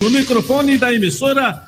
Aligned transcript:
No 0.00 0.08
microfone 0.08 0.78
da 0.78 0.94
emissora 0.94 1.62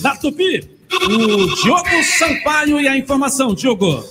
da 0.00 0.16
Tupi, 0.16 0.68
o 0.92 1.54
Diogo 1.62 2.02
Sampaio 2.18 2.80
e 2.80 2.88
a 2.88 2.96
informação, 2.96 3.54
Diogo. 3.54 4.04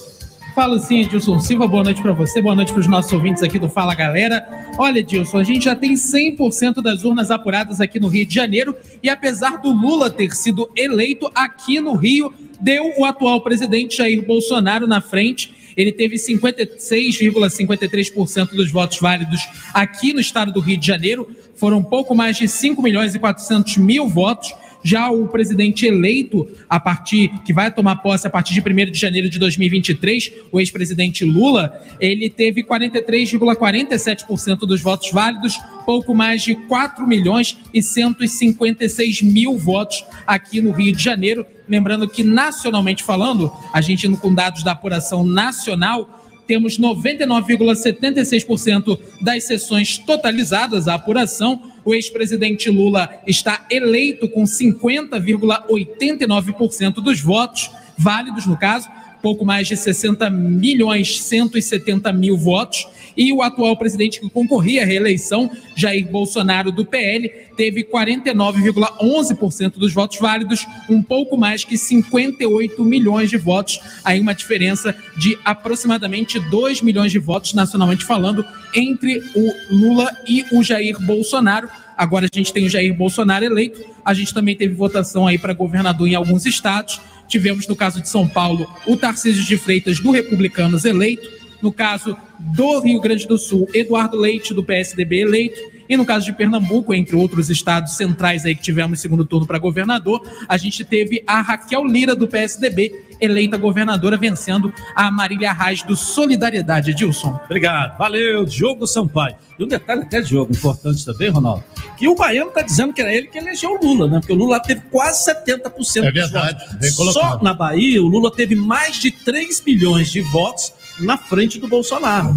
Fala 0.55 0.79
sim, 0.79 1.01
Edilson 1.01 1.37
Silva. 1.41 1.67
Boa 1.67 1.83
noite 1.83 2.01
para 2.01 2.13
você, 2.13 2.41
boa 2.41 2.55
noite 2.55 2.71
para 2.71 2.79
os 2.79 2.87
nossos 2.87 3.11
ouvintes 3.11 3.43
aqui 3.43 3.59
do 3.59 3.67
Fala 3.67 3.93
Galera. 3.93 4.47
Olha, 4.77 4.99
Edilson, 4.99 5.39
a 5.39 5.43
gente 5.43 5.65
já 5.65 5.75
tem 5.75 5.95
100% 5.95 6.81
das 6.81 7.03
urnas 7.03 7.29
apuradas 7.29 7.81
aqui 7.81 7.99
no 7.99 8.07
Rio 8.07 8.25
de 8.25 8.33
Janeiro 8.33 8.73
e 9.03 9.09
apesar 9.09 9.57
do 9.57 9.73
Lula 9.73 10.09
ter 10.09 10.33
sido 10.33 10.71
eleito 10.77 11.29
aqui 11.35 11.81
no 11.81 11.93
Rio, 11.93 12.33
deu 12.61 12.93
o 12.97 13.03
atual 13.03 13.41
presidente 13.41 13.97
Jair 13.97 14.25
Bolsonaro 14.25 14.87
na 14.87 15.01
frente. 15.01 15.53
Ele 15.75 15.91
teve 15.91 16.15
56,53% 16.15 18.51
dos 18.51 18.71
votos 18.71 18.99
válidos 18.99 19.41
aqui 19.73 20.13
no 20.13 20.19
estado 20.19 20.51
do 20.51 20.59
Rio 20.59 20.77
de 20.77 20.85
Janeiro. 20.87 21.27
Foram 21.55 21.83
pouco 21.83 22.13
mais 22.15 22.37
de 22.37 22.47
5 22.47 22.81
milhões 22.81 23.13
e 23.15 23.19
400 23.19 23.77
mil 23.77 24.07
votos. 24.07 24.53
Já 24.83 25.09
o 25.09 25.27
presidente 25.27 25.87
eleito, 25.87 26.47
a 26.69 26.79
partir 26.79 27.31
que 27.43 27.51
vai 27.51 27.71
tomar 27.71 27.95
posse 27.95 28.27
a 28.27 28.29
partir 28.29 28.53
de 28.53 28.61
1 28.61 28.91
de 28.91 28.99
janeiro 28.99 29.27
de 29.27 29.39
2023, 29.39 30.31
o 30.51 30.59
ex-presidente 30.59 31.25
Lula, 31.25 31.83
ele 31.99 32.29
teve 32.29 32.63
43,47% 32.63 34.59
dos 34.59 34.81
votos 34.81 35.09
válidos, 35.11 35.59
pouco 35.87 36.13
mais 36.13 36.43
de 36.43 36.53
4 36.67 37.07
milhões 37.07 37.57
e 37.73 37.81
156 37.81 39.23
mil 39.23 39.57
votos 39.57 40.05
aqui 40.27 40.61
no 40.61 40.69
Rio 40.69 40.95
de 40.95 41.03
Janeiro. 41.03 41.43
Lembrando 41.67 42.07
que, 42.07 42.23
nacionalmente 42.23 43.03
falando, 43.03 43.51
a 43.73 43.81
gente 43.81 44.07
com 44.17 44.33
dados 44.33 44.63
da 44.63 44.71
apuração 44.71 45.23
nacional, 45.23 46.23
temos 46.47 46.79
99,76% 46.79 48.97
das 49.21 49.43
sessões 49.45 49.97
totalizadas, 49.97 50.87
a 50.87 50.93
apuração. 50.93 51.73
O 51.83 51.93
ex-presidente 51.93 52.69
Lula 52.69 53.09
está 53.25 53.65
eleito 53.69 54.29
com 54.29 54.43
50,89% 54.43 56.93
dos 56.95 57.19
votos 57.19 57.69
válidos, 57.97 58.45
no 58.45 58.55
caso, 58.57 58.89
pouco 59.21 59.45
mais 59.45 59.67
de 59.67 59.75
60 59.75 60.29
milhões 60.29 61.21
170 61.23 62.13
mil 62.13 62.37
votos. 62.37 62.87
E 63.15 63.31
o 63.31 63.41
atual 63.41 63.77
presidente 63.77 64.19
que 64.19 64.29
concorria 64.29 64.83
à 64.83 64.85
reeleição, 64.85 65.49
Jair 65.75 66.05
Bolsonaro, 66.07 66.71
do 66.71 66.85
PL, 66.85 67.29
teve 67.55 67.83
49,11% 67.83 69.73
dos 69.77 69.93
votos 69.93 70.19
válidos, 70.19 70.67
um 70.89 71.01
pouco 71.01 71.37
mais 71.37 71.63
que 71.63 71.77
58 71.77 72.83
milhões 72.83 73.29
de 73.29 73.37
votos, 73.37 73.79
aí 74.03 74.19
uma 74.19 74.35
diferença 74.35 74.95
de 75.17 75.37
aproximadamente 75.45 76.39
2 76.39 76.81
milhões 76.81 77.11
de 77.11 77.19
votos, 77.19 77.53
nacionalmente 77.53 78.03
falando, 78.03 78.45
entre 78.73 79.23
o 79.35 79.53
Lula 79.69 80.11
e 80.27 80.45
o 80.51 80.61
Jair 80.61 80.99
Bolsonaro. 80.99 81.69
Agora 81.97 82.27
a 82.31 82.35
gente 82.35 82.51
tem 82.51 82.65
o 82.65 82.69
Jair 82.69 82.93
Bolsonaro 82.93 83.45
eleito, 83.45 83.81
a 84.03 84.13
gente 84.13 84.33
também 84.33 84.55
teve 84.55 84.73
votação 84.73 85.25
aí 85.25 85.37
para 85.37 85.53
governador 85.53 86.07
em 86.07 86.15
alguns 86.15 86.45
estados. 86.45 86.99
Tivemos, 87.27 87.67
no 87.67 87.75
caso 87.75 88.01
de 88.01 88.09
São 88.09 88.27
Paulo, 88.27 88.69
o 88.85 88.97
Tarcísio 88.97 89.43
de 89.43 89.57
Freitas 89.57 89.99
do 89.99 90.11
Republicanos 90.11 90.85
eleito. 90.85 91.27
No 91.61 91.71
caso 91.71 92.15
do 92.39 92.79
Rio 92.79 92.99
Grande 92.99 93.27
do 93.27 93.37
Sul, 93.37 93.67
Eduardo 93.73 94.17
Leite, 94.17 94.53
do 94.53 94.63
PSDB, 94.63 95.21
eleito. 95.21 95.75
E 95.87 95.95
no 95.95 96.05
caso 96.05 96.25
de 96.25 96.33
Pernambuco, 96.33 96.93
entre 96.93 97.15
outros 97.15 97.49
estados 97.49 97.93
centrais 97.93 98.45
aí 98.45 98.55
que 98.55 98.61
tivemos 98.61 98.99
segundo 98.99 99.23
turno 99.23 99.45
para 99.45 99.59
governador, 99.59 100.21
a 100.47 100.57
gente 100.57 100.83
teve 100.83 101.23
a 101.27 101.41
Raquel 101.41 101.85
Lira, 101.85 102.15
do 102.15 102.27
PSDB, 102.27 103.05
eleita 103.21 103.57
governadora, 103.57 104.17
vencendo 104.17 104.73
a 104.95 105.11
Marília 105.11 105.53
Reis 105.53 105.83
do 105.83 105.95
Solidariedade. 105.95 106.91
Edilson. 106.91 107.39
Obrigado. 107.45 107.97
Valeu, 107.97 108.45
Diogo 108.45 108.87
Sampaio. 108.87 109.35
E 109.59 109.63
um 109.63 109.67
detalhe 109.67 110.01
até, 110.01 110.21
Diogo, 110.21 110.51
importante 110.51 111.05
também, 111.05 111.29
Ronaldo, 111.29 111.63
que 111.97 112.07
o 112.07 112.15
Baiano 112.15 112.49
está 112.49 112.61
dizendo 112.61 112.93
que 112.93 113.01
era 113.01 113.13
ele 113.13 113.27
que 113.27 113.37
elegeu 113.37 113.71
o 113.71 113.85
Lula, 113.85 114.07
né? 114.07 114.19
Porque 114.19 114.33
o 114.33 114.35
Lula 114.35 114.59
teve 114.59 114.81
quase 114.91 115.31
70% 115.31 116.03
é 116.03 116.11
verdade, 116.11 116.77
dos 116.77 116.95
votos. 116.95 117.13
Só 117.13 117.41
na 117.41 117.53
Bahia, 117.53 118.01
o 118.01 118.07
Lula 118.07 118.31
teve 118.31 118.55
mais 118.55 118.97
de 118.97 119.11
3 119.11 119.63
milhões 119.65 120.11
de 120.11 120.21
votos 120.21 120.73
na 120.99 121.17
frente 121.17 121.59
do 121.59 121.67
Bolsonaro. 121.67 122.35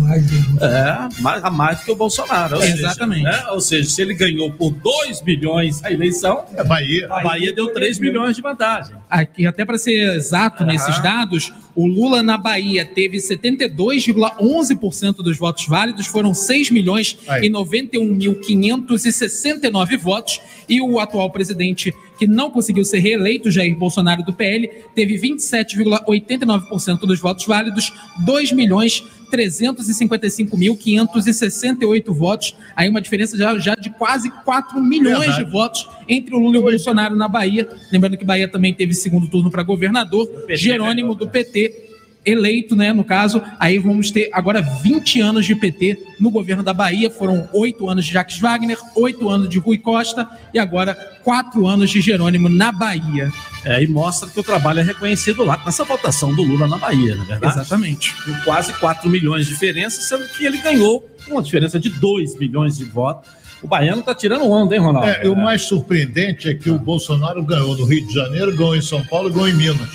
É, 0.61 1.23
mais, 1.23 1.45
a 1.45 1.51
mais 1.51 1.79
do 1.79 1.85
que 1.85 1.91
o 1.93 1.97
Bolsonaro. 1.97 2.57
Ou 2.57 2.63
Exatamente. 2.63 3.25
Seja, 3.25 3.45
né? 3.45 3.51
Ou 3.51 3.61
seja, 3.61 3.89
se 3.89 4.03
ele 4.03 4.15
ganhou 4.15 4.51
por 4.53 4.71
2 4.71 5.23
milhões 5.23 5.83
a 5.85 5.93
eleição, 5.93 6.45
é 6.55 6.65
Bahia. 6.65 7.07
a 7.11 7.21
Bahia 7.21 7.53
deu 7.53 7.73
3 7.73 7.99
milhões 7.99 8.37
de 8.37 8.43
vantagem. 8.43 8.97
Aqui, 9.11 9.47
até 9.47 9.65
para 9.65 9.79
ser 9.79 10.17
exato 10.17 10.63
uhum. 10.63 10.69
nesses 10.69 11.03
dados, 11.03 11.51
o 11.75 11.87
Lula 11.87 12.23
na 12.23 12.37
Bahia 12.37 12.85
teve 12.85 13.17
72,11% 13.19 15.17
dos 15.17 15.39
votos 15.39 15.67
válidos, 15.67 16.07
foram 16.07 16.35
6 16.35 16.71
milhões 16.71 17.19
Aí. 17.27 17.47
e 17.47 17.51
91.569 17.51 19.97
votos, 19.97 20.43
e 20.69 20.83
o 20.83 21.01
atual 21.01 21.31
presidente 21.31 21.95
que 22.19 22.27
não 22.27 22.51
conseguiu 22.51 22.85
ser 22.85 22.99
reeleito, 22.99 23.51
Jair 23.51 23.75
Bolsonaro 23.77 24.25
do 24.25 24.33
PL, 24.33 24.69
teve 24.95 25.15
27,89% 25.15 27.01
dos 27.01 27.21
votos 27.21 27.47
válidos, 27.47 27.93
2 28.27 28.53
milhões 28.53 29.05
355.568 29.31 32.13
votos, 32.13 32.57
aí 32.75 32.89
uma 32.89 33.01
diferença 33.01 33.37
já, 33.37 33.57
já 33.59 33.75
de 33.75 33.91
quase 33.91 34.31
4 34.45 34.81
milhões 34.81 35.19
Verdade. 35.19 35.45
de 35.45 35.51
votos 35.51 35.89
entre 36.09 36.35
o 36.35 36.39
Lula 36.39 36.57
e 36.57 36.59
o 36.59 36.63
Bolsonaro 36.63 37.15
na 37.17 37.29
Bahia. 37.29 37.69
Lembrando 37.93 38.17
que 38.17 38.25
Bahia 38.25 38.49
também 38.49 38.75
teve 38.75 38.95
segundo 38.95 39.29
turno 39.29 39.51
para 39.51 39.63
governador, 39.63 40.27
Jerônimo 40.49 41.15
do 41.15 41.29
PT 41.29 41.89
eleito, 42.25 42.77
né, 42.77 42.93
no 42.93 43.05
caso, 43.05 43.43
aí 43.59 43.79
vamos 43.79 44.11
ter 44.11 44.29
agora 44.33 44.61
20 44.61 45.21
anos 45.21 45.47
de 45.47 45.55
PT 45.55 45.99
no 46.21 46.31
governo 46.31 46.63
da 46.63 46.75
Bahia, 46.75 47.11
foram 47.11 47.49
oito 47.55 47.89
anos 47.89 48.05
de 48.05 48.13
Jacques 48.13 48.39
Wagner, 48.39 48.79
oito 48.95 49.29
anos 49.29 49.49
de 49.49 49.59
Rui 49.59 49.79
Costa 49.79 50.29
e 50.53 50.59
agora 50.59 50.95
quatro 51.25 51.67
anos 51.67 51.91
de 51.91 52.01
Jerônimo 52.01 52.49
na 52.49 52.71
Bahia. 52.71 53.33
É, 53.69 53.83
e 53.83 53.87
mostra 53.87 54.31
que 54.31 54.41
o 54.41 54.43
trabalho 54.43 54.81
é 54.81 54.83
reconhecido 54.83 55.45
lá 55.45 55.61
nessa 55.63 55.85
votação 55.85 56.35
do 56.35 56.43
Lula 56.43 56.67
na 56.67 56.79
Bahia, 56.79 57.15
não 57.15 57.25
é 57.25 57.27
verdade? 57.27 57.59
Exatamente. 57.59 58.15
Com 58.25 58.33
quase 58.41 58.73
4 58.73 59.11
milhões 59.11 59.47
de 59.47 59.53
diferença, 59.53 60.01
sendo 60.01 60.27
que 60.29 60.47
ele 60.47 60.57
ganhou 60.57 61.07
uma 61.29 61.43
diferença 61.43 61.79
de 61.79 61.91
2 61.91 62.39
milhões 62.39 62.79
de 62.79 62.87
votos. 62.87 63.31
O 63.63 63.69
baiano 63.69 64.01
está 64.01 64.15
tirando 64.15 64.51
onda, 64.51 64.75
hein, 64.75 64.81
Ronaldo? 64.81 65.11
É, 65.11 65.29
o 65.29 65.37
mais 65.37 65.63
surpreendente 65.63 66.49
é 66.49 66.55
que 66.55 66.71
o 66.71 66.79
Bolsonaro 66.79 67.43
ganhou 67.43 67.77
no 67.77 67.85
Rio 67.85 68.07
de 68.07 68.15
Janeiro, 68.15 68.57
ganhou 68.57 68.75
em 68.75 68.81
São 68.81 69.05
Paulo 69.05 69.29
e 69.29 69.33
ganhou 69.33 69.49
em 69.49 69.55
Minas. 69.55 69.89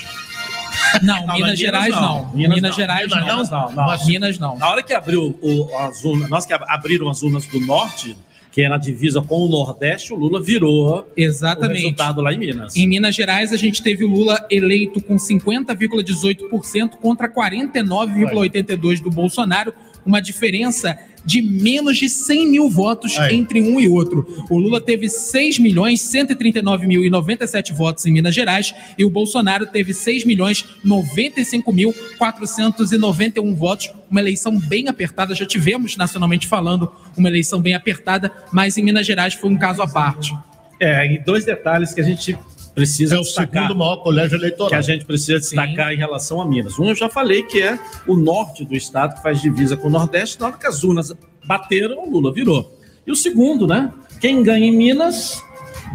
Não, 1.01 1.25
não 1.25 1.34
Minas 1.34 1.57
Gerais 1.57 1.95
não. 1.95 2.01
não. 2.01 2.35
Minas, 2.35 2.55
Minas 2.55 2.75
Gerais 2.75 3.09
não. 3.09 3.22
Minas 3.22 3.50
não. 3.50 3.72
não. 3.72 4.05
Minas 4.05 4.38
não. 4.38 4.57
Na 4.57 4.69
hora 4.69 4.84
que 4.84 4.94
abriu 4.94 5.35
o, 5.41 5.78
as 5.78 6.03
urnas, 6.03 6.29
nós 6.29 6.45
que 6.45 6.53
abriram 6.53 7.09
as 7.09 7.23
urnas 7.23 7.47
do 7.47 7.59
norte, 7.59 8.16
que 8.53 8.62
é 8.62 8.69
na 8.69 8.78
divisa 8.78 9.19
com 9.19 9.47
o 9.47 9.50
Nordeste, 9.50 10.14
o 10.14 10.16
Lula 10.16 10.40
virou 10.40 11.12
Exatamente. 11.18 11.72
o 11.72 11.81
resultado 11.81 12.22
lá 12.22 12.31
em 12.31 12.38
Minas. 12.38 12.75
Em 12.75 12.88
Minas 12.88 13.16
Gerais, 13.16 13.52
a 13.52 13.58
gente 13.58 13.81
teve 13.81 14.06
o 14.06 14.08
Lula 14.08 14.46
eleito 14.47 15.02
com 15.02 15.16
50,18% 15.16 16.91
contra 17.02 17.28
49,82% 17.28 19.02
do 19.02 19.09
Bolsonaro, 19.09 19.74
uma 20.06 20.22
diferença 20.22 20.96
de 21.25 21.41
menos 21.41 21.97
de 21.97 22.09
100 22.09 22.47
mil 22.47 22.69
votos 22.69 23.17
Aí. 23.17 23.35
entre 23.35 23.61
um 23.61 23.79
e 23.79 23.88
outro. 23.88 24.45
O 24.50 24.57
Lula 24.57 24.81
teve 24.81 25.09
6 25.09 25.59
milhões 25.59 26.01
139 26.01 26.88
mil 26.88 27.03
e 27.03 27.09
97 27.09 27.73
votos 27.73 28.06
em 28.06 28.11
Minas 28.11 28.35
Gerais 28.35 28.73
e 28.97 29.06
o 29.06 29.09
Bolsonaro 29.09 29.66
teve 29.66 29.94
6 29.94 30.25
milhões 30.25 30.66
95 30.84 31.72
mil 31.72 31.94
491 32.17 33.56
votos. 33.56 33.91
Uma 34.09 34.19
eleição 34.19 34.59
bem 34.59 34.88
apertada. 34.88 35.34
Já 35.34 35.45
tivemos, 35.45 35.97
nacionalmente 35.97 36.47
falando, 36.47 36.91
uma 37.17 37.29
eleição 37.29 37.59
bem 37.61 37.73
apertada, 37.73 38.31
mas 38.51 38.78
em 38.78 38.84
Minas 38.84 39.05
Gerais 39.05 39.34
foi 39.34 39.50
um 39.50 39.57
caso 39.57 39.81
à 39.81 39.88
parte. 39.88 40.34
É, 40.79 41.13
e 41.13 41.17
dois 41.17 41.45
detalhes 41.45 41.94
que 41.94 42.01
a 42.01 42.03
gente 42.03 42.38
precisa 42.73 43.16
é 43.16 43.19
o 43.19 43.22
destacar, 43.22 43.63
segundo 43.63 43.79
maior 43.79 43.97
colégio 43.97 44.38
eleitoral. 44.38 44.69
Que 44.69 44.75
a 44.75 44.81
gente 44.81 45.06
precisa 45.06 45.39
destacar 45.39 45.89
Sim. 45.89 45.95
em 45.95 45.97
relação 45.97 46.41
a 46.41 46.45
Minas. 46.45 46.78
Um 46.79 46.85
eu 46.85 46.95
já 46.95 47.09
falei 47.09 47.44
que 47.44 47.61
é 47.61 47.79
o 48.07 48.16
norte 48.16 48.66
do 48.66 48.75
estado, 48.75 49.16
que 49.16 49.22
faz 49.22 49.41
divisa 49.41 49.78
com 49.78 49.88
o 49.88 49.91
Nordeste. 49.91 50.39
Na 50.39 50.47
hora 50.47 50.57
que 50.57 50.67
as 50.67 50.84
urnas 50.84 51.13
bateram, 51.45 52.06
o 52.06 52.09
Lula 52.09 52.34
virou. 52.34 52.78
E 53.06 53.11
o 53.11 53.16
segundo, 53.16 53.67
né? 53.67 53.91
Quem 54.19 54.41
ganha 54.41 54.66
em 54.66 54.72
Minas 54.72 55.41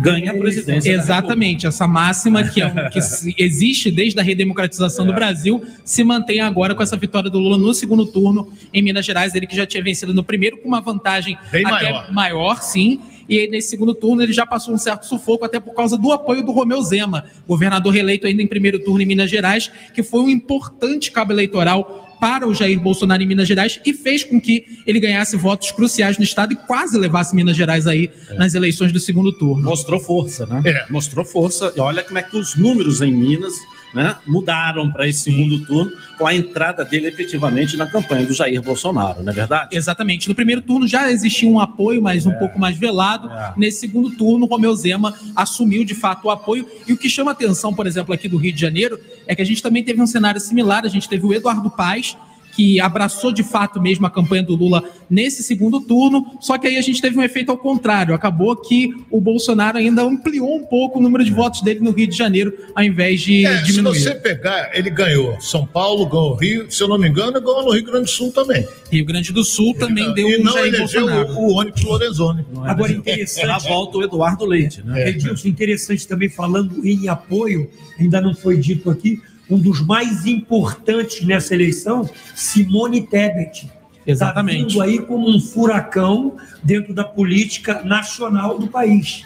ganha 0.00 0.30
a 0.30 0.34
presidência. 0.34 0.90
Exatamente, 0.90 1.66
essa 1.66 1.86
máxima 1.86 2.44
que, 2.44 2.62
é, 2.62 2.88
que 2.90 2.98
existe 3.38 3.90
desde 3.90 4.18
a 4.20 4.22
redemocratização 4.22 5.04
é. 5.04 5.08
do 5.08 5.14
Brasil 5.14 5.64
se 5.84 6.04
mantém 6.04 6.40
agora 6.40 6.74
com 6.74 6.82
essa 6.82 6.96
vitória 6.96 7.28
do 7.30 7.38
Lula 7.38 7.58
no 7.58 7.74
segundo 7.74 8.06
turno 8.06 8.52
em 8.72 8.82
Minas 8.82 9.04
Gerais. 9.04 9.34
Ele 9.34 9.46
que 9.46 9.56
já 9.56 9.66
tinha 9.66 9.82
vencido 9.82 10.14
no 10.14 10.22
primeiro 10.22 10.58
com 10.58 10.68
uma 10.68 10.80
vantagem 10.80 11.36
Bem 11.50 11.64
maior. 11.64 12.12
maior, 12.12 12.62
sim 12.62 13.00
e 13.28 13.38
aí, 13.38 13.48
nesse 13.48 13.68
segundo 13.68 13.94
turno 13.94 14.22
ele 14.22 14.32
já 14.32 14.46
passou 14.46 14.74
um 14.74 14.78
certo 14.78 15.06
sufoco, 15.06 15.44
até 15.44 15.60
por 15.60 15.74
causa 15.74 15.98
do 15.98 16.10
apoio 16.12 16.42
do 16.42 16.52
Romeu 16.52 16.80
Zema, 16.82 17.26
governador 17.46 17.92
reeleito 17.92 18.26
ainda 18.26 18.42
em 18.42 18.46
primeiro 18.46 18.78
turno 18.78 19.02
em 19.02 19.06
Minas 19.06 19.30
Gerais, 19.30 19.70
que 19.92 20.02
foi 20.02 20.20
um 20.20 20.30
importante 20.30 21.10
cabo 21.10 21.32
eleitoral 21.32 22.06
para 22.20 22.48
o 22.48 22.54
Jair 22.54 22.80
Bolsonaro 22.80 23.22
em 23.22 23.26
Minas 23.26 23.46
Gerais 23.46 23.80
e 23.84 23.94
fez 23.94 24.24
com 24.24 24.40
que 24.40 24.64
ele 24.86 24.98
ganhasse 24.98 25.36
votos 25.36 25.70
cruciais 25.70 26.18
no 26.18 26.24
estado 26.24 26.52
e 26.52 26.56
quase 26.56 26.98
levasse 26.98 27.34
Minas 27.34 27.56
Gerais 27.56 27.86
aí 27.86 28.10
é. 28.28 28.34
nas 28.34 28.54
eleições 28.54 28.92
do 28.92 28.98
segundo 28.98 29.32
turno. 29.32 29.62
Mostrou 29.62 30.00
força, 30.00 30.46
né? 30.46 30.62
É. 30.64 30.86
Mostrou 30.90 31.24
força. 31.24 31.72
E 31.76 31.80
olha 31.80 32.02
como 32.02 32.18
é 32.18 32.22
que 32.22 32.36
os 32.36 32.56
números 32.56 33.00
em 33.00 33.12
Minas 33.12 33.54
né, 33.94 34.16
mudaram 34.26 34.90
para 34.90 35.08
esse 35.08 35.20
segundo 35.20 35.64
turno 35.64 35.92
com 36.16 36.26
a 36.26 36.34
entrada 36.34 36.84
dele 36.84 37.06
efetivamente 37.06 37.76
na 37.76 37.86
campanha 37.86 38.26
do 38.26 38.34
Jair 38.34 38.60
Bolsonaro, 38.60 39.22
não 39.22 39.32
é 39.32 39.34
verdade? 39.34 39.76
Exatamente. 39.76 40.28
No 40.28 40.34
primeiro 40.34 40.60
turno 40.60 40.86
já 40.86 41.10
existia 41.10 41.48
um 41.48 41.60
apoio, 41.60 42.02
mas 42.02 42.26
um 42.26 42.32
é. 42.32 42.34
pouco 42.34 42.58
mais 42.58 42.76
velado. 42.76 43.30
É. 43.30 43.52
Nesse 43.56 43.80
segundo 43.80 44.10
turno, 44.10 44.46
Romeu 44.46 44.74
Zema 44.74 45.14
assumiu 45.34 45.84
de 45.84 45.94
fato 45.94 46.26
o 46.26 46.30
apoio. 46.30 46.66
E 46.86 46.92
o 46.92 46.96
que 46.96 47.08
chama 47.08 47.30
atenção, 47.30 47.72
por 47.72 47.86
exemplo, 47.86 48.12
aqui 48.12 48.28
do 48.28 48.36
Rio 48.36 48.52
de 48.52 48.60
Janeiro, 48.60 48.98
é 49.26 49.34
que 49.34 49.42
a 49.42 49.44
gente 49.44 49.62
também 49.62 49.84
teve 49.84 50.00
um 50.02 50.06
cenário 50.06 50.40
similar. 50.40 50.84
A 50.84 50.88
gente 50.88 51.08
teve 51.08 51.24
o 51.24 51.32
Eduardo 51.32 51.70
Paes, 51.70 52.16
que 52.58 52.80
abraçou 52.80 53.30
de 53.30 53.44
fato 53.44 53.80
mesmo 53.80 54.04
a 54.04 54.10
campanha 54.10 54.42
do 54.42 54.56
Lula 54.56 54.82
nesse 55.08 55.44
segundo 55.44 55.80
turno, 55.80 56.26
só 56.40 56.58
que 56.58 56.66
aí 56.66 56.76
a 56.76 56.82
gente 56.82 57.00
teve 57.00 57.16
um 57.16 57.22
efeito 57.22 57.52
ao 57.52 57.56
contrário. 57.56 58.12
Acabou 58.12 58.56
que 58.56 58.92
o 59.12 59.20
Bolsonaro 59.20 59.78
ainda 59.78 60.02
ampliou 60.02 60.56
um 60.56 60.64
pouco 60.64 60.98
o 60.98 61.02
número 61.02 61.24
de 61.24 61.30
votos 61.30 61.62
dele 61.62 61.78
no 61.78 61.92
Rio 61.92 62.08
de 62.08 62.16
Janeiro, 62.16 62.52
ao 62.74 62.82
invés 62.82 63.20
de 63.20 63.46
é, 63.46 63.62
diminuir. 63.62 63.94
Se 63.94 64.08
você 64.08 64.14
pegar, 64.16 64.72
ele 64.74 64.90
ganhou 64.90 65.40
São 65.40 65.64
Paulo, 65.64 66.04
ganhou 66.04 66.34
Rio, 66.34 66.68
se 66.68 66.82
eu 66.82 66.88
não 66.88 66.98
me 66.98 67.08
engano, 67.08 67.40
ganhou 67.40 67.64
no 67.64 67.70
Rio 67.70 67.84
Grande 67.84 68.06
do 68.06 68.10
Sul 68.10 68.32
também. 68.32 68.66
Rio 68.90 69.04
Grande 69.04 69.32
do 69.32 69.44
Sul 69.44 69.70
ele 69.70 69.78
também 69.78 70.12
deu 70.14 70.28
e 70.28 70.40
um 70.40 70.42
não 70.42 70.52
Jair 70.54 70.78
Bolsonaro. 70.78 71.32
O, 71.34 71.52
o 71.52 71.60
Onyx 71.60 71.80
Lorenzoni. 71.80 72.44
É 72.64 72.70
Agora, 72.70 72.90
interessante. 72.90 73.46
Na 73.46 73.58
volta 73.58 73.98
o 73.98 74.02
Eduardo 74.02 74.44
Leite, 74.44 74.82
né? 74.84 75.04
É. 75.04 75.10
Edilson, 75.10 75.46
interessante 75.46 76.08
também 76.08 76.28
falando 76.28 76.84
em 76.84 77.06
apoio, 77.08 77.70
ainda 78.00 78.20
não 78.20 78.34
foi 78.34 78.56
dito 78.56 78.90
aqui, 78.90 79.22
um 79.50 79.58
dos 79.58 79.80
mais 79.80 80.26
importantes 80.26 81.24
nessa 81.24 81.54
eleição, 81.54 82.08
Simone 82.34 83.02
Tebet. 83.06 83.70
Exatamente. 84.06 84.68
Está 84.68 84.68
vindo 84.68 84.82
aí 84.82 85.06
como 85.06 85.28
um 85.28 85.40
furacão 85.40 86.36
dentro 86.62 86.94
da 86.94 87.04
política 87.04 87.82
nacional 87.82 88.58
do 88.58 88.66
país. 88.66 89.24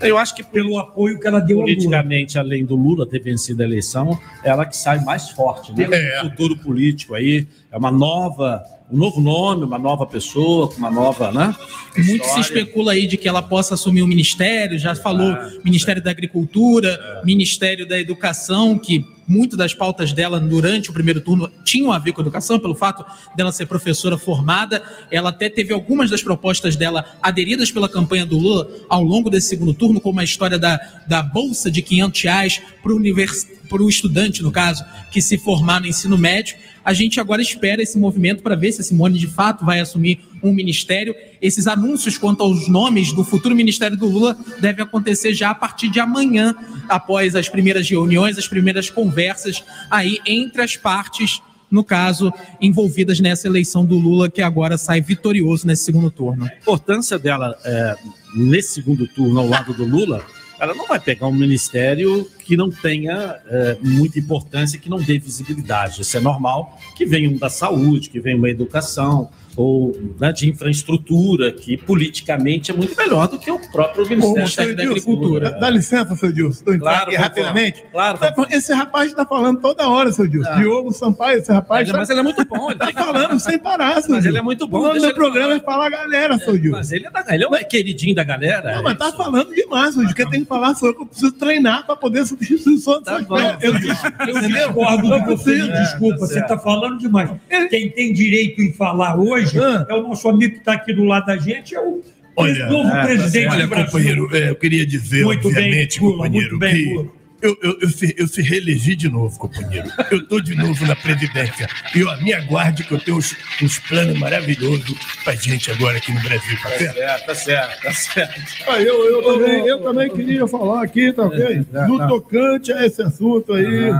Eu 0.00 0.18
acho 0.18 0.34
que 0.34 0.42
pelo 0.42 0.78
apoio 0.78 1.20
que 1.20 1.26
ela 1.26 1.40
deu 1.40 1.58
politicamente, 1.58 2.38
além 2.38 2.64
do 2.64 2.74
Lula 2.74 3.06
ter 3.06 3.20
vencido 3.20 3.62
a 3.62 3.64
eleição, 3.64 4.18
ela 4.42 4.66
que 4.66 4.76
sai 4.76 5.02
mais 5.04 5.30
forte, 5.30 5.72
né? 5.72 5.86
É. 5.90 6.20
O 6.20 6.30
futuro 6.30 6.56
político 6.56 7.14
aí 7.14 7.46
é 7.70 7.76
uma 7.76 7.90
nova 7.90 8.62
um 8.90 8.98
novo 8.98 9.20
nome, 9.20 9.64
uma 9.64 9.78
nova 9.78 10.06
pessoa, 10.06 10.70
uma 10.76 10.90
nova, 10.90 11.32
né? 11.32 11.54
Muito 11.96 12.24
se 12.26 12.40
especula 12.40 12.92
aí 12.92 13.06
de 13.06 13.16
que 13.16 13.26
ela 13.26 13.42
possa 13.42 13.74
assumir 13.74 14.02
o 14.02 14.06
ministério, 14.06 14.78
já 14.78 14.94
falou 14.94 15.32
ah, 15.32 15.50
Ministério 15.64 16.00
é. 16.00 16.02
da 16.02 16.10
Agricultura, 16.10 16.88
é. 16.90 17.24
Ministério 17.24 17.88
da 17.88 17.98
Educação, 17.98 18.78
que 18.78 19.04
muito 19.26 19.56
das 19.56 19.74
pautas 19.74 20.12
dela 20.12 20.38
durante 20.38 20.90
o 20.90 20.92
primeiro 20.92 21.20
turno 21.20 21.50
tinham 21.64 21.92
a 21.92 21.98
ver 21.98 22.12
com 22.12 22.20
educação, 22.20 22.58
pelo 22.58 22.74
fato 22.74 23.04
dela 23.34 23.52
ser 23.52 23.66
professora 23.66 24.18
formada. 24.18 24.82
Ela 25.10 25.30
até 25.30 25.48
teve 25.48 25.72
algumas 25.72 26.10
das 26.10 26.22
propostas 26.22 26.76
dela 26.76 27.04
aderidas 27.22 27.70
pela 27.70 27.88
campanha 27.88 28.26
do 28.26 28.38
Lula 28.38 28.68
ao 28.88 29.02
longo 29.02 29.30
desse 29.30 29.48
segundo 29.48 29.74
turno, 29.74 30.00
como 30.00 30.20
a 30.20 30.24
história 30.24 30.58
da, 30.58 30.78
da 31.06 31.22
bolsa 31.22 31.70
de 31.70 31.82
500 31.82 32.22
reais 32.22 32.62
para 32.82 32.92
o 32.92 32.96
univers... 32.96 33.46
estudante, 33.88 34.42
no 34.42 34.52
caso, 34.52 34.84
que 35.10 35.20
se 35.20 35.36
formar 35.36 35.80
no 35.80 35.86
ensino 35.86 36.16
médio. 36.16 36.56
A 36.84 36.92
gente 36.92 37.18
agora 37.18 37.40
espera 37.40 37.82
esse 37.82 37.98
movimento 37.98 38.42
para 38.42 38.54
ver 38.54 38.70
se 38.72 38.82
a 38.82 38.84
Simone 38.84 39.18
de 39.18 39.26
fato 39.26 39.64
vai 39.64 39.80
assumir 39.80 40.20
um 40.42 40.52
ministério. 40.52 41.14
Esses 41.40 41.66
anúncios 41.66 42.18
quanto 42.18 42.42
aos 42.42 42.68
nomes 42.68 43.12
do 43.12 43.24
futuro 43.24 43.56
ministério 43.56 43.96
do 43.96 44.06
Lula 44.06 44.36
devem 44.60 44.84
acontecer 44.84 45.32
já 45.32 45.50
a 45.50 45.54
partir 45.54 45.88
de 45.88 45.98
amanhã, 45.98 46.54
após 46.88 47.34
as 47.34 47.48
primeiras 47.48 47.88
reuniões, 47.88 48.36
as 48.36 48.46
primeiras 48.46 48.90
conversas 48.90 49.64
aí 49.90 50.18
entre 50.26 50.60
as 50.60 50.76
partes, 50.76 51.40
no 51.70 51.82
caso, 51.82 52.30
envolvidas 52.60 53.18
nessa 53.18 53.48
eleição 53.48 53.84
do 53.86 53.98
Lula, 53.98 54.30
que 54.30 54.42
agora 54.42 54.76
sai 54.76 55.00
vitorioso 55.00 55.66
nesse 55.66 55.84
segundo 55.84 56.10
turno. 56.10 56.44
A 56.44 56.48
importância 56.48 57.18
dela 57.18 57.56
é, 57.64 57.96
nesse 58.36 58.74
segundo 58.74 59.08
turno 59.08 59.40
ao 59.40 59.48
lado 59.48 59.72
do 59.72 59.84
Lula 59.84 60.24
ela 60.58 60.74
não 60.74 60.86
vai 60.86 61.00
pegar 61.00 61.26
um 61.26 61.32
ministério 61.32 62.28
que 62.44 62.56
não 62.56 62.70
tenha 62.70 63.40
é, 63.46 63.76
muita 63.80 64.18
importância, 64.18 64.78
que 64.78 64.88
não 64.88 64.98
dê 64.98 65.18
visibilidade. 65.18 66.02
Isso 66.02 66.16
é 66.16 66.20
normal 66.20 66.78
que 66.96 67.04
venha 67.04 67.28
um 67.28 67.36
da 67.36 67.50
saúde, 67.50 68.10
que 68.10 68.20
venha 68.20 68.36
uma 68.36 68.50
educação, 68.50 69.30
ou 69.56 69.96
né, 70.18 70.32
de 70.32 70.48
infraestrutura, 70.48 71.52
que 71.52 71.76
politicamente 71.76 72.70
é 72.70 72.74
muito 72.74 72.96
melhor 72.96 73.28
do 73.28 73.38
que 73.38 73.50
o 73.50 73.58
próprio 73.70 74.08
Ministério 74.08 74.76
da 74.76 74.82
Agricultura. 74.82 75.50
Dá, 75.52 75.70
licença, 75.70 76.14
seu 76.16 76.32
Dilson, 76.32 76.58
estou 76.58 76.74
entrando 76.74 76.90
claro, 76.90 77.08
aqui 77.08 77.16
rapidamente. 77.16 77.84
Claro, 77.92 78.18
Esse 78.50 78.72
rapaz 78.72 79.10
está 79.10 79.24
falando 79.24 79.60
toda 79.60 79.88
hora, 79.88 80.12
seu 80.12 80.26
Dilson. 80.26 80.50
Ah. 80.50 80.56
Diogo 80.56 80.92
Sampaio, 80.92 81.38
esse 81.38 81.52
rapaz. 81.52 81.86
Mas, 81.86 81.92
tá, 81.92 81.98
mas 81.98 82.10
ele 82.10 82.20
é 82.20 82.22
muito 82.22 82.44
bom. 82.44 82.70
Ele 82.70 82.82
está 82.82 83.04
falando 83.04 83.40
sem 83.40 83.58
parar, 83.58 84.02
seu 84.02 84.14
Mas 84.14 84.26
ele 84.26 84.38
é 84.38 84.42
muito 84.42 84.66
bom. 84.66 84.78
O 84.78 84.82
nome 84.88 85.00
do 85.00 85.14
programa 85.14 85.60
falar. 85.60 85.86
é 85.86 85.90
Fala 85.90 85.90
Galera, 85.90 86.38
seu 86.38 86.58
Dilson. 86.58 86.78
Mas 86.78 86.92
ele 86.92 87.06
é, 87.06 87.10
da, 87.10 87.34
ele 87.34 87.44
é 87.44 87.46
o 87.46 87.68
queridinho 87.68 88.14
da 88.14 88.24
galera. 88.24 88.76
Não, 88.76 88.82
mas 88.82 88.94
está 88.94 89.12
falando 89.12 89.54
demais, 89.54 89.94
seu 89.94 90.02
Dilson. 90.02 90.14
Quem 90.16 90.30
tem 90.30 90.40
que 90.40 90.46
falar 90.46 90.74
sou 90.74 90.88
eu 90.88 90.94
que 90.94 91.02
eu 91.02 91.06
preciso 91.06 91.32
treinar 91.32 91.86
para 91.86 91.96
poder 91.96 92.26
substituir 92.26 92.74
o 92.74 92.78
som 92.78 93.00
tá 93.02 93.20
eu, 93.60 93.72
eu, 93.72 93.74
eu 93.74 94.48
discordo 94.48 95.20
de 95.20 95.26
você, 95.26 95.68
desculpa. 95.68 96.18
Você 96.18 96.40
está 96.40 96.58
falando 96.58 96.98
demais. 96.98 97.30
Quem 97.70 97.90
tem 97.90 98.12
direito 98.12 98.60
em 98.60 98.72
falar 98.72 99.16
hoje 99.16 99.43
ah. 99.56 99.86
é 99.88 99.94
o 99.94 100.02
nosso 100.02 100.28
amigo 100.28 100.54
que 100.54 100.58
está 100.58 100.72
aqui 100.74 100.92
do 100.92 101.04
lado 101.04 101.26
da 101.26 101.36
gente 101.36 101.74
é 101.74 101.80
o 101.80 102.02
olha, 102.36 102.66
novo 102.66 102.88
é, 102.88 103.02
presidente 103.02 103.52
olha, 103.52 103.62
do 103.62 103.68
Brasil. 103.68 103.86
companheiro, 103.86 104.36
é, 104.36 104.50
eu 104.50 104.56
queria 104.56 104.86
dizer, 104.86 105.24
muito 105.24 105.48
obviamente, 105.48 106.00
bem, 106.00 106.10
companheiro, 106.10 106.58
bem, 106.58 106.74
que 106.74 107.10
eu, 107.44 107.58
eu, 107.62 107.78
eu, 107.82 107.88
se, 107.90 108.14
eu 108.16 108.26
se 108.26 108.40
reelegi 108.40 108.96
de 108.96 109.06
novo, 109.10 109.38
companheiro. 109.38 109.86
Eu 110.10 110.18
estou 110.18 110.40
de 110.40 110.54
novo 110.54 110.86
na 110.86 110.96
presidência. 110.96 111.68
E 111.94 112.02
ó, 112.02 112.16
me 112.22 112.32
aguarde 112.32 112.84
que 112.84 112.92
eu 112.92 112.98
tenho 112.98 113.18
uns, 113.18 113.36
uns 113.62 113.78
planos 113.80 114.18
maravilhosos 114.18 114.96
para 115.22 115.34
gente 115.34 115.70
agora 115.70 115.98
aqui 115.98 116.10
no 116.10 116.20
Brasil, 116.22 116.56
tá 116.62 116.70
certo? 116.70 117.26
Tá 117.26 117.34
certo, 117.34 117.82
tá 117.82 117.92
certo. 117.92 118.40
Ah, 118.66 118.80
eu, 118.80 119.04
eu, 119.10 119.22
também, 119.22 119.66
eu 119.66 119.78
também 119.82 120.10
queria 120.10 120.48
falar 120.48 120.84
aqui, 120.84 121.12
tá 121.12 121.24
ok? 121.24 121.44
É, 121.44 121.50
é, 121.52 121.86
no 121.86 121.98
tá. 121.98 122.06
tocante 122.06 122.72
a 122.72 122.86
esse 122.86 123.02
assunto 123.02 123.52
aí 123.52 123.92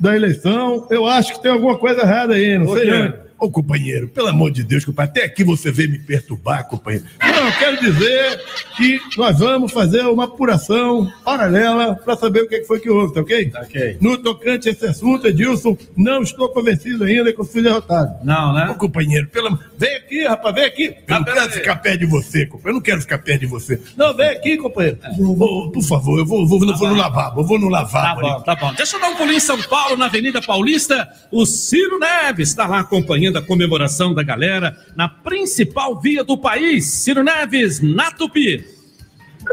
da 0.00 0.16
eleição, 0.16 0.88
eu 0.90 1.04
acho 1.04 1.34
que 1.34 1.42
tem 1.42 1.52
alguma 1.52 1.76
coisa 1.76 2.00
errada 2.00 2.34
aí, 2.34 2.56
não 2.56 2.74
sei. 2.74 2.90
Né? 2.90 3.14
Ô, 3.42 3.50
companheiro, 3.50 4.06
pelo 4.06 4.28
amor 4.28 4.52
de 4.52 4.62
Deus, 4.62 4.84
companheiro, 4.84 5.10
até 5.10 5.24
aqui 5.24 5.42
você 5.42 5.72
veio 5.72 5.90
me 5.90 5.98
perturbar, 5.98 6.64
companheiro. 6.68 7.04
Eu 7.52 7.58
quero 7.58 7.80
dizer 7.80 8.40
que 8.76 9.00
nós 9.16 9.38
vamos 9.38 9.72
fazer 9.72 10.06
uma 10.06 10.24
apuração 10.24 11.12
paralela 11.24 11.94
para 11.94 12.16
saber 12.16 12.42
o 12.42 12.48
que 12.48 12.64
foi 12.64 12.80
que 12.80 12.88
houve, 12.88 13.12
tá 13.12 13.20
ok? 13.20 13.50
Tá 13.50 13.60
ok. 13.60 13.98
No 14.00 14.16
tocante 14.16 14.68
a 14.68 14.72
esse 14.72 14.86
assunto, 14.86 15.26
Edilson, 15.26 15.76
não 15.96 16.22
estou 16.22 16.48
convencido 16.48 17.04
ainda 17.04 17.32
que 17.32 17.40
eu 17.40 17.44
fui 17.44 17.62
derrotado. 17.62 18.24
Não, 18.24 18.52
né? 18.54 18.70
Ô, 18.70 18.74
companheiro, 18.74 19.28
pelo 19.28 19.58
Vem 19.76 19.96
aqui, 19.96 20.24
rapaz, 20.24 20.54
vem 20.54 20.64
aqui. 20.64 20.94
Eu 21.06 21.14
não 21.16 21.24
quero 21.24 21.50
ficar 21.50 21.76
perto 21.76 21.98
de 22.00 22.06
você, 22.06 22.46
companheiro. 22.46 22.68
Eu 22.70 22.74
não 22.74 22.80
quero 22.80 23.00
ficar 23.00 23.18
perto 23.18 23.40
de 23.40 23.46
você. 23.46 23.80
Não, 23.96 24.14
vem 24.14 24.28
aqui, 24.30 24.56
companheiro. 24.56 24.98
Oh, 25.18 25.70
por 25.70 25.82
favor, 25.82 26.18
eu 26.18 26.24
vou, 26.24 26.46
vou, 26.46 26.58
vou, 26.58 26.76
vou 26.76 26.88
no 26.88 26.94
lavabo, 26.94 27.40
eu 27.40 27.44
vou 27.44 27.58
no 27.58 27.68
lavabo. 27.68 28.20
Tá 28.20 28.28
bom, 28.28 28.40
tá 28.42 28.56
bom. 28.56 28.72
Deixa 28.74 28.96
eu 28.96 29.00
dar 29.00 29.08
um 29.08 29.16
pulinho 29.16 29.36
em 29.36 29.40
São 29.40 29.60
Paulo, 29.62 29.96
na 29.96 30.06
Avenida 30.06 30.40
Paulista. 30.40 31.08
O 31.30 31.44
Ciro 31.44 31.98
Neves 31.98 32.48
está 32.48 32.66
lá 32.66 32.80
acompanhando 32.80 33.34
da 33.34 33.42
comemoração 33.42 34.14
da 34.14 34.22
galera 34.22 34.76
na 34.96 35.08
principal 35.08 36.00
via 36.00 36.24
do 36.24 36.38
país. 36.38 36.86
Ciro 36.86 37.22
Neves, 37.22 37.41
na 37.82 38.10
Tupi. 38.10 38.64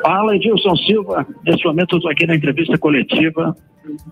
Fala, 0.02 0.36
Edilson 0.36 0.76
Silva. 0.78 1.26
Nesse 1.46 1.64
momento 1.66 1.94
eu 1.94 1.98
estou 1.98 2.12
aqui 2.12 2.26
na 2.26 2.36
entrevista 2.36 2.78
coletiva 2.78 3.56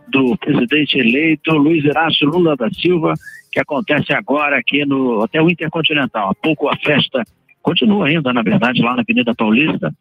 do 0.10 0.36
presidente 0.38 0.98
eleito 0.98 1.52
Luiz 1.54 1.84
Inácio 1.84 2.28
Lula 2.28 2.56
da 2.56 2.70
Silva, 2.72 3.14
que 3.52 3.60
acontece 3.60 4.14
agora 4.14 4.58
aqui 4.58 4.86
no 4.86 5.22
Hotel 5.22 5.50
Intercontinental. 5.50 6.32
Há 6.32 6.36
pouco 6.36 6.68
a 6.68 6.76
festa 6.78 7.24
continua 7.62 8.08
ainda, 8.08 8.34
na 8.34 8.42
verdade, 8.42 8.82
lá 8.82 8.96
na 8.96 9.02
Avenida 9.02 9.36
Paulista. 9.36 9.94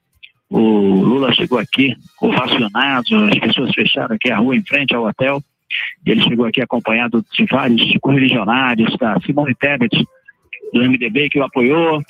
O 0.48 0.60
Lula 0.60 1.32
chegou 1.32 1.58
aqui 1.58 1.94
ovacionado, 2.22 3.24
as 3.32 3.38
pessoas 3.38 3.74
fecharam 3.74 4.14
aqui 4.14 4.30
a 4.30 4.38
rua 4.38 4.56
em 4.56 4.62
frente 4.62 4.94
ao 4.94 5.04
hotel 5.04 5.42
ele 6.04 6.22
chegou 6.22 6.46
aqui 6.46 6.60
acompanhado 6.60 7.24
de 7.32 7.44
vários 7.46 7.92
correligionários, 8.00 8.96
da 8.98 9.18
Simone 9.20 9.54
Tebet, 9.54 9.96
do 10.72 10.82
MDB, 10.82 11.28
que 11.28 11.38
o 11.38 11.44
apoiou, 11.44 12.02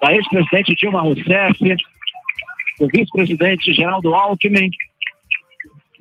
da 0.00 0.14
ex-presidente 0.14 0.74
Dilma 0.74 1.00
Rousseff, 1.00 1.58
do 2.78 2.88
vice-presidente 2.88 3.72
Geraldo 3.72 4.14
Alckmin. 4.14 4.70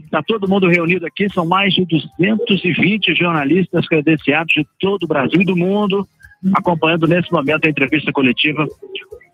Está 0.04 0.22
todo 0.22 0.48
mundo 0.48 0.68
reunido 0.68 1.06
aqui, 1.06 1.30
são 1.30 1.46
mais 1.46 1.74
de 1.74 1.86
220 1.86 3.16
jornalistas 3.16 3.88
credenciados 3.88 4.54
de 4.54 4.66
todo 4.80 5.04
o 5.04 5.08
Brasil 5.08 5.42
e 5.42 5.46
do 5.46 5.56
mundo, 5.56 6.08
acompanhando 6.54 7.08
nesse 7.08 7.32
momento 7.32 7.66
a 7.66 7.70
entrevista 7.70 8.12
coletiva. 8.12 8.68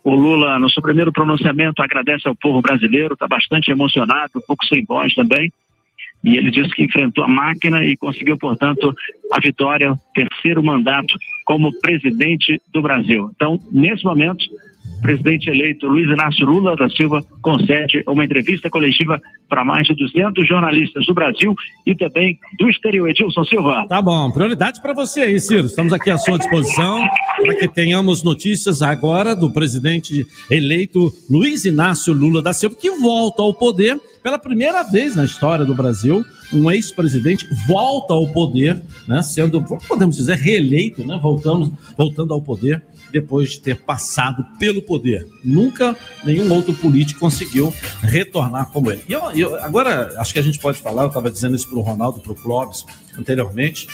O 0.04 0.16
Lula, 0.16 0.58
no 0.60 0.70
seu 0.70 0.82
primeiro 0.82 1.12
pronunciamento, 1.12 1.82
agradece 1.82 2.28
ao 2.28 2.36
povo 2.36 2.62
brasileiro, 2.62 3.14
está 3.14 3.28
bastante 3.28 3.70
emocionado, 3.70 4.32
um 4.36 4.42
pouco 4.42 4.66
sem 4.66 4.84
voz 4.86 5.14
também 5.14 5.52
e 6.24 6.38
ele 6.38 6.52
disse 6.52 6.70
que 6.70 6.84
enfrentou 6.84 7.24
a 7.24 7.28
máquina 7.28 7.84
e 7.84 7.98
conseguiu, 7.98 8.38
portanto, 8.38 8.94
a 9.32 9.40
vitória, 9.40 10.00
terceiro 10.14 10.64
mandato 10.64 11.18
como 11.46 11.74
presidente 11.80 12.62
do 12.72 12.82
Brasil. 12.82 13.32
Então, 13.36 13.60
nesse 13.72 14.04
momento, 14.04 14.46
o 14.98 15.02
presidente 15.02 15.50
eleito 15.50 15.88
Luiz 15.88 16.08
Inácio 16.08 16.46
Lula 16.46 16.76
da 16.76 16.88
Silva 16.90 17.24
concede 17.42 18.04
uma 18.08 18.24
entrevista 18.24 18.70
coletiva 18.70 19.20
para 19.50 19.66
mais 19.66 19.88
de 19.88 19.96
200 19.96 20.48
jornalistas 20.48 21.06
do 21.08 21.14
Brasil 21.14 21.56
e 21.86 21.96
também 21.96 22.38
do 22.60 22.70
exterior. 22.70 23.10
Edilson 23.10 23.44
Silva. 23.46 23.88
Tá 23.90 24.00
bom, 24.02 24.32
prioridade 24.32 24.80
para 24.80 24.94
você 24.94 25.22
aí, 25.22 25.40
Ciro. 25.40 25.66
Estamos 25.66 25.92
aqui 25.92 26.12
à 26.12 26.18
sua 26.20 26.38
disposição 26.38 27.04
para 27.36 27.56
que 27.56 27.68
tenhamos 27.68 28.24
notícias 28.24 28.84
agora 28.84 29.36
do 29.36 29.50
presidente 29.50 30.26
eleito 30.52 31.12
Luiz 31.28 31.66
Inácio 31.66 32.14
Lula 32.14 32.42
da 32.42 32.54
Silva, 32.54 32.76
que 32.80 32.92
volta 32.92 33.42
ao 33.42 33.54
poder 33.54 34.00
pela 34.24 34.38
primeira 34.38 34.84
vez 34.84 35.16
na 35.16 35.26
história 35.26 35.66
do 35.66 35.74
Brasil, 35.74 36.26
um 36.54 36.70
ex-presidente 36.70 37.48
volta 37.68 38.14
ao 38.14 38.28
poder, 38.28 38.82
né, 39.08 39.22
sendo, 39.24 39.62
podemos 39.88 40.16
dizer, 40.16 40.38
reeleito, 40.38 41.06
né, 41.06 41.20
voltando, 41.22 41.76
voltando 41.98 42.34
ao 42.34 42.42
poder 42.42 42.84
depois 43.12 43.52
de 43.52 43.60
ter 43.60 43.82
passado 43.82 44.46
pelo 44.58 44.82
poder. 44.82 45.28
Nunca 45.44 45.98
nenhum 46.24 46.52
outro 46.54 46.74
político 46.74 47.20
conseguiu 47.20 47.74
retornar 48.02 48.72
como 48.72 48.92
ele. 48.92 49.04
E 49.08 49.14
eu, 49.14 49.32
eu, 49.32 49.56
agora, 49.64 50.14
acho 50.18 50.34
que 50.34 50.40
a 50.40 50.44
gente 50.44 50.60
pode 50.60 50.78
falar, 50.78 51.04
eu 51.04 51.08
estava 51.08 51.30
dizendo 51.30 51.56
isso 51.56 51.68
para 51.68 51.80
o 51.80 51.82
Ronaldo, 51.82 52.22
para 52.22 52.32
o 52.32 52.36
Clóvis, 52.36 52.86
anteriormente, 53.18 53.88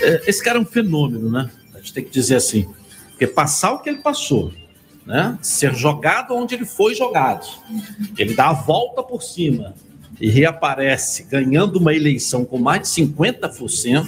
é, 0.00 0.22
esse 0.26 0.42
cara 0.42 0.58
é 0.58 0.60
um 0.60 0.66
fenômeno, 0.66 1.30
né? 1.30 1.50
A 1.74 1.78
gente 1.78 1.92
tem 1.92 2.04
que 2.04 2.10
dizer 2.10 2.36
assim, 2.36 2.68
porque 3.10 3.26
passar 3.26 3.72
o 3.72 3.78
que 3.78 3.88
ele 3.88 3.98
passou, 3.98 4.52
né? 5.08 5.38
ser 5.40 5.74
jogado 5.74 6.34
onde 6.34 6.54
ele 6.54 6.66
foi 6.66 6.94
jogado, 6.94 7.46
ele 8.18 8.34
dá 8.34 8.50
a 8.50 8.52
volta 8.52 9.02
por 9.02 9.22
cima 9.22 9.74
e 10.20 10.28
reaparece 10.28 11.24
ganhando 11.24 11.78
uma 11.78 11.94
eleição 11.94 12.44
com 12.44 12.58
mais 12.58 12.82
de 12.82 12.88
50% 12.88 14.06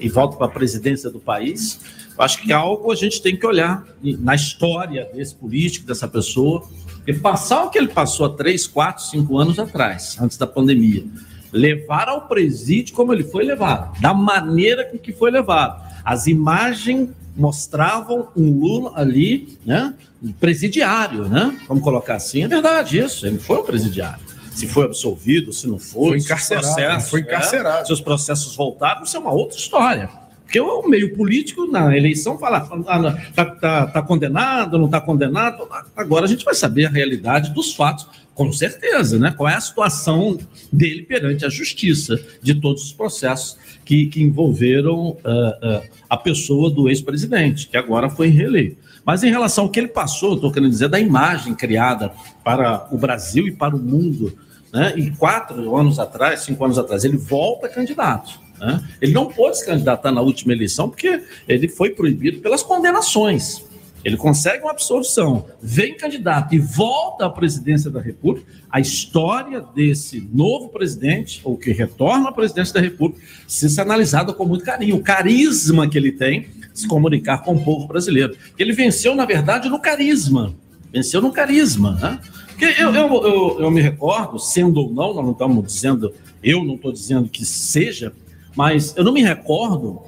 e 0.00 0.08
volta 0.08 0.36
para 0.36 0.46
a 0.46 0.50
presidência 0.50 1.08
do 1.08 1.20
país, 1.20 1.78
acho 2.18 2.42
que 2.42 2.52
algo 2.52 2.90
a 2.90 2.96
gente 2.96 3.22
tem 3.22 3.36
que 3.36 3.46
olhar 3.46 3.86
na 4.02 4.34
história 4.34 5.08
desse 5.14 5.36
político, 5.36 5.86
dessa 5.86 6.08
pessoa, 6.08 6.68
e 7.06 7.12
passar 7.12 7.64
o 7.64 7.70
que 7.70 7.78
ele 7.78 7.88
passou 7.88 8.26
há 8.26 8.30
três, 8.30 8.66
quatro, 8.66 9.04
cinco 9.04 9.38
anos 9.38 9.56
atrás, 9.60 10.16
antes 10.20 10.36
da 10.36 10.48
pandemia. 10.48 11.04
Levar 11.52 12.08
ao 12.08 12.26
presídio 12.26 12.92
como 12.92 13.12
ele 13.12 13.22
foi 13.22 13.44
levado, 13.44 14.00
da 14.00 14.12
maneira 14.12 14.84
com 14.84 14.98
que 14.98 15.12
foi 15.12 15.30
levado. 15.30 15.80
As 16.04 16.26
imagens 16.26 17.10
mostravam 17.36 18.28
um 18.36 18.58
Lula 18.58 18.92
ali, 18.94 19.58
né, 19.64 19.94
presidiário, 20.40 21.28
né? 21.28 21.58
Vamos 21.68 21.82
colocar 21.82 22.14
assim, 22.14 22.44
é 22.44 22.48
verdade 22.48 22.98
isso, 22.98 23.26
ele 23.26 23.38
foi 23.38 23.58
um 23.58 23.64
presidiário. 23.64 24.24
Se 24.52 24.68
foi 24.68 24.84
absolvido, 24.84 25.52
se 25.52 25.66
não 25.66 25.78
foi, 25.78 26.10
foi 26.10 26.18
encarcerado, 26.18 26.66
processos, 26.66 27.10
foi 27.10 27.20
encarcerado. 27.20 27.82
É, 27.82 27.84
seus 27.86 28.00
processos 28.00 28.54
voltaram, 28.54 29.02
isso 29.02 29.16
é 29.16 29.20
uma 29.20 29.32
outra 29.32 29.58
história. 29.58 30.08
Porque 30.44 30.60
o 30.60 30.86
meio 30.86 31.16
político, 31.16 31.66
na 31.66 31.96
eleição, 31.96 32.38
fala, 32.38 32.68
ah, 32.86 33.16
tá, 33.34 33.44
tá, 33.44 33.86
tá 33.88 34.02
condenado, 34.02 34.78
não 34.78 34.86
está 34.86 35.00
condenado. 35.00 35.66
Agora 35.96 36.26
a 36.26 36.28
gente 36.28 36.44
vai 36.44 36.54
saber 36.54 36.86
a 36.86 36.90
realidade 36.90 37.52
dos 37.52 37.74
fatos, 37.74 38.06
com 38.34 38.52
certeza, 38.52 39.18
né? 39.18 39.32
Qual 39.36 39.48
é 39.48 39.54
a 39.54 39.60
situação 39.60 40.38
dele 40.72 41.02
perante 41.02 41.44
a 41.44 41.48
justiça 41.48 42.20
de 42.42 42.54
todos 42.54 42.84
os 42.84 42.92
processos 42.92 43.56
que, 43.84 44.06
que 44.06 44.22
envolveram 44.22 45.10
uh, 45.10 45.16
uh, 45.16 45.82
a 46.08 46.16
pessoa 46.16 46.70
do 46.70 46.88
ex-presidente, 46.88 47.68
que 47.68 47.76
agora 47.76 48.08
foi 48.08 48.28
reeleito. 48.28 48.76
Mas 49.04 49.22
em 49.22 49.30
relação 49.30 49.64
ao 49.64 49.70
que 49.70 49.78
ele 49.78 49.88
passou, 49.88 50.34
estou 50.34 50.50
querendo 50.50 50.70
dizer, 50.70 50.88
da 50.88 50.98
imagem 50.98 51.54
criada 51.54 52.12
para 52.42 52.88
o 52.90 52.96
Brasil 52.96 53.46
e 53.46 53.52
para 53.52 53.76
o 53.76 53.78
mundo, 53.78 54.36
né? 54.72 54.94
e 54.96 55.10
quatro 55.10 55.76
anos 55.76 55.98
atrás, 55.98 56.40
cinco 56.40 56.64
anos 56.64 56.78
atrás, 56.78 57.04
ele 57.04 57.18
volta 57.18 57.68
candidato. 57.68 58.40
Né? 58.58 58.82
Ele 59.00 59.12
não 59.12 59.26
pôde 59.26 59.58
se 59.58 59.66
candidatar 59.66 60.10
na 60.10 60.22
última 60.22 60.52
eleição 60.52 60.88
porque 60.88 61.22
ele 61.46 61.68
foi 61.68 61.90
proibido 61.90 62.40
pelas 62.40 62.62
condenações. 62.62 63.62
Ele 64.04 64.18
consegue 64.18 64.62
uma 64.62 64.72
absolvição, 64.72 65.46
vem 65.62 65.96
candidato 65.96 66.54
e 66.54 66.58
volta 66.58 67.24
à 67.24 67.30
presidência 67.30 67.90
da 67.90 68.00
República. 68.00 68.46
A 68.70 68.78
história 68.78 69.62
desse 69.74 70.28
novo 70.32 70.68
presidente, 70.68 71.40
ou 71.42 71.56
que 71.56 71.72
retorna 71.72 72.28
à 72.28 72.32
presidência 72.32 72.74
da 72.74 72.80
República, 72.80 73.24
se 73.48 73.70
ser 73.70 73.80
analisada 73.80 74.32
com 74.34 74.44
muito 74.44 74.62
carinho. 74.62 74.96
O 74.96 75.02
carisma 75.02 75.88
que 75.88 75.96
ele 75.96 76.12
tem 76.12 76.48
se 76.74 76.88
comunicar 76.88 77.38
com 77.38 77.54
o 77.54 77.64
povo 77.64 77.86
brasileiro. 77.86 78.36
Ele 78.58 78.72
venceu, 78.72 79.14
na 79.14 79.24
verdade, 79.24 79.68
no 79.68 79.80
carisma. 79.80 80.54
Venceu 80.92 81.22
no 81.22 81.32
carisma. 81.32 81.92
Né? 81.92 82.20
Porque 82.48 82.64
eu, 82.64 82.94
eu, 82.94 83.24
eu, 83.24 83.60
eu 83.60 83.70
me 83.70 83.80
recordo, 83.80 84.38
sendo 84.38 84.80
ou 84.80 84.92
não, 84.92 85.14
nós 85.14 85.24
não 85.24 85.32
estamos 85.32 85.64
dizendo, 85.64 86.12
eu 86.42 86.64
não 86.64 86.74
estou 86.74 86.92
dizendo 86.92 87.28
que 87.28 87.44
seja, 87.44 88.12
mas 88.56 88.94
eu 88.96 89.04
não 89.04 89.12
me 89.12 89.22
recordo, 89.22 90.02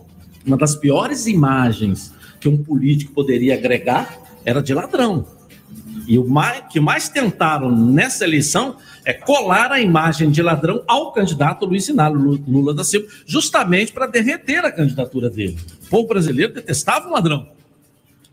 uma 0.45 0.57
das 0.57 0.77
piores 0.77 1.27
imagens 1.27 2.13
que 2.41 2.49
um 2.49 2.57
político 2.57 3.13
poderia 3.13 3.55
agregar 3.55 4.19
era 4.45 4.63
de 4.63 4.73
ladrão. 4.73 5.27
E 6.07 6.19
o 6.19 6.25
mais, 6.25 6.65
que 6.71 6.79
mais 6.79 7.09
tentaram 7.09 7.71
nessa 7.71 8.25
eleição 8.25 8.77
é 9.05 9.13
colar 9.13 9.73
a 9.73 9.81
imagem 9.81 10.31
de 10.31 10.41
ladrão 10.41 10.83
ao 10.87 11.13
candidato 11.13 11.67
Luiz 11.67 11.89
Inácio 11.89 12.41
Lula 12.47 12.73
da 12.73 12.85
Silva, 12.85 13.09
justamente 13.27 13.93
para 13.93 14.07
derreter 14.07 14.65
a 14.65 14.71
candidatura 14.71 15.29
dele. 15.29 15.59
O 15.87 15.89
povo 15.89 16.09
brasileiro 16.09 16.55
detestava 16.55 17.09
o 17.09 17.13
ladrão. 17.13 17.49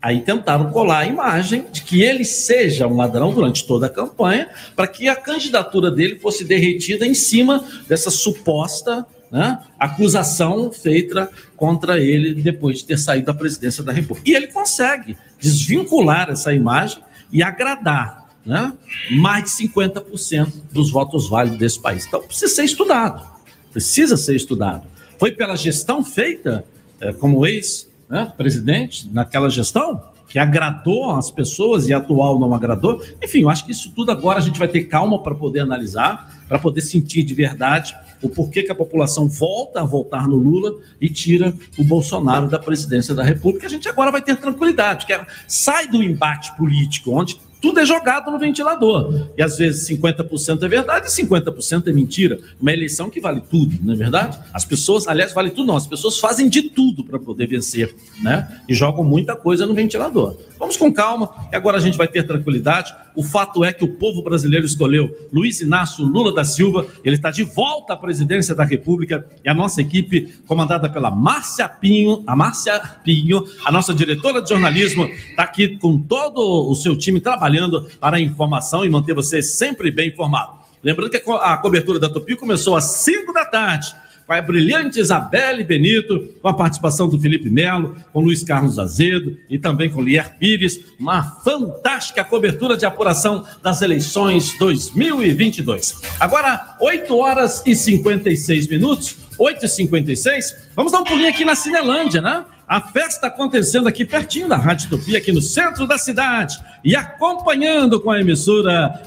Aí 0.00 0.20
tentaram 0.20 0.70
colar 0.70 0.98
a 0.98 1.06
imagem 1.06 1.64
de 1.72 1.82
que 1.82 2.02
ele 2.02 2.24
seja 2.24 2.86
um 2.86 2.96
ladrão 2.96 3.32
durante 3.32 3.66
toda 3.66 3.86
a 3.86 3.90
campanha, 3.90 4.48
para 4.76 4.86
que 4.86 5.08
a 5.08 5.16
candidatura 5.16 5.90
dele 5.90 6.18
fosse 6.20 6.44
derretida 6.44 7.06
em 7.06 7.14
cima 7.14 7.64
dessa 7.88 8.10
suposta 8.10 9.06
né, 9.34 9.58
acusação 9.80 10.70
feita 10.70 11.28
contra 11.56 11.98
ele 11.98 12.40
depois 12.40 12.78
de 12.78 12.84
ter 12.84 12.96
saído 12.96 13.26
da 13.26 13.34
presidência 13.34 13.82
da 13.82 13.90
República. 13.90 14.30
E 14.30 14.32
ele 14.32 14.46
consegue 14.46 15.16
desvincular 15.40 16.30
essa 16.30 16.54
imagem 16.54 17.02
e 17.32 17.42
agradar 17.42 18.28
né, 18.46 18.72
mais 19.10 19.42
de 19.42 19.68
50% 19.68 20.52
dos 20.70 20.88
votos 20.88 21.28
válidos 21.28 21.58
desse 21.58 21.82
país. 21.82 22.06
Então 22.06 22.22
precisa 22.22 22.54
ser 22.54 22.62
estudado, 22.62 23.26
precisa 23.72 24.16
ser 24.16 24.36
estudado. 24.36 24.86
Foi 25.18 25.32
pela 25.32 25.56
gestão 25.56 26.04
feita 26.04 26.64
é, 27.00 27.12
como 27.12 27.44
ex-presidente 27.44 29.06
né, 29.06 29.14
naquela 29.14 29.50
gestão 29.50 30.13
que 30.28 30.38
agradou 30.38 31.10
as 31.10 31.30
pessoas 31.30 31.88
e 31.88 31.94
atual 31.94 32.38
não 32.38 32.54
agradou. 32.54 33.02
Enfim, 33.22 33.42
eu 33.42 33.50
acho 33.50 33.64
que 33.64 33.72
isso 33.72 33.92
tudo 33.94 34.10
agora 34.10 34.38
a 34.38 34.42
gente 34.42 34.58
vai 34.58 34.68
ter 34.68 34.84
calma 34.84 35.22
para 35.22 35.34
poder 35.34 35.60
analisar, 35.60 36.42
para 36.48 36.58
poder 36.58 36.80
sentir 36.80 37.22
de 37.22 37.34
verdade 37.34 37.94
o 38.22 38.28
porquê 38.28 38.62
que 38.62 38.72
a 38.72 38.74
população 38.74 39.28
volta 39.28 39.80
a 39.80 39.84
votar 39.84 40.26
no 40.26 40.36
Lula 40.36 40.74
e 41.00 41.08
tira 41.08 41.54
o 41.78 41.84
Bolsonaro 41.84 42.48
da 42.48 42.58
presidência 42.58 43.14
da 43.14 43.22
República. 43.22 43.66
A 43.66 43.70
gente 43.70 43.88
agora 43.88 44.10
vai 44.10 44.22
ter 44.22 44.36
tranquilidade, 44.36 45.04
que 45.04 45.12
é, 45.12 45.26
sai 45.46 45.86
do 45.86 46.02
embate 46.02 46.56
político, 46.56 47.10
onde 47.12 47.38
tudo 47.64 47.80
é 47.80 47.86
jogado 47.86 48.30
no 48.30 48.38
ventilador. 48.38 49.30
E 49.38 49.42
às 49.42 49.56
vezes 49.56 49.88
50% 49.88 50.64
é 50.64 50.68
verdade 50.68 51.06
e 51.06 51.10
50% 51.10 51.86
é 51.86 51.92
mentira. 51.94 52.38
Uma 52.60 52.70
eleição 52.70 53.08
que 53.08 53.18
vale 53.18 53.40
tudo, 53.40 53.78
não 53.82 53.94
é 53.94 53.96
verdade? 53.96 54.38
As 54.52 54.66
pessoas, 54.66 55.08
aliás, 55.08 55.32
vale 55.32 55.48
tudo 55.48 55.68
não, 55.68 55.76
as 55.76 55.86
pessoas 55.86 56.18
fazem 56.18 56.46
de 56.46 56.64
tudo 56.64 57.02
para 57.02 57.18
poder 57.18 57.46
vencer, 57.46 57.96
né? 58.22 58.60
E 58.68 58.74
jogam 58.74 59.02
muita 59.02 59.34
coisa 59.34 59.64
no 59.64 59.72
ventilador. 59.72 60.36
Vamos 60.58 60.76
com 60.76 60.92
calma, 60.92 61.48
e 61.50 61.56
agora 61.56 61.78
a 61.78 61.80
gente 61.80 61.96
vai 61.96 62.06
ter 62.06 62.26
tranquilidade. 62.26 62.94
O 63.14 63.22
fato 63.22 63.64
é 63.64 63.72
que 63.72 63.84
o 63.84 63.88
povo 63.88 64.22
brasileiro 64.22 64.66
escolheu 64.66 65.28
Luiz 65.32 65.60
Inácio 65.60 66.04
Lula 66.04 66.34
da 66.34 66.44
Silva, 66.44 66.86
ele 67.04 67.16
está 67.16 67.30
de 67.30 67.44
volta 67.44 67.92
à 67.92 67.96
presidência 67.96 68.54
da 68.54 68.64
República. 68.64 69.24
E 69.44 69.48
a 69.48 69.54
nossa 69.54 69.80
equipe, 69.80 70.34
comandada 70.46 70.88
pela 70.88 71.10
Márcia 71.10 71.68
Pinho, 71.68 72.24
a 72.26 72.34
Márcia 72.34 72.78
Pinho, 73.04 73.44
a 73.64 73.70
nossa 73.70 73.94
diretora 73.94 74.42
de 74.42 74.48
jornalismo, 74.48 75.04
está 75.04 75.44
aqui 75.44 75.76
com 75.78 75.98
todo 75.98 76.40
o 76.68 76.74
seu 76.74 76.96
time 76.96 77.20
trabalhando 77.20 77.88
para 78.00 78.16
a 78.16 78.20
informação 78.20 78.84
e 78.84 78.90
manter 78.90 79.14
você 79.14 79.40
sempre 79.40 79.90
bem 79.90 80.08
informado. 80.08 80.64
Lembrando 80.82 81.10
que 81.10 81.22
a 81.40 81.56
cobertura 81.56 81.98
da 81.98 82.10
Tupi 82.10 82.36
começou 82.36 82.76
às 82.76 82.84
5 82.84 83.32
da 83.32 83.46
tarde 83.46 83.94
com 84.26 84.32
a 84.32 84.40
brilhante 84.40 84.98
Isabelle 85.00 85.62
Benito, 85.64 86.34
com 86.40 86.48
a 86.48 86.54
participação 86.54 87.08
do 87.08 87.20
Felipe 87.20 87.50
Melo, 87.50 87.96
com 88.12 88.20
Luiz 88.20 88.42
Carlos 88.42 88.78
Azedo 88.78 89.36
e 89.48 89.58
também 89.58 89.90
com 89.90 90.00
Lier 90.00 90.36
Pires, 90.38 90.80
uma 90.98 91.22
fantástica 91.22 92.24
cobertura 92.24 92.76
de 92.76 92.86
apuração 92.86 93.44
das 93.62 93.82
eleições 93.82 94.56
2022. 94.58 96.00
Agora, 96.18 96.76
8 96.80 97.16
horas 97.16 97.62
e 97.66 97.76
56 97.76 98.68
minutos, 98.68 99.16
8 99.38 99.66
e 99.66 99.68
56 99.68 100.68
vamos 100.74 100.92
dar 100.92 101.00
um 101.00 101.04
pulinho 101.04 101.28
aqui 101.28 101.44
na 101.44 101.54
Cinelândia, 101.54 102.20
né? 102.20 102.44
A 102.66 102.80
festa 102.80 103.26
acontecendo 103.26 103.88
aqui 103.88 104.06
pertinho 104.06 104.48
da 104.48 104.56
Rádio 104.56 104.88
Tupi, 104.88 105.16
aqui 105.16 105.30
no 105.30 105.42
centro 105.42 105.86
da 105.86 105.98
cidade, 105.98 106.58
e 106.82 106.96
acompanhando 106.96 108.00
com 108.00 108.10
a 108.10 108.18
emissora, 108.18 109.02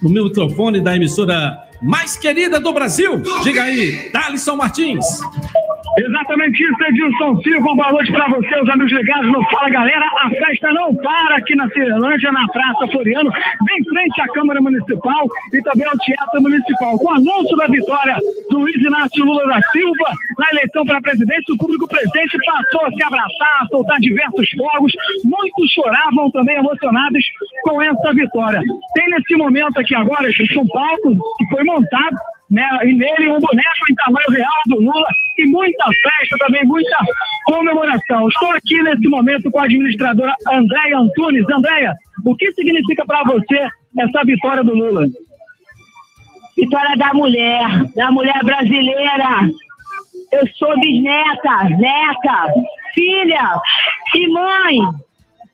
no 0.00 0.08
microfone 0.08 0.80
da 0.80 0.94
emissora 0.94 1.65
mais 1.82 2.16
querida 2.16 2.58
do 2.60 2.72
Brasil. 2.72 3.22
Diga 3.42 3.64
aí, 3.64 4.10
Thalisson 4.10 4.56
Martins. 4.56 5.04
Exatamente 5.98 6.62
isso, 6.62 6.84
Edilson 6.88 7.40
Silva. 7.40 7.74
Boa 7.74 7.92
noite 7.92 8.12
para 8.12 8.28
você, 8.28 8.60
os 8.60 8.68
amigos 8.68 8.92
ligados 8.92 9.32
no 9.32 9.42
Fala 9.48 9.70
Galera. 9.70 10.04
A 10.20 10.28
festa 10.28 10.70
não 10.72 10.94
para 10.94 11.36
aqui 11.36 11.54
na 11.56 11.66
Cirlândia, 11.70 12.30
na 12.32 12.46
Praça 12.48 12.86
Floriano, 12.88 13.30
bem 13.64 13.82
frente 13.84 14.20
à 14.20 14.28
Câmara 14.28 14.60
Municipal 14.60 15.26
e 15.54 15.62
também 15.62 15.86
ao 15.86 15.96
Teatro 15.96 16.42
Municipal. 16.42 16.98
Com 16.98 17.06
o 17.06 17.14
anúncio 17.14 17.56
da 17.56 17.66
vitória 17.66 18.16
do 18.50 18.58
Luiz 18.58 18.76
Inácio 18.76 19.24
Lula 19.24 19.46
da 19.46 19.60
Silva 19.72 20.12
na 20.38 20.50
eleição 20.50 20.84
para 20.84 21.00
presidente, 21.00 21.52
o 21.52 21.56
público 21.56 21.88
presente 21.88 22.36
passou 22.44 22.84
a 22.84 22.90
se 22.90 23.02
abraçar, 23.02 23.62
a 23.62 23.66
soltar 23.66 23.98
diversos 23.98 24.50
fogos. 24.50 24.92
Muitos 25.24 25.70
choravam 25.72 26.30
também 26.30 26.56
emocionados 26.56 27.24
com 27.62 27.80
essa 27.80 28.12
vitória. 28.12 28.60
Tem 28.92 29.08
nesse 29.08 29.34
momento 29.34 29.78
aqui 29.78 29.94
agora, 29.94 30.28
um 30.28 30.66
palco 30.68 31.36
que 31.38 31.46
foi 31.48 31.64
montado 31.64 32.16
né? 32.50 32.68
E 32.84 32.92
nele 32.94 33.28
um 33.28 33.40
boneco 33.40 33.90
em 33.90 33.94
tamanho 33.94 34.30
real 34.30 34.62
do 34.66 34.76
Lula 34.76 35.08
e 35.38 35.46
muita 35.46 35.84
festa 35.86 36.36
também, 36.38 36.64
muita 36.64 36.96
comemoração. 37.44 38.28
Estou 38.28 38.50
aqui 38.52 38.82
nesse 38.82 39.08
momento 39.08 39.50
com 39.50 39.60
a 39.60 39.64
administradora 39.64 40.34
Andréia 40.50 40.98
Antunes. 40.98 41.48
Andréia, 41.50 41.94
o 42.24 42.34
que 42.34 42.52
significa 42.52 43.04
para 43.04 43.22
você 43.24 43.68
essa 43.98 44.24
vitória 44.24 44.64
do 44.64 44.74
Lula? 44.74 45.06
Vitória 46.56 46.96
da 46.96 47.12
mulher, 47.12 47.66
da 47.94 48.10
mulher 48.10 48.42
brasileira. 48.42 49.50
Eu 50.32 50.46
sou 50.54 50.78
bisneta, 50.80 51.64
neta, 51.78 52.46
filha 52.94 53.60
e 54.14 54.28
mãe. 54.28 54.78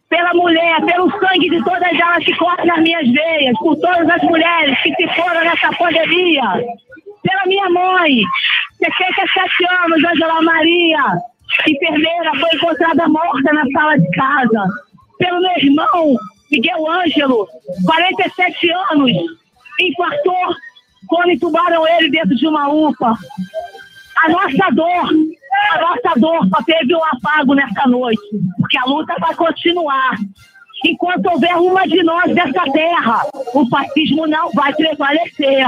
Pela 0.08 0.34
mulher, 0.34 0.84
pelo 0.84 1.10
sangue 1.10 1.48
de 1.48 1.64
todas 1.64 1.92
elas 1.92 2.24
que 2.24 2.36
correm 2.36 2.66
nas 2.66 2.80
minhas 2.80 3.10
veias, 3.10 3.58
por 3.58 3.74
todas 3.76 4.08
as 4.08 4.22
mulheres 4.22 4.78
que 4.82 4.94
se 4.94 5.08
foram 5.14 5.40
nessa 5.42 5.72
pandemia. 5.72 6.42
Pela 7.22 7.46
minha 7.46 7.70
mãe, 7.70 8.22
67 8.84 9.64
anos, 9.84 10.04
Angela 10.04 10.42
Maria, 10.42 11.02
enfermeira, 11.66 12.32
foi 12.38 12.50
encontrada 12.54 13.08
morta 13.08 13.52
na 13.52 13.64
sala 13.72 13.98
de 13.98 14.10
casa. 14.10 14.66
Pelo 15.18 15.40
meu 15.40 15.56
irmão, 15.56 16.16
Miguel 16.50 16.90
Ângelo, 16.90 17.46
47 17.86 18.70
anos, 18.90 19.12
infartou 19.80 20.54
quando 21.06 21.30
entubaram 21.30 21.86
ele 21.86 22.10
dentro 22.10 22.34
de 22.34 22.46
uma 22.46 22.68
UPA. 22.68 23.14
A 24.24 24.28
nossa 24.28 24.70
dor, 24.72 25.10
a 25.70 25.80
nossa 25.80 26.20
dor 26.20 26.48
só 26.48 26.62
teve 26.64 26.94
um 26.94 27.04
apago 27.04 27.54
nessa 27.54 27.86
noite, 27.86 28.20
porque 28.58 28.78
a 28.78 28.84
luta 28.84 29.14
vai 29.20 29.34
continuar. 29.34 30.16
Enquanto 30.84 31.26
houver 31.26 31.56
uma 31.56 31.86
de 31.86 32.02
nós 32.02 32.34
dessa 32.34 32.64
terra, 32.72 33.22
o 33.54 33.68
fascismo 33.68 34.26
não 34.26 34.50
vai 34.50 34.74
prevalecer. 34.74 35.66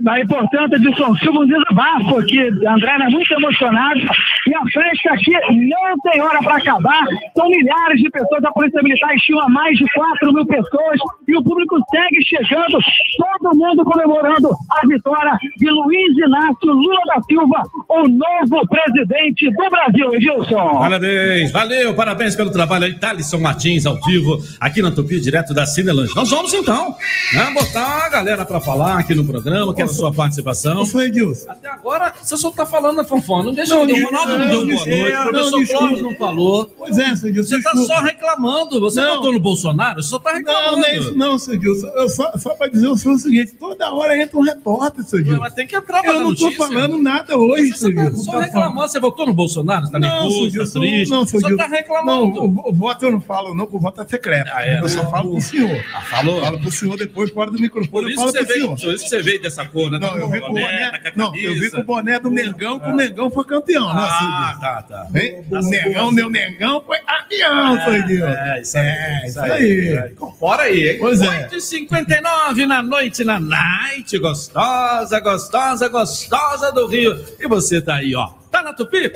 Da 0.00 0.20
importância 0.20 0.78
de 0.78 0.96
São 0.96 1.16
Silva, 1.16 1.40
um 1.40 1.46
desabafo 1.46 2.18
aqui. 2.18 2.40
André 2.66 2.96
é 3.00 3.08
muito 3.08 3.32
emocionado. 3.32 4.00
E 4.00 4.54
a 4.54 4.62
festa 4.64 5.14
aqui 5.14 5.32
não 5.32 5.98
tem 6.02 6.20
hora 6.20 6.38
para 6.42 6.56
acabar. 6.56 7.04
São 7.36 7.48
milhares 7.48 8.00
de 8.00 8.10
pessoas. 8.10 8.44
A 8.44 8.52
Polícia 8.52 8.82
Militar 8.82 9.14
estima 9.14 9.48
mais 9.48 9.76
de 9.78 9.84
4 9.92 10.32
mil 10.32 10.46
pessoas. 10.46 11.00
E 11.26 11.36
o 11.36 11.42
público 11.42 11.78
segue 11.90 12.24
chegando. 12.24 12.78
Todo 13.16 13.56
mundo 13.56 13.84
comemorando 13.84 14.50
a 14.70 14.86
vitória 14.86 15.38
de 15.56 15.70
Luiz 15.70 16.18
Inácio 16.18 16.72
Lula 16.72 17.00
da 17.06 17.22
Silva, 17.22 17.62
o 17.88 18.08
novo 18.08 18.68
presidente 18.68 19.50
do 19.50 19.70
Brasil. 19.70 20.14
Edilson. 20.14 20.78
Parabéns. 20.78 21.50
Valeu. 21.50 21.94
Parabéns 21.94 22.36
pelo 22.36 22.50
trabalho 22.50 22.84
aí. 22.84 22.94
Thalisson 22.94 23.38
Martins, 23.38 23.86
ao 23.86 23.96
vivo, 24.02 24.38
aqui 24.60 24.82
na 24.82 24.90
Tupi, 24.90 25.20
direto 25.20 25.54
da 25.54 25.66
Cinelange. 25.66 26.14
Nós 26.14 26.30
vamos 26.30 26.52
então 26.52 26.94
né, 27.32 27.50
botar 27.54 28.06
a 28.06 28.08
galera 28.08 28.44
para 28.44 28.60
falar 28.60 28.98
aqui 28.98 29.14
no 29.14 29.24
programa. 29.24 29.74
Quero 29.74 29.85
a 29.86 29.94
sua 29.94 30.12
participação. 30.12 30.74
Não 30.74 30.86
foi, 30.86 31.06
Edilson. 31.06 31.50
Até 31.50 31.68
agora, 31.68 32.12
você 32.22 32.36
só 32.36 32.50
tá 32.50 32.66
falando, 32.66 33.04
Fonfon. 33.04 33.42
Não 33.44 33.54
deixa 33.54 33.74
Não, 33.74 33.82
eu 33.82 33.88
não, 33.88 34.02
O 34.02 34.06
Ronaldo 34.06 34.38
não, 34.38 34.46
deu 34.48 34.66
boa 34.66 34.66
noite. 34.66 34.88
O 34.90 35.32
não, 35.32 35.50
professor. 35.50 35.78
Clóvis 35.78 36.02
não 36.02 36.14
falou. 36.16 36.64
Pois 36.78 36.98
é, 36.98 37.16
seu 37.16 37.28
Edilson. 37.28 37.56
Você 37.56 37.62
tá 37.62 37.70
desculpa. 37.72 37.94
só 37.94 38.00
reclamando. 38.02 38.80
Você 38.80 39.00
Não. 39.00 39.16
votou 39.16 39.32
no 39.32 39.40
Bolsonaro? 39.40 40.02
Você 40.02 40.08
só 40.10 40.18
tá 40.18 40.32
reclamando. 40.32 40.66
Não, 40.72 40.78
não 40.78 40.84
é 40.86 40.98
isso, 40.98 41.16
não, 41.16 41.38
seu 41.38 41.54
Edilson. 41.54 41.86
Eu 41.88 42.08
só, 42.08 42.32
só 42.36 42.54
para 42.54 42.68
dizer 42.68 42.88
o 42.88 42.96
senhor 42.96 43.14
o 43.14 43.18
seguinte: 43.18 43.52
toda 43.58 43.92
hora 43.92 44.20
entra 44.20 44.38
um 44.38 44.42
repórter, 44.42 45.04
seu 45.04 45.20
Edilson. 45.20 45.40
Mas 45.40 45.54
tem 45.54 45.66
que 45.66 45.76
entrar 45.76 46.04
Eu 46.04 46.20
não 46.20 46.32
estou 46.32 46.52
falando 46.52 46.98
nada 46.98 47.36
hoje, 47.36 47.68
seu 47.76 47.88
Você 47.90 47.94
tá 47.94 48.02
Edilson. 48.06 48.24
só 48.32 48.38
reclamando. 48.38 48.88
Você 48.88 49.00
votou 49.00 49.26
no 49.26 49.34
Bolsonaro? 49.34 49.86
Você 49.86 49.92
tá 49.92 49.98
Não, 49.98 50.08
seu 50.08 50.18
nervoso, 50.20 50.40
tá 50.40 50.46
Edilson, 50.46 50.80
triste? 50.80 51.10
não, 51.10 51.26
Você 51.26 51.36
Edilson. 51.38 51.56
tá 51.56 51.66
reclamando. 51.66 52.34
Não, 52.34 52.44
o, 52.44 52.70
o 52.70 52.72
voto 52.74 53.04
eu 53.04 53.12
não 53.12 53.20
falo, 53.20 53.54
não, 53.54 53.64
porque 53.64 53.76
o 53.76 53.80
voto 53.80 54.00
é 54.02 54.06
secreto. 54.06 54.50
Ah, 54.52 54.66
é? 54.66 54.80
Eu 54.80 54.88
só 54.88 55.08
falo 55.10 55.30
pro 55.32 55.40
senhor. 55.40 55.84
Ah, 55.94 56.00
falou? 56.02 56.36
Eu 56.38 56.44
falo 56.44 56.58
pro 56.60 56.70
senhor 56.70 56.96
depois, 56.96 57.30
fora 57.30 57.50
do 57.50 57.58
microfone, 57.58 58.10
eu 58.12 58.16
falo 58.16 58.32
que 58.32 58.38
você 58.38 58.44
pro 58.44 58.54
senhor. 58.54 58.68
por 58.80 58.94
isso 58.94 59.04
que 59.04 59.10
você 59.10 59.22
veio 59.22 59.42
dessa 59.42 59.64
cor, 59.76 59.90
né? 59.90 59.98
Não, 59.98 60.16
eu 60.16 60.30
vi 60.30 60.40
com 60.40 60.46
o 60.46 60.54
boné, 60.54 60.90
tá 60.90 61.12
não, 61.14 61.36
eu 61.36 61.54
vi 61.54 61.70
com 61.70 61.80
o 61.80 61.84
boné 61.84 62.18
do 62.18 62.30
Mengão, 62.30 62.80
que 62.80 62.88
o 62.88 62.94
Mengão 62.94 63.30
foi 63.30 63.44
campeão, 63.44 63.86
né, 63.94 64.00
Ah, 64.00 64.56
tá, 64.58 64.82
tá. 64.82 65.06
O 65.10 65.62
Mengão, 65.68 66.10
meu 66.12 66.30
Mengão 66.30 66.82
foi 66.86 66.98
campeão, 66.98 67.84
seu 67.84 67.94
Edilson. 67.94 68.26
É, 68.26 68.60
isso 68.60 68.78
aí. 68.78 68.86
É, 68.86 69.26
isso 69.26 69.40
aí. 69.40 70.12
Incorpora 70.12 70.62
aí, 70.62 70.88
hein? 70.88 70.96
Pois 70.98 71.20
é. 71.20 71.48
8h59 71.48 72.66
na 72.66 72.82
noite, 72.82 73.22
na 73.22 73.38
night. 73.38 74.18
Gostosa, 74.18 75.20
gostosa, 75.20 75.88
gostosa 75.88 76.72
do 76.72 76.86
Rio. 76.86 77.22
E 77.38 77.46
você 77.46 77.80
tá 77.80 77.96
aí, 77.96 78.14
ó. 78.14 78.30
Tá 78.50 78.62
na 78.62 78.72
Tupi? 78.72 79.12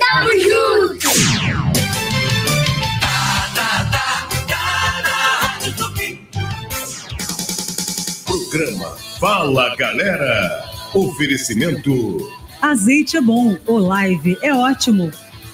Programa 8.51 8.97
Fala 9.17 9.73
Galera. 9.77 10.65
Oferecimento. 10.93 12.29
Azeite 12.61 13.15
é 13.15 13.21
bom, 13.21 13.57
o 13.65 13.77
live 13.77 14.37
é 14.41 14.53
ótimo. 14.53 15.09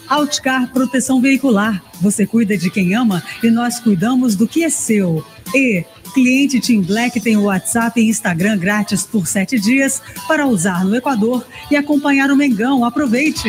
Outcar 0.09 0.73
Proteção 0.73 1.21
Veicular. 1.21 1.79
Você 2.01 2.25
cuida 2.25 2.57
de 2.57 2.71
quem 2.71 2.95
ama 2.95 3.23
e 3.43 3.51
nós 3.51 3.79
cuidamos 3.79 4.35
do 4.35 4.47
que 4.47 4.63
é 4.63 4.69
seu. 4.71 5.23
E 5.53 5.85
cliente 6.11 6.59
Team 6.59 6.81
Black 6.81 7.19
tem 7.21 7.37
o 7.37 7.43
WhatsApp 7.43 8.01
e 8.01 8.09
Instagram 8.09 8.57
grátis 8.57 9.05
por 9.05 9.27
sete 9.27 9.59
dias 9.59 10.01
para 10.27 10.47
usar 10.47 10.83
no 10.83 10.95
Equador 10.95 11.45
e 11.69 11.75
acompanhar 11.75 12.31
o 12.31 12.35
Mengão. 12.35 12.83
Aproveite! 12.83 13.47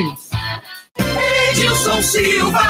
Edilson 1.53 2.03
Silva. 2.03 2.61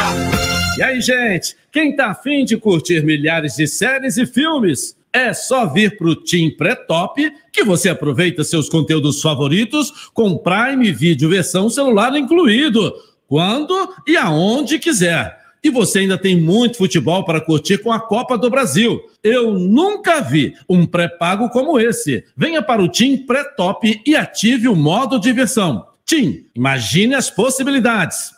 E 0.76 0.82
aí, 0.82 1.00
gente? 1.00 1.56
Quem 1.72 1.96
tá 1.96 2.12
afim 2.12 2.44
de 2.44 2.56
curtir 2.56 3.04
milhares 3.04 3.56
de 3.56 3.66
séries 3.66 4.16
e 4.16 4.24
filmes? 4.24 4.96
É 5.18 5.34
só 5.34 5.66
vir 5.66 5.96
pro 5.96 6.14
Team 6.14 6.52
Pré-Top 6.56 7.20
que 7.52 7.64
você 7.64 7.88
aproveita 7.88 8.44
seus 8.44 8.68
conteúdos 8.68 9.20
favoritos 9.20 10.10
com 10.14 10.38
Prime 10.38 10.92
Video 10.92 11.28
versão 11.28 11.68
celular 11.68 12.16
incluído, 12.16 12.94
quando 13.26 13.74
e 14.06 14.16
aonde 14.16 14.78
quiser. 14.78 15.36
E 15.60 15.70
você 15.70 15.98
ainda 15.98 16.16
tem 16.16 16.40
muito 16.40 16.78
futebol 16.78 17.24
para 17.24 17.40
curtir 17.40 17.78
com 17.78 17.90
a 17.90 17.98
Copa 17.98 18.38
do 18.38 18.48
Brasil. 18.48 19.00
Eu 19.20 19.54
nunca 19.54 20.20
vi 20.20 20.54
um 20.68 20.86
pré-pago 20.86 21.48
como 21.48 21.80
esse. 21.80 22.22
Venha 22.36 22.62
para 22.62 22.80
o 22.80 22.88
Team 22.88 23.26
Pré-Top 23.26 24.00
e 24.06 24.14
ative 24.14 24.68
o 24.68 24.76
modo 24.76 25.18
diversão. 25.18 25.84
Tim, 26.06 26.46
imagine 26.54 27.16
as 27.16 27.28
possibilidades. 27.28 28.37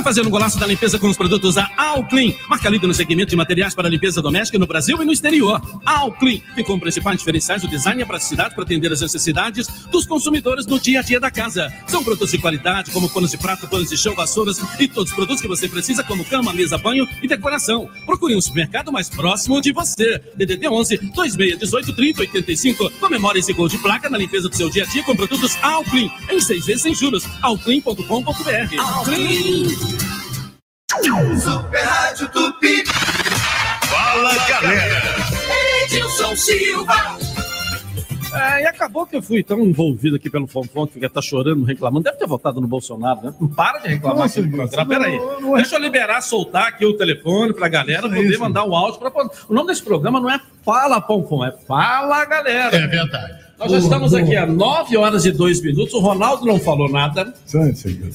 Vem 0.00 0.04
fazer 0.04 0.26
um 0.26 0.30
golaço 0.30 0.58
da 0.58 0.66
limpeza 0.66 0.98
com 0.98 1.10
os 1.10 1.16
produtos 1.16 1.56
da 1.56 1.70
Alclean, 1.76 2.32
marca 2.48 2.70
líder 2.70 2.86
no 2.86 2.94
segmento 2.94 3.28
de 3.28 3.36
materiais 3.36 3.74
para 3.74 3.86
limpeza 3.86 4.22
doméstica 4.22 4.58
no 4.58 4.66
Brasil 4.66 4.96
e 5.02 5.04
no 5.04 5.12
exterior. 5.12 5.60
Alclean 5.84 6.40
ficou 6.54 6.76
com 6.76 6.80
principais 6.80 7.18
diferenciais 7.18 7.60
do 7.60 7.68
design 7.68 8.00
e 8.00 8.02
a 8.02 8.06
praticidade 8.06 8.54
para 8.54 8.64
atender 8.64 8.90
as 8.90 9.02
necessidades 9.02 9.68
dos 9.90 10.06
consumidores 10.06 10.64
no 10.64 10.80
dia 10.80 11.00
a 11.00 11.02
dia 11.02 11.20
da 11.20 11.30
casa. 11.30 11.70
São 11.86 12.02
produtos 12.02 12.30
de 12.30 12.38
qualidade, 12.38 12.90
como 12.92 13.10
panos 13.10 13.30
de 13.30 13.36
prato, 13.36 13.68
panos 13.68 13.90
de 13.90 13.98
chão, 13.98 14.14
vassouras 14.14 14.58
e 14.78 14.88
todos 14.88 15.10
os 15.10 15.14
produtos 15.14 15.42
que 15.42 15.48
você 15.48 15.68
precisa, 15.68 16.02
como 16.02 16.24
cama, 16.24 16.54
mesa, 16.54 16.78
banho 16.78 17.06
e 17.22 17.28
decoração. 17.28 17.86
Procure 18.06 18.34
um 18.34 18.40
supermercado 18.40 18.90
mais 18.90 19.10
próximo 19.10 19.60
de 19.60 19.70
você. 19.70 20.18
DDD 20.34 20.66
11 20.66 20.96
2618 21.14 21.92
30 21.92 22.20
85. 22.22 22.90
Comemore 22.92 23.40
esse 23.40 23.52
gol 23.52 23.68
de 23.68 23.76
placa 23.76 24.08
na 24.08 24.16
limpeza 24.16 24.48
do 24.48 24.56
seu 24.56 24.70
dia 24.70 24.84
a 24.84 24.86
dia 24.86 25.02
com 25.02 25.14
produtos 25.14 25.58
Alclean, 25.60 26.08
em 26.30 26.40
seis 26.40 26.64
vezes 26.64 26.80
sem 26.84 26.94
juros. 26.94 27.22
Alclean.com.br. 27.42 28.80
Alclean. 28.80 29.99
Super 31.40 31.84
Rádio 31.84 32.28
Tupi. 32.30 32.84
Fala 32.86 34.34
Galera. 34.48 35.02
Edilson 35.84 36.36
Silva. 36.36 37.18
É, 38.32 38.62
e 38.62 38.66
acabou 38.66 39.04
que 39.06 39.16
eu 39.16 39.22
fui 39.22 39.42
tão 39.42 39.58
envolvido 39.60 40.14
aqui 40.14 40.30
pelo 40.30 40.46
Fonfon 40.46 40.86
que 40.86 40.94
fica 40.94 41.10
tá 41.10 41.20
chorando, 41.20 41.64
reclamando. 41.64 42.04
Deve 42.04 42.16
ter 42.16 42.26
votado 42.28 42.60
no 42.60 42.68
Bolsonaro, 42.68 43.20
né? 43.22 43.34
Não 43.40 43.48
para 43.48 43.78
de 43.80 43.88
reclamar 43.88 44.18
Nossa, 44.18 44.38
aqui 44.40 44.48
no 44.48 44.56
Deus, 44.56 44.70
programa. 44.70 45.00
Peraí. 45.04 45.18
não, 45.18 45.40
não 45.40 45.56
é- 45.56 45.62
Deixa 45.62 45.74
eu 45.76 45.80
liberar, 45.80 46.20
soltar 46.20 46.68
aqui 46.68 46.86
o 46.86 46.96
telefone 46.96 47.52
pra 47.52 47.68
galera 47.68 48.06
Isso, 48.06 48.14
poder 48.14 48.30
isso. 48.30 48.40
mandar 48.40 48.64
o 48.64 48.74
áudio. 48.74 49.00
Pra... 49.00 49.10
O 49.48 49.52
nome 49.54 49.66
desse 49.68 49.82
programa 49.82 50.20
não 50.20 50.30
é 50.30 50.40
Fala 50.64 51.00
Fonfon, 51.02 51.44
é 51.44 51.50
Fala 51.66 52.24
Galera. 52.24 52.76
É 52.76 52.86
verdade. 52.86 53.49
Nós 53.60 53.72
já 53.72 53.78
estamos 53.78 54.14
aqui 54.14 54.34
há 54.34 54.46
9 54.46 54.96
horas 54.96 55.26
e 55.26 55.30
2 55.32 55.60
minutos. 55.60 55.92
O 55.92 56.00
Ronaldo 56.00 56.46
não 56.46 56.58
falou 56.58 56.88
nada. 56.88 57.34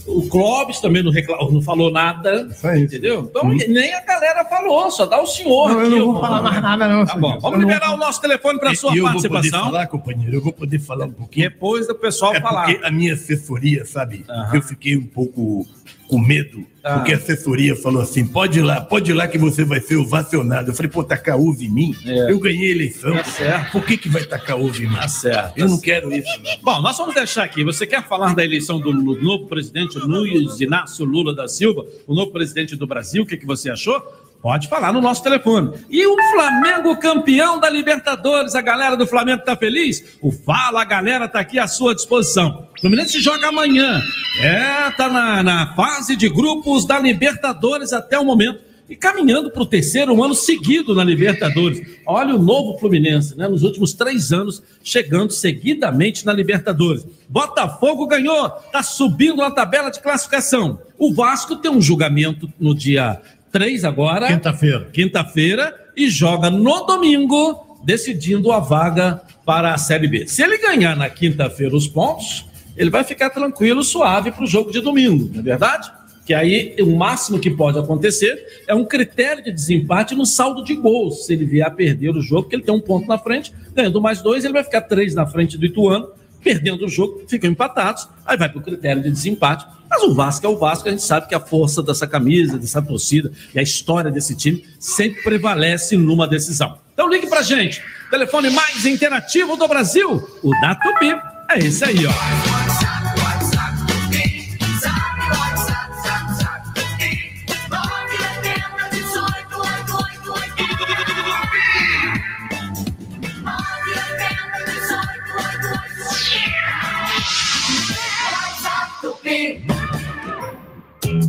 O 0.08 0.28
Clóvis 0.28 0.80
também 0.80 1.04
não, 1.04 1.12
não 1.52 1.62
falou 1.62 1.92
nada. 1.92 2.50
Entendeu? 2.76 3.28
Então 3.30 3.48
nem 3.50 3.94
a 3.94 4.02
galera 4.02 4.44
falou, 4.46 4.90
só 4.90 5.06
dá 5.06 5.22
o 5.22 5.28
senhor. 5.28 5.70
Não, 5.70 5.82
eu 5.82 5.88
aqui, 5.88 6.00
não 6.00 6.12
vou 6.14 6.22
falar 6.22 6.42
mais 6.42 6.62
nada, 6.62 6.88
não. 6.88 7.06
Tá 7.06 7.16
bom, 7.16 7.40
vamos 7.40 7.60
Eu 7.60 7.68
liberar 7.68 7.94
o 7.94 7.98
nosso 7.98 8.20
telefone 8.20 8.60
para 8.60 8.74
sua 8.74 8.96
E 8.96 8.98
eu 8.98 9.04
vou 9.04 9.14
poder 9.14 9.30
participação. 9.30 9.66
falar, 9.68 9.88
companheiro, 9.88 10.36
eu 10.36 10.42
vou 10.42 10.52
poder 10.52 10.80
falar 10.80 11.06
um 11.06 11.12
pouquinho. 11.12 11.48
Depois 11.48 11.88
do 11.88 11.94
pessoal 11.94 12.34
É 12.34 12.42
falar. 12.42 12.66
porque 12.66 12.84
a 12.84 12.90
minha 12.90 13.14
assessoria, 13.14 13.86
sabe? 13.86 14.26
Aham. 14.28 14.56
Eu 14.56 14.62
fiquei 14.64 14.98
um 14.98 15.06
pouco 15.06 15.68
com 16.08 16.20
medo 16.20 16.66
Ah. 16.86 17.00
Porque 17.00 17.14
a 17.14 17.18
assessoria 17.18 17.76
falou 17.76 18.00
assim: 18.00 18.28
pode 18.28 18.60
ir 18.60 18.62
lá, 18.62 18.80
pode 18.80 19.10
ir 19.10 19.16
lá 19.16 19.28
que 19.28 19.40
você 19.40 19.66
vai 19.66 19.82
ser 19.82 19.96
ovacionado. 19.96 20.70
Eu 20.70 20.76
falei, 20.76 20.92
pô, 20.92 21.04
tacar 21.04 21.40
uva 21.40 21.64
em 21.64 21.70
mim? 21.70 21.96
É. 22.06 22.32
Eu 22.32 22.40
ganhei 22.40 22.70
a 22.70 22.76
eleição. 22.76 23.16
Tá 23.16 23.24
certo. 23.24 23.72
Por 23.72 23.84
que, 23.84 23.98
que 23.98 24.08
vai 24.08 24.24
tacar 24.24 24.60
uva 24.60 24.78
em 24.78 24.88
mim? 24.88 24.96
Tá 24.96 25.08
certo. 25.08 25.58
Eu 25.58 25.68
não 25.68 25.80
quero 25.80 26.14
isso. 26.14 26.30
Bom, 26.62 26.80
nós 26.82 26.96
vamos 26.96 27.16
deixar 27.16 27.44
aqui. 27.44 27.64
Você 27.64 27.88
quer 27.88 28.08
falar 28.08 28.36
da 28.36 28.46
eleição 28.46 28.80
do 28.80 28.94
novo 28.94 29.48
presidente 29.48 29.98
Luiz 29.98 30.62
Inácio 30.62 31.04
Lula 31.04 31.34
da 31.34 31.48
Silva, 31.48 31.84
o 32.06 32.14
novo 32.14 32.32
presidente 32.32 32.76
do 32.76 32.86
Brasil? 32.86 33.24
O 33.24 33.26
que, 33.26 33.36
que 33.36 33.48
você 33.48 33.72
achou? 33.72 34.00
Pode 34.46 34.68
falar 34.68 34.94
no 34.94 35.02
nosso 35.02 35.24
telefone. 35.24 35.72
E 35.90 36.06
o 36.06 36.16
Flamengo 36.30 36.96
campeão 36.98 37.60
da 37.60 37.68
Libertadores, 37.68 38.54
a 38.54 38.62
galera 38.62 38.96
do 38.96 39.08
Flamengo 39.08 39.42
tá 39.44 39.58
feliz? 39.58 40.20
O 40.22 40.32
Fala, 40.32 40.84
a 40.84 40.86
galera 40.86 41.28
tá 41.28 41.40
aqui 41.40 41.58
à 41.58 41.68
sua 41.68 41.96
disposição. 41.96 42.68
O 42.78 42.82
Fluminense 42.82 43.20
joga 43.20 43.48
amanhã. 43.48 44.00
É, 44.40 44.92
tá 44.92 45.10
na, 45.10 45.42
na 45.42 45.74
fase 45.74 46.16
de 46.16 46.30
grupos 46.30 46.86
da 46.86 47.00
Libertadores 47.00 47.92
até 47.92 48.20
o 48.20 48.24
momento 48.24 48.60
e 48.88 48.96
caminhando 48.96 49.50
para 49.50 49.64
o 49.64 49.66
terceiro 49.66 50.24
ano 50.24 50.36
seguido 50.36 50.94
na 50.94 51.04
Libertadores. 51.04 51.82
Olha 52.06 52.36
o 52.36 52.40
novo 52.40 52.78
Fluminense, 52.78 53.36
né? 53.36 53.48
Nos 53.48 53.64
últimos 53.64 53.94
três 53.94 54.32
anos, 54.32 54.62
chegando 54.84 55.32
seguidamente 55.32 56.24
na 56.24 56.32
Libertadores. 56.32 57.04
Botafogo 57.28 58.06
ganhou, 58.06 58.46
está 58.64 58.84
subindo 58.84 59.38
na 59.38 59.50
tabela 59.50 59.90
de 59.90 60.00
classificação. 60.00 60.80
O 61.00 61.12
Vasco 61.16 61.56
tem 61.56 61.72
um 61.72 61.82
julgamento 61.82 62.48
no 62.60 62.76
dia 62.76 63.20
3 63.56 63.86
agora. 63.86 64.28
Quinta-feira. 64.28 64.88
Quinta-feira. 64.92 65.74
E 65.96 66.10
joga 66.10 66.50
no 66.50 66.86
domingo, 66.86 67.80
decidindo 67.86 68.52
a 68.52 68.60
vaga 68.60 69.22
para 69.46 69.74
a 69.74 69.78
Série 69.78 70.10
B. 70.10 70.28
Se 70.28 70.44
ele 70.44 70.58
ganhar 70.58 70.94
na 70.98 71.10
quinta-feira 71.10 71.74
os 71.74 71.88
pontos, 71.88 72.46
ele 72.76 72.90
vai 72.90 73.06
ficar 73.06 73.30
tranquilo, 73.30 73.82
suave 73.82 74.30
para 74.30 74.44
o 74.44 74.48
jogo 74.48 74.74
de 74.74 74.82
domingo, 74.82 75.30
não 75.32 75.40
é 75.40 75.44
verdade? 75.44 75.90
Que 76.26 76.34
aí 76.34 76.76
o 76.82 76.98
máximo 76.98 77.40
que 77.40 77.50
pode 77.50 77.80
acontecer 77.80 78.46
é 78.68 78.76
um 78.76 78.84
critério 78.84 79.42
de 79.42 79.54
desempate 79.54 80.16
no 80.16 80.26
saldo 80.26 80.62
de 80.62 80.76
gols. 80.76 81.26
Se 81.26 81.32
ele 81.32 81.46
vier 81.46 81.66
a 81.66 81.72
perder 81.72 82.10
o 82.10 82.22
jogo, 82.22 82.44
porque 82.44 82.58
ele 82.58 82.64
tem 82.64 82.76
um 82.76 82.82
ponto 82.82 83.08
na 83.08 83.18
frente, 83.18 83.54
ganhando 83.74 84.02
mais 84.02 84.22
dois, 84.22 84.44
ele 84.44 84.54
vai 84.54 84.66
ficar 84.66 84.82
três 84.82 85.16
na 85.16 85.26
frente 85.26 85.58
do 85.58 85.66
Ituano 85.66 86.10
perdendo 86.46 86.86
o 86.86 86.88
jogo, 86.88 87.24
ficam 87.28 87.50
empatados, 87.50 88.08
aí 88.24 88.38
vai 88.38 88.48
para 88.48 88.60
o 88.60 88.62
critério 88.62 89.02
de 89.02 89.10
desempate. 89.10 89.66
Mas 89.90 90.04
o 90.04 90.14
Vasco 90.14 90.46
é 90.46 90.50
o 90.50 90.56
Vasco, 90.56 90.88
a 90.88 90.92
gente 90.92 91.02
sabe 91.02 91.28
que 91.28 91.34
a 91.34 91.40
força 91.40 91.82
dessa 91.82 92.06
camisa, 92.06 92.60
dessa 92.60 92.84
torcida 92.84 93.32
e 93.54 93.58
a 93.58 93.64
história 93.64 94.12
desse 94.12 94.36
time 94.36 94.64
sempre 94.80 95.24
prevalece 95.24 95.98
numa 95.98 96.28
decisão. 96.28 96.78
Então 96.94 97.10
ligue 97.10 97.26
pra 97.26 97.42
gente. 97.42 97.82
Telefone 98.12 98.52
mais 98.52 98.86
interativo 98.86 99.58
do 99.58 99.68
Brasil, 99.68 100.24
o 100.44 100.52
da 100.62 100.76
Tupi. 100.76 101.16
É 101.50 101.60
esse 101.60 101.84
aí, 101.84 102.06
ó. 102.06 102.65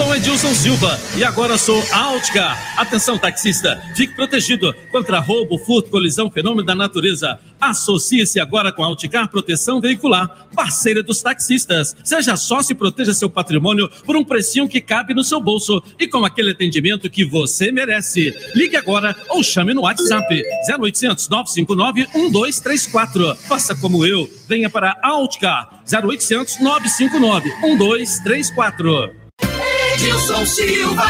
sou 0.00 0.16
Edilson 0.16 0.54
Silva 0.54 0.98
e 1.14 1.22
agora 1.22 1.58
sou 1.58 1.78
Altcar. 1.92 2.58
Atenção, 2.78 3.18
taxista, 3.18 3.82
fique 3.94 4.14
protegido 4.14 4.74
contra 4.90 5.18
roubo, 5.18 5.58
furto, 5.58 5.90
colisão, 5.90 6.30
fenômeno 6.30 6.64
da 6.64 6.74
natureza. 6.74 7.38
Associe-se 7.60 8.40
agora 8.40 8.72
com 8.72 8.82
a 8.82 8.86
Alticar 8.86 9.28
Proteção 9.28 9.78
Veicular, 9.78 10.48
parceira 10.54 11.02
dos 11.02 11.20
taxistas. 11.20 11.94
Seja 12.02 12.34
sócio 12.34 12.72
e 12.72 12.74
proteja 12.74 13.12
seu 13.12 13.28
patrimônio 13.28 13.90
por 14.06 14.16
um 14.16 14.24
precinho 14.24 14.66
que 14.66 14.80
cabe 14.80 15.12
no 15.12 15.22
seu 15.22 15.38
bolso 15.38 15.82
e 15.98 16.08
com 16.08 16.24
aquele 16.24 16.52
atendimento 16.52 17.10
que 17.10 17.22
você 17.22 17.70
merece. 17.70 18.34
Ligue 18.54 18.76
agora 18.76 19.14
ou 19.28 19.42
chame 19.42 19.74
no 19.74 19.82
WhatsApp 19.82 20.42
0800 20.66 21.28
959 21.28 22.08
1234. 22.14 23.36
Faça 23.46 23.74
como 23.74 24.06
eu, 24.06 24.30
venha 24.48 24.70
para 24.70 24.96
Alticar 25.02 25.82
0800 25.92 26.58
959 26.58 27.50
1234. 27.60 29.19
Edilson 30.00 30.46
Silva. 30.46 31.04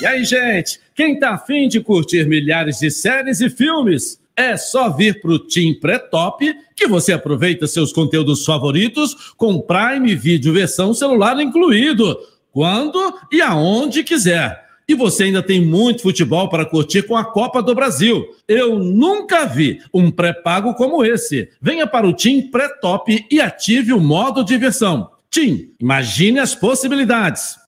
E 0.00 0.04
aí, 0.04 0.24
gente, 0.24 0.80
quem 0.96 1.16
tá 1.16 1.34
afim 1.34 1.68
de 1.68 1.78
curtir 1.78 2.26
milhares 2.26 2.80
de 2.80 2.90
séries 2.90 3.40
e 3.40 3.48
filmes? 3.48 4.20
É 4.36 4.56
só 4.56 4.90
vir 4.90 5.20
pro 5.20 5.38
Team 5.38 5.74
Pré-Top 5.78 6.44
que 6.74 6.88
você 6.88 7.12
aproveita 7.12 7.68
seus 7.68 7.92
conteúdos 7.92 8.44
favoritos 8.44 9.32
com 9.36 9.60
Prime 9.60 10.12
Video 10.16 10.52
versão 10.52 10.92
celular 10.92 11.40
incluído, 11.40 12.18
quando 12.50 12.98
e 13.30 13.40
aonde 13.40 14.02
quiser. 14.02 14.60
E 14.88 14.94
você 14.96 15.24
ainda 15.24 15.40
tem 15.40 15.64
muito 15.64 16.02
futebol 16.02 16.48
para 16.48 16.66
curtir 16.66 17.04
com 17.04 17.16
a 17.16 17.24
Copa 17.24 17.62
do 17.62 17.76
Brasil. 17.76 18.26
Eu 18.48 18.76
nunca 18.80 19.46
vi 19.46 19.80
um 19.94 20.10
pré-pago 20.10 20.74
como 20.74 21.04
esse. 21.04 21.48
Venha 21.62 21.86
para 21.86 22.08
o 22.08 22.12
Team 22.12 22.50
Pré-Top 22.50 23.24
e 23.30 23.40
ative 23.40 23.92
o 23.92 24.00
modo 24.00 24.44
diversão. 24.44 25.10
Team, 25.30 25.68
imagine 25.78 26.40
as 26.40 26.56
possibilidades. 26.56 27.59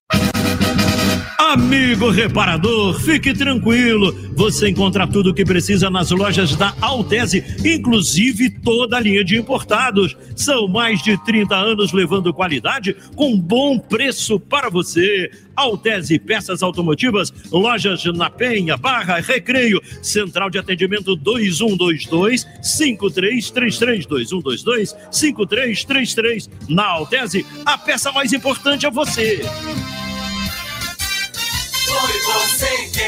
Amigo 1.39 2.11
reparador, 2.11 2.99
fique 3.01 3.35
tranquilo. 3.35 4.13
Você 4.35 4.69
encontra 4.69 5.07
tudo 5.07 5.31
o 5.31 5.35
que 5.35 5.45
precisa 5.45 5.91
nas 5.91 6.11
lojas 6.11 6.57
da 6.57 6.75
Altese, 6.81 7.45
inclusive 7.65 8.51
toda 8.51 8.97
a 8.97 9.01
linha 9.01 9.25
de 9.25 9.37
importados. 9.37 10.17
São 10.37 10.67
mais 10.69 11.03
de 11.03 11.17
30 11.25 11.55
anos 11.55 11.93
levando 11.93 12.33
qualidade 12.33 12.97
com 13.15 13.39
bom 13.39 13.79
preço 13.79 14.39
para 14.41 14.71
você. 14.71 15.31
Altese 15.55 16.19
Peças 16.19 16.63
Automotivas, 16.63 17.33
lojas 17.51 18.05
na 18.05 18.31
Penha, 18.31 18.77
Barra, 18.77 19.21
Recreio, 19.21 19.81
Central 20.01 20.49
de 20.49 20.59
Atendimento 20.59 21.15
2122 21.15 22.47
5333 22.63 24.07
2122 24.07 24.97
5333. 25.11 26.51
Na 26.69 26.87
Altese, 26.87 27.45
a 27.67 27.77
peça 27.77 28.11
mais 28.13 28.33
importante 28.33 28.87
é 28.87 28.91
você. 28.91 29.43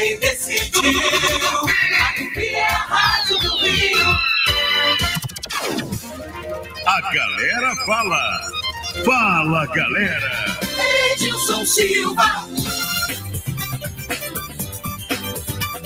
Quem 0.05 0.19
decidiu. 0.19 0.91
Aqui 2.09 2.55
é 2.55 2.67
a 2.67 2.77
Rádio 2.77 3.39
do 3.39 3.57
Rio. 3.57 4.07
A 6.85 7.01
galera 7.11 7.75
fala. 7.87 8.39
Fala, 9.03 9.65
galera. 9.67 10.57
Edilson 11.11 11.65
Silva. 11.65 12.47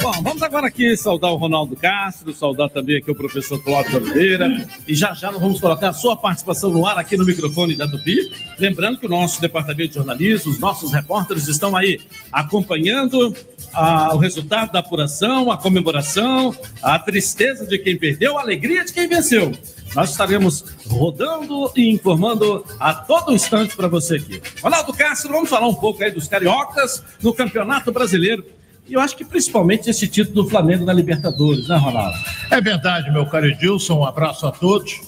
Bom, 0.02 0.14
vamos 0.24 0.42
agora 0.42 0.68
aqui 0.68 0.96
saudar 0.96 1.30
o 1.30 1.36
Ronaldo 1.36 1.76
Castro, 1.76 2.34
saudar 2.34 2.70
também 2.70 2.98
aqui 2.98 3.12
o 3.12 3.16
professor 3.16 3.62
Cláudio 3.62 3.98
Oliveira. 3.98 4.66
E 4.88 4.96
já 4.96 5.14
já 5.14 5.30
nós 5.30 5.42
vamos 5.42 5.60
colocar 5.60 5.90
a 5.90 5.94
sua 5.94 6.16
participação 6.16 6.70
no 6.70 6.86
ar 6.86 6.98
aqui 6.98 7.18
no 7.18 7.26
microfone 7.26 7.76
da 7.76 7.86
Tupi. 7.86 8.32
Lembrando 8.58 8.98
que 8.98 9.06
o 9.06 9.10
nosso 9.10 9.42
departamento 9.42 9.90
de 9.90 9.96
jornalismo, 9.96 10.54
os 10.54 10.60
nossos 10.60 10.94
repórteres 10.94 11.50
estão 11.50 11.76
aí 11.76 12.00
acompanhando 12.32 13.36
ah, 13.74 14.16
o 14.16 14.18
resultado 14.18 14.72
da 14.72 14.80
apuração, 14.80 15.52
a 15.52 15.58
comemoração, 15.58 16.56
a 16.82 16.98
tristeza 16.98 17.68
de 17.68 17.78
quem 17.78 17.98
perdeu, 17.98 18.38
a 18.38 18.42
alegria 18.42 18.86
de 18.86 18.94
quem 18.94 19.08
venceu. 19.08 19.52
Nós 19.94 20.12
estaremos 20.12 20.64
rodando 20.88 21.72
e 21.76 21.90
informando 21.90 22.64
a 22.80 22.94
todo 22.94 23.34
instante 23.34 23.76
para 23.76 23.90
você 23.90 24.16
aqui. 24.16 24.42
Ronaldo 24.62 24.94
Castro, 24.94 25.34
vamos 25.34 25.50
falar 25.50 25.68
um 25.68 25.76
pouco 25.76 26.02
aí 26.02 26.12
dos 26.12 26.28
cariocas 26.28 27.04
no 27.22 27.34
Campeonato 27.34 27.92
Brasileiro. 27.92 28.59
E 28.90 28.94
eu 28.94 29.00
acho 29.00 29.16
que 29.16 29.24
principalmente 29.24 29.88
esse 29.88 30.08
título 30.08 30.44
do 30.44 30.50
Flamengo 30.50 30.84
na 30.84 30.92
Libertadores, 30.92 31.68
né, 31.68 31.78
Ronaldo? 31.78 32.18
É 32.50 32.60
verdade, 32.60 33.12
meu 33.12 33.24
caro 33.28 33.46
Edilson. 33.46 34.00
Um 34.00 34.04
abraço 34.04 34.48
a 34.48 34.52
todos. 34.52 35.00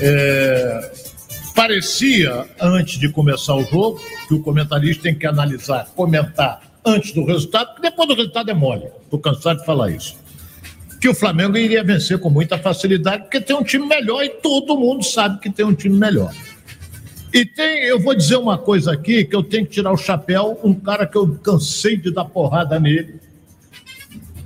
É... 0.00 0.92
Parecia, 1.54 2.46
antes 2.60 2.98
de 2.98 3.08
começar 3.08 3.54
o 3.54 3.64
jogo, 3.64 4.00
que 4.26 4.34
o 4.34 4.42
comentarista 4.42 5.04
tem 5.04 5.14
que 5.14 5.26
analisar, 5.26 5.86
comentar 5.94 6.62
antes 6.84 7.12
do 7.12 7.24
resultado, 7.24 7.68
porque 7.74 7.82
depois 7.82 8.08
do 8.08 8.14
resultado 8.14 8.50
é 8.50 8.54
mole. 8.54 8.88
Estou 9.04 9.20
cansado 9.20 9.60
de 9.60 9.66
falar 9.66 9.90
isso. 9.90 10.16
Que 11.00 11.08
o 11.08 11.14
Flamengo 11.14 11.56
iria 11.56 11.84
vencer 11.84 12.18
com 12.18 12.28
muita 12.28 12.58
facilidade, 12.58 13.22
porque 13.22 13.40
tem 13.40 13.54
um 13.54 13.62
time 13.62 13.86
melhor 13.86 14.24
e 14.24 14.30
todo 14.30 14.76
mundo 14.76 15.04
sabe 15.04 15.38
que 15.38 15.50
tem 15.50 15.64
um 15.64 15.74
time 15.74 15.96
melhor. 15.96 16.32
E 17.32 17.44
tem, 17.44 17.84
eu 17.84 18.00
vou 18.00 18.14
dizer 18.14 18.36
uma 18.36 18.58
coisa 18.58 18.92
aqui 18.92 19.24
que 19.24 19.34
eu 19.36 19.42
tenho 19.42 19.64
que 19.64 19.72
tirar 19.72 19.92
o 19.92 19.96
chapéu, 19.96 20.58
um 20.64 20.74
cara 20.74 21.06
que 21.06 21.16
eu 21.16 21.28
cansei 21.42 21.96
de 21.96 22.10
dar 22.10 22.24
porrada 22.24 22.78
nele. 22.80 23.14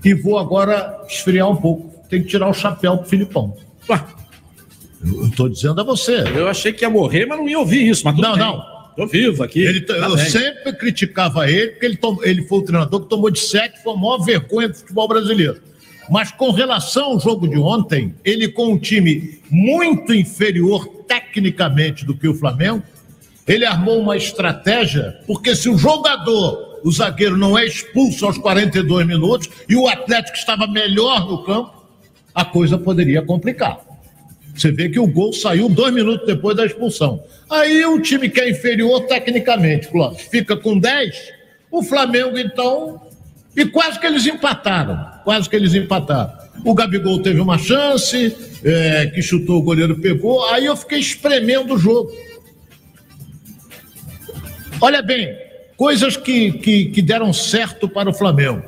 E 0.05 0.13
vou 0.13 0.39
agora 0.39 1.03
esfriar 1.09 1.49
um 1.51 1.57
pouco. 1.57 1.95
Tem 2.11 2.23
que 2.23 2.29
tirar 2.29 2.49
o 2.49 2.53
chapéu 2.55 2.99
pro 2.99 3.09
Filipão. 3.09 3.57
Ué, 3.89 4.05
eu 5.03 5.27
estou 5.29 5.49
dizendo 5.49 5.81
a 5.81 5.85
você. 5.85 6.25
Eu 6.37 6.47
achei 6.47 6.73
que 6.73 6.85
ia 6.85 6.91
morrer, 6.91 7.25
mas 7.27 7.39
não 7.39 7.49
ia 7.49 7.59
ouvir 7.59 7.89
isso. 7.89 8.05
Mas 8.05 8.17
Não, 8.19 8.33
bem. 8.33 8.41
não. 8.41 8.75
Tô 8.97 9.07
vivo 9.07 9.43
aqui. 9.43 9.61
Ele, 9.61 9.81
Tá 9.81 9.95
eu 9.95 10.15
bem. 10.15 10.27
sempre 10.29 10.73
criticava 10.75 11.51
ele, 11.51 11.73
porque 11.73 11.87
ele, 11.87 11.97
tom- 11.97 12.21
ele 12.23 12.43
foi 12.43 12.59
o 12.59 12.63
treinador 12.63 13.01
que 13.01 13.09
tomou 13.09 13.29
de 13.31 13.41
sete, 13.41 13.83
foi 13.83 13.93
a 13.95 13.97
maior 13.97 14.19
vergonha 14.19 14.69
do 14.69 14.75
futebol 14.77 15.09
brasileiro. 15.09 15.61
Mas 16.11 16.31
com 16.31 16.51
relação 16.51 17.07
ao 17.07 17.19
jogo 17.19 17.49
de 17.49 17.57
ontem, 17.59 18.15
ele 18.23 18.47
com 18.47 18.67
um 18.75 18.79
time 18.79 19.41
muito 19.51 20.13
inferior 20.15 20.87
tecnicamente 21.07 22.05
do 22.05 22.17
que 22.17 22.29
o 22.29 22.35
Flamengo, 22.35 22.83
ele 23.47 23.65
armou 23.65 24.01
uma 24.01 24.17
estratégia, 24.17 25.21
porque 25.27 25.55
se 25.55 25.69
o 25.69 25.77
jogador, 25.77 26.81
o 26.83 26.91
zagueiro, 26.91 27.37
não 27.37 27.59
é 27.59 27.67
expulso 27.67 28.27
aos 28.27 28.39
42 28.39 29.07
minutos 29.07 29.49
e 29.69 29.77
o 29.77 29.87
Atlético 29.87 30.37
estava 30.37 30.67
melhor 30.67 31.27
no 31.29 31.45
campo, 31.45 31.85
a 32.35 32.45
coisa 32.45 32.77
poderia 32.79 33.23
complicar. 33.23 33.79
Você 34.55 34.71
vê 34.71 34.89
que 34.89 34.99
o 34.99 35.07
gol 35.07 35.33
saiu 35.33 35.69
dois 35.69 35.93
minutos 35.93 36.27
depois 36.27 36.57
da 36.57 36.65
expulsão. 36.65 37.23
Aí 37.51 37.85
o 37.85 38.01
time 38.01 38.29
que 38.29 38.41
é 38.41 38.51
inferior 38.51 39.01
tecnicamente, 39.07 39.89
fica 40.31 40.57
com 40.57 40.79
10. 40.79 41.33
O 41.71 41.83
Flamengo, 41.83 42.39
então. 42.39 43.01
E 43.57 43.67
quase 43.67 43.99
que 43.99 44.07
eles 44.07 44.25
empataram. 44.27 45.23
Quase 45.25 45.51
que 45.51 45.57
eles 45.57 45.75
empataram. 45.75 46.33
O 46.63 46.75
Gabigol 46.75 47.23
teve 47.23 47.41
uma 47.41 47.59
chance, 47.59 48.37
é, 48.63 49.07
que 49.07 49.23
chutou, 49.23 49.59
o 49.59 49.63
goleiro 49.63 49.99
pegou. 49.99 50.45
Aí 50.51 50.67
eu 50.67 50.77
fiquei 50.77 50.99
espremendo 50.99 51.75
o 51.75 51.79
jogo. 51.79 52.13
Olha 54.81 55.03
bem, 55.03 55.35
coisas 55.77 56.17
que, 56.17 56.53
que, 56.53 56.87
que 56.87 57.03
deram 57.03 57.33
certo 57.33 57.89
para 57.89 58.11
o 58.11 58.15
Flamengo. 58.15 58.63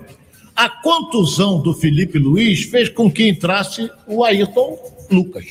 A 0.54 0.70
contusão 0.70 1.60
do 1.60 1.74
Felipe 1.74 2.18
Luiz 2.18 2.62
fez 2.64 2.88
com 2.88 3.10
que 3.10 3.28
entrasse 3.28 3.90
o 4.06 4.24
Ayrton 4.24 4.78
Lucas. 5.10 5.44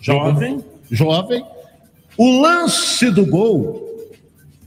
Jovem. 0.00 0.64
Jovem. 0.90 1.44
O 2.16 2.40
lance 2.40 3.10
do 3.10 3.26
gol, 3.26 4.12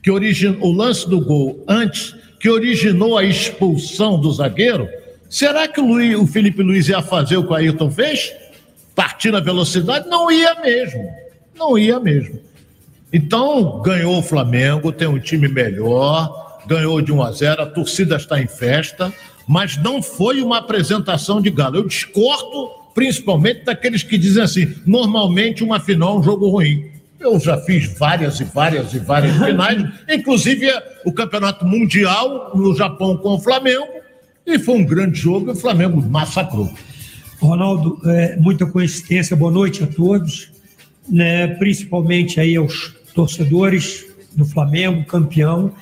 que 0.03 0.11
origin... 0.11 0.57
o 0.59 0.71
lance 0.71 1.07
do 1.09 1.21
gol 1.21 1.63
antes, 1.67 2.13
que 2.39 2.49
originou 2.49 3.17
a 3.17 3.23
expulsão 3.23 4.19
do 4.19 4.31
zagueiro, 4.31 4.87
será 5.29 5.67
que 5.67 5.79
o, 5.79 5.85
Luiz- 5.85 6.15
o 6.17 6.25
Felipe 6.27 6.61
Luiz 6.63 6.87
ia 6.87 7.01
fazer 7.01 7.37
o 7.37 7.43
que 7.45 7.51
o 7.51 7.55
Ayrton 7.55 7.89
fez? 7.91 8.33
Partir 8.95 9.31
na 9.31 9.39
velocidade? 9.39 10.07
Não 10.09 10.31
ia 10.31 10.55
mesmo. 10.55 11.07
Não 11.55 11.77
ia 11.77 11.99
mesmo. 11.99 12.39
Então, 13.11 13.81
ganhou 13.81 14.17
o 14.17 14.23
Flamengo, 14.23 14.91
tem 14.91 15.07
um 15.07 15.19
time 15.19 15.47
melhor, 15.47 16.59
ganhou 16.67 17.01
de 17.01 17.11
1 17.11 17.23
a 17.23 17.31
0, 17.31 17.61
a 17.61 17.65
torcida 17.65 18.17
está 18.17 18.41
em 18.41 18.47
festa, 18.47 19.13
mas 19.47 19.77
não 19.77 20.01
foi 20.03 20.41
uma 20.41 20.57
apresentação 20.57 21.41
de 21.41 21.49
galo. 21.49 21.77
Eu 21.77 21.87
discordo 21.87 22.69
principalmente 22.93 23.63
daqueles 23.63 24.03
que 24.03 24.17
dizem 24.17 24.43
assim: 24.43 24.75
normalmente 24.85 25.63
uma 25.63 25.79
final 25.79 26.17
é 26.17 26.19
um 26.19 26.23
jogo 26.23 26.49
ruim. 26.49 26.91
Eu 27.19 27.39
já 27.39 27.57
fiz 27.61 27.97
várias 27.97 28.39
e 28.39 28.43
várias 28.43 28.93
e 28.93 28.99
várias 28.99 29.35
finais, 29.43 29.83
inclusive 30.09 30.67
o 31.05 31.11
Campeonato 31.11 31.65
Mundial 31.65 32.51
no 32.55 32.75
Japão 32.75 33.15
com 33.17 33.35
o 33.35 33.39
Flamengo, 33.39 33.87
e 34.47 34.57
foi 34.57 34.75
um 34.75 34.85
grande 34.85 35.19
jogo 35.19 35.49
e 35.49 35.51
o 35.51 35.55
Flamengo 35.55 36.01
massacrou. 36.01 36.71
Ronaldo, 37.39 37.99
é, 38.05 38.37
muita 38.37 38.65
coincidência, 38.65 39.35
boa 39.35 39.51
noite 39.51 39.83
a 39.83 39.87
todos, 39.87 40.49
né, 41.07 41.47
principalmente 41.47 42.39
aí 42.39 42.55
aos 42.55 42.95
torcedores 43.13 44.05
do 44.33 44.45
Flamengo, 44.45 45.05
campeão. 45.05 45.73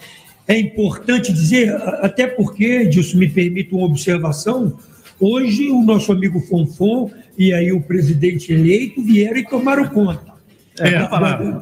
É 0.48 0.60
importante 0.60 1.32
dizer, 1.32 1.74
até 2.02 2.26
porque, 2.26 2.86
disso 2.86 3.18
me 3.18 3.30
permite 3.30 3.74
uma 3.74 3.86
observação, 3.86 4.78
hoje 5.20 5.70
o 5.70 5.82
nosso 5.84 6.12
amigo 6.12 6.40
Fonfon 6.42 7.12
e 7.38 7.54
aí 7.54 7.72
o 7.72 7.82
presidente 7.82 8.52
eleito 8.52 9.02
vieram 9.02 9.38
e 9.38 9.46
tomaram 9.46 9.88
conta. 9.88 10.34
É, 10.80 10.92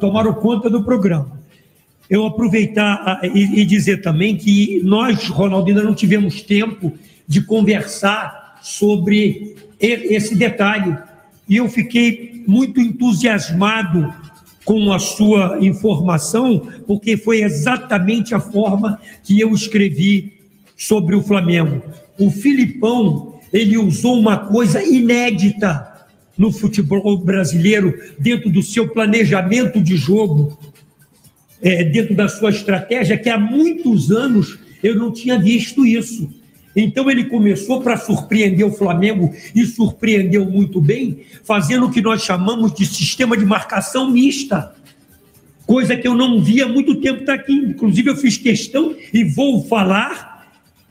tomaram 0.00 0.32
conta 0.34 0.70
do 0.70 0.82
programa. 0.82 1.33
Eu 2.08 2.26
aproveitar 2.26 3.02
ah, 3.22 3.26
e, 3.26 3.64
dizer 3.64 4.02
também 4.02 4.36
que 4.36 4.80
nós, 4.84 5.26
Ronaldo, 5.28 5.68
ainda 5.68 5.82
não 5.82 5.94
tivemos 5.94 6.42
tempo 6.42 6.92
de 7.26 7.40
conversar 7.40 8.58
sobre 8.62 9.56
esse 9.80 10.34
detalhe. 10.34 10.96
E 11.48 11.56
eu 11.56 11.68
fiquei 11.68 12.42
muito 12.46 12.80
entusiasmado 12.80 14.12
com 14.64 14.92
a 14.92 14.98
sua 14.98 15.58
informação, 15.60 16.68
porque 16.86 17.16
foi 17.16 17.42
exatamente 17.42 18.34
a 18.34 18.40
forma 18.40 18.98
que 19.22 19.38
eu 19.38 19.52
escrevi 19.52 20.32
sobre 20.76 21.14
o 21.14 21.22
Flamengo. 21.22 21.82
O 22.18 22.30
Filipão, 22.30 23.34
ele 23.52 23.76
usou 23.76 24.18
uma 24.18 24.38
coisa 24.38 24.82
inédita 24.82 25.92
no 26.36 26.50
futebol 26.50 27.16
brasileiro, 27.18 27.94
dentro 28.18 28.50
do 28.50 28.62
seu 28.62 28.88
planejamento 28.88 29.80
de 29.80 29.96
jogo, 29.96 30.58
é, 31.62 31.84
dentro 31.84 32.14
da 32.14 32.28
sua 32.28 32.50
estratégia, 32.50 33.16
que 33.16 33.28
há 33.28 33.38
muitos 33.38 34.10
anos 34.10 34.58
eu 34.82 34.94
não 34.94 35.12
tinha 35.12 35.38
visto 35.38 35.86
isso. 35.86 36.28
Então 36.76 37.10
ele 37.10 37.24
começou 37.24 37.80
para 37.80 37.96
surpreender 37.96 38.66
o 38.66 38.72
Flamengo 38.72 39.32
e 39.54 39.64
surpreendeu 39.64 40.44
muito 40.44 40.80
bem, 40.80 41.20
fazendo 41.44 41.86
o 41.86 41.90
que 41.90 42.02
nós 42.02 42.22
chamamos 42.22 42.74
de 42.74 42.84
sistema 42.84 43.36
de 43.36 43.44
marcação 43.44 44.10
mista. 44.10 44.74
Coisa 45.66 45.96
que 45.96 46.06
eu 46.06 46.14
não 46.14 46.42
via 46.42 46.64
há 46.64 46.68
muito 46.68 46.96
tempo 46.96 47.20
está 47.20 47.34
aqui. 47.34 47.52
Inclusive, 47.52 48.10
eu 48.10 48.16
fiz 48.16 48.36
questão 48.36 48.94
e 49.12 49.24
vou 49.24 49.64
falar 49.64 50.46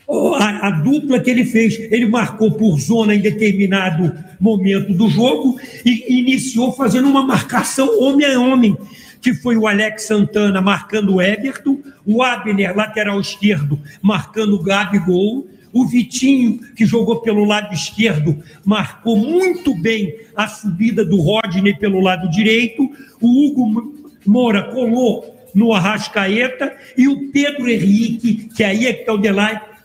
ó, 0.08 0.36
a, 0.36 0.68
a 0.68 0.72
dupla 0.72 1.20
que 1.20 1.30
ele 1.30 1.46
fez. 1.46 1.78
Ele 1.92 2.08
marcou 2.08 2.52
por 2.52 2.80
zona 2.80 3.14
em 3.14 3.20
determinado 3.20 4.12
momento 4.40 4.94
do 4.94 5.10
jogo 5.10 5.60
e 5.86 6.20
iniciou 6.20 6.72
fazendo 6.72 7.08
uma 7.08 7.24
marcação 7.24 8.00
homem 8.00 8.26
a 8.26 8.40
homem, 8.40 8.76
que 9.24 9.34
foi 9.34 9.56
o 9.56 9.66
Alex 9.66 10.04
Santana 10.04 10.62
marcando 10.62 11.16
o 11.16 11.22
Everton, 11.22 11.80
o 12.06 12.22
Abner, 12.22 12.76
lateral 12.76 13.22
esquerdo, 13.22 13.80
marcando 14.02 14.56
o 14.56 14.62
Gabigol, 14.62 15.48
o 15.72 15.86
Vitinho, 15.88 16.60
que 16.76 16.86
jogou 16.86 17.22
pelo 17.22 17.46
lado 17.46 17.74
esquerdo, 17.74 18.44
marcou 18.66 19.16
muito 19.16 19.74
bem 19.74 20.14
a 20.36 20.48
subida 20.48 21.06
do 21.06 21.22
Rodney 21.22 21.74
pelo 21.74 22.02
lado 22.02 22.30
direito, 22.30 22.84
o 23.22 23.46
Hugo 23.46 23.94
Moura 24.26 24.62
colou 24.64 25.34
no 25.56 25.74
Arrascaeta 25.74 26.76
e 26.98 27.08
o 27.08 27.32
Pedro 27.32 27.70
Henrique, 27.70 28.50
que 28.56 28.64
aí 28.64 28.88
é 28.88 28.94
que 28.94 29.02
está 29.02 29.14
o 29.14 29.22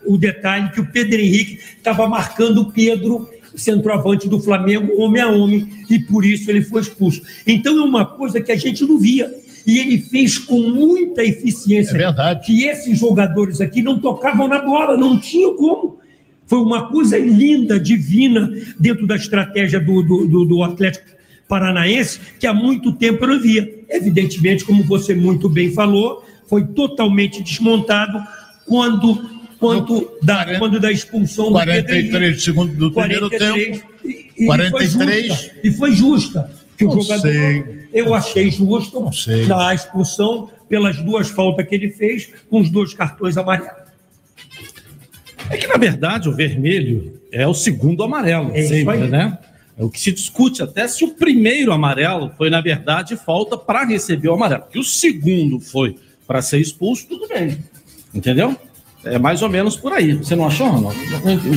o 0.05 0.17
detalhe, 0.17 0.71
que 0.71 0.81
o 0.81 0.85
Pedro 0.85 1.19
Henrique 1.19 1.59
estava 1.77 2.07
marcando 2.07 2.61
o 2.61 2.71
Pedro, 2.71 3.29
centroavante 3.55 4.27
do 4.29 4.39
Flamengo, 4.39 4.99
homem 5.01 5.21
a 5.21 5.27
homem, 5.29 5.67
e 5.89 5.99
por 5.99 6.25
isso 6.25 6.49
ele 6.49 6.61
foi 6.61 6.81
expulso. 6.81 7.21
Então 7.47 7.77
é 7.77 7.81
uma 7.81 8.05
coisa 8.05 8.39
que 8.41 8.51
a 8.51 8.55
gente 8.55 8.83
não 8.85 8.97
via. 8.97 9.31
E 9.67 9.77
ele 9.77 9.99
fez 9.99 10.37
com 10.37 10.59
muita 10.61 11.23
eficiência. 11.23 11.93
É 11.93 11.97
verdade. 11.97 12.45
Que 12.45 12.63
esses 12.65 12.97
jogadores 12.97 13.61
aqui 13.61 13.81
não 13.83 13.99
tocavam 13.99 14.47
na 14.47 14.61
bola, 14.61 14.97
não 14.97 15.19
tinha 15.19 15.53
como. 15.53 15.99
Foi 16.47 16.57
uma 16.59 16.87
coisa 16.89 17.17
linda, 17.17 17.79
divina, 17.79 18.51
dentro 18.79 19.05
da 19.05 19.15
estratégia 19.15 19.79
do, 19.79 20.01
do, 20.01 20.25
do- 20.27 20.45
do 20.45 20.63
Atlético 20.63 21.05
Paranaense, 21.47 22.19
que 22.39 22.47
há 22.47 22.53
muito 22.53 22.91
tempo 22.93 23.23
eu 23.23 23.27
não 23.29 23.39
via. 23.39 23.69
Evidentemente, 23.89 24.63
como 24.65 24.83
você 24.83 25.13
muito 25.13 25.47
bem 25.49 25.71
falou, 25.71 26.23
foi 26.47 26.63
totalmente 26.65 27.43
desmontado 27.43 28.19
quando, 28.65 29.19
quando, 29.59 30.17
da, 30.23 30.57
quando 30.57 30.79
da 30.79 30.91
expulsão 30.91 31.51
do 31.51 31.59
Pedro 31.59 31.83
43 31.85 32.23
Henrique. 32.23 32.41
segundos 32.41 32.75
do 32.77 32.91
primeiro 32.91 33.29
43, 33.29 33.79
tempo. 33.79 33.89
e- 34.05 34.31
e 34.37 34.45
43. 34.45 35.27
Foi 35.27 35.37
justa, 35.37 35.59
e 35.63 35.71
foi 35.71 35.91
justa. 35.91 36.51
Que 36.77 36.85
o 36.85 36.87
Não 36.95 37.01
jogador, 37.01 37.21
sei. 37.21 37.79
Eu 37.93 38.13
achei 38.13 38.49
justo 38.49 39.09
na 39.47 39.73
expulsão 39.75 40.49
pelas 40.69 40.97
duas 41.01 41.29
faltas 41.29 41.67
que 41.67 41.75
ele 41.75 41.89
fez, 41.91 42.29
com 42.49 42.61
os 42.61 42.69
dois 42.69 42.93
cartões 42.93 43.35
amarelos. 43.37 43.89
É 45.49 45.57
que, 45.57 45.67
na 45.67 45.75
verdade, 45.77 46.29
o 46.29 46.33
vermelho 46.33 47.19
é 47.31 47.45
o 47.47 47.53
segundo 47.53 48.03
amarelo, 48.03 48.51
É 48.53 48.61
sempre, 48.61 48.97
né? 49.07 49.37
É 49.77 49.83
o 49.83 49.89
que 49.89 49.99
se 49.99 50.11
discute 50.11 50.61
até 50.61 50.87
se 50.87 51.03
o 51.03 51.09
primeiro 51.15 51.71
amarelo 51.71 52.31
foi, 52.37 52.49
na 52.49 52.61
verdade, 52.61 53.15
falta 53.17 53.57
para 53.57 53.85
receber 53.85 54.29
o 54.29 54.33
amarelo. 54.33 54.63
Que 54.71 54.77
o 54.79 54.83
segundo 54.83 55.59
foi 55.59 55.97
para 56.27 56.41
ser 56.41 56.59
expulso, 56.59 57.07
tudo 57.07 57.27
bem. 57.27 57.57
Entendeu? 58.13 58.55
É 59.03 59.17
mais 59.17 59.41
ou 59.41 59.49
menos 59.49 59.77
por 59.77 59.93
aí. 59.93 60.13
Você 60.13 60.35
não 60.35 60.45
achou, 60.47 60.67
Ronaldo? 60.67 60.97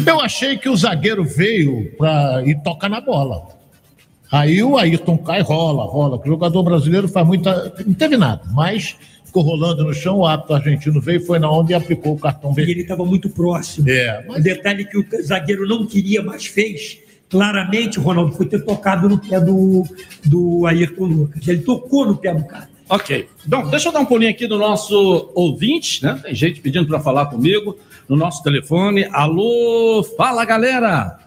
Eu 0.07 0.20
achei 0.20 0.57
que 0.57 0.68
o 0.68 0.76
zagueiro 0.76 1.24
veio 1.24 1.90
para 1.98 2.42
ir 2.46 2.61
tocar 2.62 2.88
na 2.88 3.00
bola. 3.00 3.42
Aí 4.31 4.62
o 4.62 4.78
Ayrton 4.78 5.18
cai, 5.18 5.42
rola, 5.42 5.85
rola. 5.85 6.18
O 6.18 6.26
jogador 6.26 6.62
brasileiro 6.62 7.09
faz 7.09 7.26
muita. 7.26 7.74
Não 7.87 7.94
teve 7.94 8.16
nada, 8.16 8.42
mas 8.52 8.96
ficou 9.24 9.42
rolando 9.42 9.85
no 9.85 9.92
chão. 9.92 10.18
O 10.18 10.26
árbitro 10.26 10.55
argentino 10.55 11.00
veio, 11.00 11.20
foi 11.26 11.38
na 11.38 11.50
onda 11.50 11.72
e 11.72 11.74
aplicou 11.74 12.14
o 12.14 12.18
cartão 12.18 12.52
E 12.52 12.55
vermelho. 12.55 12.74
ele 12.76 12.83
estava 12.83 13.05
muito 13.05 13.28
próximo. 13.28 13.88
É, 13.90 14.24
O 14.28 14.40
detalhe 14.40 14.85
que 14.85 14.96
o 14.96 15.05
zagueiro 15.22 15.66
não 15.66 15.85
queria, 15.85 16.22
mas 16.22 16.46
fez, 16.46 16.98
claramente, 17.28 17.98
Ronaldo, 17.98 18.33
foi 18.37 18.46
ter 18.46 18.64
tocado 18.64 19.09
no 19.09 19.18
pé 19.18 19.38
do, 19.40 19.85
do 20.24 20.64
Ayrton 20.66 21.05
Lucas. 21.05 21.46
Ele 21.46 21.61
tocou 21.61 22.07
no 22.07 22.16
pé 22.16 22.33
do 22.35 22.44
cara. 22.44 22.71
Ok. 22.88 23.29
Bom, 23.47 23.68
deixa 23.68 23.88
eu 23.88 23.92
dar 23.92 24.01
um 24.01 24.05
pulinho 24.05 24.31
aqui 24.31 24.47
do 24.47 24.59
nosso 24.59 25.31
ouvinte, 25.35 26.03
né? 26.05 26.21
Tem 26.23 26.35
gente 26.35 26.61
pedindo 26.61 26.87
para 26.87 27.01
falar 27.01 27.27
comigo 27.27 27.79
no 28.09 28.16
nosso 28.16 28.42
telefone. 28.42 29.05
Alô, 29.12 30.05
fala 30.16 30.45
galera! 30.45 31.18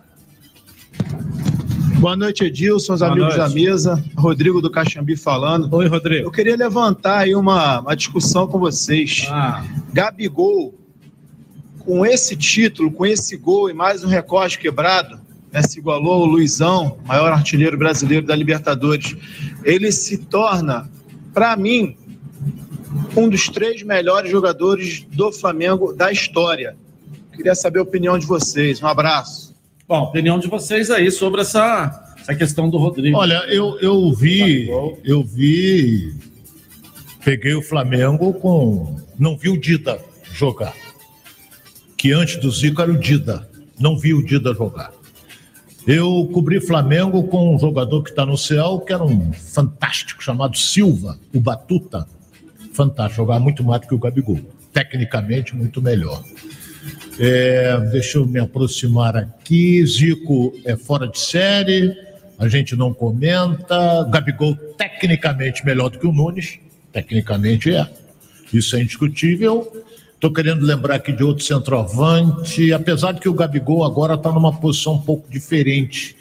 Boa 2.00 2.16
noite, 2.16 2.44
Edilson, 2.44 2.94
os 2.94 3.00
Boa 3.00 3.12
amigos 3.12 3.36
noite. 3.36 3.50
da 3.50 3.56
mesa. 3.56 4.04
Rodrigo 4.16 4.62
do 4.62 4.70
Caxambi 4.70 5.16
falando. 5.16 5.74
Oi, 5.74 5.88
Rodrigo. 5.88 6.28
Eu 6.28 6.32
queria 6.32 6.56
levantar 6.56 7.20
aí 7.20 7.34
uma, 7.34 7.80
uma 7.80 7.96
discussão 7.96 8.48
com 8.48 8.60
vocês. 8.60 9.26
Ah. 9.30 9.64
Gabigol, 9.94 10.76
com 11.80 12.06
esse 12.06 12.36
título, 12.36 12.92
com 12.92 13.06
esse 13.06 13.38
gol 13.38 13.70
e 13.70 13.74
mais 13.74 14.04
um 14.04 14.08
recorde 14.08 14.60
quebrado, 14.60 15.20
né, 15.52 15.62
se 15.62 15.80
igualou 15.80 16.14
ao 16.14 16.26
Luizão, 16.26 16.98
maior 17.06 17.32
artilheiro 17.32 17.78
brasileiro 17.78 18.26
da 18.26 18.36
Libertadores. 18.36 19.16
Ele 19.64 19.92
se 19.92 20.18
torna, 20.18 20.90
para 21.36 21.58
mim, 21.58 21.98
um 23.14 23.28
dos 23.28 23.50
três 23.50 23.84
melhores 23.84 24.32
jogadores 24.32 25.06
do 25.12 25.34
Flamengo 25.34 25.92
da 25.92 26.10
história. 26.10 26.78
Queria 27.36 27.54
saber 27.54 27.80
a 27.80 27.84
opinião 27.84 28.18
de 28.18 28.26
vocês. 28.26 28.82
Um 28.82 28.88
abraço. 28.88 29.54
Bom, 29.86 30.04
opinião 30.04 30.40
de 30.40 30.48
vocês 30.48 30.90
aí 30.90 31.12
sobre 31.12 31.42
essa, 31.42 32.16
essa 32.18 32.34
questão 32.34 32.70
do 32.70 32.78
Rodrigo. 32.78 33.18
Olha, 33.18 33.44
eu, 33.50 33.78
eu 33.82 34.14
vi, 34.14 34.70
eu 35.04 35.24
vi, 35.26 36.16
peguei 37.24 37.54
o 37.54 37.62
Flamengo 37.62 38.34
com, 38.36 38.96
não 39.20 39.38
vi 39.38 39.50
o 39.50 39.60
Dida 39.60 40.00
jogar, 40.32 40.74
que 41.98 42.14
antes 42.14 42.38
do 42.38 42.50
Zico 42.50 42.82
era 42.82 42.92
o 42.92 42.98
Dida, 42.98 43.48
não 43.78 43.98
vi 43.98 44.14
o 44.14 44.26
Dida 44.26 44.54
jogar. 44.54 44.94
Eu 45.88 46.28
cobri 46.34 46.60
Flamengo 46.60 47.24
com 47.26 47.56
um 47.56 47.60
jogador 47.60 48.02
que 48.04 48.10
está 48.10 48.26
no 48.26 48.38
céu, 48.38 48.80
que 48.80 48.92
era 48.92 49.04
um 49.04 49.32
fantástico, 49.34 50.24
chamado 50.24 50.58
Silva, 50.58 51.20
o 51.34 51.40
Batuta. 51.40 52.08
Fantástico, 52.74 53.18
jogava 53.18 53.40
muito 53.40 53.64
mais 53.64 53.82
do 53.82 53.88
que 53.88 53.94
o 53.94 54.00
Gabigol. 54.00 54.40
Tecnicamente, 54.74 55.56
muito 55.56 55.82
melhor. 55.82 56.24
É, 57.20 57.78
deixa 57.92 58.18
eu 58.18 58.26
me 58.26 58.40
aproximar 58.40 59.16
aqui. 59.16 59.86
Zico 59.86 60.54
é 60.66 60.76
fora 60.76 61.08
de 61.08 61.20
série, 61.20 61.96
a 62.40 62.48
gente 62.48 62.76
não 62.76 62.92
comenta. 62.92 64.04
Gabigol, 64.12 64.56
tecnicamente, 64.78 65.64
melhor 65.64 65.90
do 65.90 66.00
que 66.00 66.08
o 66.08 66.12
Nunes. 66.12 66.60
Tecnicamente 66.92 67.72
é. 67.72 67.88
Isso 68.52 68.76
é 68.76 68.82
indiscutível. 68.82 69.85
Estou 70.16 70.32
querendo 70.32 70.66
lembrar 70.66 70.96
aqui 70.96 71.12
de 71.12 71.24
outro 71.24 71.44
centroavante, 71.44 72.74
apesar 72.74 73.12
de 73.12 73.20
que 73.20 73.30
o 73.30 73.34
Gabigol 73.34 73.84
agora 73.84 74.16
está 74.16 74.32
numa 74.32 74.54
posição 74.54 74.94
um 74.94 75.02
pouco 75.02 75.30
diferente. 75.30 76.16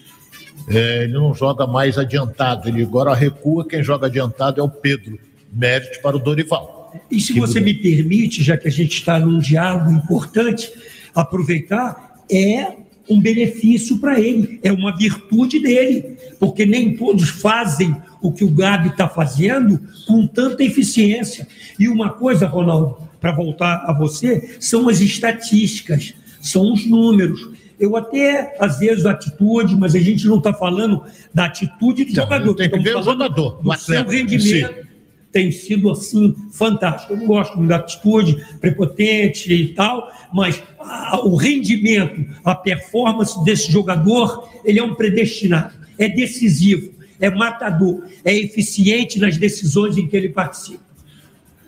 É, 0.68 1.04
ele 1.04 1.12
não 1.12 1.34
joga 1.34 1.66
mais 1.66 1.96
adiantado, 1.96 2.68
ele 2.68 2.82
agora 2.82 3.14
recua. 3.14 3.66
Quem 3.66 3.82
joga 3.82 4.06
adiantado 4.06 4.60
é 4.60 4.64
o 4.64 4.68
Pedro. 4.68 5.18
Mérito 5.52 6.00
para 6.02 6.16
o 6.16 6.18
Dorival. 6.18 6.92
E 7.10 7.20
se 7.20 7.38
você 7.38 7.60
me 7.60 7.74
permite, 7.74 8.42
já 8.42 8.56
que 8.56 8.68
a 8.68 8.70
gente 8.70 8.98
está 8.98 9.18
num 9.18 9.38
diálogo 9.38 9.90
importante, 9.90 10.72
aproveitar, 11.14 12.24
é 12.30 12.72
um 13.08 13.20
benefício 13.20 13.98
para 13.98 14.18
ele, 14.18 14.58
é 14.62 14.72
uma 14.72 14.96
virtude 14.96 15.60
dele, 15.60 16.16
porque 16.40 16.64
nem 16.64 16.96
todos 16.96 17.28
fazem 17.28 17.94
o 18.22 18.32
que 18.32 18.44
o 18.44 18.50
Gabi 18.50 18.88
está 18.88 19.08
fazendo 19.08 19.80
com 20.06 20.26
tanta 20.26 20.64
eficiência. 20.64 21.46
E 21.78 21.88
uma 21.88 22.10
coisa, 22.10 22.46
Ronaldo, 22.46 22.96
para 23.24 23.32
voltar 23.32 23.84
a 23.86 23.92
você, 23.94 24.56
são 24.60 24.86
as 24.86 25.00
estatísticas, 25.00 26.12
são 26.42 26.74
os 26.74 26.84
números. 26.84 27.48
Eu 27.80 27.96
até, 27.96 28.54
às 28.60 28.78
vezes, 28.78 29.06
a 29.06 29.12
atitude, 29.12 29.74
mas 29.76 29.94
a 29.94 29.98
gente 29.98 30.26
não 30.26 30.36
está 30.36 30.52
falando 30.52 31.02
da 31.32 31.46
atitude 31.46 32.04
do 32.04 32.12
Não, 32.14 32.22
jogador. 32.22 32.54
tem 32.54 32.68
que 32.70 32.78
ver 32.80 32.94
o 32.98 33.02
jogador, 33.02 33.58
o 33.64 33.72
atleta 33.72 34.02
seu 34.02 34.10
rendimento 34.10 34.84
tem 35.32 35.50
sido 35.50 35.90
assim 35.90 36.34
fantástico. 36.52 37.14
Eu 37.14 37.16
não 37.16 37.26
gosto 37.26 37.58
da 37.66 37.76
atitude 37.76 38.44
prepotente 38.60 39.50
e 39.52 39.68
tal, 39.68 40.12
mas 40.32 40.62
a- 40.78 41.20
o 41.24 41.34
rendimento, 41.34 42.26
a 42.44 42.54
performance 42.54 43.42
desse 43.42 43.72
jogador, 43.72 44.46
ele 44.66 44.78
é 44.78 44.82
um 44.84 44.94
predestinado, 44.94 45.72
é 45.98 46.10
decisivo, 46.10 46.92
é 47.18 47.30
matador, 47.30 48.04
é 48.22 48.34
eficiente 48.36 49.18
nas 49.18 49.38
decisões 49.38 49.96
em 49.96 50.06
que 50.06 50.14
ele 50.14 50.28
participa. 50.28 50.84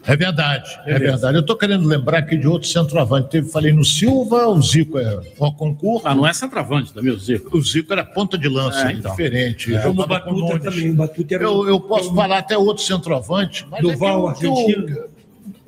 É 0.08 0.16
verdade, 0.16 0.78
é 0.86 0.98
verdade. 0.98 1.36
Eu 1.36 1.40
estou 1.40 1.56
querendo 1.56 1.86
lembrar 1.86 2.18
aqui 2.18 2.36
de 2.36 2.46
outro 2.46 2.68
centroavante. 2.68 3.28
Teve, 3.28 3.50
falei 3.50 3.72
no 3.72 3.84
Silva, 3.84 4.46
o 4.46 4.62
Zico 4.62 4.98
é 4.98 5.20
o 5.38 5.52
concurso. 5.52 6.06
Ah, 6.06 6.14
não 6.14 6.24
é 6.24 6.32
centroavante 6.32 6.92
também, 6.92 7.12
o 7.12 7.18
Zico. 7.18 7.58
O 7.58 7.60
Zico 7.60 7.92
era 7.92 8.04
ponta 8.04 8.38
de 8.38 8.48
lança, 8.48 8.86
É, 8.86 8.92
é, 8.92 8.94
então. 8.94 9.10
diferente. 9.10 9.74
É. 9.74 9.80
Como 9.80 10.00
o 10.02 10.06
Batuta 10.06 10.60
também, 10.60 10.90
o 10.90 10.94
Batuta 10.94 11.34
era 11.34 11.42
Eu, 11.44 11.68
eu 11.68 11.80
posso 11.80 12.14
falar 12.14 12.38
até 12.38 12.56
outro 12.56 12.84
centroavante, 12.84 13.66
mas 13.68 13.82
Duval, 13.82 14.28
é 14.28 14.30
argentino. 14.30 15.08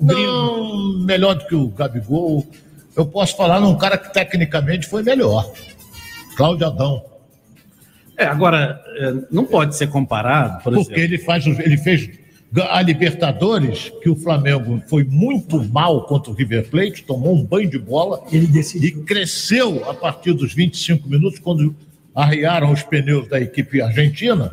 Não, 0.01 1.01
melhor 1.01 1.35
do 1.35 1.45
que 1.47 1.55
o 1.57 1.69
Gabigol. 1.69 2.47
Eu 2.97 3.07
posso 3.07 3.37
falar 3.37 3.61
num 3.61 3.77
cara 3.77 3.99
que 3.99 4.13
tecnicamente 4.13 4.87
foi 4.87 5.03
melhor. 5.03 5.51
Cláudio 6.37 6.67
Adão. 6.69 7.05
É, 8.17 8.25
agora, 8.25 8.81
é, 8.99 9.15
não 9.31 9.45
pode 9.45 9.77
ser 9.77 9.89
comparado, 9.89 10.63
por 10.63 10.73
Porque 10.75 10.93
exemplo. 10.95 11.01
ele, 11.15 11.19
faz, 11.19 11.47
ele 11.47 11.77
fez 11.77 12.11
a 12.57 12.81
Libertadores, 12.81 13.93
que 14.03 14.09
o 14.09 14.17
Flamengo 14.17 14.83
foi 14.89 15.05
muito 15.05 15.63
mal 15.71 16.07
contra 16.07 16.33
o 16.33 16.35
River 16.35 16.69
Plate, 16.71 17.05
tomou 17.05 17.35
um 17.35 17.45
banho 17.45 17.69
de 17.69 17.79
bola 17.79 18.23
ele 18.33 18.49
e 18.77 18.91
cresceu 18.93 19.89
a 19.89 19.93
partir 19.93 20.33
dos 20.33 20.55
25 20.55 21.09
minutos, 21.09 21.39
quando 21.39 21.75
arriaram 22.15 22.73
os 22.73 22.83
pneus 22.83 23.29
da 23.29 23.41
equipe 23.41 23.83
argentina. 23.83 24.53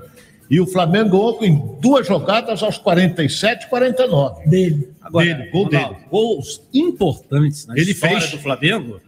E 0.49 0.59
o 0.59 0.67
Flamengo 0.67 1.09
ganhou 1.09 1.43
em 1.43 1.79
duas 1.81 2.05
jogadas 2.05 2.61
aos 2.61 2.77
47 2.77 3.65
e 3.65 3.69
49. 3.69 4.47
Dele. 4.47 4.89
Agora, 5.01 5.25
dele, 5.25 5.49
gol 5.49 5.63
Ronaldo, 5.65 5.95
dele. 5.95 6.05
gols 6.11 6.61
importantes 6.73 7.65
na 7.65 7.75
Ele 7.75 7.91
história 7.91 8.19
fez. 8.19 8.31
do 8.31 8.39
Flamengo. 8.39 9.01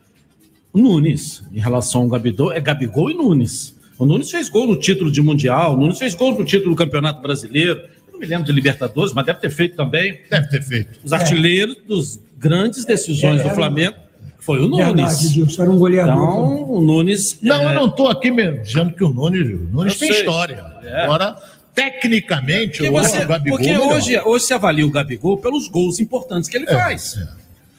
Nunes, 0.73 1.43
em 1.52 1.60
relação 1.60 2.02
ao 2.04 2.08
Gabigol, 2.08 2.52
é 2.52 2.60
Gabigol 2.60 3.12
e 3.12 3.13
Nunes. 3.13 3.76
O 4.00 4.06
Nunes 4.06 4.30
fez 4.30 4.47
gol 4.50 4.67
no 4.67 4.76
título 4.76 5.12
de 5.12 5.21
Mundial, 5.21 5.73
o 5.73 5.78
Nunes 5.78 5.97
fez 5.97 6.13
gol 6.15 6.38
no 6.38 6.45
título 6.45 6.71
do 6.71 6.76
Campeonato 6.76 7.21
Brasileiro. 7.21 7.82
Eu 8.17 8.19
não 8.19 8.19
me 8.19 8.25
lembro 8.25 8.45
de 8.45 8.51
Libertadores, 8.51 9.13
mas 9.13 9.25
deve 9.25 9.39
ter 9.39 9.49
feito 9.51 9.75
também. 9.75 10.19
Deve 10.30 10.47
ter 10.49 10.62
feito. 10.63 10.99
Os 11.03 11.13
artilheiros 11.13 11.75
dos 11.88 12.19
grandes 12.38 12.84
decisões 12.86 13.39
É, 13.39 13.43
do 13.43 13.47
era- 13.49 13.56
Flamengo 13.56 13.95
foi 14.39 14.60
o 14.60 14.69
Verdade, 14.75 15.01
Nunes. 15.01 15.25
Edilson, 15.25 15.62
era 15.62 15.71
um 15.71 15.77
goleador. 15.77 16.13
Então, 16.15 16.63
o 16.71 16.82
Nunes. 16.82 17.39
Não, 17.41 17.62
é, 17.62 17.65
eu 17.65 17.75
não 17.75 17.86
estou 17.88 18.08
aqui 18.10 18.32
mesmo 18.32 18.63
dizendo 18.63 18.91
que 18.93 19.03
o 19.03 19.10
Nunes, 19.10 19.47
o 19.47 19.63
Nunes 19.71 19.93
Eu 19.93 19.99
tem 19.99 20.12
sei. 20.12 20.19
história. 20.21 20.65
É. 20.84 21.03
Agora, 21.03 21.36
tecnicamente, 21.75 22.77
Porque, 22.80 22.89
o 22.89 22.91
você- 22.93 23.25
Gabigol 23.25 23.58
porque 23.58 23.69
é 23.71 23.77
melhor. 23.77 23.95
hoje, 23.97 24.19
hoje 24.19 24.45
se 24.45 24.53
avalia 24.53 24.86
o 24.86 24.89
Gabigol 24.91 25.38
pelos 25.38 25.67
gols 25.67 25.99
importantes 25.99 26.49
que 26.49 26.58
ele 26.58 26.65
É, 26.67 26.73
faz. 26.73 27.19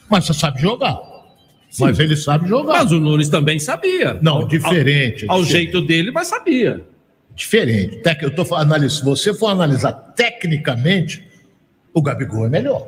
Mas 0.09 0.25
você 0.25 0.33
sabe 0.33 0.61
jogar. 0.61 0.97
Mas 1.79 1.99
ele 1.99 2.15
sabe 2.15 2.47
jogar. 2.49 2.79
Mas 2.79 2.91
o 2.91 2.99
Nunes 2.99 3.29
também 3.29 3.59
sabia. 3.59 4.17
Não, 4.21 4.37
Ao- 4.37 4.47
diferente. 4.47 5.25
Ao, 5.27 5.35
ao 5.37 5.43
diferente. 5.43 5.71
jeito 5.71 5.81
dele, 5.85 6.11
mas 6.11 6.27
sabia. 6.27 6.81
Diferente. 7.39 8.01
Eu 8.21 8.35
tô 8.35 8.53
analisando. 8.53 9.15
Se 9.15 9.29
você 9.29 9.33
for 9.33 9.47
analisar 9.47 9.93
tecnicamente, 9.93 11.23
o 11.93 12.01
Gabigol 12.01 12.45
é 12.45 12.49
melhor. 12.49 12.85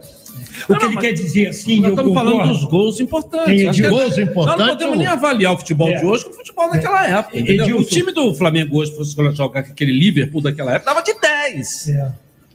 O 0.68 0.76
que 0.76 0.86
ele 0.86 0.98
quer 0.98 1.14
dizer 1.14 1.48
assim, 1.48 1.78
Nós 1.78 1.86
eu 1.86 1.90
estamos 1.92 2.14
falando 2.14 2.32
concordo. 2.34 2.54
dos 2.54 2.64
gols 2.66 3.00
importantes. 3.00 3.46
Tem 3.46 3.68
Acho 3.70 3.82
que- 3.82 3.90
gols 3.90 4.18
importantes, 4.18 4.58
Nós 4.60 4.68
não 4.68 4.68
podemos 4.78 4.98
nem 4.98 5.08
avaliar 5.08 5.54
o 5.54 5.58
futebol 5.58 5.90
É. 5.90 6.00
de 6.00 6.06
hoje 6.06 6.26
com 6.26 6.32
o 6.32 6.34
futebol 6.34 6.70
daquela 6.70 7.08
época. 7.08 7.40
entendeu? 7.40 7.66
Edilson. 7.66 7.82
O 7.82 7.86
time 7.86 8.12
do 8.12 8.34
Flamengo 8.36 8.78
hoje, 8.78 8.92
se 8.92 8.98
fosse 8.98 9.16
jogar 9.36 9.64
com 9.64 9.72
aquele 9.72 9.92
Liverpool 9.98 10.42
daquela 10.42 10.74
época, 10.76 10.94
dava 10.94 11.04
de 11.04 11.14
10. 11.20 11.88
É. 11.90 12.12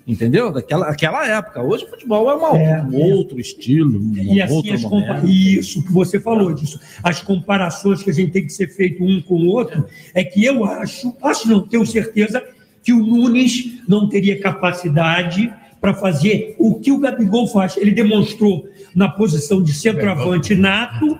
Entendeu? 0.06 0.52
Daquela 0.52 0.86
aquela 0.88 1.26
época. 1.26 1.60
Hoje 1.62 1.84
o 1.84 1.88
futebol 1.88 2.30
é 2.30 2.34
uma- 2.34 2.56
É, 2.56 2.80
um 2.82 2.94
outro 3.12 3.40
estilo, 3.40 3.98
um 3.98 4.14
E 4.16 4.40
assim, 4.40 4.54
outro 4.54 4.74
as 4.74 4.82
compa- 4.84 5.14
momento. 5.14 5.28
isso 5.28 5.82
que 5.84 5.92
você 5.92 6.20
falou 6.20 6.54
disso, 6.54 6.78
as 7.02 7.20
comparações 7.20 8.02
que 8.04 8.10
a 8.10 8.12
gente 8.12 8.30
tem 8.30 8.44
que 8.46 8.52
ser 8.52 8.68
feito 8.68 9.02
um 9.02 9.20
com 9.20 9.34
o 9.34 9.46
outro, 9.48 9.84
é 10.14 10.22
que 10.22 10.44
eu 10.44 10.64
acho, 10.64 11.12
acho 11.22 11.48
não, 11.48 11.60
tenho 11.66 11.84
certeza 11.84 12.40
que 12.84 12.92
o 12.92 13.04
Nunes 13.04 13.80
não 13.88 14.08
teria 14.08 14.38
capacidade 14.40 15.52
para 15.80 15.92
fazer 15.92 16.54
o 16.58 16.76
que 16.76 16.92
o 16.92 16.98
Gabigol 16.98 17.48
faz. 17.48 17.76
Ele 17.76 17.90
demonstrou 17.90 18.64
na 18.94 19.08
posição 19.08 19.60
de 19.60 19.72
centroavante 19.72 20.54
nato, 20.54 21.18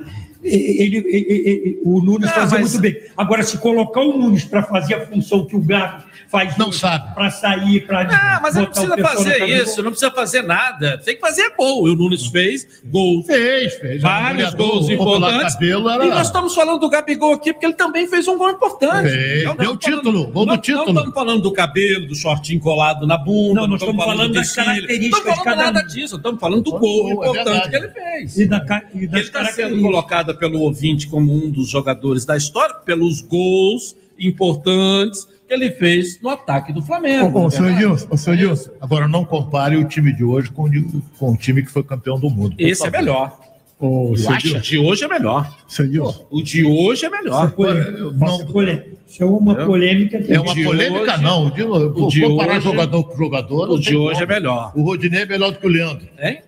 ele, 0.49 0.97
ele- 0.97 1.49
ele- 1.49 1.81
o 1.85 2.01
Nunes 2.01 2.29
Ah, 2.31 2.33
fazia 2.35 2.59
mas- 2.61 2.71
muito 2.73 2.83
bem. 2.83 2.97
Agora, 3.17 3.43
se 3.43 3.59
colocar 3.59 4.01
o 4.01 4.17
Nunes 4.19 4.45
para 4.45 4.63
fazer 4.63 4.95
a 4.95 5.07
função 5.07 5.45
que 5.47 5.57
o 5.57 5.61
Gabi 5.61 6.05
faz 6.29 6.57
Não 6.57 6.73
sabe. 6.73 7.15
para 7.15 7.31
sair, 7.31 7.87
para 7.87 8.01
Ah, 8.11 8.41
mas 8.43 8.55
não 8.57 8.67
precisa 8.67 8.97
fazer 8.99 9.45
isso, 9.47 9.83
não 9.83 9.91
precisa 9.91 10.11
fazer 10.11 10.43
nada. 10.43 10.99
Tem 10.99 11.15
que 11.15 11.21
fazer 11.21 11.53
gol. 11.57 11.87
E 11.87 11.91
o 11.93 11.95
Nunes 11.95 12.27
fez 12.27 12.67
gol. 12.85 13.23
Fez, 13.23 13.75
fez. 13.75 14.03
Vários 14.03 14.55
gols 14.55 14.89
importantes. 14.91 15.55
Cabelo 15.55 15.89
era- 15.89 16.05
E 16.05 16.09
nós 16.11 16.27
estamos 16.27 16.55
falando 16.55 16.81
do 16.81 16.89
Gabigol 16.91 17.35
aqui, 17.35 17.53
porque 17.53 17.67
ele 17.67 17.75
também 17.75 18.07
fez 18.09 18.27
um 18.29 18.37
gol 18.37 18.51
importante. 18.51 19.09
Fez, 19.09 19.45
Não 19.45 19.55
deu 19.57 19.77
título, 19.77 20.03
falando- 20.03 20.33
gol 20.33 20.45
do 20.47 20.53
não- 20.53 20.59
título. 20.59 20.85
Não 20.87 20.93
estamos 20.95 21.15
falando 21.15 21.43
do 21.43 21.53
cabelo, 21.53 22.07
do 22.07 22.15
shortinho 22.15 22.61
colado 22.61 23.07
na 23.07 23.17
bunda. 23.17 23.61
Não, 23.61 23.67
nós 23.69 23.81
estamos 23.81 24.05
falando 24.05 24.29
do 24.29 24.35
das 24.35 24.53
características 24.53 25.11
Não 25.11 25.19
estamos 25.19 25.39
falando 25.45 25.59
nada 25.75 25.83
disso. 25.87 26.17
Estamos 26.17 26.41
falando 26.41 26.63
do 26.63 26.71
gol 26.73 27.09
é 27.09 27.13
importante 27.13 27.71
que 27.71 27.77
ele 27.77 27.89
fez. 27.89 28.39
E, 28.39 28.47
da, 28.47 28.83
e 28.95 28.99
Ele 28.99 29.07
das 29.07 29.21
está 29.23 29.45
sendo 29.47 29.81
colocado 29.81 30.31
pelo 30.37 30.61
ouvinte 30.61 31.09
como 31.09 31.33
um 31.33 31.51
dos 31.51 31.69
jogadores 31.69 32.25
da 32.25 32.37
história, 32.37 32.75
pelos 32.77 33.21
gols 33.21 33.97
importantes, 34.19 35.25
que 35.47 35.55
ele 35.55 35.71
fez 35.71 36.21
no 36.21 36.29
ataque 36.29 36.73
do 36.73 36.83
Flamengo. 36.83 37.39
Ô, 37.39 37.45
ô, 37.47 37.51
senhor 37.51 37.71
Edilson, 37.71 38.07
ô, 38.11 38.17
senhor 38.17 38.35
Edilson, 38.37 38.71
agora 38.81 39.07
não 39.07 39.25
compare 39.25 39.77
o 39.77 39.85
time 39.87 40.13
de 40.15 40.25
hoje 40.25 40.51
com, 40.51 40.65
o 40.65 41.03
com 41.19 41.33
o 41.33 41.37
time 41.37 41.63
que 41.63 41.71
foi 41.71 41.83
campeão 41.85 42.19
do 42.19 42.29
mundo. 42.31 42.55
Esse 42.59 42.83
é 42.83 42.91
favor. 42.91 42.99
melhor. 42.99 43.41
Ô, 43.79 44.09
Eu 44.13 44.17
senhor 44.17 44.33
acho 44.37 44.49
que 44.51 44.57
o 44.57 44.61
de 44.61 44.79
hoje 44.79 45.05
é 45.05 45.09
melhor. 45.09 45.57
senhor 45.69 45.89
Edilson, 45.89 46.27
O 46.31 46.43
de 46.43 46.65
hoje 46.65 47.05
é 47.07 47.11
melhor. 47.11 47.45
Isso 47.45 47.53
é 47.53 47.57
polêmica. 47.57 48.97
Isso 49.07 49.23
é 49.23 49.27
uma 49.27 49.55
polêmica. 49.55 50.17
É 50.29 50.41
uma 50.41 50.55
polêmica, 50.55 51.13
hoje- 51.15 51.23
não. 51.23 51.51
De, 51.51 51.63
o 51.63 52.09
de 52.09 52.21
comparar 52.23 52.57
hoje- 52.57 52.65
jogador 52.65 53.05
com 53.05 53.17
jogador. 53.17 53.65
O 53.69 53.73
não 53.75 53.79
de 53.79 53.97
hoje 53.97 54.21
como. 54.21 54.33
é 54.33 54.35
melhor. 54.35 54.73
O 54.75 54.83
Rodinei 54.83 55.23
é 55.23 55.27
melhor 55.27 55.53
do 55.53 55.59
que 55.59 55.67
o 55.67 55.71
Leandro. 55.71 56.09
Hein? 56.19 56.39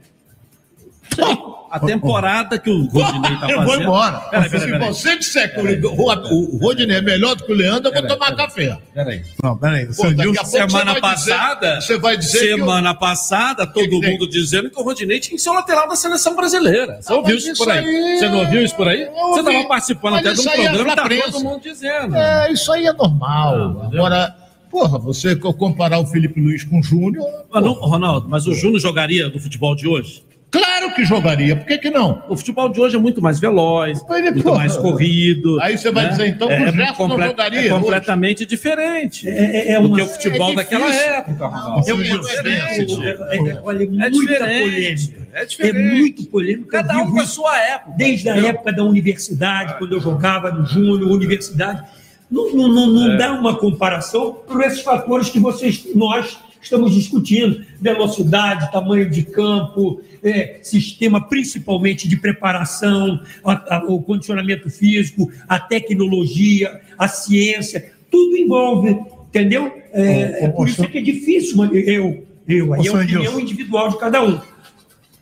A 1.70 1.78
temporada 1.78 2.58
que 2.58 2.70
o 2.70 2.86
Rodinei 2.86 3.36
tá 3.38 3.48
eu 3.50 3.58
fazendo. 3.58 3.64
vou 3.64 3.76
embora. 3.76 4.18
Peraí, 4.30 4.48
peraí, 4.50 4.64
Se 4.66 4.70
peraí. 4.72 4.88
você 4.94 5.18
disser 5.18 5.54
que 5.54 5.60
o, 5.60 5.90
o, 5.90 6.54
o 6.54 6.58
Rodinei 6.58 6.96
é 6.96 7.02
melhor 7.02 7.34
do 7.36 7.44
que 7.44 7.52
o 7.52 7.54
Leandro, 7.54 7.88
eu 7.88 7.92
vou 7.92 8.02
Peraí, 8.02 8.08
tomar 8.18 8.30
peraí. 8.32 8.46
café. 8.46 8.78
Peraí. 8.94 9.22
Não, 9.42 9.56
peraí. 9.58 9.86
Pô, 9.94 10.02
daqui 10.10 10.20
a 10.38 10.42
pouco 10.42 10.46
semana 10.46 10.94
você 10.94 11.00
vai 11.00 11.14
dizer- 11.14 11.30
passada, 11.32 11.80
você 11.80 11.98
vai 11.98 12.16
dizer 12.16 12.38
que 12.38 12.44
eu- 12.46 12.56
semana 12.58 12.94
passada, 12.94 13.66
todo 13.66 14.00
tem? 14.00 14.12
mundo 14.12 14.28
dizendo 14.28 14.70
que 14.70 14.80
o 14.80 14.82
Rodinei 14.82 15.20
tinha 15.20 15.36
que 15.36 15.42
ser 15.42 15.50
o 15.50 15.54
lateral 15.54 15.88
da 15.88 15.96
seleção 15.96 16.34
brasileira. 16.34 17.00
Você 17.02 17.12
Ah, 17.12 17.16
ouviu 17.16 17.36
isso 17.36 17.54
por 17.56 17.70
aí? 17.70 17.78
aí- 17.84 18.18
Você 18.18 18.28
não 18.28 18.38
ouviu 18.38 18.62
isso 18.64 18.74
por 18.76 18.88
aí? 18.88 19.02
Eu 19.02 19.12
Você 19.12 19.40
estava 19.40 19.68
participando 19.68 20.12
Mas 20.12 20.26
até 20.26 20.34
de 20.34 20.40
um 20.40 20.50
é 20.50 20.54
programa 20.68 21.08
que 21.08 21.16
tá 21.22 21.30
todo 21.32 21.44
mundo 21.44 21.62
dizendo. 21.62 22.16
É, 22.16 22.52
isso 22.52 22.72
aí 22.72 22.86
é 22.86 22.92
normal. 22.92 23.82
Ah? 23.82 23.86
Agora, 23.92 24.36
porra, 24.70 24.98
você 24.98 25.36
comparar 25.36 25.98
o 25.98 26.06
Felipe 26.06 26.40
Luiz 26.40 26.64
com 26.64 26.80
o 26.80 26.82
Júnior. 26.82 27.26
Mas 27.52 27.62
não, 27.62 27.72
Ronaldo, 27.74 28.28
mas 28.28 28.46
o 28.46 28.54
Júnior 28.54 28.80
jogaria 28.80 29.28
no 29.28 29.38
futebol 29.38 29.74
de 29.74 29.86
hoje? 29.86 30.22
Claro 30.50 30.94
que 30.94 31.04
jogaria, 31.04 31.54
por 31.56 31.66
que, 31.66 31.76
que 31.76 31.90
não? 31.90 32.22
O 32.26 32.34
futebol 32.34 32.70
de 32.70 32.80
hoje 32.80 32.96
é 32.96 32.98
muito 32.98 33.20
mais 33.20 33.38
veloz, 33.38 34.00
ele, 34.10 34.30
muito 34.30 34.44
porra, 34.44 34.58
mais 34.60 34.76
corrido. 34.78 35.60
Aí 35.60 35.76
você 35.76 35.90
vai 35.92 36.04
né? 36.04 36.10
dizer, 36.10 36.26
então, 36.28 36.48
que 36.48 36.54
o 36.54 36.56
é, 36.56 36.72
Gerson 36.72 37.02
não 37.02 37.08
comple- 37.10 37.26
jogaria 37.26 37.58
É 37.60 37.62
hoje? 37.64 37.82
completamente 37.82 38.46
diferente 38.46 39.28
É, 39.28 39.32
é, 39.32 39.72
é 39.72 39.80
do 39.80 39.88
uma- 39.88 39.96
que 39.96 40.02
o 40.02 40.06
futebol 40.06 40.52
é 40.52 40.54
daquela 40.54 40.94
época, 40.94 41.46
Ronaldo. 41.46 41.90
É 41.90 41.92
uma- 41.92 42.02
É 42.02 42.18
diferente. 42.18 43.02
é- 43.04 43.36
é- 43.50 43.60
olha, 43.62 43.82
É 43.84 43.86
muita 43.86 44.10
diferente. 44.10 45.08
polêmica. 45.08 45.28
É 45.34 45.42
É 45.42 45.44
diferente. 45.44 45.94
muito 45.96 46.26
polêmica. 46.26 46.70
Cada 46.82 46.96
um 47.02 47.10
com 47.12 47.20
a 47.20 47.26
sua 47.26 47.58
época. 47.58 47.92
Desde 47.98 48.30
a 48.30 48.36
época 48.38 48.72
da 48.72 48.84
universidade, 48.84 49.74
quando 49.78 49.92
eu 49.92 50.00
jogava 50.00 50.50
no 50.50 50.64
Júnior, 50.66 51.10
universidade. 51.12 51.82
Não, 52.30 52.50
não, 52.54 52.68
não, 52.68 52.86
não 52.86 53.12
É. 53.12 53.16
dá 53.18 53.32
uma 53.32 53.54
comparação 53.56 54.32
por 54.46 54.62
esses 54.64 54.80
fatores 54.80 55.28
que 55.28 55.38
vocês, 55.38 55.84
nós 55.94 56.38
estamos 56.60 56.94
discutindo: 56.94 57.64
velocidade, 57.80 58.70
tamanho 58.72 59.08
de 59.10 59.22
campo, 59.22 60.00
é, 60.22 60.58
sistema 60.62 61.20
principalmente 61.20 62.08
de 62.08 62.16
preparação, 62.16 63.20
a- 63.44 63.76
a- 63.76 63.84
o 63.86 64.02
condicionamento 64.02 64.68
físico, 64.70 65.30
a 65.48 65.58
tecnologia, 65.58 66.80
a 66.98 67.06
ciência, 67.08 67.92
tudo 68.10 68.36
envolve, 68.36 68.96
entendeu? 69.28 69.72
É, 69.92 70.44
é 70.44 70.48
por 70.48 70.68
isso 70.68 70.86
que 70.88 70.98
é 70.98 71.02
difícil, 71.02 71.64
eu, 71.74 72.26
eu, 72.46 72.74
aí 72.74 72.86
é 72.86 72.90
a 72.90 72.92
opinião 72.94 73.40
individual 73.40 73.88
de 73.90 73.98
cada 73.98 74.24
um. 74.24 74.40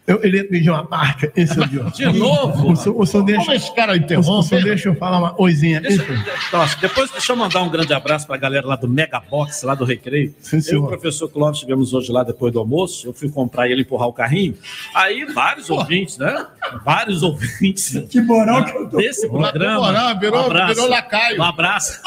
Eu, 0.07 0.21
ele 0.23 0.37
ia 0.37 0.49
pedir 0.49 0.71
uma 0.71 0.87
parte, 0.87 1.31
esse 1.35 1.59
é 1.59 1.63
o 1.65 1.69
Diogo. 1.69 1.91
De 1.91 2.07
novo? 2.07 2.71
O 2.73 2.77
senhor, 2.77 3.01
o 3.01 3.05
senhor 3.05 3.25
deixa, 3.25 3.41
Como 3.43 3.53
esse 3.57 3.75
cara 3.75 3.93
o 3.93 3.97
interrompe? 3.97 4.49
senhor 4.49 4.63
deixa 4.63 4.89
eu 4.91 4.95
falar 4.95 5.19
uma 5.19 5.33
coisinha. 5.35 5.81
Deixa, 5.81 6.05
nossa, 6.53 6.77
depois 6.81 7.11
deixa 7.11 7.33
eu 7.33 7.37
mandar 7.37 7.61
um 7.63 7.69
grande 7.69 7.93
abraço 7.93 8.25
para 8.25 8.37
a 8.37 8.39
galera 8.39 8.65
lá 8.67 8.77
do 8.77 8.87
Mega 8.87 9.19
Box, 9.21 9.65
lá 9.65 9.75
do 9.75 9.85
Recreio. 9.85 10.33
Sim, 10.41 10.61
eu 10.69 10.75
e 10.75 10.77
o 10.77 10.87
professor 10.87 11.29
Clóvis 11.29 11.57
estivemos 11.57 11.93
hoje 11.93 12.13
lá 12.13 12.23
depois 12.23 12.53
do 12.53 12.61
almoço. 12.61 13.09
Eu 13.09 13.13
fui 13.13 13.29
comprar 13.29 13.67
e 13.69 13.73
ele 13.73 13.83
empurrar 13.83 14.07
o 14.07 14.13
carrinho. 14.13 14.57
Aí 14.95 15.25
vários 15.25 15.69
ouvintes, 15.71 16.19
né? 16.19 16.47
Vários 16.85 17.25
ouvintes 17.25 17.99
Que 18.09 18.21
moral 18.21 18.65
que 18.65 18.77
eu 18.77 18.89
tô. 18.89 18.97
desse 18.99 19.29
programa. 19.29 19.81
moral, 19.87 20.19
virou- 20.21 20.41
um 20.43 20.47
abraço, 20.47 20.75
virou 20.75 20.89
lacaio. 20.89 21.39
Um 21.41 21.43
abraço. 21.43 22.01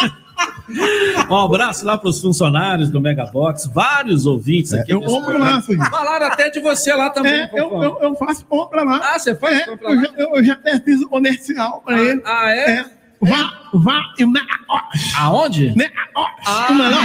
Um 1.29 1.35
abraço 1.35 1.85
lá 1.85 1.97
para 1.97 2.09
os 2.09 2.21
funcionários 2.21 2.89
do 2.89 3.01
Mega 3.01 3.25
Box, 3.25 3.67
vários 3.73 4.25
ouvintes 4.25 4.73
aqui. 4.73 4.91
eu 4.91 5.01
compro 5.01 5.37
lá, 5.37 5.61
filho. 5.61 5.83
Falaram 5.85 6.27
até 6.27 6.49
de 6.49 6.59
você 6.59 6.93
lá 6.93 7.09
também. 7.09 7.33
É, 7.33 7.49
eu, 7.53 7.81
eu, 7.83 7.97
eu 8.01 8.15
faço 8.15 8.45
compra 8.45 8.83
lá. 8.83 8.99
Ah, 9.03 9.17
você 9.19 9.35
faz 9.35 9.59
É, 9.61 9.65
compra 9.65 9.89
eu, 9.89 9.95
lá? 9.95 10.01
já, 10.03 10.09
eu, 10.17 10.35
eu 10.35 10.43
já 10.43 10.53
até 10.53 10.79
fiz 10.79 11.01
o 11.01 11.09
comercial 11.09 11.81
pra 11.85 11.99
ele. 12.01 12.21
Ah, 12.25 12.51
é? 12.51 12.69
É. 12.71 12.85
Vá, 13.21 13.51
vá 13.73 14.01
e 14.17 14.25
Mega 14.25 14.47
Aonde? 15.17 15.73
Mega 15.75 15.91
Ah, 16.45 16.67
O 16.69 16.73
melhor 16.73 17.01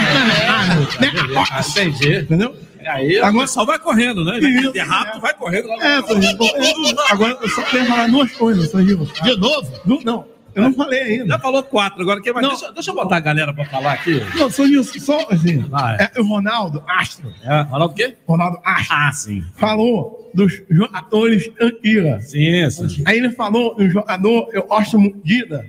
Mega 1.00 1.46
Ah, 1.50 1.60
entendi. 1.60 2.16
Entendeu? 2.18 2.54
Aí 2.86 3.18
Agora- 3.18 3.44
pessoal 3.46 3.64
vai 3.66 3.78
correndo, 3.78 4.24
né? 4.24 4.38
Vai 4.40 4.50
Isso, 4.50 4.72
ter 4.72 4.80
rápido, 4.80 5.20
vai 5.22 5.32
correndo 5.34 5.68
lá. 5.68 5.76
É, 5.82 6.02
Sr. 6.02 6.22
É, 6.22 7.12
Agora, 7.12 7.38
eu 7.40 7.48
só 7.48 7.62
quero 7.62 7.86
falar 7.86 8.08
duas 8.10 8.30
coisas, 8.32 8.70
Sr. 8.70 8.84
De 9.22 9.36
novo? 9.38 9.72
Não, 9.86 10.00
não, 10.04 10.24
eu 10.54 10.62
não 10.62 10.72
falei 10.74 11.00
ainda. 11.02 11.26
Já 11.26 11.38
falou 11.38 11.62
quatro, 11.62 12.02
agora 12.02 12.20
quem 12.20 12.32
mais? 12.32 12.46
Não. 12.46 12.54
Deixa, 12.54 12.72
deixa 12.72 12.90
eu 12.90 12.94
botar 12.94 13.16
a 13.16 13.20
galera 13.20 13.52
pra 13.52 13.64
falar 13.66 13.92
aqui. 13.92 14.20
Não, 14.36 14.50
Sr. 14.50 14.66
Gil, 14.66 14.84
só 14.84 15.26
assim. 15.30 15.58
Vai. 15.68 15.96
É, 16.14 16.20
o 16.20 16.24
Ronaldo 16.26 16.82
Astro, 16.86 17.32
É, 17.42 17.60
Ronaldo 17.62 17.92
o 17.92 17.96
quê? 17.96 18.16
Ronaldo 18.26 18.58
Astro, 18.64 18.96
Ah, 18.96 19.12
sim. 19.12 19.44
falou 19.56 20.30
dos 20.34 20.62
jogadores 20.70 21.50
Anquila. 21.60 22.20
Sim, 22.20 22.70
sim. 22.70 23.02
Aí 23.06 23.18
ele 23.18 23.30
falou 23.30 23.74
do 23.74 23.88
jogador, 23.88 24.48
eu 24.52 24.62
gosto 24.66 24.98
muito, 24.98 25.18
Dida. 25.24 25.64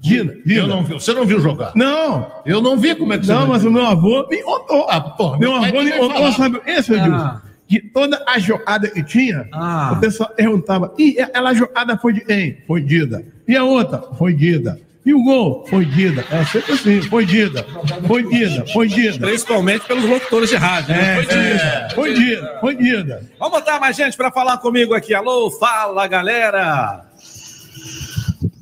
Dida, 0.00 0.36
Dida. 0.44 0.60
Eu 0.60 0.66
não 0.66 0.84
vi. 0.84 0.92
Você 0.94 1.12
não 1.14 1.24
viu 1.24 1.40
jogar? 1.40 1.72
Não, 1.74 2.30
Eu 2.44 2.60
não 2.60 2.76
vi 2.76 2.94
como 2.94 3.12
é 3.14 3.18
que 3.18 3.24
você 3.24 3.32
não, 3.32 3.40
não 3.42 3.48
mas 3.48 3.64
o 3.64 3.70
meu 3.70 3.86
avô 3.86 4.26
me 4.28 4.42
contou. 4.42 4.86
Ah, 4.90 5.00
porra, 5.00 5.38
Meu 5.38 5.54
avô 5.54 5.82
me 5.82 5.92
contou, 5.92 6.30
sabe 6.32 6.60
esse, 6.66 6.92
Ah. 6.94 6.98
Edilson? 6.98 7.40
Que 7.66 7.80
toda 7.80 8.22
a 8.26 8.38
jogada 8.38 8.88
que 8.88 9.02
tinha, 9.02 9.48
Ah. 9.52 9.94
o 9.96 10.00
pessoal 10.00 10.30
perguntava, 10.36 10.92
e 10.98 11.18
aquela 11.18 11.54
jogada 11.54 11.96
foi 11.96 12.12
de 12.12 12.20
quem? 12.20 12.58
Foi 12.66 12.80
Dida. 12.82 13.24
E 13.48 13.56
a 13.56 13.64
outra? 13.64 13.98
Foi 14.18 14.34
Dida. 14.34 14.78
E 15.06 15.12
o 15.12 15.22
gol? 15.22 15.66
Foi 15.68 15.84
Dida. 15.84 16.24
É 16.30 16.44
sempre 16.46 16.72
assim, 16.72 17.02
foi 17.02 17.26
Dida. 17.26 17.66
Foi 18.06 18.22
Dida, 18.22 18.64
foi 18.72 18.88
Dida. 18.88 19.26
Principalmente 19.26 19.86
pelos 19.86 20.04
locutores 20.04 20.48
de 20.50 20.56
rádio. 20.56 20.94
né? 20.94 21.20
É, 21.20 21.22
Foi 21.22 21.24
disso. 21.26 21.64
é, 21.64 21.88
foi 21.94 22.14
Dida, 22.14 22.58
foi 22.60 22.76
Dida. 22.76 23.30
Vamos 23.38 23.54
botar 23.58 23.78
mais 23.80 23.96
gente 23.96 24.16
pra 24.16 24.30
falar 24.30 24.56
comigo 24.58 24.94
aqui. 24.94 25.12
Alô, 25.14 25.50
fala, 25.50 26.06
galera. 26.06 27.04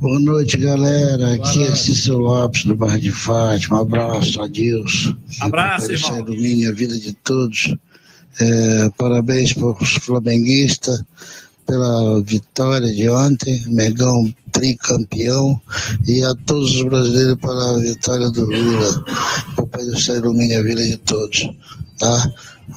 Boa 0.01 0.19
noite, 0.19 0.57
galera. 0.57 1.35
Aqui 1.35 1.63
é 1.63 1.75
Cícero 1.77 2.19
Lopes, 2.19 2.65
do 2.65 2.75
bairro 2.75 2.99
de 3.01 3.13
Fátima. 3.13 3.79
Um 3.79 3.83
abraço, 3.83 4.43
Adilson. 4.43 5.17
Abraço, 5.41 5.93
irmão. 5.93 6.15
Céu 6.15 6.25
Domínio, 6.25 6.71
a 6.71 6.73
vida 6.75 6.99
de 6.99 7.13
todos. 7.13 7.77
É, 8.41 8.91
parabéns 8.97 9.53
para 9.53 9.67
os 9.67 9.95
flamenguistas 9.97 11.03
pela 11.67 12.23
vitória 12.23 12.93
de 12.93 13.09
ontem. 13.09 13.63
Megão 13.69 14.33
tricampeão. 14.51 15.61
E 16.07 16.23
a 16.25 16.35
todos 16.47 16.77
os 16.77 16.83
brasileiros 16.83 17.37
pela 17.37 17.79
vitória 17.79 18.31
do 18.31 18.45
Lula. 18.45 19.05
O 19.59 19.67
Pai 19.67 19.85
do 19.85 19.99
Céu 19.99 20.17
ilumine 20.17 20.55
a 20.55 20.63
vida 20.63 20.83
de 20.83 20.97
todos. 20.99 21.51
Tá? 21.99 22.33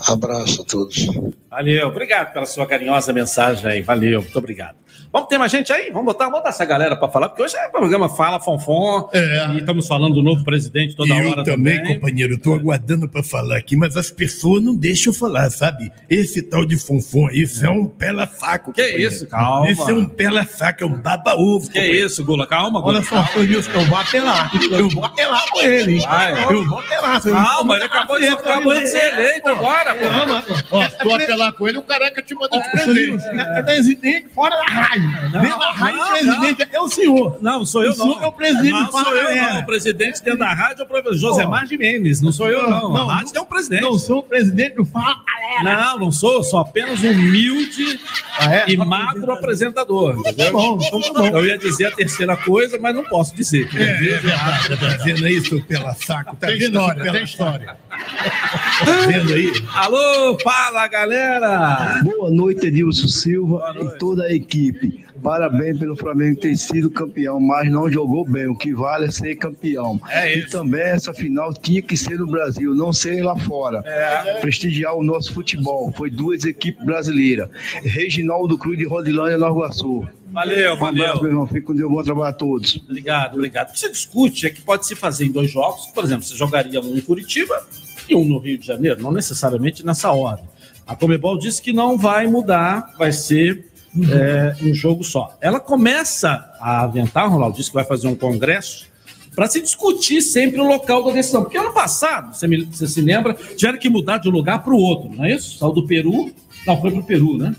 Abraço 0.07 0.61
a 0.61 0.65
todos. 0.65 1.07
Valeu, 1.49 1.87
obrigado 1.87 2.33
pela 2.33 2.45
sua 2.45 2.65
carinhosa 2.65 3.13
mensagem 3.13 3.65
aí. 3.65 3.81
Valeu, 3.81 4.21
muito 4.21 4.37
obrigado. 4.37 4.75
Vamos 5.16 5.30
ter 5.30 5.38
mais 5.38 5.49
gente 5.49 5.72
aí? 5.72 5.91
Vamos 5.91 6.07
botar, 6.07 6.26
vamos 6.26 6.39
botar 6.39 6.49
essa 6.49 6.66
galera 6.66 6.93
para 6.93 7.07
falar, 7.07 7.30
porque 7.30 7.41
hoje 7.41 7.55
é 7.55 7.70
programa 7.70 8.09
Fala 8.09 8.38
Fonfon. 8.38 9.09
É. 9.13 9.47
E 9.53 9.59
estamos 9.59 9.88
falando 9.88 10.16
do 10.16 10.22
novo 10.22 10.43
presidente 10.43 10.93
toda 10.93 11.13
eu 11.16 11.30
hora 11.32 11.41
também, 11.41 11.78
também. 11.78 11.95
companheiro, 11.95 12.34
estou 12.34 12.53
aguardando 12.53 13.07
para 13.07 13.24
falar 13.24 13.55
aqui, 13.55 13.78
mas 13.78 13.95
as 13.95 14.11
pessoas 14.11 14.61
não 14.61 14.76
deixam 14.76 15.13
eu 15.13 15.18
falar, 15.18 15.49
sabe? 15.51 15.89
Esse 16.09 16.41
tal 16.41 16.66
de 16.66 16.76
Fonfon, 16.78 17.30
isso 17.32 17.66
é 17.66 17.70
um 17.70 17.86
pela-saco. 17.86 18.74
Que 18.74 18.84
companheiro. 18.84 19.13
isso, 19.13 19.26
calma. 19.28 19.72
Esse 19.72 19.89
é 19.89 19.93
um 19.93 20.05
pela-saco, 20.05 20.84
é 20.84 20.86
um 20.86 21.01
baba-ovo. 21.01 21.68
Que 21.70 21.80
companheiro. 21.80 22.07
isso, 22.07 22.26
Gula? 22.26 22.45
Calma, 22.45 22.82
Gula. 22.82 22.95
Olha 22.95 23.05
só, 23.05 23.24
seu 23.28 23.43
Nilson, 23.43 23.72
eu 23.72 23.86
vou 23.86 23.97
apelar. 23.97 24.51
Eu 24.70 24.89
vou 24.89 25.05
apelar 25.05 25.45
com 25.49 25.61
ele, 25.61 25.93
hein? 25.93 25.99
Vai. 26.01 26.43
Eu 26.53 26.66
vou 26.66 26.80
apelar. 26.80 27.22
Calma, 27.22 27.76
ele 27.76 27.86
acabou 27.86 28.20
de, 28.20 28.28
acabou 28.28 28.74
de 28.74 28.86
ser 28.88 29.13
eleito 29.13 29.47
agora. 29.47 29.95
Calma. 29.95 30.43
Se 30.89 30.97
tu 30.97 31.13
apelar 31.16 31.53
com 31.53 31.70
ele, 31.70 31.78
o 31.78 31.84
careca 31.84 32.22
te 32.22 32.36
manda 32.36 32.57
de 32.57 32.63
Seu 32.63 32.72
presente. 32.72 33.11
Nilson, 33.11 33.30
É 33.30 33.63
presidente 33.63 34.28
fora 34.36 34.57
da 34.57 34.66
rádio. 34.66 35.04
Dentro 35.05 35.59
da 35.59 35.71
rádio, 35.71 35.97
não, 35.97 36.09
presidente 36.11 36.67
é 36.71 36.79
o 36.81 36.87
senhor. 36.87 37.37
Não, 37.41 37.65
sou 37.65 37.83
eu 37.83 37.91
O 37.91 37.93
senhor 37.93 38.15
não. 38.17 38.23
é 38.23 38.27
o 38.27 38.31
presidente 38.31 38.71
Não 38.71 38.91
Fala 38.91 39.03
sou 39.05 39.15
eu 39.15 39.23
Galera. 39.23 39.53
não. 39.53 39.61
O 39.61 39.65
presidente 39.65 40.23
dentro 40.23 40.39
da 40.39 40.53
rádio 40.53 40.81
é 40.81 40.83
o 40.83 40.87
professor 40.87 41.15
Josemar 41.17 41.67
Jimenez. 41.67 42.21
Não 42.21 42.31
sou 42.31 42.49
eu 42.49 42.69
não. 42.69 42.93
Não, 42.93 43.09
A 43.09 43.15
rádio 43.15 43.33
tem 43.33 43.41
um 43.41 43.45
presidente. 43.45 43.81
Não 43.81 43.97
sou 43.99 44.19
o 44.19 44.23
presidente 44.23 44.75
do 44.75 44.85
Fala 44.85 45.17
Não, 45.63 45.99
não 45.99 46.11
sou. 46.11 46.43
Sou 46.43 46.59
apenas 46.59 47.03
um 47.03 47.11
humilde 47.11 47.99
Ah, 48.38 48.55
é? 48.55 48.65
e 48.67 48.77
magro 48.77 49.31
apresentador. 49.31 50.19
Entendeu? 50.19 50.45
Tá 50.45 50.51
bom, 50.51 50.79
então 50.81 51.01
tá 51.01 51.13
bom. 51.13 51.27
Eu 51.27 51.45
ia 51.45 51.57
dizer 51.57 51.86
a 51.86 51.91
terceira 51.91 52.36
coisa, 52.36 52.77
mas 52.79 52.93
não 52.93 53.03
posso 53.03 53.36
dizer. 53.36 53.69
É, 53.75 54.71
é, 54.71 54.75
tá 54.75 55.03
vendo 55.03 55.25
aí, 55.25 55.41
seu 55.41 55.61
pela 55.63 55.93
saco? 55.93 56.36
Tá 56.36 56.47
Tem 56.47 56.57
vendo 56.57 56.79
história, 56.79 56.95
seu 56.95 57.03
tem 57.03 57.11
pela 57.13 57.23
história. 57.23 57.77
Tá 57.89 59.07
vendo 59.07 59.33
aí? 59.33 59.51
Alô, 59.73 60.38
fala 60.43 60.88
galera! 60.88 62.01
Boa 62.03 62.29
noite, 62.29 62.67
Edilson 62.67 63.07
Silva 63.07 63.75
e 63.79 63.97
toda 63.97 64.25
a 64.25 64.33
equipe. 64.33 65.04
Parabéns 65.22 65.80
pelo 65.80 65.95
Flamengo 65.95 66.39
ter 66.39 66.55
sido 66.57 66.89
campeão, 66.91 67.39
mas 67.39 67.70
não 67.72 67.89
jogou 67.89 68.26
bem. 68.26 68.47
O 68.47 68.55
que 68.55 68.74
vale 68.74 69.05
é 69.05 69.11
ser 69.11 69.36
campeão. 69.36 69.99
É 70.09 70.38
e 70.38 70.45
também 70.47 70.82
essa 70.82 71.13
final 71.13 71.53
tinha 71.53 71.82
que 71.82 71.95
ser 71.95 72.20
no 72.20 72.28
Brasil, 72.28 72.76
não 72.76 72.91
ser 72.93 73.24
lá 73.24 73.36
fora. 73.38 73.82
É. 73.86 74.39
Prestigiar 74.41 74.95
o 74.95 75.03
nosso 75.03 75.34
futebol. 75.34 75.91
Foi 75.95 76.09
duas 76.11 76.43
equipes 76.43 76.84
brasileiras. 76.86 77.49
Reginaldo 77.84 78.57
Cruz 78.57 78.78
de 78.78 78.86
Rodilândia, 78.86 79.38
Nova 79.38 79.55
Iguaçu. 79.59 80.07
Valeu, 80.32 80.74
Um 80.74 80.78
valeu. 80.78 81.03
abraço, 81.03 81.22
meu 81.24 81.32
irmão. 81.32 81.47
Fique 81.47 81.61
com 81.61 81.74
Deus. 81.76 81.89
Bom 81.89 82.03
trabalho 82.03 82.30
a 82.30 82.34
todos. 82.34 82.82
Obrigado, 82.89 83.36
obrigado. 83.36 83.70
O 83.70 83.74
que 83.74 83.80
você 83.80 83.89
discute 83.89 84.45
é 84.45 84.49
que 84.49 84.61
pode 84.61 84.86
se 84.86 84.95
fazer 84.95 85.26
em 85.26 85.32
dois 85.32 85.49
jogos. 85.49 85.88
Por 85.88 86.03
exemplo, 86.03 86.24
você 86.26 86.36
jogaria 86.36 86.82
um 86.82 86.95
em 86.97 87.01
Curitiba 87.01 87.66
e 88.09 88.16
um 88.16 88.26
no 88.26 88.38
Rio 88.38 88.57
de 88.57 88.68
Janeiro, 88.68 89.01
não 89.01 89.11
necessariamente 89.11 89.86
nessa 89.86 90.11
ordem. 90.11 90.45
A 90.86 90.95
Comebol 90.95 91.38
disse 91.38 91.61
que 91.61 91.72
não 91.74 91.97
vai 91.97 92.28
mudar, 92.28 92.93
vai 92.97 93.11
ser 93.11 93.66
é, 94.11 94.55
um 94.63 94.73
jogo 94.73 95.03
só. 95.03 95.35
Ela 95.41 95.59
começa 95.59 96.49
a 96.59 96.83
aventar, 96.83 97.29
Ronaldo 97.29 97.57
disse 97.57 97.69
que 97.69 97.75
vai 97.75 97.85
fazer 97.85 98.07
um 98.07 98.15
congresso 98.15 98.85
para 99.35 99.47
se 99.47 99.61
discutir 99.61 100.21
sempre 100.21 100.59
o 100.61 100.67
local 100.67 101.03
da 101.05 101.11
decisão. 101.11 101.43
Porque 101.43 101.57
ano 101.57 101.73
passado, 101.73 102.33
você, 102.35 102.47
me- 102.47 102.63
você 102.65 102.87
se 102.87 103.01
lembra, 103.01 103.33
tiveram 103.33 103.77
que 103.77 103.89
mudar 103.89 104.17
de 104.17 104.29
um 104.29 104.31
lugar 104.31 104.63
para 104.63 104.73
o 104.73 104.77
outro, 104.77 105.09
não 105.13 105.25
é 105.25 105.33
isso? 105.33 105.57
Saiu 105.57 105.73
do 105.73 105.85
Peru, 105.85 106.31
não, 106.65 106.79
foi 106.81 106.91
para 106.91 106.99
o 106.99 107.03
Peru, 107.03 107.37
né? 107.37 107.53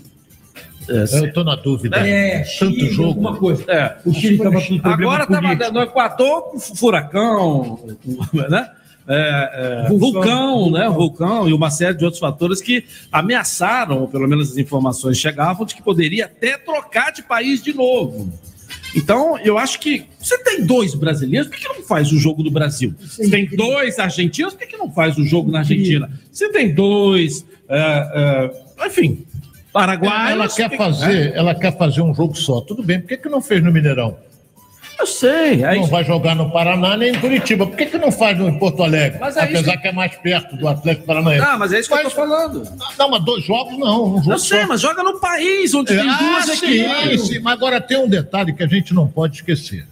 Eu 0.87 1.03
estou 1.03 1.43
na 1.43 1.55
dúvida. 1.55 1.97
É, 1.97 2.39
Tanto 2.39 2.73
Chile, 2.73 2.89
jogo. 2.91 3.09
alguma 3.09 3.35
coisa. 3.35 3.63
É. 3.67 3.97
O 4.05 4.13
Chile 4.13 4.35
estava 4.37 4.61
com 4.61 4.79
problema 4.79 4.93
Agora 5.15 5.23
estava 5.53 5.71
no 5.73 5.81
Equador 5.81 6.41
com 6.43 6.59
furacão, 6.59 7.79
né? 8.49 8.69
É, 9.09 9.85
é, 9.85 9.89
Vulcão. 9.89 9.99
vulcão, 10.11 10.71
né? 10.71 10.89
Vulcão 10.89 11.47
e 11.49 11.53
uma 11.53 11.69
série 11.69 11.95
de 11.97 12.03
outros 12.03 12.19
fatores 12.19 12.61
que 12.61 12.83
ameaçaram, 13.11 14.01
ou 14.01 14.07
pelo 14.07 14.27
menos 14.27 14.51
as 14.51 14.57
informações 14.57 15.17
chegavam, 15.17 15.65
de 15.65 15.75
que 15.75 15.81
poderia 15.81 16.25
até 16.25 16.57
trocar 16.57 17.11
de 17.11 17.23
país 17.23 17.61
de 17.63 17.73
novo. 17.73 18.31
Então, 18.95 19.37
eu 19.39 19.57
acho 19.57 19.79
que 19.79 20.05
você 20.19 20.37
tem 20.43 20.65
dois 20.65 20.93
brasileiros, 20.93 21.47
por 21.47 21.57
que, 21.57 21.67
não 21.67 21.83
faz 21.83 22.11
o 22.11 22.17
jogo 22.17 22.43
do 22.43 22.51
Brasil? 22.51 22.93
Você 22.99 23.29
tem 23.29 23.45
dois 23.45 23.97
argentinos, 23.99 24.53
por 24.53 24.67
que, 24.67 24.75
não 24.77 24.91
faz 24.91 25.17
o 25.17 25.23
jogo 25.25 25.51
na 25.51 25.59
Argentina? 25.59 26.09
Você 26.31 26.49
tem 26.51 26.73
dois, 26.73 27.45
é, 27.69 28.51
é, 28.81 28.87
enfim, 28.87 29.25
paraguaios. 29.71 30.31
Ela 30.31 30.47
por 30.49 30.55
quer 30.55 30.69
que- 30.69 30.77
fazer, 30.77 31.33
ela 31.35 31.55
quer 31.55 31.77
fazer 31.77 32.01
um 32.01 32.13
jogo 32.13 32.35
só. 32.35 32.59
Tudo 32.61 32.83
bem. 32.83 32.99
Por 32.99 33.07
que, 33.09 33.17
que 33.17 33.29
não 33.29 33.41
fez 33.41 33.63
no 33.63 33.71
Mineirão? 33.71 34.17
Eu 34.99 35.05
sei. 35.05 35.63
Aí... 35.63 35.79
Não 35.79 35.87
vai 35.87 36.03
jogar 36.03 36.35
no 36.35 36.49
Paraná 36.51 36.97
nem 36.97 37.11
em 37.15 37.19
Curitiba. 37.19 37.67
Por 37.67 37.75
que, 37.75 37.85
que 37.85 37.97
não 37.97 38.11
faz 38.11 38.37
no 38.37 38.47
em 38.49 38.57
Porto 38.57 38.81
Alegre? 38.83 39.19
Mas 39.19 39.37
é 39.37 39.41
Apesar 39.43 39.73
que- 39.73 39.81
que... 39.83 39.87
é 39.87 39.91
mais 39.91 40.15
perto 40.15 40.55
do 40.57 40.67
Atlético 40.67 41.05
Paranaense. 41.05 41.45
Ah, 41.45 41.57
mas 41.57 41.71
é 41.73 41.79
isso 41.79 41.89
que 41.89 41.95
eu 41.95 42.03
tô 42.03 42.09
falando. 42.09 42.63
Não, 42.97 43.09
mas 43.09 43.23
dois 43.23 43.43
jogos 43.43 43.77
não. 43.77 44.15
Um 44.15 44.17
jogo 44.17 44.31
Eu 44.33 44.39
sei, 44.39 44.61
só. 44.61 44.67
mas 44.67 44.81
joga 44.81 45.03
no 45.03 45.19
país 45.19 45.73
onde 45.73 45.95
tem 45.95 46.09
ah, 46.09 46.17
duas 46.17 46.45
sim, 46.57 46.81
equipes. 46.81 47.27
sim, 47.27 47.39
mas 47.39 47.53
agora 47.53 47.79
tem 47.79 47.97
um 47.97 48.07
detalhe 48.07 48.53
que 48.53 48.63
a 48.63 48.67
gente 48.67 48.93
não 48.93 49.07
pode 49.07 49.35
esquecer. 49.37 49.85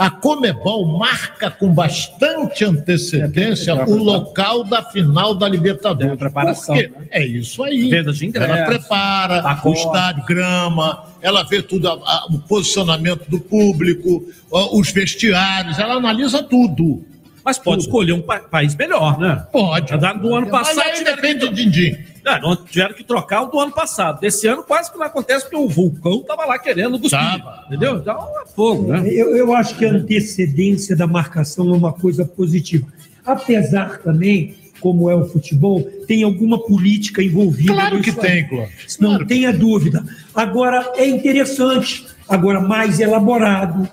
A 0.00 0.08
Comebol 0.10 0.86
marca 0.98 1.50
com 1.50 1.68
bastante 1.74 2.64
antecedência 2.64 3.74
o 3.84 3.96
local 3.98 4.64
da 4.64 4.82
final 4.82 5.34
da 5.34 5.46
Libertadores. 5.46 6.16
preparação, 6.16 6.74
Por 6.74 6.82
quê? 6.84 6.90
É 7.10 7.22
isso 7.26 7.62
aí. 7.62 7.90
Venda 7.90 8.10
de 8.10 8.30
Ela 8.34 8.64
prepara 8.64 9.60
o 9.62 9.72
estádio, 9.74 10.24
grama, 10.24 11.04
ela 11.20 11.42
vê 11.42 11.60
tudo, 11.60 11.86
a- 11.86 11.92
a- 11.92 12.26
o 12.30 12.38
posicionamento 12.38 13.28
do 13.28 13.38
público, 13.38 14.24
ó, 14.50 14.74
os 14.78 14.90
vestiários, 14.90 15.78
ela 15.78 15.96
analisa 15.96 16.42
tudo. 16.42 17.04
Mas 17.50 17.58
pode 17.58 17.82
escolher 17.82 18.12
um 18.12 18.22
pa- 18.22 18.38
país 18.40 18.74
melhor, 18.76 19.18
né? 19.18 19.44
Pode. 19.50 19.92
Do 19.96 20.34
ano 20.34 20.48
Mas 20.50 20.68
passado. 20.68 20.80
aí 20.86 20.92
tiveram 20.94 21.16
depende 21.16 21.48
que- 21.48 21.54
de 21.54 21.64
Dindim. 21.64 21.96
Ah, 22.24 22.38
não, 22.38 22.54
tiveram 22.54 22.94
que 22.94 23.02
trocar 23.02 23.42
o 23.42 23.46
do 23.46 23.58
ano 23.58 23.72
passado. 23.72 24.20
Desse 24.20 24.46
ano 24.46 24.62
quase 24.62 24.92
que 24.92 24.98
não 24.98 25.06
acontece, 25.06 25.44
porque 25.44 25.56
o 25.56 25.68
vulcão 25.68 26.20
estava 26.20 26.44
lá 26.44 26.58
querendo 26.58 26.98
cuspir. 27.00 27.18
Entendeu? 27.66 27.96
Então 27.96 28.14
é 28.42 28.46
fogo, 28.54 28.92
né? 28.92 29.02
Eu, 29.08 29.34
eu 29.36 29.52
acho 29.54 29.74
que 29.76 29.84
a 29.84 29.90
antecedência 29.90 30.94
da 30.94 31.06
marcação 31.06 31.68
é 31.72 31.76
uma 31.76 31.92
coisa 31.92 32.24
positiva. 32.24 32.86
Apesar 33.24 33.98
também, 33.98 34.54
como 34.80 35.10
é 35.10 35.14
o 35.14 35.24
futebol, 35.26 35.82
tem 36.06 36.22
alguma 36.22 36.58
política 36.58 37.22
envolvida. 37.22 37.72
Claro 37.72 38.00
que 38.00 38.12
tem, 38.12 38.30
aí. 38.32 38.44
Cláudio. 38.44 38.72
Não 39.00 39.26
tenha 39.26 39.52
dúvida. 39.52 40.04
Agora, 40.34 40.92
é 40.96 41.06
interessante, 41.06 42.06
agora 42.28 42.60
mais 42.60 43.00
elaborado, 43.00 43.88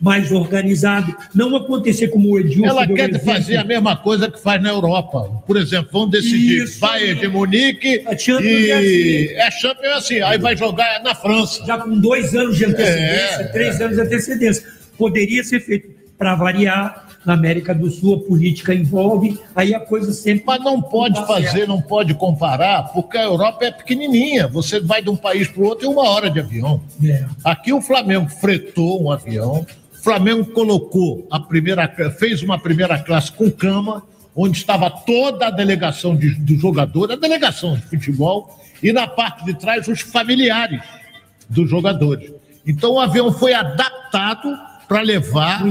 mais 0.00 0.32
organizado. 0.32 1.14
Não 1.34 1.54
acontecer 1.54 2.08
como 2.08 2.30
o 2.30 2.38
Edilson. 2.38 2.66
Ela 2.66 2.86
quer 2.86 3.22
fazer 3.22 3.56
a 3.56 3.64
mesma 3.64 3.96
coisa 3.96 4.30
que 4.30 4.40
faz 4.40 4.62
na 4.62 4.70
Europa. 4.70 5.42
Por 5.46 5.56
exemplo, 5.56 5.90
vão 5.92 6.08
decidir 6.08 6.64
Isso. 6.64 6.80
Bayern 6.80 7.20
de 7.20 7.28
Munique 7.28 8.02
Champions 8.18 8.44
e 8.44 8.70
é 8.70 8.78
assim. 8.78 9.34
é 9.34 9.50
Champions 9.50 9.84
é 9.84 9.92
assim, 9.94 10.20
aí 10.20 10.38
vai 10.38 10.56
jogar 10.56 11.02
na 11.02 11.14
França. 11.14 11.64
Já 11.66 11.78
com 11.78 11.98
dois 11.98 12.34
anos 12.34 12.56
de 12.56 12.64
antecedência, 12.64 13.42
É, 13.42 13.44
três 13.44 13.80
anos 13.80 13.96
de 13.96 14.02
antecedência. 14.02 14.64
Poderia 14.96 15.44
ser 15.44 15.60
feito. 15.60 16.00
Para 16.16 16.34
variar, 16.34 17.06
na 17.24 17.34
América 17.34 17.74
do 17.74 17.90
Sul 17.90 18.14
a 18.16 18.28
política 18.28 18.74
envolve, 18.74 19.38
aí 19.54 19.74
a 19.74 19.80
coisa 19.80 20.12
sempre. 20.12 20.44
Mas 20.46 20.62
não 20.62 20.80
pode 20.80 21.24
fazer, 21.26 21.66
não 21.66 21.80
pode 21.80 22.14
comparar, 22.14 22.84
porque 22.92 23.16
a 23.16 23.24
Europa 23.24 23.64
é 23.64 23.70
pequenininha. 23.70 24.46
Você 24.48 24.80
vai 24.80 25.02
de 25.02 25.10
um 25.10 25.16
país 25.16 25.48
para 25.48 25.62
o 25.62 25.66
outro 25.66 25.86
em 25.86 25.90
uma 25.90 26.08
hora 26.08 26.30
de 26.30 26.40
avião. 26.40 26.82
É. 27.04 27.24
Aqui 27.44 27.72
o 27.72 27.80
Flamengo 27.80 28.28
fretou 28.28 29.02
um 29.02 29.10
avião, 29.10 29.66
Flamengo 30.02 30.44
colocou 30.46 31.26
a 31.30 31.38
primeira, 31.38 31.88
fez 32.18 32.42
uma 32.42 32.58
primeira 32.58 32.98
classe 32.98 33.30
com 33.32 33.50
cama, 33.50 34.02
onde 34.34 34.56
estava 34.56 34.90
toda 34.90 35.46
a 35.46 35.50
delegação 35.50 36.16
de, 36.16 36.34
do 36.34 36.56
jogador, 36.56 37.12
a 37.12 37.16
delegação 37.16 37.76
de 37.76 37.82
futebol, 37.82 38.58
e 38.82 38.92
na 38.92 39.06
parte 39.06 39.44
de 39.44 39.54
trás 39.54 39.86
os 39.88 40.00
familiares 40.00 40.82
dos 41.48 41.68
jogadores. 41.68 42.32
Então 42.66 42.92
o 42.92 43.00
avião 43.00 43.32
foi 43.32 43.52
adaptado 43.52 44.56
para 44.88 45.02
levar 45.02 45.62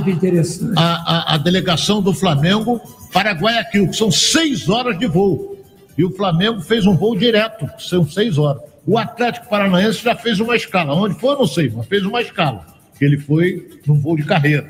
a, 0.77 1.31
a, 1.31 1.35
a 1.35 1.37
delegação 1.37 2.01
do 2.01 2.13
Flamengo 2.13 2.79
para 3.11 3.31
Guayaquil, 3.31 3.89
que 3.89 3.95
são 3.95 4.11
seis 4.11 4.69
horas 4.69 4.97
de 4.97 5.07
voo. 5.07 5.57
E 5.97 6.05
o 6.05 6.15
Flamengo 6.15 6.61
fez 6.61 6.85
um 6.85 6.95
voo 6.95 7.17
direto, 7.17 7.67
que 7.75 7.83
são 7.83 8.07
seis 8.07 8.37
horas. 8.37 8.61
O 8.87 8.97
Atlético 8.97 9.49
Paranaense 9.49 10.01
já 10.01 10.15
fez 10.15 10.39
uma 10.39 10.55
escala. 10.55 10.93
Onde 10.93 11.19
foi, 11.19 11.35
não 11.35 11.45
sei, 11.45 11.69
mas 11.75 11.85
fez 11.87 12.05
uma 12.05 12.21
escala. 12.21 12.65
Ele 13.01 13.17
foi 13.17 13.79
num 13.85 13.99
voo 13.99 14.15
de 14.15 14.23
carreira. 14.23 14.67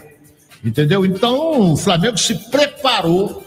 Entendeu? 0.64 1.06
Então, 1.06 1.74
o 1.74 1.78
Flamengo 1.78 2.18
se 2.18 2.36
preparou 2.50 3.44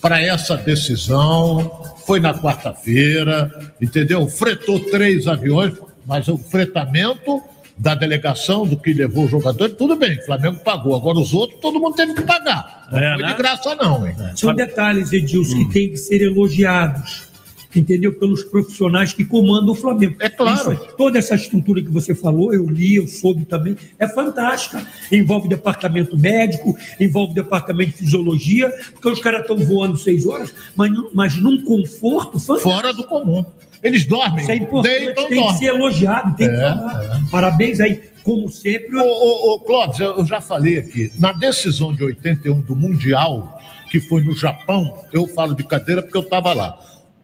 para 0.00 0.20
essa 0.20 0.56
decisão, 0.56 1.94
foi 2.06 2.18
na 2.20 2.34
quarta-feira, 2.34 3.72
entendeu? 3.80 4.28
Fretou 4.28 4.78
três 4.80 5.26
aviões, 5.28 5.74
mas 6.06 6.28
o 6.28 6.36
fretamento 6.38 7.42
da 7.78 7.94
delegação, 7.94 8.66
do 8.66 8.76
que 8.76 8.92
levou 8.92 9.24
o 9.24 9.28
jogador, 9.28 9.70
tudo 9.70 9.96
bem, 9.96 10.18
o 10.18 10.26
Flamengo 10.26 10.58
pagou. 10.60 10.94
Agora 10.94 11.18
os 11.18 11.32
outros, 11.32 11.60
todo 11.60 11.80
mundo 11.80 11.94
teve 11.96 12.14
que 12.14 12.22
pagar. 12.22 12.86
Não 12.92 12.98
É, 12.98 13.14
foi 13.14 13.22
né? 13.22 13.28
de 13.32 13.34
graça, 13.38 13.74
não, 13.74 14.06
hein? 14.06 14.14
São 14.36 14.54
detalhes, 14.54 15.12
Edilson, 15.12 15.56
Hum. 15.56 15.68
que 15.68 15.72
têm 15.72 15.88
que 15.90 15.96
ser 15.96 16.22
elogiados, 16.22 17.28
entendeu? 17.78 18.12
Pelos 18.12 18.42
profissionais 18.44 19.12
que 19.12 19.24
comandam 19.24 19.70
o 19.72 19.74
Flamengo. 19.74 20.16
É 20.20 20.28
claro. 20.28 20.76
toda 20.96 21.18
essa 21.18 21.34
estrutura 21.34 21.80
que 21.82 21.90
você 21.90 22.14
falou, 22.14 22.52
eu 22.52 22.66
li, 22.66 22.96
eu 22.96 23.06
soube 23.06 23.44
também, 23.44 23.76
é 23.98 24.06
fantástica. 24.08 24.86
Envolve 25.10 25.48
departamento 25.48 26.16
médico, 26.18 26.76
envolve 27.00 27.34
departamento 27.34 27.92
de 27.92 27.98
fisiologia, 27.98 28.70
porque 28.92 29.08
os 29.08 29.20
caras 29.20 29.42
estão 29.42 29.56
voando 29.58 29.96
seis 29.96 30.26
horas, 30.26 30.54
mas, 30.76 30.90
num- 30.90 31.10
mas 31.14 31.36
num 31.36 31.62
conforto 31.64 32.38
fantástico. 32.38 32.70
Fora 32.74 32.92
do 32.92 33.04
comum. 33.04 33.44
Eles 33.82 34.04
dormem, 34.06 34.42
Isso 34.42 34.50
é 34.52 34.56
importante, 34.56 34.98
deitam, 35.06 35.14
tem 35.26 35.28
que 35.28 35.34
dormem. 35.42 35.58
ser 35.58 35.64
elogiado, 35.66 36.36
tem 36.36 36.48
que 36.48 36.54
É, 36.54 36.60
falar. 36.60 37.20
Parabéns 37.32 37.80
aí, 37.80 38.00
como 38.22 38.48
sempre. 38.48 38.96
Ô, 38.96 39.02
ô, 39.04 39.54
ô, 39.54 39.58
Clóvis, 39.60 39.98
eu 39.98 40.24
já 40.24 40.40
falei 40.40 40.78
aqui, 40.78 41.10
na 41.18 41.32
decisão 41.32 41.92
de 41.92 42.04
81 42.04 42.60
do 42.60 42.76
Mundial, 42.76 43.58
que 43.90 43.98
foi 43.98 44.22
no 44.22 44.36
Japão, 44.36 44.96
eu 45.12 45.26
falo 45.26 45.54
de 45.56 45.64
cadeira 45.64 46.00
porque 46.00 46.16
eu 46.16 46.22
estava 46.22 46.52
lá. 46.52 46.78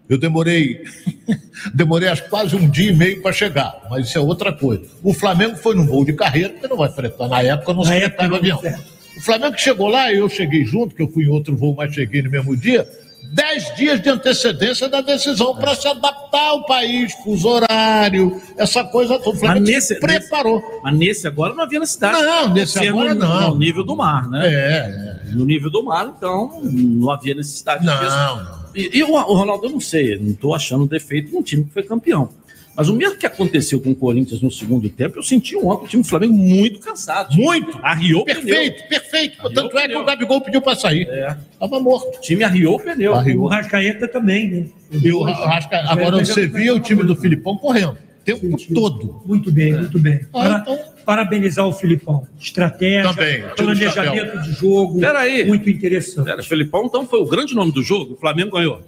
Eu 0.09 0.17
demorei, 0.19 0.83
demorei 1.75 2.09
acho, 2.09 2.25
quase 2.29 2.57
um 2.57 2.69
dia 2.69 2.91
e 2.91 2.95
meio 2.95 3.21
para 3.21 3.33
chegar, 3.33 3.75
mas 3.91 4.07
isso 4.09 4.17
é 4.19 4.21
outra 4.21 4.53
coisa. 4.53 4.83
O 5.03 5.13
Flamengo 5.13 5.57
foi 5.57 5.75
num 5.75 5.87
voo 5.87 6.05
de 6.05 6.13
carreira, 6.15 6.51
porque 6.51 6.67
não 6.69 6.77
vai 6.77 6.91
fretar. 6.91 7.29
Na 7.29 7.43
época 7.43 7.75
não 7.75 7.85
se 7.85 7.91
Na 7.91 7.97
fretava 8.01 8.37
época 8.37 8.55
avião. 8.55 8.75
O 9.17 9.21
Flamengo 9.21 9.59
chegou 9.59 9.89
lá, 9.89 10.13
eu 10.13 10.29
cheguei 10.29 10.65
junto, 10.65 10.95
que 10.95 11.03
eu 11.03 11.09
fui 11.09 11.25
em 11.25 11.29
outro 11.29 11.57
voo, 11.57 11.75
mas 11.77 11.93
cheguei 11.95 12.23
no 12.23 12.31
mesmo 12.31 12.57
dia. 12.57 12.89
Dez 13.35 13.75
dias 13.77 14.01
de 14.01 14.09
antecedência 14.09 14.89
da 14.89 15.03
decisão 15.03 15.55
para 15.55 15.75
se 15.75 15.87
adaptar 15.87 16.49
ao 16.49 16.65
país, 16.65 17.13
fuso 17.23 17.47
horário, 17.47 18.41
essa 18.57 18.83
coisa 18.85 19.19
toda. 19.19 19.37
O 19.37 19.39
Flamengo 19.39 19.67
Mas 19.67 19.85
se 19.85 19.93
nesse- 19.95 20.01
preparou. 20.01 20.63
Mas 20.83 20.97
nesse 20.97 21.27
agora 21.27 21.53
não 21.53 21.65
havia 21.65 21.81
necessidade. 21.81 22.23
Não, 22.23 22.55
nesse 22.55 22.79
agora 22.89 23.13
no, 23.15 23.21
não. 23.27 23.51
No 23.51 23.59
nível 23.59 23.85
do 23.85 23.95
mar, 23.95 24.27
né? 24.31 24.41
É, 24.47 25.21
No 25.33 25.45
nível 25.45 25.69
do 25.69 25.83
mar, 25.83 26.11
então, 26.17 26.59
não 26.65 27.11
havia 27.11 27.35
necessidade 27.35 27.85
Não, 27.85 27.95
não. 28.03 28.58
E, 28.75 28.99
e 28.99 29.03
o, 29.03 29.11
o 29.13 29.35
Ronaldo, 29.35 29.67
eu 29.67 29.71
não 29.71 29.81
sei, 29.81 30.19
não 30.19 30.31
estou 30.33 30.55
achando 30.55 30.87
defeito 30.87 31.33
num 31.33 31.43
time 31.43 31.65
que 31.65 31.71
foi 31.73 31.83
campeão. 31.83 32.31
Mas 32.77 32.89
o 32.89 32.95
mesmo 32.95 33.17
que 33.19 33.27
aconteceu 33.27 33.81
com 33.81 33.91
o 33.91 33.95
Corinthians 33.95 34.41
no 34.41 34.53
segundo 34.53 34.89
tempo, 34.89 35.19
eu 35.19 35.23
senti 35.25 35.57
ontem 35.57 35.85
o 35.85 35.89
time 35.89 36.03
do 36.05 36.09
Flamengo 36.09 36.35
muito 36.35 36.79
cansado. 36.79 37.35
Muito. 37.35 37.77
Arriou 37.83 38.25
Perfeito, 38.25 38.77
pneu. 38.77 38.89
perfeito. 38.89 39.37
Arriou 39.41 39.53
Tanto 39.53 39.79
é 39.79 39.89
que 39.89 39.97
o 39.97 40.05
Gabigol 40.05 40.41
pediu 40.41 40.63
para 40.63 40.77
sair. 40.77 41.09
É. 41.09 41.37
Tava 41.59 41.81
morto. 41.81 42.17
O 42.17 42.21
time 42.21 42.45
arriou 42.45 42.77
o 42.77 42.81
pneu. 42.81 43.17
Arriou. 43.17 43.47
O 43.47 43.49
Rascaeta 43.49 44.07
também, 44.07 44.49
né? 44.49 44.67
E 44.93 45.11
o 45.11 45.23
Rasca- 45.23 45.85
agora 45.89 46.25
você 46.25 46.47
via 46.47 46.73
o 46.73 46.79
time 46.79 47.03
do 47.03 47.17
Filipão 47.17 47.57
correndo. 47.57 47.99
O 48.37 48.41
tempo 48.57 48.75
todo. 48.75 49.23
Muito 49.25 49.51
bem, 49.53 49.73
muito 49.75 49.99
bem. 49.99 50.21
Ah, 50.35 50.61
Para- 50.65 50.77
Parabenizar 51.09 51.67
o 51.67 51.73
Filipão. 51.73 52.27
Estratégia, 52.39 53.11
Também, 53.15 53.43
planejamento 53.57 54.43
de 54.43 54.53
jogo. 54.53 55.01
Peraí. 55.01 55.47
Muito 55.47 55.71
interessante. 55.71 56.27
Pera, 56.27 56.43
Felipão, 56.43 56.85
então 56.85 57.07
foi 57.07 57.21
o 57.21 57.25
grande 57.25 57.55
nome 57.55 57.73
do 57.73 57.83
jogo. 57.83 58.13
O 58.15 58.17
Flamengo 58.17 58.57
ganhou. 58.57 58.83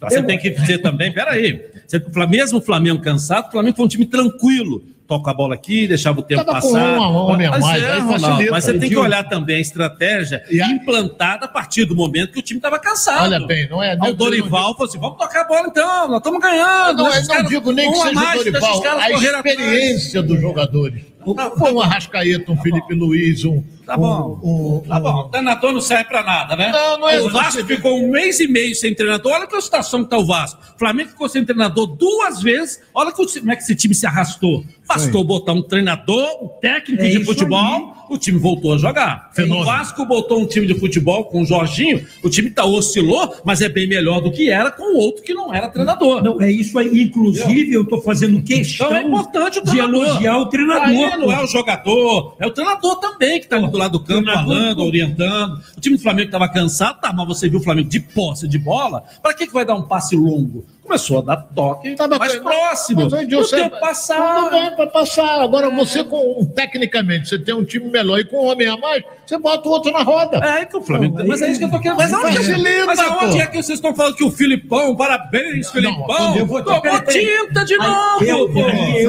Tá, 0.00 0.08
Você 0.08 0.20
Eu- 0.20 0.24
tem 0.26 0.38
que 0.38 0.48
dizer 0.48 0.78
também, 0.78 1.12
peraí. 1.12 1.60
Você- 1.86 2.02
Mesmo 2.28 2.58
o 2.58 2.62
Flamengo 2.62 3.02
cansado, 3.02 3.48
o 3.48 3.50
Flamengo 3.50 3.76
foi 3.76 3.84
um 3.84 3.88
time 3.88 4.06
tranquilo. 4.06 4.82
Toca 5.08 5.30
a 5.30 5.34
bola 5.34 5.54
aqui, 5.54 5.88
deixava 5.88 6.20
o 6.20 6.22
tempo 6.22 6.44
Tava 6.44 6.60
passar. 6.60 6.98
um 6.98 7.32
a 7.32 7.36
Mas 7.50 7.60
mais, 7.62 7.82
é, 7.82 7.92
aí 7.92 8.00
Ronaldo, 8.00 8.44
mas 8.50 8.64
você 8.64 8.78
tem 8.78 8.90
que 8.90 8.96
olhar 8.96 9.24
também 9.26 9.56
a 9.56 9.60
estratégia 9.60 10.44
implantada 10.70 11.46
a 11.46 11.48
partir 11.48 11.86
do 11.86 11.96
momento 11.96 12.30
que 12.32 12.40
o 12.40 12.42
time 12.42 12.58
estava 12.58 12.78
cansado. 12.78 13.22
Olha 13.22 13.40
bem, 13.46 13.66
não 13.70 13.82
é- 13.82 13.96
Aí 13.98 14.10
O 14.10 14.14
Dorival 14.14 14.74
falou 14.74 14.86
assim: 14.86 14.98
vamos 14.98 15.16
tocar 15.16 15.40
a 15.40 15.44
bola 15.44 15.66
então, 15.68 16.08
nós 16.08 16.18
estamos 16.18 16.40
ganhando. 16.40 16.98
Não, 16.98 17.04
não 17.10 17.26
caras- 17.26 17.48
digo 17.48 17.72
nem 17.72 17.90
que 17.90 17.98
seja 17.98 18.12
mais, 18.12 18.40
o 18.40 18.44
Dorival, 18.44 18.70
a 18.70 19.10
correr 19.10 19.28
atrás. 19.28 19.46
experiência 19.46 20.22
dos 20.22 20.40
jogadores. 20.42 21.02
Foi 21.58 21.72
um 21.72 21.80
Arrascaeta, 21.80 22.52
um 22.52 22.56
Felipe 22.58 22.94
Luiz, 22.94 23.44
um. 23.46 23.62
Tá 23.88 23.96
bom. 23.96 24.82
tá 24.86 25.00
bom. 25.00 25.20
O 25.20 25.24
treinador 25.30 25.72
não 25.72 25.80
serve 25.80 26.04
pra 26.04 26.22
nada, 26.22 26.54
né? 26.56 26.70
Não, 26.70 26.98
não 27.00 27.08
é 27.08 27.20
o 27.20 27.30
Vasco 27.30 27.64
ficou 27.64 27.98
um 27.98 28.10
mês 28.10 28.38
e 28.38 28.46
meio 28.46 28.74
sem 28.74 28.94
treinador. 28.94 29.32
Olha 29.32 29.46
que 29.46 29.58
situação 29.62 30.04
que 30.04 30.10
tá 30.10 30.18
o 30.18 30.26
Vasco. 30.26 30.60
O 30.74 30.78
Flamengo 30.78 31.08
ficou 31.10 31.28
sem 31.28 31.44
treinador 31.44 31.86
duas 31.86 32.42
vezes. 32.42 32.80
Olha 32.94 33.10
que 33.12 33.22
o- 33.22 33.26
como 33.26 33.50
é 33.52 33.56
que 33.56 33.62
esse 33.62 33.74
time 33.74 33.94
se 33.94 34.06
arrastou. 34.06 34.62
Bastou 34.86 35.22
botar 35.24 35.52
um 35.52 35.62
treinador, 35.62 36.26
um 36.42 36.48
técnico 36.60 37.02
É 37.02 37.08
de 37.08 37.22
futebol, 37.24 37.94
o 38.08 38.16
time 38.16 38.38
voltou 38.38 38.72
a 38.72 38.78
jogar. 38.78 39.30
Fenômeno. 39.34 39.60
O 39.60 39.64
Vasco 39.66 40.04
botou 40.06 40.40
um 40.40 40.46
time 40.46 40.66
de 40.66 40.74
futebol 40.74 41.24
com 41.26 41.42
o 41.42 41.44
Jorginho, 41.44 42.06
o 42.24 42.30
time 42.30 42.48
tá 42.50 42.64
oscilou, 42.64 43.34
mas 43.44 43.60
é 43.60 43.68
bem 43.68 43.86
melhor 43.86 44.20
do 44.22 44.30
que 44.32 44.48
era 44.48 44.70
com 44.70 44.94
o 44.94 44.96
outro 44.98 45.22
que 45.22 45.34
não 45.34 45.52
era 45.52 45.68
treinador. 45.68 46.22
Não, 46.24 46.40
é 46.40 46.50
isso 46.50 46.78
aí. 46.78 47.02
Inclusive, 47.02 47.70
eu 47.74 47.82
estou 47.82 48.00
fazendo 48.00 48.42
questão 48.42 48.86
Então 48.86 48.96
é 48.98 49.02
importante 49.02 49.58
o 49.58 49.62
de 49.64 49.78
elogiar 49.78 50.38
o 50.38 50.46
treinador. 50.46 50.86
Aí 51.12 51.18
não 51.18 51.32
é 51.32 51.42
o 51.44 51.46
jogador, 51.46 52.34
é 52.38 52.46
o 52.46 52.50
treinador 52.50 52.96
também 52.96 53.38
que 53.40 53.44
está 53.44 53.58
do 53.78 53.80
lado 53.80 53.98
do 53.98 54.04
campo 54.04 54.30
falando, 54.30 54.84
orientando. 54.84 55.60
O 55.76 55.80
time 55.80 55.96
do 55.96 56.02
Flamengo 56.02 56.26
estava 56.26 56.48
cansado, 56.48 57.00
tá, 57.00 57.12
mas 57.12 57.26
você 57.26 57.48
viu 57.48 57.60
o 57.60 57.62
Flamengo 57.62 57.88
de 57.88 58.00
posse 58.00 58.48
de 58.48 58.58
bola, 58.58 59.04
para 59.22 59.32
que, 59.34 59.46
que 59.46 59.52
vai 59.52 59.64
dar 59.64 59.76
um 59.76 59.82
passe 59.82 60.16
longo? 60.16 60.66
Começou 60.88 61.18
a 61.18 61.22
dar 61.22 61.36
toque 61.54 61.94
mais 62.18 62.36
próximo. 62.36 63.02
Mas, 63.10 63.22
Edil, 63.22 63.40
o 63.40 63.44
você- 63.44 63.56
tempo 63.56 63.78
passar. 63.78 64.36
Tudo 64.36 64.50
bem, 64.50 64.74
vai 64.74 64.86
passar. 64.86 65.42
Agora, 65.42 65.68
você, 65.68 66.02
com 66.02 66.44
tecnicamente, 66.54 67.28
você 67.28 67.38
tem 67.38 67.54
um 67.54 67.62
time 67.62 67.90
melhor 67.90 68.18
e 68.18 68.24
com 68.24 68.42
um 68.42 68.48
homem 68.50 68.66
a 68.68 68.76
mais, 68.78 69.02
você 69.26 69.36
bota 69.38 69.68
o 69.68 69.72
outro 69.72 69.92
na 69.92 70.02
roda. 70.02 70.38
É 70.38 70.64
que 70.64 70.76
o 70.78 70.80
Flamengo. 70.80 71.18
Mas 71.26 71.42
é 71.42 71.50
isso 71.50 71.58
que 71.58 71.66
eu 71.66 71.70
tô 71.70 71.78
querendo. 71.78 71.98
Mas 71.98 72.12
aonde, 72.14 72.36
Facilita, 72.38 72.86
mas 72.86 72.98
aonde 73.00 73.38
é 73.40 73.46
que 73.46 73.62
vocês 73.62 73.78
estão 73.78 73.94
falando 73.94 74.16
que 74.16 74.24
o 74.24 74.30
Filipão, 74.30 74.96
parabéns, 74.96 75.70
Filipão, 75.70 76.36
eu 76.38 76.46
vou- 76.46 76.62
tomou 76.64 76.80
peraí, 76.80 77.02
peraí. 77.02 77.26
tinta 77.46 77.64
de 77.66 77.76
novo, 77.76 78.24
eu- 78.24 78.48
pô. 78.50 78.60
eu 78.60 78.66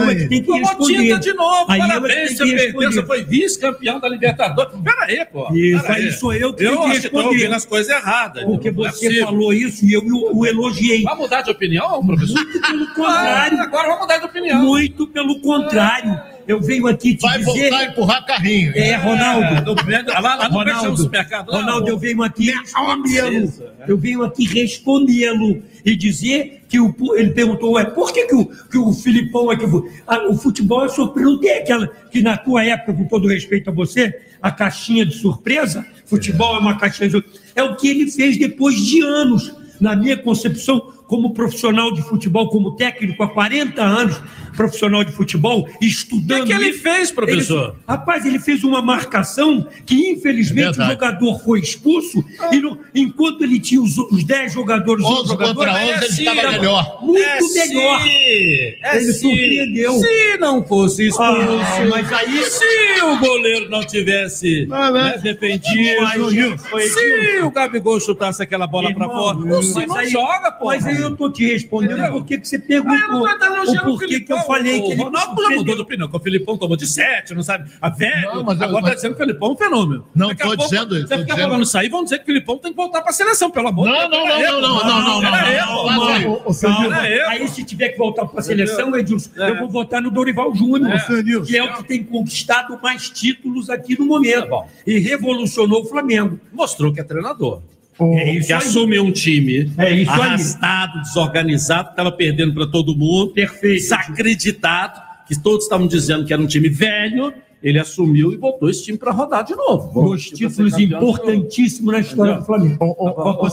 é 0.09 0.15
Tomou 0.39 0.57
responder. 0.59 0.97
tinta 0.97 1.19
de 1.19 1.33
novo, 1.33 1.71
eu 1.71 1.75
é 1.75 1.77
parabéns, 1.79 2.31
você 2.31 2.37
perdeu, 2.43 2.57
responder. 2.65 2.91
você 2.91 3.05
foi 3.05 3.23
vice-campeão 3.23 3.99
da 4.01 4.09
Libertadores. 4.09 4.73
Pera 4.83 5.05
aí, 5.05 5.25
pô. 5.25 5.53
Isso, 5.53 5.81
pera 5.83 5.93
aí 5.95 6.11
sou 6.11 6.33
eu 6.33 6.53
que 6.53 6.63
eu 6.65 6.71
tenho 6.71 6.83
que 6.83 6.91
acho 6.91 7.01
que 7.03 7.09
tô 7.09 7.15
responder. 7.17 7.37
ouvindo 7.37 7.55
as 7.55 7.65
coisas 7.65 7.89
erradas. 7.95 8.43
Porque 8.43 8.71
não 8.71 8.85
é 8.85 8.91
você 8.91 9.19
falou 9.21 9.53
isso 9.53 9.85
e 9.85 9.93
eu 9.93 10.01
o, 10.01 10.39
o 10.39 10.45
elogiei. 10.45 11.03
Vai 11.03 11.15
mudar 11.15 11.41
de 11.41 11.51
opinião, 11.51 11.68
professor? 11.77 12.35
Muito 12.43 12.61
pelo 12.61 12.87
contrário. 12.93 13.59
Ah, 13.59 13.63
agora 13.63 13.87
vamos 13.87 14.01
mudar 14.01 14.17
de 14.17 14.25
opinião. 14.25 14.61
Muito 14.61 15.07
pelo 15.07 15.39
contrário. 15.41 16.19
Eu 16.47 16.59
venho 16.59 16.87
aqui 16.87 17.13
te 17.15 17.21
Vai 17.21 17.37
dizer... 17.37 17.69
voltar 17.69 17.77
a 17.77 17.85
empurrar 17.85 18.25
carrinho. 18.25 18.71
É, 18.75 18.95
Ronaldo. 18.95 19.75
do- 19.75 19.75
lá- 20.19 20.35
lá 20.35 20.49
no 20.49 20.63
Peixão 20.63 20.97
Supermercado, 20.97 21.51
lá, 21.51 21.59
Ronaldo, 21.59 21.85
o- 21.85 21.89
eu 21.89 21.97
venho 21.99 22.23
aqui 22.23 22.49
respondê-lo. 22.51 23.43
Isso, 23.45 23.63
Eu 23.87 23.97
venho 23.99 24.23
aqui 24.23 24.45
respondê-lo 24.47 25.61
e 25.85 25.95
dizer 25.95 26.63
que 26.67 26.79
o, 26.79 26.93
ele 27.15 27.29
perguntou, 27.31 27.73
ué, 27.73 27.85
por 27.85 28.11
que, 28.11 28.25
que, 28.25 28.33
o, 28.35 28.45
que 28.45 28.77
o 28.79 28.91
Filipão 28.93 29.51
é 29.51 29.57
que 29.57 29.65
o- 29.65 29.87
ah, 30.07 30.27
o 30.27 30.35
futebol 30.35 30.83
é 30.85 30.89
surpresa? 30.89 31.29
Não 31.29 31.39
tem 31.39 31.51
aquela 31.59 31.87
que 32.11 32.21
na 32.23 32.35
tua 32.35 32.63
época, 32.65 32.93
com 32.93 33.05
todo 33.05 33.27
respeito 33.27 33.69
a 33.69 33.73
você, 33.73 34.19
a 34.41 34.51
caixinha 34.51 35.05
de 35.05 35.15
surpresa? 35.15 35.85
Futebol 36.07 36.55
é 36.55 36.59
uma 36.59 36.77
caixinha 36.79 37.09
de 37.09 37.11
surpresa. 37.13 37.39
É 37.55 37.61
o 37.63 37.75
que 37.75 37.87
ele 37.87 38.09
fez 38.09 38.37
depois 38.39 38.75
de 38.75 39.01
anos. 39.03 39.53
Na 39.79 39.95
minha 39.95 40.17
concepção, 40.17 40.91
como 41.09 41.33
profissional 41.33 41.91
de 41.91 42.03
futebol, 42.03 42.47
como 42.49 42.75
técnico 42.75 43.23
há 43.23 43.27
40 43.29 43.81
anos, 43.81 44.21
profissional 44.55 45.03
de 45.03 45.11
futebol, 45.11 45.67
estudando. 45.81 46.43
O 46.43 46.45
que 46.45 46.55
que 46.55 46.63
ele 46.63 46.73
fez, 46.73 47.09
professor? 47.11 47.69
ele- 47.69 47.77
rapaz, 47.87 48.25
ele 48.27 48.37
fez 48.39 48.63
uma 48.63 48.79
marcação 48.81 49.67
que, 49.87 50.11
infelizmente, 50.11 50.79
É 50.79 50.83
o 50.83 50.87
jogador 50.89 51.39
foi 51.43 51.59
expulso 51.61 52.23
e 52.51 52.57
não- 52.61 52.77
enquanto 52.93 53.41
ele 53.43 53.59
tinha 53.59 53.81
os, 53.81 53.97
os 53.97 54.23
10 54.23 54.53
jogadores, 54.53 55.03
os 55.03 55.11
11 55.11 55.27
jogadores, 55.29 55.55
contra 55.73 55.73
11, 56.05 56.21
ele 56.21 56.29
estava 56.29 56.51
melhor. 56.51 56.99
Muito 57.01 57.23
É 57.23 57.39
melhor. 57.67 58.01
é 58.05 58.97
ele 58.97 59.13
surpreendeu. 59.13 59.93
Se 59.99 60.37
não 60.39 60.63
fosse 60.63 61.07
expulso, 61.07 61.31
Ah, 61.31 61.85
mas 61.89 62.13
aí- 62.13 62.43
se 62.43 63.01
o 63.01 63.17
goleiro 63.17 63.69
não 63.69 63.81
tivesse 63.83 64.67
Mas, 64.69 64.93
né, 64.93 65.01
mas- 65.13 65.21
defendido, 65.23 66.01
Mas, 66.01 66.61
foi 66.69 66.83
se 66.87 67.39
o 67.41 67.49
Gabigol 67.49 67.99
chutasse 67.99 68.43
aquela 68.43 68.67
bola 68.67 68.89
Irmão, 68.89 69.09
fora, 69.09 69.37
o 69.37 69.45
não 69.45 70.05
joga, 70.07 70.51
pô. 70.51 70.65
Mas 70.65 70.85
aí 70.99 71.11
eu 71.11 71.15
tô 71.15 71.29
te 71.31 71.45
respondendo 71.45 72.11
por 72.11 72.25
que 72.25 72.37
que 72.37 72.47
você 72.47 72.59
perguntou 72.59 73.25
Ah, 73.27 73.37
tô 73.37 73.71
o 73.73 73.83
porquê 73.83 74.19
que 74.19 74.31
eu 74.33 74.37
falei 74.39 74.79
o 74.79 74.83
que 74.85 74.91
ele 74.91 75.01
Ronaldo 75.03 75.41
já 75.43 75.49
mudou 75.49 75.75
de 75.75 75.81
opinião, 75.81 76.07
que 76.09 76.15
o 76.17 76.19
Filipão 76.19 76.57
tomou 76.57 76.77
de 76.77 76.85
7, 76.87 77.33
não 77.33 77.43
sabe? 77.43 77.69
A 77.81 77.89
velho. 77.89 78.35
Não, 78.35 78.43
mas 78.43 78.61
agora 78.61 78.81
mas- 78.81 78.89
tá 78.91 78.95
dizendo 78.95 79.15
que 79.15 79.21
o 79.23 79.25
Filipão 79.25 79.49
é 79.49 79.51
um 79.51 79.57
fenômeno. 79.57 80.05
Não, 80.15 80.29
a 80.29 80.35
pouco, 80.35 80.57
dizendo 80.57 80.95
isso, 80.97 81.07
Você 81.07 81.13
tô 81.15 81.21
fica 81.21 81.33
dizendo. 81.33 81.49
falando 81.49 81.63
isso 81.63 81.77
aí, 81.77 81.89
vão 81.89 82.03
dizer 82.03 82.17
que 82.17 82.23
o 82.23 82.25
Filipão 82.27 82.57
tem 82.57 82.71
que 82.71 82.77
voltar 82.77 83.01
pra 83.01 83.11
seleção, 83.11 83.49
pelo 83.51 83.67
amor 83.69 83.87
de 83.87 83.93
Não, 83.93 84.09
Deus. 84.09 84.11
não, 84.11 84.61
não, 84.61 84.61
não, 84.61 84.79
pô. 84.79 84.85
não, 84.87 85.01
não, 85.01 85.21
não, 85.21 85.33
aí, 85.33 85.57
não, 85.57 85.85
não, 85.85 86.89
não, 86.89 87.29
aí, 87.29 87.47
se 87.47 87.63
tiver 87.63 87.89
que 87.89 87.97
voltar 87.97 88.25
para 88.25 88.39
a 88.39 88.43
seleção, 88.43 88.95
Edilson, 88.95 89.29
É. 89.37 89.49
eu 89.51 89.59
vou 89.59 89.69
votar 89.69 90.01
no 90.01 90.11
Dorival 90.11 90.53
Júnior, 90.55 90.91
É. 90.91 91.41
que 91.45 91.57
é 91.57 91.63
o 91.63 91.73
que 91.77 91.83
tem 91.83 92.03
conquistado 92.03 92.79
mais 92.81 93.09
títulos 93.09 93.69
aqui 93.69 93.97
no 93.99 94.05
momento. 94.05 94.47
Tá. 94.49 94.63
E 94.85 94.99
revolucionou 94.99 95.81
o 95.83 95.85
Flamengo. 95.85 96.39
Mostrou 96.51 96.93
que 96.93 96.99
é 96.99 97.03
treinador. 97.03 97.61
É 98.01 98.31
isso 98.33 98.47
que 98.47 98.53
aí. 98.53 98.59
assumiu 98.59 99.03
um 99.03 99.11
time 99.11 99.71
É 99.77 99.91
isso 99.91 100.11
aí. 100.11 100.21
arrastado, 100.21 101.01
desorganizado, 101.01 101.89
estava 101.89 102.11
perdendo 102.11 102.53
para 102.53 102.65
todo 102.67 102.95
mundo, 102.95 103.33
Perfeito. 103.33 103.81
desacreditado, 103.81 105.01
que 105.27 105.37
todos 105.39 105.65
estavam 105.65 105.87
dizendo 105.87 106.25
que 106.25 106.33
era 106.33 106.41
um 106.41 106.47
time 106.47 106.69
velho. 106.69 107.33
Ele 107.61 107.77
assumiu 107.77 108.31
e 108.31 108.37
botou 108.37 108.69
esse 108.69 108.83
time 108.85 108.97
para 108.97 109.11
rodar 109.11 109.43
de 109.43 109.53
novo. 109.53 110.01
Dois 110.01 110.25
títulos 110.29 110.77
importantíssimos 110.79 111.91
na 111.93 111.99
história 111.99 112.35
do 112.35 112.45
Flamengo. 112.45 112.77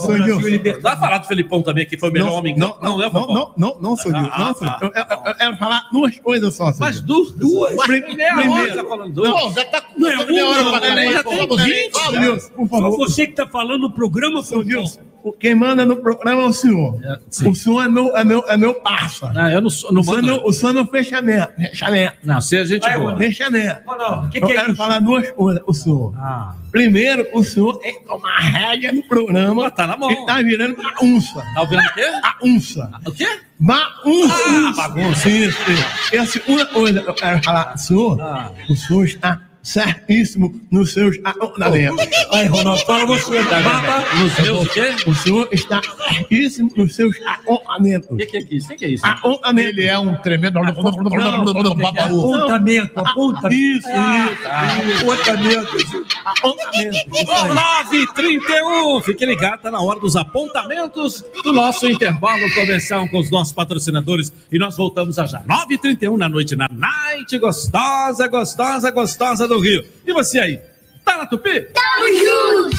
Brasil 0.07 0.39
e 0.47 0.51
Libertadores. 0.51 0.81
Vai 0.83 0.97
falar 0.97 1.17
do 1.17 1.27
Felipão 1.27 1.61
também, 1.61 1.85
que 1.85 1.97
foi 1.97 2.09
o 2.09 2.13
melhor 2.13 2.31
homem. 2.31 2.55
Não, 2.57 2.75
não, 2.81 3.01
é, 3.01 3.05
não, 3.05 3.11
Fofão? 3.11 3.33
não, 3.35 3.53
não, 3.57 3.77
não, 3.81 3.97
sou 3.97 4.11
eu, 4.11 4.17
Ah, 4.17 4.21
não, 4.39 4.55
sou 4.55 4.65
eu. 4.67 4.69
ah, 4.73 4.79
Eu- 4.81 5.27
eu- 5.27 5.35
quero 5.35 5.57
falar 5.57 5.89
duas 5.91 6.17
coisas 6.19 6.55
só. 6.55 6.71
senhor 6.71 6.79
Mas 6.79 7.01
duas. 7.01 7.31
Primeiro- 7.33 8.75
tá 8.75 8.85
falando 8.85 9.13
duas. 9.13 9.29
Não, 9.29 9.51
já 9.53 9.65
tá 9.65 9.83
Não 9.97 10.09
é 10.09 10.25
com 10.25 10.31
meia 10.31 10.47
hora 10.47 10.61
uma, 10.61 10.71
já 11.11 11.23
tem 11.23 11.47
Pô, 11.47 11.57
peraí, 11.57 11.71
20, 11.83 11.91
fala, 11.91 12.11
Senhor 12.11 12.23
Edilson, 12.35 12.49
por 12.53 12.67
favor. 12.69 12.97
você 12.97 13.25
que 13.25 13.31
está 13.31 13.47
falando 13.47 13.81
no 13.81 13.91
programa, 13.91 14.41
Senhor 14.41 14.63
Fofão. 14.63 15.05
Quem 15.39 15.55
manda 15.55 15.85
no 15.85 15.97
programa 15.97 16.43
é 16.43 16.45
o 16.45 16.53
senhor. 16.53 16.99
É. 17.03 17.47
O 17.47 17.53
senhor 17.55 17.83
é 17.83 17.87
meu, 17.89 18.15
é 18.15 18.23
meu, 18.23 18.43
é 18.47 18.57
meu 18.57 18.73
parça. 18.75 19.31
Não, 19.33 19.49
eu 19.51 19.61
não 19.61 19.69
sou. 19.69 19.91
Não 19.91 20.01
O 20.01 20.03
senhor 20.03 20.21
mando. 20.21 20.27
não, 20.37 20.45
o 20.45 20.53
senhor 20.53 20.73
não 20.73 20.87
fecha 20.87 21.21
neto. 21.21 21.53
Fecha 21.55 21.89
neto. 21.89 22.17
Não, 22.23 22.41
se 22.41 22.57
a 22.57 22.65
gente. 22.65 22.81
Vai, 22.83 22.97
boa. 22.97 23.17
Fecha 23.17 23.49
neto. 23.49 23.85
Ronaldo, 23.87 24.27
o 24.27 24.29
que, 24.29 24.37
Eu 24.39 24.45
que 24.47 24.51
é 24.53 24.55
quero 24.55 24.67
isso? 24.69 24.77
falar 24.77 24.99
duas 24.99 25.29
coisas, 25.31 25.61
o 25.65 25.73
senhor. 25.73 26.13
Ah, 26.17 26.53
Primeiro, 26.71 27.27
o 27.33 27.43
senhor 27.43 27.77
tem 27.79 27.93
que 27.99 28.05
tomar 28.05 28.37
a 28.37 28.39
rédea 28.41 28.91
no 28.91 29.01
programa. 29.03 29.71
tá 29.71 29.87
na 29.87 29.97
mão. 29.97 30.11
Ele 30.11 30.25
tá 30.25 30.41
virando 30.41 30.75
bagunça. 30.75 31.43
Tá 31.53 31.61
ouvindo 31.61 31.81
o 31.81 31.93
quê? 31.93 32.05
Bagunça. 32.21 32.91
O 33.05 33.11
quê? 33.11 33.27
Bagunça. 33.59 34.33
Ah, 34.47 34.73
bagunça. 34.75 35.29
Isso, 35.29 35.71
isso. 35.71 36.13
E 36.13 36.17
a 36.17 36.25
segunda 36.25 36.65
coisa 36.67 37.01
que 37.01 37.09
eu 37.09 37.13
quero 37.13 37.43
falar, 37.43 37.77
senhor, 37.77 38.21
Ah. 38.21 38.51
o 38.69 38.75
senhor 38.75 39.05
está 39.05 39.41
certíssimo 39.67 40.61
nos 40.71 40.93
seus 40.93 41.17
apontamentos. 41.23 42.07
Aí, 42.31 42.47
Ronaldo, 42.47 42.85
fala 42.85 43.05
você. 43.05 43.43
Tá, 43.43 43.59
Baba. 43.59 44.05
Nos 44.15 44.39
meus 44.39 44.65
o 44.65 44.69
quê? 44.69 44.95
O 45.05 45.13
senhor 45.13 45.49
está 45.51 45.81
certíssimo 46.07 46.71
nos 46.75 46.95
seus 46.95 47.15
apontamentos. 47.25 48.09
O 48.09 48.15
que, 48.15 48.25
que 48.25 48.37
é 48.37 48.47
isso? 48.49 48.67
O 48.67 48.69
que, 48.69 48.75
que 48.77 48.85
é 48.85 48.89
isso? 48.89 49.05
Apontamentos. 49.05 49.71
Ele 49.71 49.85
é 49.85 49.99
um 49.99 50.15
tremendo 50.15 50.53
babaú. 50.53 52.35
Apontamento, 52.35 52.99
apontamento. 52.99 53.53
Isso, 53.53 53.89
isso. 53.89 55.11
Apontamento. 55.11 55.77
Apontamento. 56.25 56.97
Isso 57.13 57.31
aí. 57.31 58.07
9h31. 58.07 59.03
Fique 59.03 59.25
ligado, 59.25 59.61
tá 59.61 59.71
na 59.71 59.81
hora 59.81 59.99
dos 59.99 60.15
apontamentos 60.15 61.23
do 61.43 61.51
nosso 61.51 61.89
intervalo 61.89 62.49
comercial 62.53 63.07
com 63.09 63.19
os 63.19 63.29
nossos 63.29 63.51
patrocinadores. 63.51 64.31
E 64.49 64.57
nós 64.57 64.77
voltamos 64.77 65.15
já 65.15 65.25
já. 65.25 65.41
9h31 65.41 66.17
na 66.17 66.29
noite, 66.29 66.55
na 66.55 66.69
Night 66.71 67.37
Gostosa, 67.37 68.27
Gostosa, 68.27 68.91
Gostosa 68.91 69.47
do 69.47 69.56
Rio. 69.59 69.85
E 70.05 70.13
você 70.13 70.39
aí? 70.39 70.59
Tá 71.03 71.17
na 71.17 71.25
Tupi? 71.25 71.61
Tamo 71.73 72.07
junto! 72.07 72.77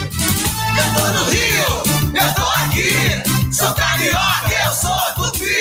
Eu 0.78 0.94
tô 0.94 1.06
no 1.12 1.24
Rio, 1.30 1.70
eu 2.14 2.34
tô 2.34 2.46
aqui. 2.64 3.52
Sou 3.52 3.74
carioca, 3.74 4.50
eu 4.64 4.72
sou 4.72 4.90
tupi. 5.16 5.58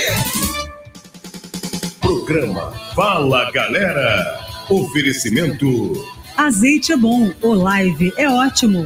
Programa 2.01 2.71
Fala 2.93 3.51
Galera. 3.51 4.39
Oferecimento 4.69 5.65
Azeite 6.37 6.91
é 6.91 6.97
bom, 6.97 7.31
o 7.41 7.53
live 7.53 8.13
é 8.15 8.29
ótimo. 8.29 8.85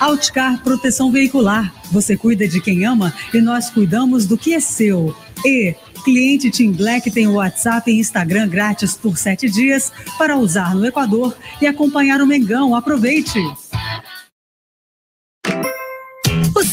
Outcar 0.00 0.60
Proteção 0.64 1.12
Veicular. 1.12 1.72
Você 1.92 2.16
cuida 2.16 2.48
de 2.48 2.60
quem 2.60 2.84
ama 2.84 3.14
e 3.32 3.40
nós 3.40 3.70
cuidamos 3.70 4.26
do 4.26 4.36
que 4.36 4.52
é 4.54 4.60
seu. 4.60 5.14
E 5.44 5.76
cliente 6.08 6.50
Team 6.50 6.72
Black 6.72 7.10
tem 7.10 7.28
WhatsApp 7.28 7.90
e 7.90 7.98
Instagram 7.98 8.48
grátis 8.48 8.94
por 8.94 9.18
sete 9.18 9.50
dias 9.50 9.92
para 10.16 10.38
usar 10.38 10.74
no 10.74 10.86
Equador 10.86 11.36
e 11.60 11.66
acompanhar 11.66 12.22
o 12.22 12.26
Mengão. 12.26 12.74
Aproveite! 12.74 13.38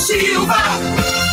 Silva. 0.00 0.56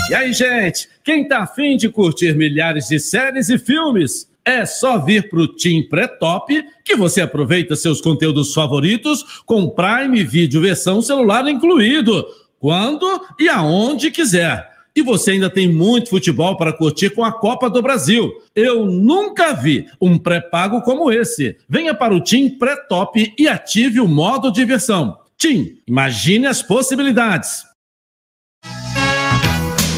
E 0.09 0.13
aí, 0.13 0.33
gente, 0.33 0.89
quem 1.03 1.25
tá 1.25 1.43
afim 1.43 1.77
de 1.77 1.87
curtir 1.87 2.35
milhares 2.35 2.89
de 2.89 2.99
séries 2.99 3.47
e 3.49 3.57
filmes? 3.57 4.29
É 4.43 4.65
só 4.65 4.97
vir 4.97 5.29
pro 5.29 5.47
Team 5.47 5.83
Pré-Top 5.89 6.63
que 6.83 6.95
você 6.95 7.21
aproveita 7.21 7.75
seus 7.75 8.01
conteúdos 8.01 8.53
favoritos 8.53 9.41
com 9.45 9.69
Prime 9.69 10.21
Video 10.23 10.61
versão 10.61 11.01
celular 11.01 11.47
incluído, 11.47 12.25
quando 12.59 13.21
e 13.39 13.47
aonde 13.47 14.11
quiser. 14.11 14.69
E 14.95 15.01
você 15.01 15.31
ainda 15.31 15.49
tem 15.49 15.71
muito 15.71 16.09
futebol 16.09 16.57
para 16.57 16.73
curtir 16.73 17.11
com 17.11 17.23
a 17.23 17.31
Copa 17.31 17.69
do 17.69 17.81
Brasil. 17.81 18.31
Eu 18.55 18.85
nunca 18.85 19.53
vi 19.53 19.85
um 20.01 20.17
pré-pago 20.17 20.81
como 20.81 21.11
esse. 21.11 21.55
Venha 21.69 21.93
para 21.93 22.15
o 22.15 22.21
Team 22.21 22.57
Pré-Top 22.57 23.33
e 23.37 23.47
ative 23.47 24.01
o 24.01 24.07
modo 24.07 24.51
diversão. 24.51 25.17
Team, 25.37 25.67
imagine 25.85 26.47
as 26.47 26.63
possibilidades. 26.63 27.66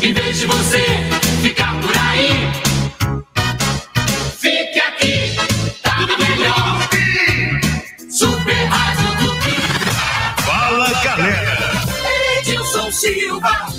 Em 0.02 0.14
vez 0.14 0.39
de 0.39 0.47
você 0.47 0.82
ficar 1.41 1.78
por 1.82 1.91
aí, 1.97 2.52
fique 4.39 4.80
aqui, 4.80 5.36
tá 5.84 5.97
melhor. 6.18 6.89
Super 8.10 8.66
Rádio 8.66 9.18
Tupi. 9.18 10.41
Fala 10.41 10.89
galera. 11.04 11.58
Edilson 12.39 12.91
Silva. 12.91 13.79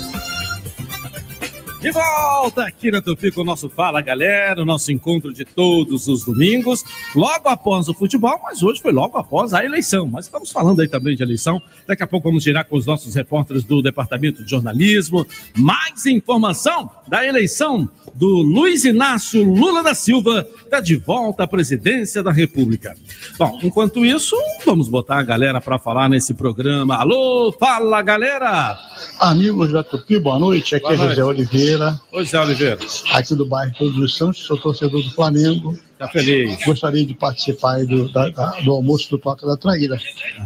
De 1.81 1.89
volta 1.89 2.61
aqui 2.67 2.91
na 2.91 3.01
Tupi 3.01 3.31
com 3.31 3.41
o 3.41 3.43
nosso 3.43 3.67
Fala 3.67 4.01
Galera, 4.01 4.61
o 4.61 4.65
nosso 4.65 4.91
encontro 4.91 5.33
de 5.33 5.43
todos 5.43 6.07
os 6.07 6.23
domingos, 6.23 6.83
logo 7.15 7.49
após 7.49 7.89
o 7.89 7.93
futebol, 7.95 8.39
mas 8.43 8.61
hoje 8.61 8.79
foi 8.79 8.91
logo 8.91 9.17
após 9.17 9.51
a 9.51 9.65
eleição. 9.65 10.05
Mas 10.05 10.25
estamos 10.25 10.51
falando 10.51 10.79
aí 10.79 10.87
também 10.87 11.15
de 11.15 11.23
eleição. 11.23 11.59
Daqui 11.87 12.03
a 12.03 12.07
pouco 12.07 12.29
vamos 12.29 12.43
girar 12.43 12.65
com 12.67 12.77
os 12.77 12.85
nossos 12.85 13.15
repórteres 13.15 13.63
do 13.63 13.81
Departamento 13.81 14.43
de 14.43 14.51
Jornalismo. 14.51 15.25
Mais 15.57 16.05
informação 16.05 16.87
da 17.07 17.25
eleição 17.25 17.89
do 18.13 18.27
Luiz 18.27 18.85
Inácio 18.85 19.43
Lula 19.43 19.81
da 19.81 19.95
Silva, 19.95 20.47
está 20.63 20.79
de 20.79 20.97
volta 20.97 21.43
à 21.43 21.47
presidência 21.47 22.21
da 22.21 22.31
República. 22.31 22.95
Bom, 23.39 23.59
enquanto 23.63 24.05
isso, 24.05 24.35
vamos 24.65 24.87
botar 24.87 25.17
a 25.17 25.23
galera 25.23 25.59
para 25.59 25.79
falar 25.79 26.09
nesse 26.09 26.33
programa. 26.35 26.95
Alô, 26.95 27.51
fala 27.59 28.01
galera! 28.03 28.77
Amigos 29.19 29.71
da 29.71 29.83
Tupi, 29.83 30.19
boa 30.19 30.37
noite. 30.37 30.75
Aqui 30.75 30.83
Boa 30.83 30.93
é 30.93 31.09
José 31.09 31.21
noite. 31.21 31.41
Oliveira. 31.71 32.01
Oi, 32.11 32.25
Zé 32.25 32.39
Oliveira. 32.39 32.77
Aqui 33.13 33.35
do 33.35 33.45
bairro 33.45 33.73
Todos 33.77 33.97
os 33.97 34.17
Santos, 34.17 34.43
sou 34.43 34.57
torcedor 34.57 35.01
do 35.01 35.11
Flamengo. 35.11 35.77
Tá 35.97 36.07
feliz. 36.09 36.63
Gostaria 36.65 37.05
de 37.05 37.13
participar 37.13 37.85
do, 37.85 38.11
da- 38.11 38.29
do 38.63 38.71
almoço 38.71 39.09
do 39.09 39.17
Toca 39.17 39.45
da 39.45 39.55
Traíra. 39.55 39.97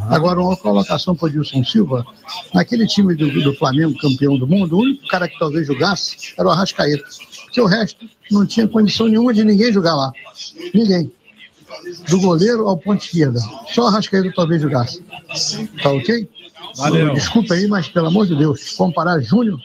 Agora, 0.10 0.40
uma 0.40 0.56
colocação 0.56 1.16
para 1.16 1.28
o 1.28 1.32
Dilson 1.32 1.64
Silva. 1.64 2.06
Naquele 2.54 2.86
time 2.86 3.16
do, 3.16 3.30
do 3.42 3.54
Flamengo, 3.56 3.98
campeão 3.98 4.38
do 4.38 4.46
mundo, 4.48 4.76
o 4.78 4.82
único 4.82 5.08
cara 5.08 5.28
que 5.28 5.38
talvez 5.40 5.66
jogasse 5.66 6.34
era 6.38 6.48
o 6.48 6.52
Arrascaeta. 6.52 7.04
Porque 7.46 7.62
o 7.62 7.66
resto 7.66 8.06
não 8.30 8.46
tinha 8.46 8.68
condição 8.68 9.08
nenhuma 9.08 9.34
de 9.34 9.44
ninguém 9.44 9.72
jogar 9.72 9.96
lá. 9.96 10.12
Ninguém. 10.74 11.12
Do 12.10 12.20
goleiro 12.20 12.68
ao 12.68 12.78
ponto 12.78 13.04
esquerda. 13.04 13.40
Só 13.74 13.84
o 13.84 13.88
Arrascaeta 13.88 14.32
talvez 14.36 14.62
jogasse. 14.62 15.04
Tá 15.82 15.92
ok? 15.92 16.30
Valeu. 16.78 17.14
Desculpa 17.14 17.54
aí, 17.54 17.68
mas 17.68 17.88
pelo 17.88 18.08
amor 18.08 18.28
de 18.28 18.36
Deus, 18.36 18.72
comparar 18.72 19.20
Júnior 19.22 19.58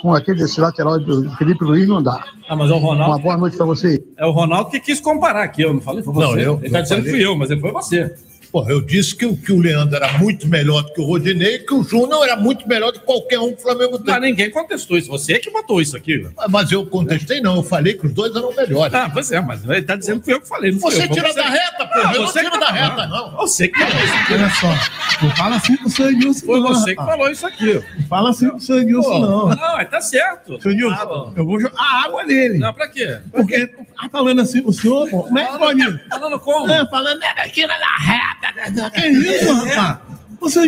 com 0.00 0.14
aquele 0.14 0.38
desse 0.38 0.60
lateral 0.60 0.98
do 0.98 1.30
Felipe 1.36 1.64
Luiz 1.64 1.88
não 1.88 2.02
dá. 2.02 2.24
Ah, 2.48 2.56
mas 2.56 2.70
é 2.70 2.74
o 2.74 2.78
Ronaldo. 2.78 3.12
Uma 3.12 3.18
boa 3.18 3.36
noite 3.36 3.56
para 3.56 3.66
você. 3.66 4.02
É 4.16 4.24
o 4.26 4.30
Ronaldo 4.30 4.70
que 4.70 4.80
quis 4.80 5.00
comparar 5.00 5.42
aqui, 5.42 5.62
eu 5.62 5.72
não 5.74 5.80
falei, 5.80 6.02
foi 6.02 6.14
você. 6.14 6.26
Não, 6.26 6.38
eu- 6.38 6.60
Ele 6.62 6.70
tá 6.70 6.78
eu 6.78 6.82
dizendo 6.82 7.02
que 7.04 7.10
fui 7.10 7.24
eu, 7.26 7.36
mas 7.36 7.50
ele 7.50 7.60
foi 7.60 7.72
você. 7.72 8.14
Pô, 8.50 8.66
eu 8.68 8.80
disse 8.80 9.14
que, 9.14 9.26
o- 9.26 9.36
que 9.36 9.52
o 9.52 9.60
Leandro 9.60 9.94
era 9.96 10.16
muito 10.18 10.46
melhor 10.48 10.82
do 10.82 10.92
que 10.92 11.00
o 11.00 11.04
Rodinei 11.04 11.56
e 11.56 11.58
que 11.60 11.74
o 11.74 11.82
Júnior 11.84 12.24
era 12.24 12.34
muito 12.36 12.66
melhor 12.66 12.92
do 12.92 12.98
que 13.00 13.04
qualquer 13.04 13.38
um 13.38 13.48
que 13.52 13.58
o 13.60 13.62
Flamengo 13.62 13.98
tem. 13.98 14.06
Mas 14.14 14.22
ninguém 14.22 14.50
contestou 14.50 14.96
isso. 14.96 15.08
Você 15.08 15.34
é 15.34 15.38
que 15.38 15.50
botou 15.50 15.80
isso 15.82 15.96
aqui. 15.96 16.16
velho. 16.16 16.32
Mas 16.48 16.72
eu 16.72 16.86
contestei, 16.86 17.40
não. 17.40 17.56
Eu 17.56 17.62
falei 17.62 17.94
que 17.94 18.06
os 18.06 18.12
dois 18.12 18.34
eram 18.34 18.54
melhores. 18.54 18.94
Ah, 18.94 19.10
pois 19.12 19.30
é, 19.30 19.40
mas 19.40 19.64
ele 19.64 19.82
tá 19.82 19.96
dizendo 19.96 20.20
que 20.20 20.24
fui 20.26 20.34
eu 20.34 20.40
que 20.40 20.48
falei. 20.48 20.72
Você 20.72 21.02
eu, 21.02 21.06
foi 21.06 21.16
tira 21.16 21.34
da 21.34 21.48
reta, 21.48 21.86
porra. 21.86 22.14
Eu 22.14 22.20
não 22.22 22.26
você 22.28 22.38
tiro 22.40 22.52
que 22.52 22.58
da 22.58 22.66
tá 22.66 22.72
reta, 22.72 23.06
não. 23.06 23.30
Você 23.36 23.68
que 23.68 23.78
falou 23.78 24.04
isso 24.04 24.14
aqui. 24.14 24.32
Olha 24.34 24.50
só, 24.50 25.24
não 25.26 25.36
fala 25.36 25.56
assim 25.56 25.76
com 25.76 25.86
o 25.86 25.90
seu 25.90 26.10
Edilson. 26.10 26.46
Foi 26.46 26.60
não, 26.60 26.68
você 26.68 26.94
que 26.94 27.00
rapaz. 27.00 27.16
falou 27.18 27.30
isso 27.32 27.46
aqui. 27.46 27.74
Não 27.98 28.06
fala 28.08 28.30
assim 28.30 28.48
com 28.48 28.56
o 28.56 28.60
seu 28.60 28.78
Edilson, 28.80 29.08
Pô, 29.10 29.18
não. 29.18 29.48
Não, 29.48 29.84
tá 29.84 30.00
certo. 30.00 30.60
Seu 30.62 30.72
Edilson, 30.72 31.32
eu 31.36 31.44
vou 31.44 31.60
jogar 31.60 31.82
água 32.04 32.24
nele. 32.24 32.58
Não, 32.58 32.72
pra 32.72 32.88
quê? 32.88 33.18
Porque 33.30 33.66
tá 33.66 34.08
falando 34.10 34.40
assim 34.40 34.62
o 34.64 34.72
senhor, 34.72 35.08
pô. 35.10 35.24
Como 35.24 35.38
é 35.38 35.44
que 35.44 35.58
pode? 35.58 36.08
Falando 36.08 36.38
como? 36.40 36.70
É, 36.72 36.86
falando, 36.88 37.22
é, 37.22 37.48
tira 37.48 37.68
da 37.78 37.96
reta. 37.98 38.37
Que 38.94 39.06
isso, 39.08 39.52
rapaz? 39.52 39.98
Ô, 40.40 40.48
seu 40.48 40.66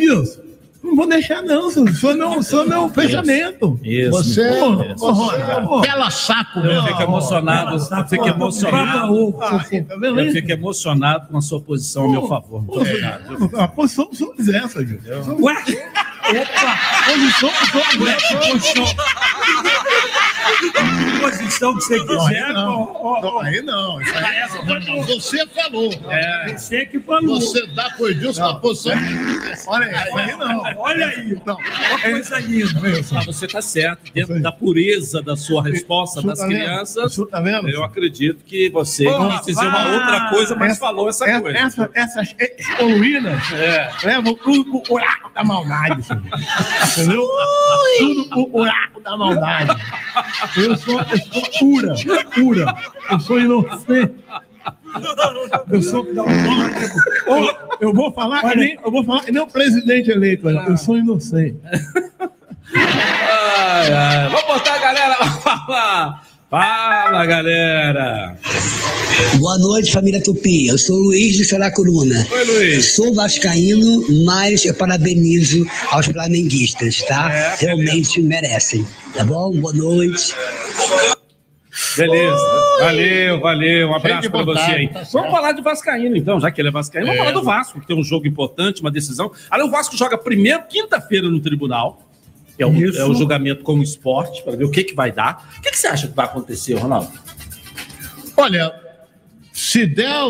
não 0.83 0.97
vou 0.97 1.07
deixar 1.07 1.43
não, 1.43 1.71
senhor. 1.71 1.95
Sou 1.95 2.17
meu, 2.17 2.43
sou 2.43 2.67
meu 2.67 2.89
fechamento. 2.89 3.79
Isso. 3.83 4.11
Você, 4.11 4.51
pô. 4.59 5.81
pela 5.83 6.11
saco 6.11 6.61
Eu 6.61 6.83
fico 6.85 7.03
emocionado, 7.03 7.77
eu 7.77 8.09
fico 8.09 8.27
emocionado. 8.27 9.37
Ah, 9.41 9.59
tá 9.59 9.95
Eu 10.03 10.21
isso? 10.21 10.33
fico 10.33 10.53
emocionado 10.53 11.29
com 11.29 11.37
a 11.37 11.43
sua 11.43 11.61
posição 11.61 12.07
a 12.07 12.09
meu 12.09 12.27
favor. 12.27 12.63
Muito 12.63 12.81
obrigado. 12.81 13.51
A 13.57 13.69
posição 13.69 14.09
senhores 14.13 14.49
é 14.49 14.57
essa, 14.57 14.81
Edilson. 14.81 15.37
Ué? 15.41 15.55
Opa, 16.31 16.79
posição 17.05 17.51
senhores 17.51 18.09
é 18.09 18.87
essa. 18.87 20.20
Posição. 20.41 21.21
Posição 21.21 21.75
que 21.77 21.83
você 21.85 21.97
Não, 21.99 22.07
quiser. 22.07 22.43
aí 22.45 22.53
não. 22.53 22.93
ó, 22.95 23.21
Não, 23.21 23.41
aí 23.41 23.63
não. 23.63 24.01
Isso 24.03 24.15
aí, 24.17 24.49
você 25.07 25.47
falou. 25.47 25.91
Você 26.57 26.87
que 26.87 27.01
falou. 27.01 27.41
Você 27.41 27.67
dá 27.69 27.91
pro 27.91 28.09
Edilson 28.11 28.41
na 28.43 28.55
posição. 28.55 28.93
Olha 29.67 29.87
aí, 29.87 30.21
aí 30.21 30.37
não. 30.37 30.63
Olha 30.79 31.07
aí. 31.07 31.37
Não. 31.45 31.57
Olha 31.57 32.01
coisa 32.01 32.39
linda. 32.41 32.81
Ah, 33.17 33.23
você 33.25 33.47
está 33.47 33.61
certo, 33.63 34.13
dentro 34.13 34.41
da 34.41 34.51
pureza 34.53 35.23
da 35.23 35.37
sua 35.37 35.63
resposta 35.63 36.23
das 36.23 36.39
tá 36.39 36.47
crianças. 36.47 37.17
tá? 37.31 37.41
Eu 37.69 37.85
acredito 37.85 38.45
que 38.45 38.71
você 38.71 39.05
quis 39.05 39.47
dizer 39.47 39.67
uma 39.67 39.89
outra 39.93 40.31
coisa, 40.31 40.55
mas 40.57 40.73
essa- 40.73 40.81
falou 40.81 41.09
essa 41.09 41.25
essa- 41.29 41.41
coisa. 41.41 41.59
essa- 41.59 41.91
essas 41.95 42.33
poluínas 42.77 43.53
É. 43.53 43.91
levam 44.05 44.35
tudo 44.35 44.65
pro 44.65 44.83
buraco 44.95 45.31
da 45.35 45.45
maldade, 45.45 46.03
entendeu? 46.97 47.29
Tudo 47.99 48.29
pro 48.29 48.47
buraco 48.47 49.01
da 49.01 49.17
maldade. 49.17 49.77
Eu 50.57 50.77
sou, 50.77 51.01
eu 51.01 51.19
sou 51.19 51.43
pura, 51.59 51.95
pura. 52.35 52.75
Eu 53.11 53.21
sou 53.21 53.41
inocente. 53.41 54.15
Eu 55.71 55.83
sou. 55.83 56.07
Eu 57.81 57.95
vou 57.95 58.13
falar 58.13 58.41
que 58.43 58.57
nem, 58.57 58.79
eu 58.85 58.91
vou 58.91 59.05
falar 59.05 59.23
nem 59.31 59.43
o 59.43 59.47
presidente 59.47 60.11
eleito. 60.11 60.47
olha. 60.47 60.65
Eu 60.69 60.77
sou 60.77 60.97
inocente. 60.97 61.59
Ai, 62.75 63.93
ai. 63.93 64.29
Vamos 64.29 64.47
botar 64.47 64.75
a 64.75 64.79
galera 64.79 65.17
pra 65.17 65.31
falar. 65.31 66.23
Fala, 66.51 67.25
galera. 67.27 68.37
Boa 69.39 69.57
noite, 69.59 69.93
família 69.93 70.21
Tupi. 70.21 70.67
Eu 70.67 70.77
sou 70.79 70.97
o 70.97 71.03
Luiz 71.05 71.37
de 71.37 71.45
Saracuruna. 71.45 72.27
Oi, 72.29 72.45
Luiz. 72.45 72.93
Sou 72.95 73.15
vascaíno, 73.15 74.05
mas 74.25 74.65
eu 74.65 74.75
parabenizo 74.75 75.65
aos 75.93 76.07
flamenguistas, 76.07 77.03
tá? 77.03 77.33
É, 77.33 77.55
Realmente 77.61 78.21
merecem. 78.21 78.85
Tá 79.15 79.23
bom? 79.25 79.53
Boa 79.61 79.73
noite. 79.73 80.35
Beleza. 81.97 82.37
Valeu, 82.81 83.41
valeu. 83.41 83.89
Um 83.91 83.95
abraço 83.95 84.29
pra 84.31 84.43
você 84.43 84.61
aí. 84.61 84.89
tá. 84.89 85.05
Vamos 85.13 85.31
falar 85.31 85.53
de 85.53 85.63
Vascaíno, 85.63 86.17
então, 86.17 86.41
já 86.41 86.51
que 86.51 86.61
ele 86.61 86.69
é 86.69 86.73
Vascaíno. 86.73 87.07
Vamos 87.07 87.21
É. 87.21 87.25
falar 87.25 87.39
do 87.39 87.45
Vasco, 87.45 87.81
que 87.81 87.87
tem 87.87 87.97
um 87.97 88.03
jogo 88.03 88.27
importante, 88.27 88.81
uma 88.81 88.91
decisão. 88.91 89.31
Ali 89.49 89.63
o 89.63 89.71
Vasco 89.71 89.97
joga 89.97 90.19
primeiro, 90.19 90.65
quinta-feira, 90.69 91.29
no 91.31 91.39
tribunal. 91.41 92.10
É 92.63 92.67
o, 92.67 92.75
Isso. 92.75 93.01
é 93.01 93.05
o 93.05 93.15
julgamento 93.15 93.63
como 93.63 93.83
esporte, 93.83 94.43
para 94.43 94.57
ver 94.57 94.65
o 94.65 94.71
que, 94.71 94.85
que 94.85 94.95
vai 94.95 95.11
dar. 95.11 95.51
O 95.59 95.63
que, 95.63 95.71
que 95.71 95.79
você 95.79 95.87
acha 95.87 96.09
que 96.09 96.15
vai 96.15 96.27
acontecer, 96.27 96.75
Ronaldo? 96.75 97.11
Olha, 98.37 98.73
se 99.53 99.87
der, 99.87 100.25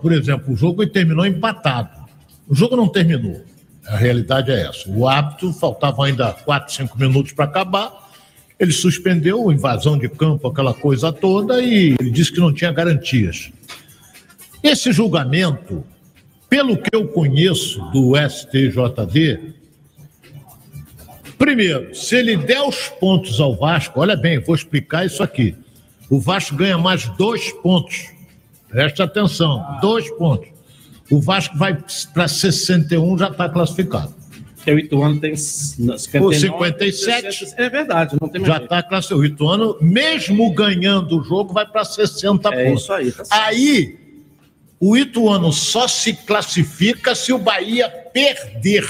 por 0.00 0.12
exemplo, 0.12 0.52
o 0.52 0.56
jogo 0.56 0.86
terminou 0.86 1.26
empatado. 1.26 1.90
O 2.48 2.54
jogo 2.54 2.76
não 2.76 2.88
terminou. 2.88 3.44
A 3.86 3.96
realidade 3.96 4.50
é 4.50 4.66
essa. 4.66 4.88
O 4.90 5.08
hábito, 5.08 5.52
faltavam 5.52 6.04
ainda 6.04 6.32
4, 6.32 6.74
5 6.74 6.98
minutos 6.98 7.32
para 7.32 7.44
acabar. 7.44 8.10
Ele 8.58 8.72
suspendeu 8.72 9.48
a 9.48 9.52
invasão 9.52 9.98
de 9.98 10.08
campo, 10.08 10.48
aquela 10.48 10.72
coisa 10.72 11.12
toda, 11.12 11.62
e 11.62 11.94
disse 12.10 12.32
que 12.32 12.40
não 12.40 12.52
tinha 12.52 12.72
garantias. 12.72 13.50
Esse 14.62 14.92
julgamento, 14.92 15.84
pelo 16.48 16.76
que 16.76 16.88
eu 16.92 17.06
conheço 17.06 17.80
do 17.90 18.14
STJD, 18.16 19.55
primeiro, 21.38 21.94
se 21.94 22.16
ele 22.16 22.36
der 22.36 22.62
os 22.62 22.88
pontos 22.88 23.40
ao 23.40 23.56
Vasco, 23.56 24.00
olha 24.00 24.16
bem, 24.16 24.38
vou 24.38 24.54
explicar 24.54 25.04
isso 25.06 25.22
aqui. 25.22 25.54
O 26.08 26.20
Vasco 26.20 26.54
ganha 26.54 26.78
mais 26.78 27.06
dois 27.16 27.52
pontos. 27.52 28.08
Preste 28.68 29.02
atenção, 29.02 29.64
dois 29.80 30.10
pontos. 30.12 30.48
O 31.10 31.20
Vasco 31.20 31.56
vai 31.56 31.78
para 32.12 32.28
61, 32.28 33.18
já 33.18 33.28
está 33.28 33.48
classificado. 33.48 34.14
Porque 34.56 34.70
o 34.72 34.78
Ituano 34.80 35.20
tem 35.20 35.36
59, 35.36 36.26
O 36.26 36.32
57. 36.32 37.54
É 37.56 37.70
verdade, 37.70 38.16
não 38.20 38.28
tem 38.28 38.40
mais 38.40 38.52
Já 38.52 38.62
está 38.64 38.82
classificado. 38.82 39.20
O 39.20 39.24
Ituano, 39.24 39.76
mesmo 39.80 40.52
ganhando 40.52 41.20
o 41.20 41.22
jogo, 41.22 41.52
vai 41.52 41.64
para 41.64 41.84
60 41.84 42.48
É 42.52 42.64
pontos. 42.64 42.82
isso 42.82 42.92
aí, 42.92 43.12
tá. 43.12 43.24
Aí, 43.30 43.96
o 44.80 44.96
Ituano 44.96 45.52
só 45.52 45.86
se 45.86 46.12
classifica 46.12 47.14
se 47.14 47.32
o 47.32 47.38
Bahia 47.38 47.88
perder 47.88 48.84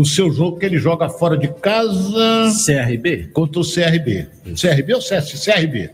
o 0.00 0.04
seu 0.04 0.32
jogo 0.32 0.58
que 0.58 0.64
ele 0.64 0.78
joga 0.78 1.08
fora 1.10 1.36
de 1.36 1.48
casa. 1.60 2.50
CRB? 2.66 3.28
Contra 3.34 3.60
o 3.60 3.64
CRB. 3.64 4.26
CRB 4.58 4.94
ou 4.94 5.00
CS? 5.02 5.44
CRB. 5.44 5.90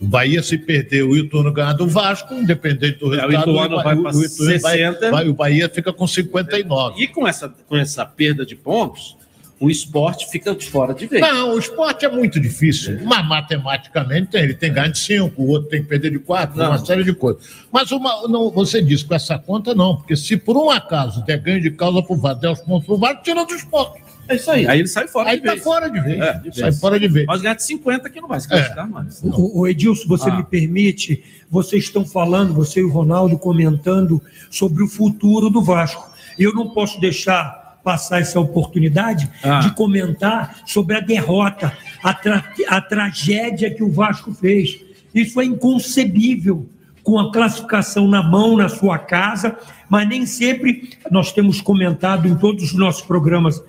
O 0.00 0.06
Bahia, 0.06 0.42
se 0.42 0.56
perder 0.56 1.02
o 1.04 1.14
Ituano 1.16 1.52
ganhar 1.52 1.74
do 1.74 1.86
Vasco, 1.86 2.32
independente 2.34 2.98
do 2.98 3.14
É, 3.14 3.18
o 3.26 3.28
resultado, 3.28 3.50
Ituano 3.50 3.76
vai 3.76 3.96
pra 3.96 4.12
o 4.16 4.24
Ituano 4.24 4.60
vai- 4.62 4.76
60. 4.76 5.10
vai- 5.10 5.28
o 5.28 5.34
Bahia 5.34 5.68
fica 5.68 5.92
com 5.92 6.06
59. 6.06 7.02
E 7.02 7.06
com 7.06 7.28
essa, 7.28 7.48
com 7.68 7.76
essa 7.76 8.04
perda 8.06 8.46
de 8.46 8.56
pontos, 8.56 9.16
o 9.60 9.68
esporte 9.68 10.26
fica 10.30 10.54
de 10.54 10.64
fora 10.70 10.94
de 10.94 11.06
vez. 11.06 11.20
Não, 11.20 11.54
o 11.54 11.58
esporte 11.58 12.04
é 12.06 12.08
muito 12.08 12.40
difícil. 12.40 12.98
Mas 13.04 13.28
matematicamente 13.28 14.28
tem, 14.28 14.42
ele 14.42 14.54
tem 14.54 14.72
ganho 14.72 14.90
de 14.90 14.98
5, 14.98 15.40
o 15.40 15.48
outro 15.48 15.68
tem 15.68 15.82
que 15.82 15.88
perder 15.88 16.10
de 16.12 16.18
4, 16.18 16.56
Não. 16.58 16.66
uma 16.70 16.78
série 16.84 17.04
de 17.04 17.12
coisas. 17.12 17.42
Mas 17.70 17.92
uma, 17.92 18.26
não, 18.26 18.50
você 18.50 18.80
disse 18.82 19.04
com 19.04 19.14
essa 19.14 19.38
conta, 19.38 19.74
não, 19.74 19.96
porque 19.96 20.16
se 20.16 20.36
por 20.36 20.56
um 20.56 20.70
acaso 20.70 21.22
der 21.26 21.38
ganho 21.38 21.60
de 21.60 21.70
causa 21.70 22.02
pro 22.02 22.16
VAR, 22.16 22.34
der 22.36 22.50
os 22.50 22.60
pontos 22.60 22.86
pro 22.86 22.96
VAR, 22.96 23.20
tira 23.22 23.44
do 23.44 23.54
esporte. 23.54 24.02
É 24.28 24.36
isso 24.36 24.50
aí. 24.50 24.66
Aí 24.66 24.78
ele 24.78 24.88
sai 24.88 25.08
fora 25.08 25.28
Aí 25.30 25.38
de 25.40 25.44
tá 25.44 25.52
vez. 25.52 25.62
fora 25.64 25.90
de 25.90 26.00
vez. 26.00 26.20
É, 26.20 26.32
de 26.38 26.54
sai 26.54 26.70
vez. 26.70 26.80
fora 26.80 27.00
de 27.00 27.08
vez. 27.08 27.26
Mas 27.26 27.42
ganhar 27.42 27.54
de 27.54 27.64
50 27.64 28.08
que 28.08 28.20
não 28.20 28.28
vai 28.28 28.38
se 28.40 28.46
É. 28.46 28.50
classificar 28.50 28.88
mais. 28.88 29.20
O, 29.24 29.60
o 29.60 29.66
Edilson, 29.68 30.06
você 30.06 30.30
Ah. 30.30 30.36
me 30.36 30.44
permite, 30.44 31.22
vocês 31.50 31.84
estão 31.84 32.06
falando, 32.06 32.54
você 32.54 32.78
e 32.80 32.84
o 32.84 32.90
Ronaldo 32.90 33.36
comentando 33.36 34.22
sobre 34.50 34.82
o 34.84 34.88
futuro 34.88 35.50
do 35.50 35.60
Vasco. 35.60 36.08
Eu 36.38 36.54
não 36.54 36.70
posso 36.70 37.00
deixar 37.00 37.59
passar 37.82 38.20
essa 38.20 38.38
oportunidade 38.40 39.28
Ah. 39.42 39.60
de 39.60 39.70
comentar 39.74 40.60
sobre 40.66 40.96
a 40.96 41.00
derrota, 41.00 41.72
a, 42.02 42.12
tra- 42.14 42.44
a 42.68 42.80
tragédia 42.80 43.70
que 43.74 43.82
o 43.82 43.90
Vasco 43.90 44.32
fez. 44.32 44.80
Isso 45.14 45.40
é 45.40 45.44
inconcebível 45.44 46.68
com 47.02 47.18
a 47.18 47.32
classificação 47.32 48.06
na 48.06 48.22
mão, 48.22 48.56
na 48.56 48.68
sua 48.68 48.98
casa, 48.98 49.56
mas 49.88 50.06
nem 50.08 50.26
sempre 50.26 50.90
nós 51.10 51.32
temos 51.32 51.60
comentado 51.60 52.28
em 52.28 52.36
todos 52.36 52.64
os 52.64 52.74
nossos 52.74 53.02
programas 53.02 53.60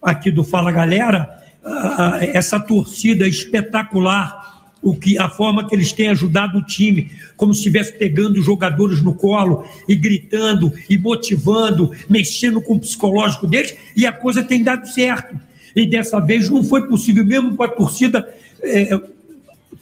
aqui 0.00 0.30
do 0.30 0.44
Fala 0.44 0.70
Galera, 0.70 1.28
ah, 1.64 2.18
essa 2.22 2.60
torcida 2.60 3.26
espetacular, 3.26 4.45
o 4.90 4.94
que 4.96 5.18
a 5.18 5.28
forma 5.28 5.66
que 5.66 5.74
eles 5.74 5.92
têm 5.92 6.08
ajudado 6.08 6.58
o 6.58 6.62
time, 6.64 7.10
como 7.36 7.52
se 7.52 7.60
estivesse 7.60 7.92
pegando 7.92 8.38
os 8.38 8.44
jogadores 8.46 9.02
no 9.02 9.14
colo 9.14 9.64
e 9.88 9.94
gritando 9.94 10.72
e 10.88 10.96
motivando, 10.96 11.90
mexendo 12.08 12.60
com 12.60 12.74
o 12.74 12.80
psicológico 12.80 13.46
deles, 13.46 13.74
e 13.96 14.06
a 14.06 14.12
coisa 14.12 14.42
tem 14.42 14.62
dado 14.62 14.86
certo. 14.88 15.34
E 15.74 15.84
dessa 15.86 16.20
vez 16.20 16.48
não 16.48 16.62
foi 16.64 16.86
possível, 16.86 17.24
mesmo 17.24 17.56
com 17.56 17.62
a 17.62 17.68
torcida 17.68 18.26
eh, 18.62 18.98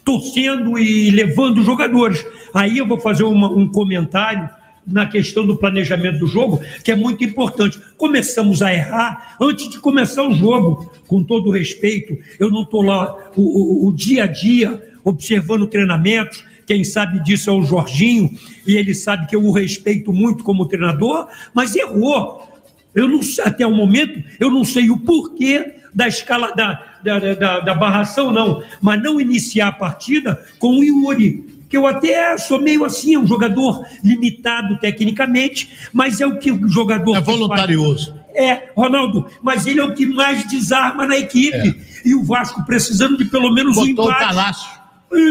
torcendo 0.05 0.79
e 0.79 1.11
levando 1.11 1.59
os 1.59 1.67
jogadores. 1.67 2.25
Aí 2.53 2.79
eu 2.79 2.87
vou 2.87 2.99
fazer 3.01 3.25
uma- 3.25 3.51
um 3.51 3.69
comentário 3.69 4.49
na 4.87 5.07
questão 5.07 5.47
do 5.47 5.57
planejamento 5.57 6.19
do 6.19 6.27
jogo, 6.27 6.61
que 6.83 6.91
é 6.93 6.97
muito 6.97 7.25
importante. 7.25 7.79
Começamos 7.97 8.61
a 8.61 8.73
errar 8.73 9.37
antes 9.41 9.71
de 9.71 9.79
começar 9.79 10.23
o 10.29 10.35
jogo, 10.35 10.93
com 11.07 11.23
todo 11.23 11.51
respeito. 11.51 12.19
Eu 12.39 12.51
não 12.51 12.63
estou 12.63 12.83
lá 12.83 13.17
o, 13.35 13.43
o- 13.43 13.89
o 13.89 13.93
dia 13.93 14.25
a 14.25 14.27
dia 14.27 14.83
observando 15.05 15.67
treinamentos. 15.67 16.43
Quem 16.67 16.83
sabe 16.83 17.23
disso 17.23 17.51
é 17.51 17.53
o 17.53 17.63
Jorginho, 17.63 18.31
e 18.67 18.75
ele 18.77 18.95
sabe 18.95 19.27
que 19.27 19.37
eu 19.37 19.45
o 19.45 19.53
respeito 19.53 20.13
muito 20.13 20.43
como 20.43 20.67
treinador, 20.67 21.29
mas 21.53 21.77
errou. 21.77 22.49
Eu 22.95 23.07
não 23.07 23.23
sei- 23.23 23.45
até 23.45 23.67
o 23.67 23.71
momento, 23.71 24.23
eu 24.41 24.51
não 24.51 24.65
sei 24.65 24.91
o 24.91 24.97
porquê 24.97 25.75
da 25.93 26.09
escala 26.09 26.53
da, 26.55 26.83
da, 27.03 27.35
da, 27.35 27.61
da 27.61 27.75
barração, 27.75 28.33
não, 28.33 28.63
mas 28.81 29.03
não 29.03 29.21
iniciar 29.21 29.69
a 29.69 29.73
partida 29.73 30.43
com 30.59 30.79
o 30.79 30.83
Yuri, 30.83 31.45
que 31.69 31.77
eu 31.77 31.87
até 31.87 32.39
sou 32.39 32.61
meio 32.61 32.85
assim, 32.85 33.15
é 33.15 33.19
um 33.19 33.27
jogador 33.27 33.85
limitado 34.03 34.79
tecnicamente, 34.79 35.69
mas 35.93 36.21
é 36.21 36.27
o 36.27 36.39
que 36.39 36.51
o 36.51 36.69
jogador. 36.69 37.17
É 37.17 37.21
voluntarioso. 37.21 38.15
É, 38.35 38.71
Ronaldo, 38.77 39.27
mas 39.43 39.67
ele 39.67 39.81
é 39.81 39.85
o 39.85 39.95
que 39.95 40.07
mais 40.07 40.45
desarma 40.49 41.07
na 41.07 41.17
equipe. 41.17 41.81
E 42.05 42.15
o 42.15 42.25
Vasco 42.25 42.65
precisando 42.67 43.17
de 43.17 43.25
pelo 43.27 43.53
menos 43.53 43.77
um 43.77 43.87
Botou 43.95 44.07
o 44.07 44.11
empate. 44.11 44.25
Eh, 44.25 44.74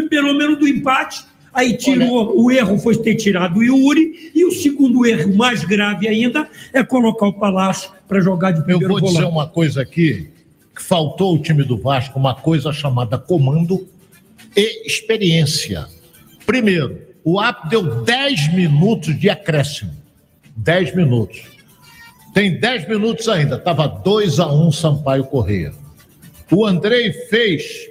Pelo 0.10 0.34
menos 0.34 0.60
do 0.60 0.68
empate. 0.68 1.24
Aí 1.54 1.78
tirou, 1.78 2.42
o 2.42 2.50
erro 2.50 2.80
foi 2.80 2.98
ter 2.98 3.16
tirado 3.16 3.60
o 3.60 3.64
Yuri, 3.64 4.32
e 4.34 4.44
o 4.44 4.52
segundo 4.52 5.06
erro, 5.06 5.36
mais 5.36 5.64
grave 5.64 6.08
ainda, 6.08 6.50
é 6.74 6.84
colocar 6.84 7.28
o 7.28 7.34
Palácio 7.34 7.92
para 8.08 8.20
jogar 8.20 8.52
de 8.52 8.60
Eu 8.60 8.64
primeiro 8.66 8.90
vou 8.90 9.02
dizer 9.02 9.14
volante. 9.18 9.32
uma 9.32 9.48
coisa 9.48 9.84
aqui, 9.84 10.30
que 10.76 10.82
faltou 10.82 11.36
ao 11.36 11.42
time 11.42 11.64
do 11.64 11.78
Vasco 11.78 12.18
uma 12.18 12.34
coisa 12.34 12.74
chamada 12.74 13.20
comando 13.20 13.88
e 14.56 14.88
experiência. 14.88 15.86
Primeiro, 16.44 17.00
o 17.24 17.40
AP 17.40 17.70
deu 17.70 18.04
10 18.04 18.54
minutos 18.54 19.18
de 19.20 19.30
acréscimo. 19.30 19.92
10 20.58 20.96
minutos. 20.96 21.44
Tem 22.34 22.60
10 22.60 22.88
minutos 22.88 23.30
ainda. 23.30 23.56
Estava 23.56 23.88
2 23.88 24.40
a 24.40 24.52
1 24.52 24.72
Sampaio 24.72 25.24
Correia. 25.26 25.72
O 26.52 26.66
Andrei 26.66 27.14
fez, 27.14 27.88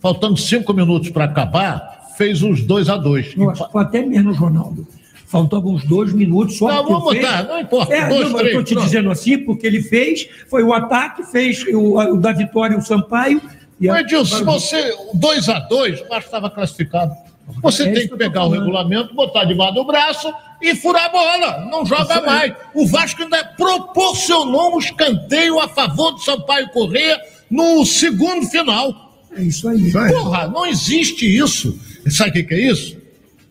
faltando 0.00 0.36
5 0.36 0.72
minutos 0.74 1.10
para 1.10 1.24
acabar, 1.24 2.08
fez 2.16 2.42
os 2.42 2.62
2 2.62 2.88
a 2.88 2.96
2 2.96 3.34
Eu 3.36 3.50
acho 3.50 3.66
que 3.66 3.72
foi 3.72 3.82
até 3.82 4.02
menos, 4.04 4.36
Ronaldo. 4.38 4.86
Faltavam 5.28 5.72
uns 5.74 5.84
dois 5.84 6.12
minutos 6.12 6.56
só. 6.56 6.68
Não, 6.68 6.84
vamos 6.84 7.10
fez- 7.12 7.24
botar, 7.26 7.42
não 7.42 7.60
importa, 7.60 7.92
É, 7.94 8.08
dois, 8.08 8.30
não, 8.30 8.38
três, 8.38 8.54
eu 8.54 8.60
estou 8.60 8.78
te 8.80 8.84
dizendo 8.86 9.10
assim, 9.10 9.36
porque 9.38 9.66
ele 9.66 9.82
fez, 9.82 10.28
foi 10.48 10.62
o 10.62 10.72
ataque, 10.72 11.24
fez 11.24 11.64
o, 11.66 11.98
o 11.98 12.16
da 12.16 12.30
vitória 12.32 12.78
o 12.78 12.80
Sampaio. 12.80 13.42
E 13.80 13.90
a- 13.90 14.00
Edilson, 14.00 14.36
se 14.36 14.44
você, 14.44 14.94
2 15.14 15.48
a 15.48 15.58
2 15.58 16.00
o 16.02 16.08
Vasco 16.08 16.26
estava 16.26 16.48
classificado. 16.48 17.12
Você 17.60 17.88
É 17.88 17.92
tem 17.92 18.08
que 18.08 18.16
pegar 18.16 18.44
o 18.44 18.48
regulamento, 18.50 19.14
botar 19.14 19.44
debaixo 19.44 19.74
do 19.74 19.84
braço 19.84 20.32
e 20.62 20.74
furar 20.76 21.06
a 21.06 21.08
bola. 21.08 21.66
Não 21.70 21.84
joga 21.84 22.20
mais. 22.22 22.54
O 22.72 22.86
Vasco 22.86 23.22
ainda 23.22 23.44
proporcionou 23.56 24.76
um 24.76 24.78
escanteio 24.78 25.58
a 25.60 25.68
favor 25.68 26.12
do 26.12 26.18
Sampaio 26.20 26.68
Corrêa 26.70 27.20
no 27.50 27.84
segundo 27.84 28.46
final. 28.46 29.05
É 29.36 29.42
isso 29.42 29.68
aí. 29.68 29.92
Porra, 29.92 30.48
não 30.48 30.64
existe 30.66 31.24
isso. 31.26 31.78
Sabe 32.08 32.30
o 32.30 32.32
que, 32.34 32.42
que 32.44 32.54
é 32.54 32.70
isso? 32.72 32.96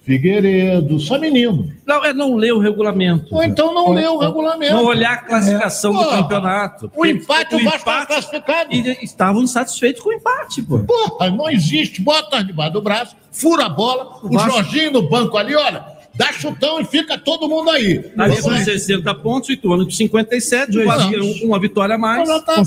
Figueiredo, 0.04 1.00
só 1.00 1.18
menino. 1.18 1.72
Não, 1.86 2.06
é 2.06 2.14
não 2.14 2.36
ler 2.36 2.54
o 2.54 2.60
regulamento. 2.60 3.34
Ou 3.34 3.44
então 3.44 3.74
não 3.74 3.92
ler 3.92 4.08
o 4.08 4.18
regulamento. 4.20 4.74
Não 4.74 4.86
olhar 4.86 5.14
a 5.14 5.18
classificação 5.18 5.94
do 5.94 6.00
Porra, 6.04 6.18
campeonato. 6.22 6.92
O 6.96 7.06
empate, 7.06 7.56
o, 7.56 7.64
Vasco 7.64 7.78
está 7.78 7.92
empate- 8.04 8.08
classificado. 8.08 8.74
E 8.74 8.98
estavam 9.04 9.42
insatisfeitos 9.42 10.04
com 10.04 10.10
o 10.10 10.14
empate, 10.14 10.62
pô. 10.62 10.78
Porra, 10.80 11.32
não 11.32 11.50
existe. 11.50 12.02
Bota 12.02 12.44
debaixo 12.44 12.74
do 12.74 12.82
braço, 12.84 13.16
fura 13.32 13.66
a 13.66 13.70
bola, 13.70 14.20
o, 14.22 14.30
Vasco- 14.30 14.52
Jorginho 14.52 14.92
no 14.92 15.10
banco 15.10 15.38
ali, 15.38 15.56
olha, 15.56 15.84
dá 16.16 16.32
chutão 16.34 16.80
e 16.80 16.86
fica 16.86 17.18
todo 17.18 17.48
mundo 17.48 17.70
aí. 17.70 18.12
Ali 18.18 18.42
com 18.42 18.56
60 18.56 19.16
pontos, 19.16 19.50
o 19.50 19.54
Ituano 19.54 19.86
com 19.86 19.92
57, 19.92 20.80
o 20.80 20.86
Vasco 20.86 21.12
uma 21.44 21.60
vitória 21.60 21.96
a 21.96 21.98
mais. 21.98 22.28
Olha, 22.28 22.42
tá 22.42 22.64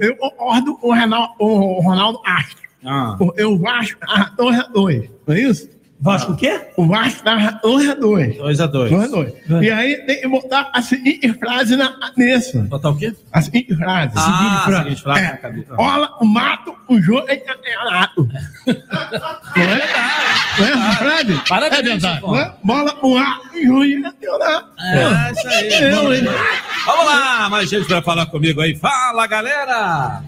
eu 0.00 0.16
concordo 0.16 0.76
com 0.76 0.88
o 0.88 0.94
Ronaldo, 0.94 1.34
o 1.38 1.80
Ronaldo 1.80 2.20
Astro. 2.24 2.66
Ah. 2.84 3.16
Eu 3.36 3.58
Vasco 3.58 3.98
tava 4.00 4.30
2 4.36 4.58
a 4.58 4.62
2 4.68 5.10
não 5.26 5.34
é 5.34 5.40
isso? 5.40 5.75
Vasco 5.98 6.32
o 6.32 6.36
quê? 6.36 6.60
O 6.76 6.86
Vasco 6.86 7.22
tava 7.24 7.58
2 7.62 7.88
a 7.88 7.94
2 7.94 8.36
2 8.36 8.60
a 8.60 8.66
2 8.66 8.90
2 8.90 9.04
a 9.04 9.06
2 9.06 9.32
E 9.62 9.70
aí 9.70 9.96
tem 10.06 10.20
que 10.20 10.28
botar 10.28 10.70
a 10.72 10.82
seguinte 10.82 11.32
frase 11.34 11.74
na, 11.74 11.94
nessa. 12.16 12.60
Botar 12.62 12.90
o 12.90 12.96
quê? 12.96 13.14
A 13.32 13.40
seguinte 13.40 13.74
frase. 13.74 14.12
Ah, 14.14 14.20
seguinte 14.20 14.64
frase. 14.64 14.82
seguinte 14.82 15.02
frase 15.02 15.20
É, 15.20 15.36
cabeça. 15.36 15.74
Rola 15.74 16.10
o 16.20 16.26
mato, 16.26 16.74
o 16.88 17.00
jogo 17.00 17.24
é 17.28 17.36
campeonato. 17.36 18.28
Não 19.56 19.62
é? 19.62 19.82
Não 20.58 20.66
é 20.66 20.70
essa 20.70 20.92
frase? 20.98 21.42
Parabéns, 21.48 21.80
é 21.80 21.82
verdade. 21.82 22.36
É? 22.36 22.52
Bola 22.62 22.94
o 23.02 23.16
ar, 23.16 23.40
o 23.54 23.66
jogo 23.66 23.84
é 23.84 24.02
campeonato. 24.02 24.68
É, 24.78 25.32
isso 25.32 25.48
aí. 25.48 26.18
Hein? 26.18 26.24
Vamos 26.84 27.06
lá, 27.06 27.48
mais 27.48 27.70
gente 27.70 27.88
vai 27.88 28.02
falar 28.02 28.26
comigo 28.26 28.60
aí. 28.60 28.76
Fala, 28.76 29.26
galera! 29.26 30.22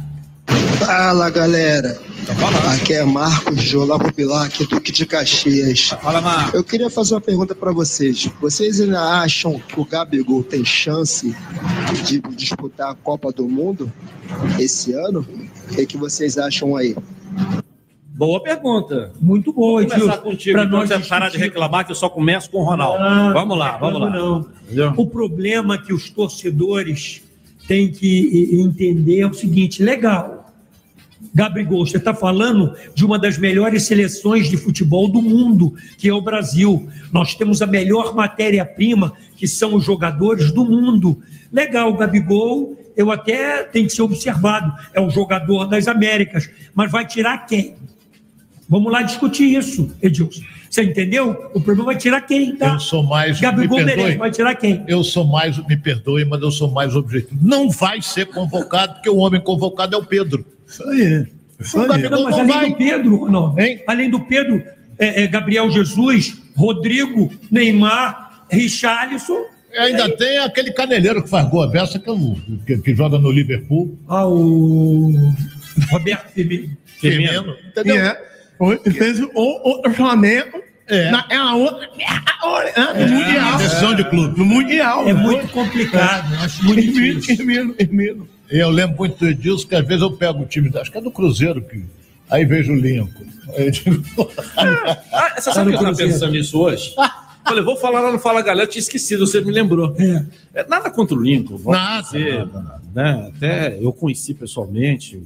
Fala 0.78 1.28
galera, 1.28 1.98
aqui 2.30 2.92
é 2.92 3.04
Marcos 3.04 3.62
de 3.62 3.76
Olavo 3.76 4.12
Bilac, 4.12 4.66
Duque 4.66 4.92
de 4.92 5.06
Caxias. 5.06 5.88
Fala, 5.88 6.20
Marcos. 6.20 6.54
Eu 6.54 6.62
queria 6.62 6.90
fazer 6.90 7.14
uma 7.14 7.20
pergunta 7.20 7.54
para 7.54 7.72
vocês. 7.72 8.28
Vocês 8.40 8.80
ainda 8.80 9.00
acham 9.00 9.58
que 9.60 9.80
o 9.80 9.84
Gabigol 9.84 10.42
tem 10.42 10.64
chance 10.64 11.34
de 12.04 12.20
disputar 12.36 12.90
a 12.90 12.94
Copa 12.94 13.32
do 13.32 13.48
Mundo 13.48 13.90
esse 14.58 14.92
ano? 14.92 15.26
O 15.70 15.74
que, 15.74 15.86
que 15.86 15.96
vocês 15.96 16.36
acham 16.36 16.76
aí? 16.76 16.94
Boa 18.02 18.42
pergunta. 18.42 19.12
Muito 19.20 19.52
boa, 19.52 19.80
Vou 19.82 19.90
começar 19.90 20.18
contigo, 20.18 20.58
Pra 20.58 20.64
então 20.64 20.80
nós 20.80 20.88
você 20.88 20.98
parar 21.08 21.30
de 21.30 21.38
reclamar 21.38 21.86
que 21.86 21.92
eu 21.92 21.96
só 21.96 22.10
começo 22.10 22.50
com 22.50 22.58
o 22.58 22.64
Ronaldo. 22.64 23.02
Ah, 23.02 23.32
vamos 23.32 23.56
lá, 23.56 23.76
vamos 23.78 24.00
lá. 24.00 24.10
não. 24.10 24.46
O 24.96 25.06
problema 25.06 25.78
que 25.78 25.94
os 25.94 26.10
torcedores 26.10 27.22
têm 27.66 27.90
que 27.90 28.50
entender 28.60 29.20
é 29.20 29.26
o 29.26 29.32
seguinte: 29.32 29.82
legal, 29.82 30.37
Gabigol, 31.34 31.86
você 31.86 31.98
está 31.98 32.14
falando 32.14 32.74
de 32.94 33.04
uma 33.04 33.18
das 33.18 33.38
melhores 33.38 33.84
seleções 33.84 34.48
de 34.48 34.56
futebol 34.56 35.08
do 35.08 35.22
mundo, 35.22 35.74
que 35.96 36.08
é 36.08 36.12
o 36.12 36.20
Brasil. 36.20 36.88
Nós 37.12 37.34
temos 37.34 37.62
a 37.62 37.66
melhor 37.66 38.14
matéria-prima, 38.14 39.12
que 39.36 39.46
são 39.46 39.74
os 39.74 39.84
jogadores 39.84 40.50
do 40.52 40.64
mundo. 40.64 41.20
Legal, 41.52 41.92
Gabigol, 41.94 42.76
eu 42.96 43.10
até 43.10 43.62
tenho 43.62 43.86
que 43.86 43.92
ser 43.92 44.02
observado, 44.02 44.72
é 44.92 45.00
um 45.00 45.10
jogador 45.10 45.66
das 45.66 45.86
Américas, 45.86 46.50
mas 46.74 46.90
vai 46.90 47.06
tirar 47.06 47.46
quem? 47.46 47.76
Vamos 48.68 48.92
lá 48.92 49.02
discutir 49.02 49.56
isso, 49.56 49.90
Edilson. 50.02 50.42
Você 50.68 50.82
entendeu? 50.82 51.50
O 51.54 51.60
problema 51.60 51.86
vai 51.86 51.96
tirar 51.96 52.20
quem, 52.20 52.54
tá? 52.54 52.74
Eu 52.74 52.80
sou 52.80 53.02
mais. 53.02 53.40
Gabigol 53.40 53.78
me 53.78 53.84
merece, 53.84 54.02
perdoe, 54.02 54.18
vai 54.18 54.30
tirar 54.30 54.54
quem? 54.56 54.84
Eu 54.86 55.02
sou 55.02 55.24
mais, 55.24 55.56
me 55.66 55.76
perdoe, 55.76 56.26
mas 56.26 56.42
eu 56.42 56.50
sou 56.50 56.70
mais 56.70 56.94
objetivo. 56.94 57.38
Não 57.40 57.70
vai 57.70 58.02
ser 58.02 58.26
convocado, 58.26 58.94
porque 58.94 59.08
o 59.08 59.16
homem 59.16 59.40
convocado 59.40 59.94
é 59.94 59.98
o 59.98 60.04
Pedro. 60.04 60.44
Isso 60.68 60.88
aí. 60.88 61.26
Isso 61.60 61.78
O 61.78 61.82
aí. 61.82 61.88
Gabigol 61.88 62.10
Não, 62.10 62.22
mas 62.24 62.34
além 62.34 62.46
vai. 62.48 62.68
do 62.70 62.76
Pedro, 62.76 63.30
não. 63.30 63.56
Além 63.86 64.10
do 64.10 64.20
Pedro, 64.20 64.62
é, 64.98 65.22
é 65.22 65.26
Gabriel 65.26 65.70
Jesus, 65.70 66.40
Rodrigo, 66.56 67.30
Neymar, 67.50 68.44
Richarlison. 68.50 69.44
Ainda 69.78 70.08
tem 70.16 70.38
aquele 70.38 70.72
caneleiro 70.72 71.22
que 71.22 71.28
faz 71.28 71.48
gol 71.48 71.62
a 71.62 71.66
beça, 71.66 71.98
que, 71.98 72.10
é 72.10 72.14
que, 72.66 72.78
que 72.82 72.94
joga 72.94 73.18
no 73.18 73.30
Liverpool. 73.30 73.98
Ah, 74.08 74.26
o 74.26 75.12
Roberto 75.90 76.32
Firmino. 76.32 76.76
Firmino. 77.00 77.54
Entendeu? 77.68 77.96
é, 77.96 78.20
o- 78.58 78.90
fez 78.90 79.20
o 79.20 79.30
outro 79.34 79.92
Flamengo. 79.92 80.62
É. 80.88 81.10
Na, 81.10 81.26
é 81.28 81.36
a 81.36 81.54
outra. 81.54 81.86
É, 81.98 83.02
É, 83.02 83.06
no 83.06 83.12
Mundial. 83.14 83.58
decisão 83.58 83.94
de 83.94 84.04
clube. 84.04 84.38
No 84.38 84.46
Mundial. 84.46 85.06
É 85.06 85.12
muito 85.12 85.46
complicado, 85.48 86.34
acho 86.42 86.64
muito 86.64 86.80
difícil. 86.80 87.36
Firmino, 87.36 87.74
Firmino. 87.74 88.28
Eu 88.50 88.70
lembro 88.70 88.96
muito 88.98 89.24
Edilson, 89.24 89.68
que 89.68 89.74
às 89.74 89.86
vezes 89.86 90.02
eu 90.02 90.12
pego 90.12 90.42
o 90.42 90.46
time, 90.46 90.70
acho 90.78 90.90
que 90.90 90.98
é 90.98 91.00
do 91.00 91.10
Cruzeiro, 91.10 91.60
que, 91.60 91.84
aí 92.30 92.44
vejo 92.44 92.72
o 92.72 92.76
Lincoln. 92.76 93.26
Aí 93.54 93.66
eu 93.66 93.70
digo, 93.70 94.02
Ah, 94.56 95.34
você 95.36 95.52
sabe 95.52 95.70
que 95.70 95.76
eu 95.76 95.90
estava 95.90 95.96
pensando 95.96 96.32
nisso 96.32 96.58
hoje? 96.58 96.94
Falei, 97.44 97.62
vou 97.64 97.76
falar 97.76 98.00
lá 98.00 98.12
no 98.12 98.18
Fala 98.18 98.42
Galera, 98.42 98.66
eu 98.66 98.70
tinha 98.70 98.80
esquecido, 98.80 99.26
você 99.26 99.40
me 99.40 99.50
lembrou. 99.50 99.96
É, 100.52 100.66
nada 100.68 100.90
contra 100.90 101.16
o 101.16 101.22
Lincoln. 101.22 101.56
volto 101.56 101.76
a 101.76 101.80
Nada, 101.80 102.02
dizer, 102.02 102.48
né, 102.94 103.32
até 103.34 103.78
eu 103.80 103.92
conheci 103.92 104.34
pessoalmente, 104.34 105.20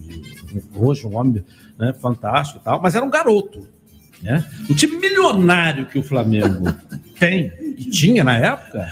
hoje 0.75 1.05
um 1.05 1.17
homem 1.17 1.45
né, 1.77 1.93
fantástico 1.93 2.61
e 2.61 2.65
tal, 2.65 2.81
mas 2.81 2.95
era 2.95 3.05
um 3.05 3.11
garoto. 3.11 3.67
Né? 4.23 4.45
O 4.71 4.75
time 4.75 4.99
milionário 4.99 5.87
que 5.87 5.99
o 5.99 6.03
Flamengo 6.03 6.73
tem, 7.19 7.53
e 7.77 7.85
tinha 7.91 8.23
na 8.23 8.39
época, 8.39 8.89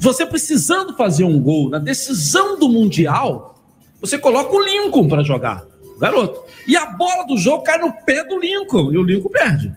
você 0.00 0.24
precisando 0.24 0.96
fazer 0.96 1.24
um 1.24 1.40
gol 1.40 1.68
na 1.68 1.78
decisão 1.78 2.58
do 2.58 2.68
Mundial, 2.68 3.56
você 4.00 4.18
coloca 4.18 4.54
o 4.54 4.62
Lincoln 4.62 5.08
para 5.08 5.22
jogar, 5.22 5.64
garoto. 5.98 6.42
E 6.66 6.76
a 6.76 6.86
bola 6.86 7.24
do 7.26 7.36
jogo 7.36 7.64
cai 7.64 7.78
no 7.78 7.92
pé 8.04 8.24
do 8.24 8.38
Lincoln, 8.38 8.92
e 8.92 8.98
o 8.98 9.02
Lincoln 9.02 9.30
perde. 9.30 9.72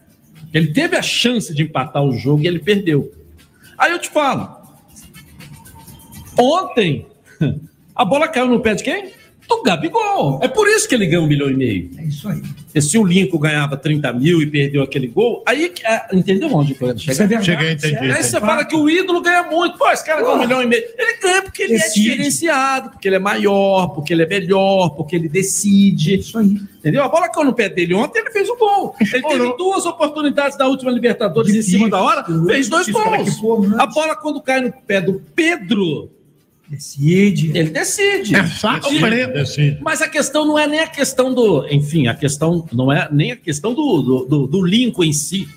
Ele 0.54 0.74
teve 0.74 0.96
a 0.96 1.02
chance 1.02 1.54
de 1.54 1.64
empatar 1.64 2.04
o 2.04 2.12
jogo 2.12 2.44
e 2.44 2.48
ele 2.48 2.60
perdeu. 2.60 3.12
Aí 3.78 3.92
eu 3.92 4.00
te 4.00 4.10
falo, 4.10 4.58
ontem 6.38 7.08
a 7.96 8.06
bola 8.06 8.28
caiu 8.28 8.48
no 8.48 8.60
pé 8.60 8.76
de 8.76 8.84
quem? 8.84 9.14
Do 9.58 9.64
Gabigol. 9.64 10.40
É 10.42 10.48
por 10.48 10.68
isso 10.68 10.88
que 10.88 10.96
ele 10.96 11.06
ganhou 11.08 11.26
um 11.26 11.28
milhão 11.28 11.50
e 11.50 11.54
meio. 11.56 11.90
É 11.98 12.04
isso 12.06 12.28
aí. 12.30 12.42
E 12.74 12.82
se 12.82 12.98
o 12.98 13.04
Lincoln 13.04 13.38
ganhava 13.38 13.76
30 13.76 14.14
mil 14.14 14.42
e 14.42 14.46
perdeu 14.46 14.82
aquele 14.82 15.08
gol, 15.08 15.44
aí 15.46 15.68
que- 15.70 15.86
é, 15.86 16.08
entendeu 16.14 16.50
onde 16.56 16.74
que 16.74 16.82
eu 16.82 16.88
ia 16.88 16.98
chegar? 16.98 17.32
É. 17.34 17.44
Cheguei, 17.44 17.72
entendi. 17.74 17.96
Aí 17.98 18.10
entendi. 18.12 18.24
você 18.24 18.40
fala 18.40 18.64
que 18.64 18.76
o 18.76 18.90
ídolo 18.90 19.22
ganha 19.22 19.44
muito. 19.44 19.78
Pô, 19.78 19.90
esse 19.92 20.06
cara 20.06 20.22
ganha 20.22 20.36
um 20.36 20.40
milhão 20.40 20.64
e 20.64 20.66
meio. 20.68 20.84
Ele 20.98 21.18
ganha 21.22 21.42
porque 21.42 21.64
ele 21.64 21.74
é 21.76 21.78
Decide. 21.80 22.02
diferenciado, 22.12 22.90
porque 22.92 23.10
ele 23.10 23.18
é 23.18 23.20
maior, 23.20 23.88
porque 23.90 24.14
ele 24.14 24.24
é 24.24 24.28
melhor, 24.28 24.90
porque 24.92 25.16
ele 25.18 25.28
decide. 25.28 26.16
Isso 26.20 26.38
aí. 26.40 26.58
Entendeu? 26.80 27.04
A 27.04 27.10
bola 27.10 27.28
caiu 27.30 27.46
no 27.46 27.54
pé 27.54 27.68
dele 27.68 27.94
ontem, 27.94 28.20
ele 28.20 28.32
fez 28.32 28.48
o 28.50 28.56
gol. 28.56 28.96
Ele 29.00 29.22
teve 29.22 29.58
duas 29.58 29.86
oportunidades 29.86 30.58
da 30.58 30.66
última 30.68 30.92
Libertadores 30.92 31.54
em 31.54 31.62
cima 31.62 31.90
da 31.90 32.02
hora, 32.02 32.24
fez 32.48 32.70
dois 32.70 32.88
gols. 32.90 33.68
né? 33.70 33.76
A 33.80 33.86
bola, 33.86 34.16
quando 34.16 34.42
cai 34.42 34.62
no 34.62 34.72
pé 34.72 35.02
do 35.02 35.22
Pedro, 35.36 36.10
Decide. 36.72 37.52
ele 37.54 37.70
decide. 37.70 38.34
É 38.36 38.48
saco 38.48 38.90
Decide. 39.34 39.78
Mas 39.82 40.02
a 40.02 40.08
questão 40.08 40.46
não 40.46 40.58
é 40.58 40.66
nem 40.66 40.80
a 40.80 40.88
questão 40.88 41.34
do. 41.34 41.68
Enfim, 41.70 42.08
a 42.08 42.16
questão 42.16 42.66
não 42.72 42.92
é 42.92 43.10
nem 43.12 43.34
a 43.34 43.36
questão 43.36 43.74
do, 43.74 44.02
do, 44.02 44.26
do, 44.26 44.48
do 44.48 44.66
Lincoln 44.66 45.04
em 45.04 45.12
si. 45.14 45.48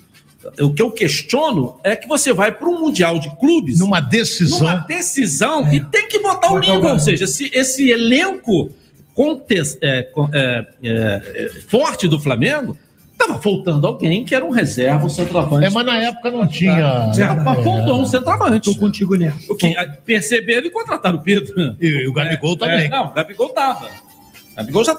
O 0.59 0.71
que 0.73 0.81
eu 0.81 0.91
questiono 0.91 1.75
é 1.83 1.95
que 1.95 2.07
você 2.07 2.31
vai 2.33 2.51
para 2.51 2.67
um 2.67 2.79
Mundial 2.81 3.17
de 3.17 3.29
Clubes. 3.37 3.79
Numa 3.79 3.99
decisão. 3.99 4.59
Numa 4.59 4.75
decisão 4.75 5.73
e 5.73 5.79
tem 5.79 6.07
que 6.07 6.19
botar 6.19 6.51
o 6.53 6.59
Lincoln. 6.59 6.91
Ou 6.93 6.99
seja, 6.99 7.23
esse, 7.23 7.49
esse 7.53 7.89
elenco 7.89 8.69
contes- 9.15 9.77
é, 9.81 10.03
con- 10.03 10.29
é, 10.33 10.65
é, 10.83 10.89
é, 11.33 11.49
forte 11.67 12.07
do 12.07 12.19
Flamengo 12.19 12.77
estava 13.15 13.41
faltando 13.41 13.87
alguém 13.87 14.23
que 14.23 14.35
era 14.35 14.45
um 14.45 14.51
reserva, 14.51 15.05
um 15.05 15.09
centroavante. 15.09 15.65
É, 15.65 15.69
mas 15.69 15.85
na 15.85 15.97
época 15.97 16.31
não 16.31 16.47
tinha. 16.47 17.11
Já 17.13 17.31
apontou 17.31 18.01
um 18.01 18.05
centroavante. 18.05 18.69
Estou 18.69 18.75
contigo 18.75 19.15
nessa. 19.15 19.51
O 19.51 19.55
que 19.55 19.75
ah, 19.75 19.97
perceberam 20.05 20.67
e 20.67 20.69
contrataram 20.69 21.17
o 21.17 21.21
Pedro. 21.21 21.75
E 21.79 22.07
o 22.07 22.13
Gabigol 22.13 22.57
também. 22.57 22.85
É, 22.85 22.89
não, 22.89 23.07
o 23.07 23.13
Gabigol 23.13 23.49
tava. 23.49 23.85
O 23.85 24.55
Gabigol 24.55 24.85
já 24.85 24.95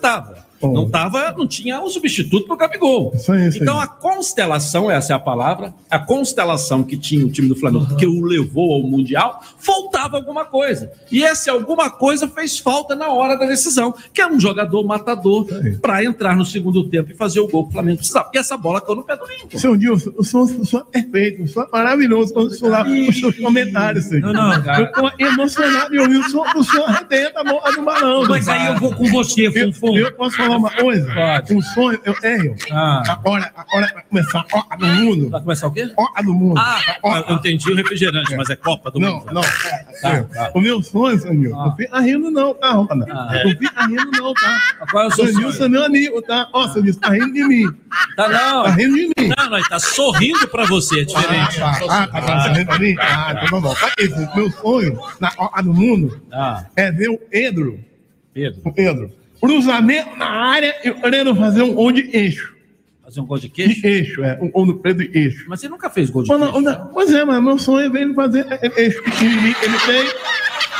Não 0.62 0.88
tava, 0.88 1.32
não 1.36 1.46
tinha 1.46 1.80
o 1.80 1.88
substituto 1.88 2.46
pro 2.46 2.56
Gabigol. 2.56 3.12
Isso 3.14 3.32
aí, 3.32 3.48
isso 3.48 3.56
aí. 3.58 3.62
Então 3.62 3.78
a 3.78 3.86
constelação, 3.86 4.90
essa 4.90 5.12
é 5.12 5.16
a 5.16 5.18
palavra, 5.18 5.74
a 5.90 5.98
constelação 5.98 6.82
que 6.82 6.96
tinha 6.96 7.24
o 7.26 7.30
time 7.30 7.48
do 7.48 7.56
Flamengo, 7.56 7.96
que 7.96 8.06
o 8.06 8.24
levou 8.24 8.74
ao 8.74 8.82
Mundial, 8.82 9.42
faltava 9.58 10.16
alguma 10.16 10.44
coisa. 10.44 10.90
E 11.10 11.24
essa 11.24 11.50
alguma 11.52 11.90
coisa 11.90 12.26
fez 12.28 12.58
falta 12.58 12.94
na 12.94 13.08
hora 13.08 13.36
da 13.36 13.46
decisão, 13.46 13.94
que 14.12 14.20
é 14.20 14.26
um 14.26 14.38
jogador 14.40 14.82
matador 14.84 15.46
para 15.80 16.04
entrar 16.04 16.36
no 16.36 16.44
segundo 16.44 16.84
tempo 16.88 17.12
e 17.12 17.14
fazer 17.14 17.40
o 17.40 17.48
gol 17.48 17.64
que 17.64 17.70
o 17.70 17.72
Flamengo 17.72 17.98
precisava. 17.98 18.30
E 18.34 18.38
essa 18.38 18.56
bola 18.56 18.80
caiu 18.80 18.96
no 18.96 19.04
pé 19.04 19.16
do 19.16 19.26
Lincoln. 19.26 19.58
Seu 19.58 19.76
Dilson, 19.76 20.12
o 20.16 20.24
senhor, 20.24 20.44
o 20.44 20.66
senhor 20.66 20.86
é 20.92 21.02
perfeito, 21.02 21.42
o 21.42 21.48
senhor 21.48 21.68
é 21.72 21.76
maravilhoso 21.76 22.32
quando 22.32 22.48
o 22.48 22.50
senhor 22.50 22.70
lá 22.70 22.82
os 22.86 23.18
seus 23.20 23.36
comentários, 23.36 24.04
senhor. 24.04 24.32
Não, 24.32 24.48
não, 24.50 24.62
cara. 24.62 24.82
Eu 24.82 24.92
tô 24.92 25.24
emocionado 25.24 25.90
de 25.90 25.98
ouvir 25.98 26.16
o 26.18 26.24
senhor, 26.30 26.46
o 26.56 26.64
senhor 26.64 26.88
arrebenta 26.88 27.40
a 27.40 27.44
bola 27.44 27.72
do 27.72 27.82
balão. 27.82 28.26
Mas 28.28 28.48
aí 28.48 28.66
eu 28.66 28.76
vou 28.78 28.94
com 28.94 29.04
você, 29.06 29.46
Eu, 29.46 29.52
Funfun. 29.72 29.96
eu 29.96 30.12
posso 30.12 30.36
falar 30.46 30.56
uma 30.58 30.70
coisa? 30.70 31.12
Pode. 31.14 31.54
Um 31.54 31.62
sonho, 31.62 32.00
eu 32.04 32.14
tenho. 32.20 32.56
Ah. 32.70 33.02
Agora, 33.08 33.52
agora 33.56 33.90
vai 33.92 34.02
começar 34.04 34.40
a 34.40 34.44
Copa 34.44 34.76
do 34.76 34.86
Mundo. 34.86 35.30
Vai 35.30 35.40
começar 35.40 35.66
o 35.66 35.72
quê? 35.72 35.88
Copa 35.94 36.22
do 36.22 36.34
Mundo. 36.34 36.58
Ah, 36.58 36.80
eu 37.28 37.34
entendi 37.34 37.70
o 37.70 37.74
refrigerante, 37.76 38.34
mas 38.36 38.50
é 38.50 38.56
Copa 38.56 38.90
do 38.90 38.98
Não, 38.98 39.18
Mundo. 39.20 39.32
não. 39.32 39.42
Tá, 39.42 40.22
tá. 40.24 40.50
O 40.54 40.60
meu 40.60 40.82
sonho, 40.82 41.18
Sanil, 41.18 41.50
não 41.50 41.74
fica 41.76 42.00
rindo 42.00 42.30
não, 42.30 42.54
tá, 42.54 42.72
Roda? 42.72 43.06
Ah. 43.10 43.42
Não 43.44 43.50
fica 43.50 43.86
rindo 43.86 44.10
não, 44.12 44.34
tá? 44.34 44.60
Qual 44.90 45.04
é 45.04 45.06
o 45.06 45.10
seu 45.10 45.26
Sanil, 45.26 45.52
sonho? 45.52 45.70
você 45.70 45.78
é 45.82 45.86
amigo, 45.86 46.22
tá? 46.22 46.48
Ó, 46.52 46.68
Sanil, 46.68 46.94
tá 46.98 47.10
rindo 47.10 47.32
de 47.32 47.44
mim. 47.44 47.66
Tá 48.16 48.28
não. 48.28 48.64
Tá 48.64 48.70
rindo 48.70 48.94
de 48.94 49.06
mim. 49.08 49.32
Não, 49.36 49.50
não, 49.50 49.58
ele 49.58 49.68
tá 49.68 49.78
sorrindo 49.78 50.46
pra 50.48 50.64
você, 50.66 51.00
é 51.00 51.04
diferente. 51.04 51.62
Ah, 51.62 51.72
tá, 51.78 51.86
ah, 51.88 52.06
tá, 52.08 52.20
tá 52.20 52.52
rindo 52.52 52.72
de 52.72 52.78
mim? 52.80 52.96
Ah, 53.00 53.32
então 53.36 53.60
tá 53.62 53.68
bom. 53.68 53.74
Tá, 53.74 53.92
esse, 53.98 54.36
meu 54.36 54.50
sonho 54.50 54.98
na 55.20 55.30
Copa 55.30 55.62
do 55.62 55.72
Mundo 55.74 56.20
Ah, 56.32 56.64
é 56.76 56.90
ver 56.92 57.08
o 57.10 57.18
Pedro, 57.18 57.80
Pedro, 58.32 58.60
o 58.64 58.72
Pedro, 58.72 59.12
cruzamento 59.46 60.16
na 60.16 60.26
área 60.26 60.74
e 60.84 60.90
querendo 60.92 61.34
fazer 61.34 61.62
um 61.62 61.72
gol 61.74 61.92
de 61.92 62.08
eixo. 62.16 62.54
fazer 63.02 63.20
um 63.20 63.26
gol 63.26 63.38
de 63.38 63.48
queixo? 63.48 63.80
De 63.80 63.86
eixo, 63.86 64.24
é. 64.24 64.38
Um 64.40 64.50
gol 64.50 64.66
do 64.66 64.74
Pedro 64.78 65.08
de 65.08 65.16
eixo. 65.18 65.44
Mas 65.48 65.60
você 65.60 65.68
nunca 65.68 65.88
fez 65.88 66.10
gol 66.10 66.22
de 66.22 66.28
Mas, 66.28 66.40
não, 66.40 66.52
queixo? 66.52 66.64
não, 66.64 66.86
pois 66.88 67.12
é, 67.12 67.24
mas 67.24 67.42
meu 67.42 67.58
sonho 67.58 67.86
é 67.86 67.88
ver 67.90 68.02
ele 68.02 68.14
fazer 68.14 68.46
eixo 68.76 69.02
pequenininho 69.02 69.54
que 69.54 69.64
ele 69.64 69.78
fez. 69.78 70.14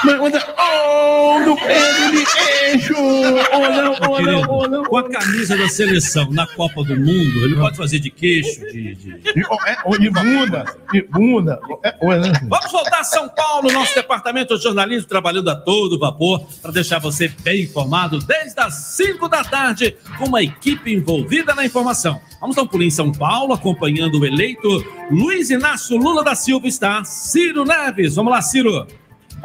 Mas, 0.04 0.20
mas, 0.20 0.46
oh, 0.58 1.44
do 1.44 1.56
Pedro 1.56 2.12
de 2.12 2.26
eixo! 2.64 2.94
Oh, 2.96 3.68
não, 3.70 3.96
oh, 4.10 4.20
não, 4.20 4.42
oh, 4.50 4.68
não. 4.68 4.84
Com 4.84 4.96
a 4.98 5.08
camisa 5.08 5.56
da 5.56 5.68
seleção 5.68 6.30
na 6.30 6.46
Copa 6.46 6.84
do 6.84 6.96
Mundo, 6.96 7.44
ele 7.44 7.56
pode 7.56 7.76
fazer 7.76 7.98
de 7.98 8.10
queixo, 8.10 8.60
de... 8.72 8.94
de- 8.94 9.16
De, 9.32 9.44
oh, 9.50 9.68
é, 9.68 9.76
oh, 9.84 9.96
de 9.98 10.10
bunda, 10.10 10.64
de 10.92 11.02
bunda. 11.02 11.58
É, 11.82 11.94
oh, 12.00 12.12
é, 12.12 12.18
né? 12.20 12.32
Vamos 12.48 12.70
voltar 12.70 13.00
a 13.00 13.04
São 13.04 13.28
Paulo, 13.28 13.70
nosso 13.72 13.94
departamento 13.94 14.56
de 14.56 14.62
jornalismo 14.62 15.08
trabalhando 15.08 15.48
a 15.50 15.56
todo 15.56 15.98
vapor 15.98 16.46
para 16.62 16.70
deixar 16.72 16.98
você 16.98 17.28
bem 17.42 17.62
informado 17.64 18.18
desde 18.18 18.58
as 18.60 18.74
5 18.96 19.28
da 19.28 19.42
tarde, 19.44 19.96
com 20.18 20.26
uma 20.26 20.42
equipe 20.42 20.92
envolvida 20.92 21.54
na 21.54 21.64
informação. 21.64 22.20
Vamos 22.40 22.54
dar 22.56 22.62
um 22.62 22.66
pulinho 22.66 22.88
em 22.88 22.90
São 22.90 23.10
Paulo, 23.12 23.52
acompanhando 23.54 24.20
o 24.20 24.26
eleito 24.26 24.84
Luiz 25.10 25.50
Inácio 25.50 25.96
Lula 25.96 26.22
da 26.22 26.34
Silva 26.34 26.66
está 26.68 27.02
Ciro 27.04 27.64
Neves. 27.64 28.14
Vamos 28.16 28.32
lá, 28.32 28.42
Ciro. 28.42 28.86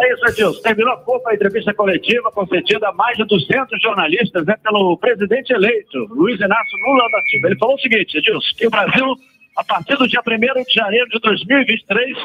É 0.02 0.14
isso, 0.14 0.26
Edilson. 0.28 0.62
Terminou 0.64 0.94
a 0.94 0.98
pouco 0.98 1.30
a 1.30 1.36
entrevista 1.36 1.74
coletiva 1.74 2.32
concedida 2.32 2.90
a 2.90 2.94
mais 2.94 3.16
de 3.18 3.26
200 3.26 3.82
jornalistas 3.82 4.46
né, 4.46 4.56
pelo 4.64 4.98
presidente 4.98 5.54
eleito, 5.54 6.08
Luiz 6.10 6.40
Inácio 6.40 6.78
Lula 6.88 7.04
da 7.12 7.22
Silva. 7.30 7.48
Ele 7.48 7.58
falou 7.60 7.76
o 7.76 7.80
seguinte, 7.80 8.18
Edilson, 8.18 8.56
que 8.58 8.68
o 8.68 8.72
Brasil, 8.72 9.16
a 9.58 9.64
partir 9.64 9.96
do 9.98 10.08
dia 10.08 10.22
1 10.26 10.64
de 10.64 10.74
janeiro 10.74 11.08
de 11.10 11.20
2023, 11.20 12.18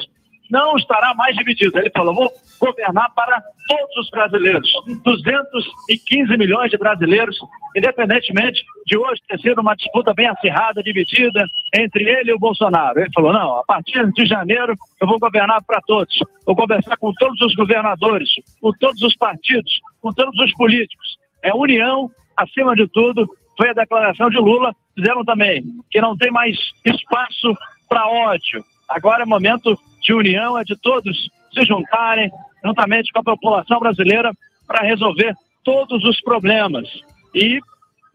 não 0.51 0.77
estará 0.77 1.15
mais 1.15 1.37
dividido. 1.37 1.79
Ele 1.79 1.91
falou: 1.91 2.15
vou 2.15 2.33
governar 2.61 3.13
para 3.15 3.43
todos 3.69 3.97
os 3.99 4.11
brasileiros, 4.11 4.71
215 5.05 6.37
milhões 6.37 6.71
de 6.71 6.79
brasileiros, 6.79 7.37
independentemente 7.77 8.63
de 8.87 8.97
hoje 8.97 9.21
ter 9.29 9.39
sido 9.41 9.61
uma 9.61 9.75
disputa 9.75 10.15
bem 10.15 10.29
acirrada, 10.29 10.83
dividida 10.83 11.45
entre 11.75 12.05
ele 12.05 12.31
e 12.31 12.35
o 12.35 12.39
Bolsonaro. 12.39 13.01
Ele 13.01 13.11
falou: 13.15 13.33
não, 13.33 13.59
a 13.59 13.65
partir 13.65 14.11
de 14.13 14.27
janeiro 14.27 14.75
eu 15.01 15.07
vou 15.07 15.19
governar 15.19 15.63
para 15.65 15.81
todos, 15.83 16.17
vou 16.45 16.57
conversar 16.57 16.97
com 16.97 17.13
todos 17.15 17.41
os 17.41 17.55
governadores, 17.55 18.29
com 18.61 18.73
todos 18.73 19.03
os 19.03 19.17
partidos, 19.17 19.81
com 20.01 20.13
todos 20.13 20.39
os 20.41 20.53
políticos. 20.53 21.19
É 21.43 21.55
união, 21.55 22.11
acima 22.37 22.75
de 22.75 22.87
tudo, 22.89 23.29
foi 23.57 23.71
a 23.71 23.73
declaração 23.73 24.29
de 24.29 24.37
Lula. 24.37 24.75
Fizeram 24.95 25.25
também 25.25 25.65
que 25.91 26.01
não 26.01 26.17
tem 26.17 26.31
mais 26.31 26.57
espaço 26.85 27.55
para 27.89 28.09
ódio. 28.09 28.65
Agora 28.89 29.23
é 29.23 29.27
momento 29.27 29.79
de 30.03 30.13
união, 30.15 30.59
é 30.59 30.65
de 30.65 30.77
todos 30.77 31.29
se 31.53 31.65
juntarem 31.65 32.31
juntamente 32.65 33.13
com 33.13 33.21
a 33.21 33.25
população 33.25 33.79
brasileira 33.79 34.33
para 34.67 34.87
resolver 34.87 35.35
todos 35.65 36.05
os 36.05 36.21
problemas. 36.21 36.89
E 37.35 37.61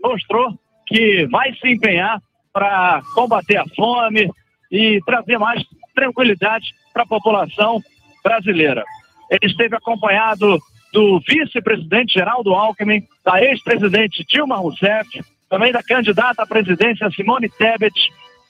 mostrou 0.03 0.57
que 0.87 1.27
vai 1.27 1.53
se 1.55 1.69
empenhar 1.69 2.21
para 2.53 3.01
combater 3.13 3.57
a 3.57 3.65
fome 3.75 4.29
e 4.71 4.99
trazer 5.05 5.37
mais 5.37 5.63
tranquilidade 5.93 6.73
para 6.93 7.03
a 7.03 7.07
população 7.07 7.81
brasileira. 8.23 8.83
Ele 9.29 9.51
esteve 9.51 9.75
acompanhado 9.75 10.59
do 10.93 11.19
vice-presidente 11.27 12.13
Geraldo 12.13 12.53
Alckmin, 12.53 13.03
da 13.23 13.41
ex-presidente 13.41 14.25
Dilma 14.27 14.57
Rousseff, 14.57 15.23
também 15.49 15.71
da 15.71 15.81
candidata 15.81 16.43
à 16.43 16.47
presidência 16.47 17.09
Simone 17.11 17.49
Tebet, 17.49 17.93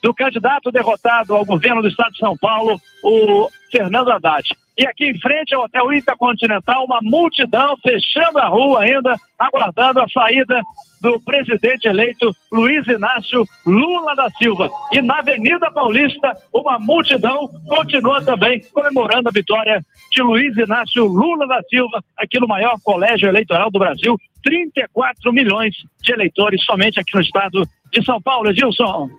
do 0.02 0.14
candidato 0.14 0.72
derrotado 0.72 1.36
ao 1.36 1.46
governo 1.46 1.82
do 1.82 1.88
estado 1.88 2.12
de 2.12 2.20
São 2.20 2.36
Paulo, 2.38 2.80
o 3.04 3.50
Fernando 3.72 4.12
Haddad. 4.12 4.50
E 4.78 4.88
aqui 4.88 5.06
em 5.06 5.20
frente 5.20 5.54
ao 5.54 5.64
Hotel 5.64 5.94
Intercontinental, 5.94 6.86
uma 6.86 7.00
multidão 7.04 7.76
fechando 7.84 8.40
a 8.40 8.48
rua 8.48 8.82
ainda, 8.82 9.16
aguardando 9.38 10.00
a 10.00 10.10
saída 10.10 10.62
do 11.02 11.20
presidente 11.20 11.88
eleito 11.88 12.34
Luiz 12.52 12.88
Inácio 12.88 13.46
Lula 13.66 14.16
da 14.16 14.30
Silva. 14.32 14.70
E 14.92 15.02
na 15.02 15.20
Avenida 15.20 15.70
Paulista, 15.72 16.36
uma 16.54 16.80
multidão 16.80 17.48
continua 17.68 18.24
também 18.24 18.62
comemorando 18.74 19.30
a 19.30 19.32
vitória 19.32 19.84
de 20.12 20.22
Luiz 20.22 20.56
Inácio 20.58 21.06
Lula 21.06 21.48
da 21.48 21.62
Silva, 21.64 22.04
aqui 22.18 22.40
no 22.40 22.48
maior 22.48 22.76
colégio 22.84 23.28
eleitoral 23.28 23.70
do 23.70 23.80
Brasil. 23.80 24.18
34 24.44 25.32
milhões 25.34 25.76
de 26.02 26.14
eleitores 26.14 26.64
somente 26.64 27.00
aqui 27.00 27.14
no 27.14 27.22
estado 27.22 27.68
de 27.92 28.04
São 28.04 28.22
Paulo. 28.22 28.50
Edilson. 28.50 29.10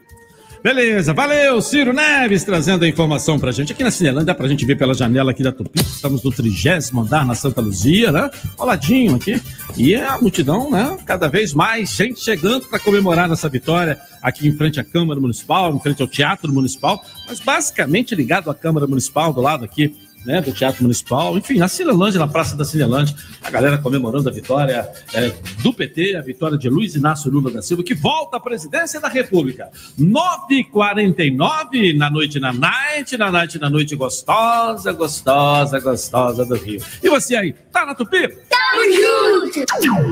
Beleza, 0.62 1.12
valeu, 1.12 1.60
Ciro 1.60 1.92
Neves 1.92 2.44
trazendo 2.44 2.84
a 2.84 2.88
informação 2.88 3.36
pra 3.36 3.50
gente. 3.50 3.72
Aqui 3.72 3.82
na 3.82 3.90
Cinelândia 3.90 4.26
dá 4.26 4.34
pra 4.34 4.46
gente 4.46 4.64
ver 4.64 4.76
pela 4.76 4.94
janela 4.94 5.32
aqui 5.32 5.42
da 5.42 5.50
Tupi. 5.50 5.80
Estamos 5.80 6.22
no 6.22 6.30
trigésimo 6.30 7.00
andar 7.00 7.26
na 7.26 7.34
Santa 7.34 7.60
Luzia, 7.60 8.12
né? 8.12 8.30
Coladinho 8.56 9.16
aqui. 9.16 9.42
E 9.76 9.92
é 9.92 10.06
a 10.06 10.20
multidão, 10.20 10.70
né? 10.70 10.96
Cada 11.04 11.26
vez 11.28 11.52
mais 11.52 11.90
gente 11.90 12.20
chegando 12.20 12.68
para 12.68 12.78
comemorar 12.78 13.28
essa 13.32 13.48
vitória 13.48 13.98
aqui 14.22 14.46
em 14.46 14.56
frente 14.56 14.78
à 14.78 14.84
Câmara 14.84 15.18
Municipal, 15.18 15.74
em 15.74 15.80
frente 15.80 16.00
ao 16.00 16.06
Teatro 16.06 16.52
Municipal, 16.52 17.04
mas 17.26 17.40
basicamente 17.40 18.14
ligado 18.14 18.48
à 18.48 18.54
Câmara 18.54 18.86
Municipal, 18.86 19.32
do 19.32 19.40
lado 19.40 19.64
aqui 19.64 19.92
né, 20.24 20.40
do 20.40 20.52
Teatro 20.52 20.82
Municipal, 20.82 21.36
enfim, 21.36 21.58
na 21.58 21.68
Cinelândia, 21.68 22.18
na 22.18 22.28
Praça 22.28 22.56
da 22.56 22.64
Cinelândia, 22.64 23.14
a 23.42 23.50
galera 23.50 23.78
comemorando 23.78 24.28
a 24.28 24.32
vitória 24.32 24.88
é, 25.12 25.32
do 25.62 25.72
PT, 25.72 26.16
a 26.16 26.20
vitória 26.20 26.56
de 26.56 26.68
Luiz 26.68 26.94
Inácio 26.94 27.30
Lula 27.30 27.50
da 27.50 27.62
Silva, 27.62 27.82
que 27.82 27.94
volta 27.94 28.36
à 28.36 28.40
presidência 28.40 29.00
da 29.00 29.08
República. 29.08 29.70
9h49 29.98 31.96
na 31.96 32.10
noite 32.10 32.38
na 32.38 32.52
night, 32.52 33.16
na 33.16 33.30
night 33.30 33.58
na 33.58 33.68
noite 33.68 33.96
gostosa, 33.96 34.92
gostosa, 34.92 35.80
gostosa 35.80 36.44
do 36.44 36.54
Rio. 36.54 36.82
E 37.02 37.08
você 37.08 37.36
aí, 37.36 37.52
tá 37.72 37.84
na 37.84 37.94
Tupi? 37.94 38.28
Tamo 38.28 38.82
junto! 38.92 39.62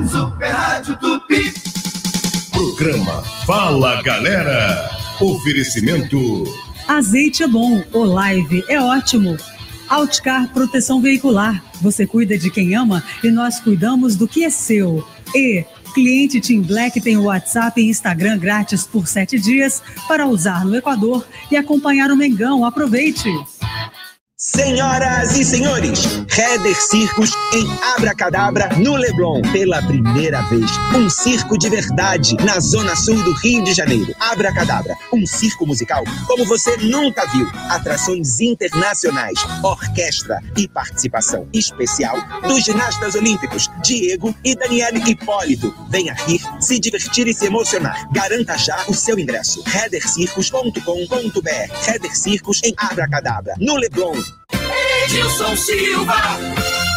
Super 0.09 0.49
Rádio 0.49 0.97
Tupi. 0.99 1.53
Programa 2.51 3.23
Fala 3.45 4.01
Galera. 4.01 4.89
Oferecimento. 5.19 6.43
Azeite 6.87 7.43
é 7.43 7.47
bom, 7.47 7.83
o 7.93 8.03
live 8.03 8.63
é 8.67 8.79
ótimo. 8.81 9.37
Outcar 9.91 10.47
Proteção 10.53 11.01
Veicular. 11.01 11.61
Você 11.81 12.07
cuida 12.07 12.37
de 12.37 12.49
quem 12.49 12.73
ama 12.75 13.03
e 13.21 13.29
nós 13.29 13.59
cuidamos 13.59 14.15
do 14.15 14.25
que 14.25 14.45
é 14.45 14.49
seu. 14.49 15.05
E 15.35 15.65
cliente 15.93 16.39
Team 16.39 16.61
Black 16.61 17.01
tem 17.01 17.17
o 17.17 17.23
WhatsApp 17.23 17.81
e 17.81 17.89
Instagram 17.89 18.37
grátis 18.37 18.87
por 18.87 19.05
sete 19.05 19.37
dias 19.37 19.83
para 20.07 20.25
usar 20.25 20.63
no 20.63 20.73
Equador 20.77 21.27
e 21.51 21.57
acompanhar 21.57 22.09
o 22.09 22.15
Mengão. 22.15 22.63
Aproveite! 22.63 23.29
Senhoras 24.43 25.37
e 25.37 25.45
senhores, 25.45 26.03
Heather 26.35 26.75
Circos 26.75 27.29
em 27.53 27.63
Abracadabra, 27.95 28.69
no 28.75 28.95
Leblon, 28.95 29.39
pela 29.51 29.83
primeira 29.83 30.41
vez. 30.49 30.65
Um 30.95 31.07
circo 31.11 31.59
de 31.59 31.69
verdade 31.69 32.35
na 32.43 32.59
zona 32.59 32.95
sul 32.95 33.21
do 33.21 33.35
Rio 33.35 33.63
de 33.63 33.71
Janeiro. 33.71 34.15
Abracadabra, 34.19 34.95
um 35.13 35.27
circo 35.27 35.67
musical 35.67 36.03
como 36.25 36.43
você 36.45 36.75
nunca 36.77 37.23
viu. 37.27 37.47
Atrações 37.69 38.39
internacionais, 38.39 39.37
orquestra 39.61 40.39
e 40.57 40.67
participação 40.67 41.47
especial 41.53 42.17
dos 42.41 42.63
ginastas 42.63 43.13
olímpicos 43.13 43.69
Diego 43.83 44.35
e 44.43 44.55
Daniele 44.55 45.03
Hipólito. 45.07 45.71
Venha 45.91 46.15
rir, 46.15 46.41
se 46.59 46.79
divertir 46.79 47.27
e 47.27 47.33
se 47.35 47.45
emocionar. 47.45 48.11
Garanta 48.11 48.57
já 48.57 48.85
o 48.87 48.93
seu 48.95 49.19
ingresso. 49.19 49.63
heathercircos.com.br 49.67 51.87
Heather 51.87 52.17
Circos 52.17 52.59
em 52.63 52.73
Abracadabra, 52.75 53.53
no 53.59 53.75
Leblon. 53.75 54.30
Edilson 55.05 55.55
Silva. 55.55 56.15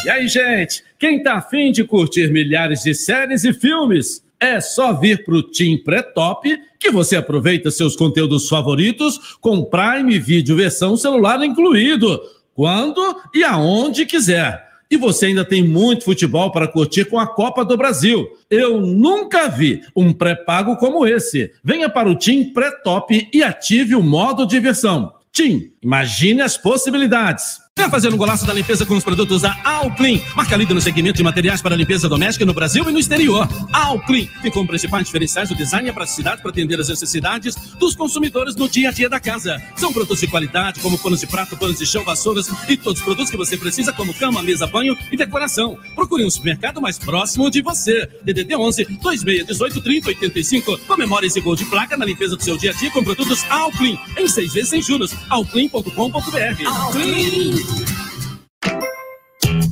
E 0.05 0.11
aí, 0.11 0.28
gente, 0.28 0.85
quem 0.99 1.22
tá 1.22 1.37
afim 1.37 1.72
de 1.72 1.82
curtir 1.82 2.30
milhares 2.30 2.82
de 2.82 2.95
séries 2.95 3.45
e 3.45 3.53
filmes? 3.53 4.22
É 4.39 4.61
só 4.61 4.93
vir 4.93 5.24
pro 5.24 5.43
Team 5.43 5.78
Pré-Top 5.82 6.47
que 6.78 6.91
você 6.91 7.16
aproveita 7.16 7.70
seus 7.70 7.97
conteúdos 7.97 8.47
favoritos 8.47 9.39
com 9.41 9.64
Prime 9.64 10.18
Video 10.18 10.55
versão 10.55 10.99
celular 10.99 11.43
incluído, 11.43 12.20
quando 12.55 13.01
e 13.35 13.43
aonde 13.43 14.05
quiser. 14.05 14.62
E 14.91 14.97
você 14.99 15.26
ainda 15.26 15.45
tem 15.45 15.66
muito 15.66 16.05
futebol 16.05 16.53
para 16.53 16.68
curtir 16.68 17.07
com 17.07 17.18
a 17.18 17.26
Copa 17.26 17.64
do 17.64 17.76
Brasil. 17.76 18.28
Eu 18.51 18.80
nunca 18.82 19.49
vi 19.49 19.80
um 19.97 20.12
pré-pago 20.12 20.76
como 20.76 21.07
esse. 21.07 21.51
Venha 21.64 21.89
para 21.89 22.11
o 22.11 22.14
Team 22.14 22.53
Pré-Top 22.53 23.28
e 23.32 23.43
ative 23.43 23.95
o 23.95 24.03
modo 24.03 24.47
diversão. 24.47 25.12
Tim, 25.35 25.72
imagine 25.82 26.43
as 26.43 26.57
possibilidades. 26.57 27.61
Venha 27.77 27.91
fazer 27.91 28.14
um 28.14 28.16
golaço 28.16 28.47
da 28.47 28.55
limpeza 28.55 28.87
com 28.87 28.97
os 28.97 29.03
produtos 29.03 29.43
da 29.43 29.59
Alclean, 29.64 30.20
marca 30.37 30.57
líder 30.57 30.75
no 30.75 30.81
segmento 30.81 31.16
de 31.16 31.25
materiais 31.25 31.61
para 31.61 31.75
limpeza 31.75 32.09
doméstica 32.09 32.47
no 32.47 32.55
Brasil 32.55 32.89
e 32.89 32.93
no 32.93 33.01
exterior. 33.01 33.49
Alclean 33.72 34.29
tem 34.41 34.51
como 34.53 34.68
principais 34.68 35.05
diferenciais 35.05 35.51
o 35.51 35.57
design 35.57 35.89
e 35.89 35.91
a 35.91 35.93
praticidade 35.93 36.41
para 36.41 36.53
atender 36.53 36.79
as 36.79 36.89
necessidades 36.89 37.57
dos 37.77 37.97
consumidores 37.97 38.55
no 38.55 38.68
dia 38.68 38.91
a 38.91 38.93
dia 38.93 39.09
da 39.09 39.18
casa. 39.18 39.61
São 39.75 39.93
produtos 39.93 40.20
de 40.20 40.29
qualidade, 40.29 40.79
como 40.79 40.97
panos 40.97 41.18
de 41.18 41.27
prato, 41.27 41.57
panos 41.57 41.77
de 41.77 41.85
chão, 41.85 42.05
vassouras 42.05 42.49
e 42.68 42.77
todos 42.77 43.01
os 43.01 43.05
produtos 43.05 43.29
que 43.29 43.37
você 43.37 43.57
precisa, 43.57 43.93
como 43.93 44.14
cama, 44.14 44.41
mesa, 44.41 44.68
banho 44.68 44.97
e 45.11 45.16
decoração. 45.16 45.77
Procure 45.97 46.25
um 46.25 46.31
supermercado 46.31 46.81
mais 46.81 46.97
próximo 46.97 47.51
de 47.51 47.61
você. 47.61 48.09
DDD 48.22 48.55
11 48.55 48.85
2618 49.03 49.83
30 49.83 50.09
85. 50.11 50.79
Comemore 50.87 51.27
esse 51.27 51.41
gol 51.41 51.57
de 51.57 51.64
placa 51.64 51.97
na 51.97 52.05
limpeza 52.05 52.37
do 52.37 52.43
seu 52.43 52.57
dia 52.57 52.70
a 52.70 52.75
dia 52.75 52.93
com 52.93 53.03
produtos 53.03 53.45
Alclean, 53.51 53.99
em 54.16 54.29
seis 54.29 54.53
vezes 54.55 54.70
sem 54.70 54.81
juros. 54.81 55.12
Alclean.com.br. 55.29 56.66
Alclean. 56.66 57.64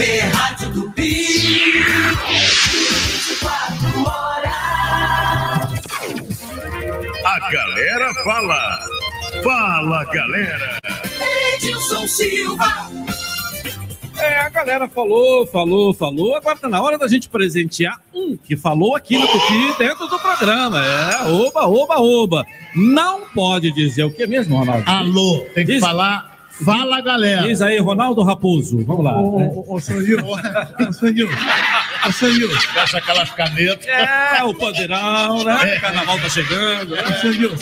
Rádio 0.00 0.72
Tupi. 0.74 1.24
24 2.26 4.04
horas. 4.04 4.52
A 7.24 7.50
galera 7.50 8.12
fala. 8.22 8.78
Fala, 9.42 10.04
galera. 10.04 10.78
Edilson 11.54 12.06
Silva. 12.06 12.90
É, 14.18 14.40
a 14.40 14.50
galera 14.50 14.86
falou, 14.86 15.46
falou, 15.46 15.94
falou. 15.94 16.36
Agora 16.36 16.58
tá 16.58 16.68
na 16.68 16.82
hora 16.82 16.98
da 16.98 17.08
gente 17.08 17.30
presentear 17.30 17.98
um 18.14 18.36
que 18.36 18.54
falou 18.54 18.94
aqui 18.96 19.16
no 19.16 19.26
Tupi 19.26 19.74
dentro 19.78 20.06
do 20.08 20.18
programa. 20.18 20.84
É, 20.84 21.22
oba, 21.30 21.66
oba, 21.66 22.00
oba. 22.00 22.44
Não 22.74 23.22
pode 23.34 23.72
dizer 23.72 24.04
o 24.04 24.10
que 24.10 24.26
mesmo, 24.26 24.58
Ronaldo? 24.58 24.84
Alô, 24.90 25.40
tem 25.54 25.64
que 25.64 25.72
Diz- 25.72 25.80
falar. 25.80 26.35
Fala, 26.64 27.00
galera. 27.02 27.42
Diz 27.42 27.60
aí, 27.60 27.78
Ronaldo 27.78 28.22
Raposo. 28.22 28.82
Vamos 28.84 29.04
lá. 29.04 29.20
Ô, 29.20 29.64
ô, 29.68 29.74
ô, 29.74 29.80
seu 29.80 30.00
Nilson, 30.00 30.26
ô, 30.26 30.36
Nilson. 32.32 32.60
Fecha 32.72 32.98
aquelas 32.98 33.30
canetas. 33.30 33.86
É, 33.86 34.42
o 34.44 34.54
poderão, 34.54 35.44
né? 35.44 35.76
O 35.76 35.80
carnaval 35.80 36.18
tá 36.20 36.28
chegando. 36.28 36.94
né? 36.96 37.02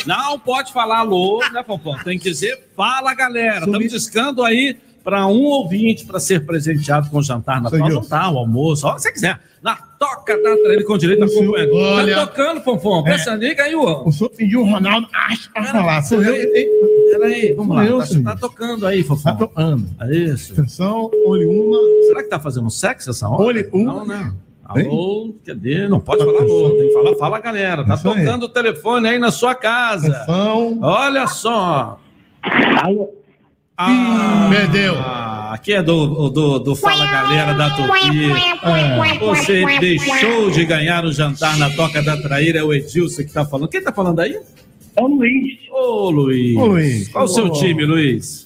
Não 0.06 0.38
pode 0.38 0.72
falar 0.72 0.98
alô, 0.98 1.42
né, 1.52 1.62
Popó? 1.62 1.96
Tem 2.04 2.18
que 2.18 2.30
dizer 2.30 2.58
fala, 2.76 3.14
galera. 3.14 3.64
Estamos 3.64 3.90
discando 3.90 4.44
aí 4.44 4.76
para 5.02 5.26
um 5.26 5.42
ouvinte 5.42 6.04
para 6.06 6.18
ser 6.20 6.46
presenteado 6.46 7.10
com 7.10 7.20
jantar 7.22 7.60
na 7.60 7.68
Senhor. 7.70 7.90
jantar, 7.90 8.32
o 8.32 8.38
almoço, 8.38 8.86
ó, 8.86 8.96
se 8.96 9.02
você 9.04 9.12
quiser. 9.12 9.38
Na 9.62 9.76
toca 9.76 10.36
da 10.42 10.56
trailer 10.56 10.84
com 10.84 10.96
direito 10.98 11.22
a 11.22 11.26
acompanhante. 11.26 11.72
Olha- 11.72 12.14
Tá 12.16 12.26
tocando, 12.26 12.60
Pompom. 12.60 13.02
Presta 13.02 13.34
liga 13.34 13.62
aí, 13.64 13.74
ó. 13.74 14.02
O 14.04 14.12
senhor 14.12 14.30
pediu 14.30 14.60
o 14.60 14.64
Ronaldo 14.70 15.08
a 15.12 15.64
falar. 15.64 16.02
Sou 16.02 16.22
eu. 16.22 16.34
Peraí, 17.18 17.52
vamos 17.54 17.76
lá. 17.76 17.84
Eu, 17.86 17.98
Tá, 17.98 18.06
tá 18.32 18.36
tocando 18.36 18.86
aí, 18.86 19.02
Fofão. 19.02 19.32
Tá 19.32 19.38
tocando. 19.38 19.86
Isso. 20.12 20.52
Atenção, 20.52 21.10
olhe 21.26 21.46
uma. 21.46 21.78
Será 22.08 22.22
que 22.22 22.28
tá 22.28 22.40
fazendo 22.40 22.68
sexo 22.70 23.10
essa 23.10 23.28
hora? 23.28 23.42
Olhe 23.42 23.68
uma. 23.72 23.92
Não, 23.94 24.06
né? 24.06 24.32
Alô, 24.64 25.34
cadê? 25.46 25.86
Não 25.86 26.00
pode 26.00 26.24
falar 26.24 26.40
alô, 26.40 26.70
tem 26.70 26.88
que 26.88 26.92
falar, 26.94 27.16
fala 27.16 27.38
galera. 27.38 27.84
Tá 27.84 27.94
Isso 27.94 28.08
aí. 28.10 28.24
tocando 28.24 28.44
o 28.44 28.48
telefone 28.48 29.08
aí 29.08 29.18
na 29.18 29.30
sua 29.30 29.54
casa. 29.54 30.08
Atenção. 30.08 30.78
Olha 30.82 31.26
só. 31.26 32.00
Alô. 32.82 33.10
Ah, 33.76 34.48
Perdeu. 34.50 34.94
Aqui 35.50 35.72
é 35.72 35.82
do, 35.82 36.30
do, 36.30 36.58
do 36.60 36.76
Fala 36.76 37.06
Galera 37.06 37.54
da 37.54 37.70
Tupi. 37.70 38.30
É, 38.62 39.18
Você 39.18 39.64
deixou 39.80 40.50
de 40.50 40.64
ganhar 40.64 41.04
o 41.04 41.12
jantar 41.12 41.56
na 41.58 41.68
Toca 41.70 42.00
da 42.02 42.16
Traíra, 42.16 42.60
é 42.60 42.62
o 42.62 42.72
Edilson 42.72 43.24
que 43.24 43.32
tá 43.32 43.44
falando. 43.44 43.68
Quem 43.68 43.82
tá 43.82 43.92
falando 43.92 44.20
aí? 44.20 44.38
É 44.96 45.02
o 45.02 45.06
Luiz. 45.06 45.58
Ô, 45.70 46.10
Luiz. 46.10 46.56
Ô, 46.56 46.66
Luiz. 46.66 47.08
Qual 47.08 47.24
o 47.24 47.28
seu 47.28 47.46
Ô. 47.46 47.50
time, 47.50 47.84
Luiz? 47.84 48.44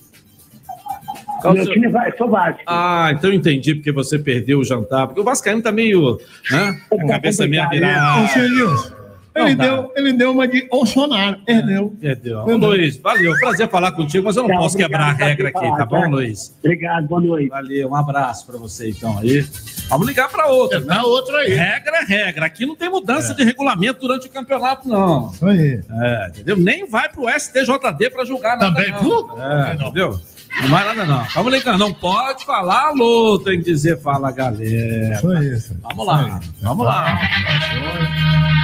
Qual 1.40 1.52
o 1.52 1.56
Meu 1.56 1.64
seu- 1.64 1.74
time 1.74 1.88
vai, 1.88 2.16
sou 2.16 2.28
básico. 2.28 2.62
Ah, 2.66 3.10
então 3.12 3.30
eu 3.30 3.36
entendi 3.36 3.74
porque 3.74 3.92
você 3.92 4.18
perdeu 4.18 4.58
o 4.58 4.64
jantar. 4.64 5.06
Porque 5.06 5.20
o 5.20 5.24
Vascaíno 5.24 5.62
tá 5.62 5.70
meio, 5.70 6.18
né? 6.50 6.80
A 6.92 7.06
cabeça 7.06 7.46
meio 7.46 7.64
Ô, 7.64 7.70
virada. 7.70 8.28
seu 8.28 8.48
Nilson. 8.48 8.97
Não 9.38 9.46
Ele 9.46 9.54
dá. 9.56 9.64
deu, 9.64 9.92
ele 9.96 10.12
deu 10.12 10.32
uma 10.32 10.48
de 10.48 10.66
Bolsonaro. 10.68 11.38
Perdeu. 11.46 11.96
Perdeu. 12.00 12.40
Ô, 12.40 12.56
Luiz, 12.56 12.96
valeu. 12.96 13.32
Prazer 13.38 13.68
falar 13.68 13.92
contigo, 13.92 14.24
mas 14.24 14.36
eu 14.36 14.42
não 14.42 14.50
Tchau, 14.50 14.58
posso 14.58 14.76
quebrar 14.76 15.10
a 15.10 15.12
regra 15.12 15.48
aqui, 15.48 15.60
tá 15.60 15.66
falar, 15.68 15.86
bom, 15.86 16.00
tá? 16.02 16.06
Luiz? 16.08 16.54
Obrigado, 16.62 17.06
boa 17.06 17.20
noite. 17.20 17.48
Valeu, 17.48 17.88
um 17.90 17.94
abraço 17.94 18.46
pra 18.46 18.58
você 18.58 18.90
então 18.90 19.18
aí. 19.18 19.46
Vamos 19.88 20.06
ligar 20.06 20.28
pra 20.28 20.46
outra. 20.48 20.80
Dá 20.80 21.02
outro 21.02 21.36
aí. 21.36 21.50
Regra 21.54 21.98
é 21.98 22.04
regra. 22.04 22.46
Aqui 22.46 22.66
não 22.66 22.74
tem 22.76 22.90
mudança 22.90 23.34
de 23.34 23.44
regulamento 23.44 24.00
durante 24.00 24.26
o 24.26 24.30
campeonato, 24.30 24.88
não. 24.88 25.30
Isso 25.30 25.46
aí. 25.46 25.80
É, 25.90 26.28
entendeu? 26.28 26.56
Nem 26.56 26.86
vai 26.88 27.08
pro 27.08 27.28
STJD 27.28 28.10
pra 28.10 28.24
julgar 28.24 28.58
nada. 28.58 28.74
Também, 28.74 28.90
não. 28.92 29.42
É, 29.42 29.74
entendeu? 29.74 30.20
Não 30.62 30.68
vai 30.68 30.84
nada, 30.84 31.04
não. 31.04 31.24
Vamos 31.34 31.52
ligar. 31.52 31.78
Não 31.78 31.92
pode 31.92 32.44
falar 32.44 32.88
alô, 32.88 33.38
tem 33.38 33.58
que 33.58 33.64
dizer 33.70 34.00
fala, 34.00 34.30
galera. 34.32 35.14
Isso 35.14 35.30
aí. 35.30 35.46
isso. 35.54 35.76
Vamos 35.82 36.06
lá, 36.06 36.40
vamos 36.62 36.84
lá. 36.86 37.18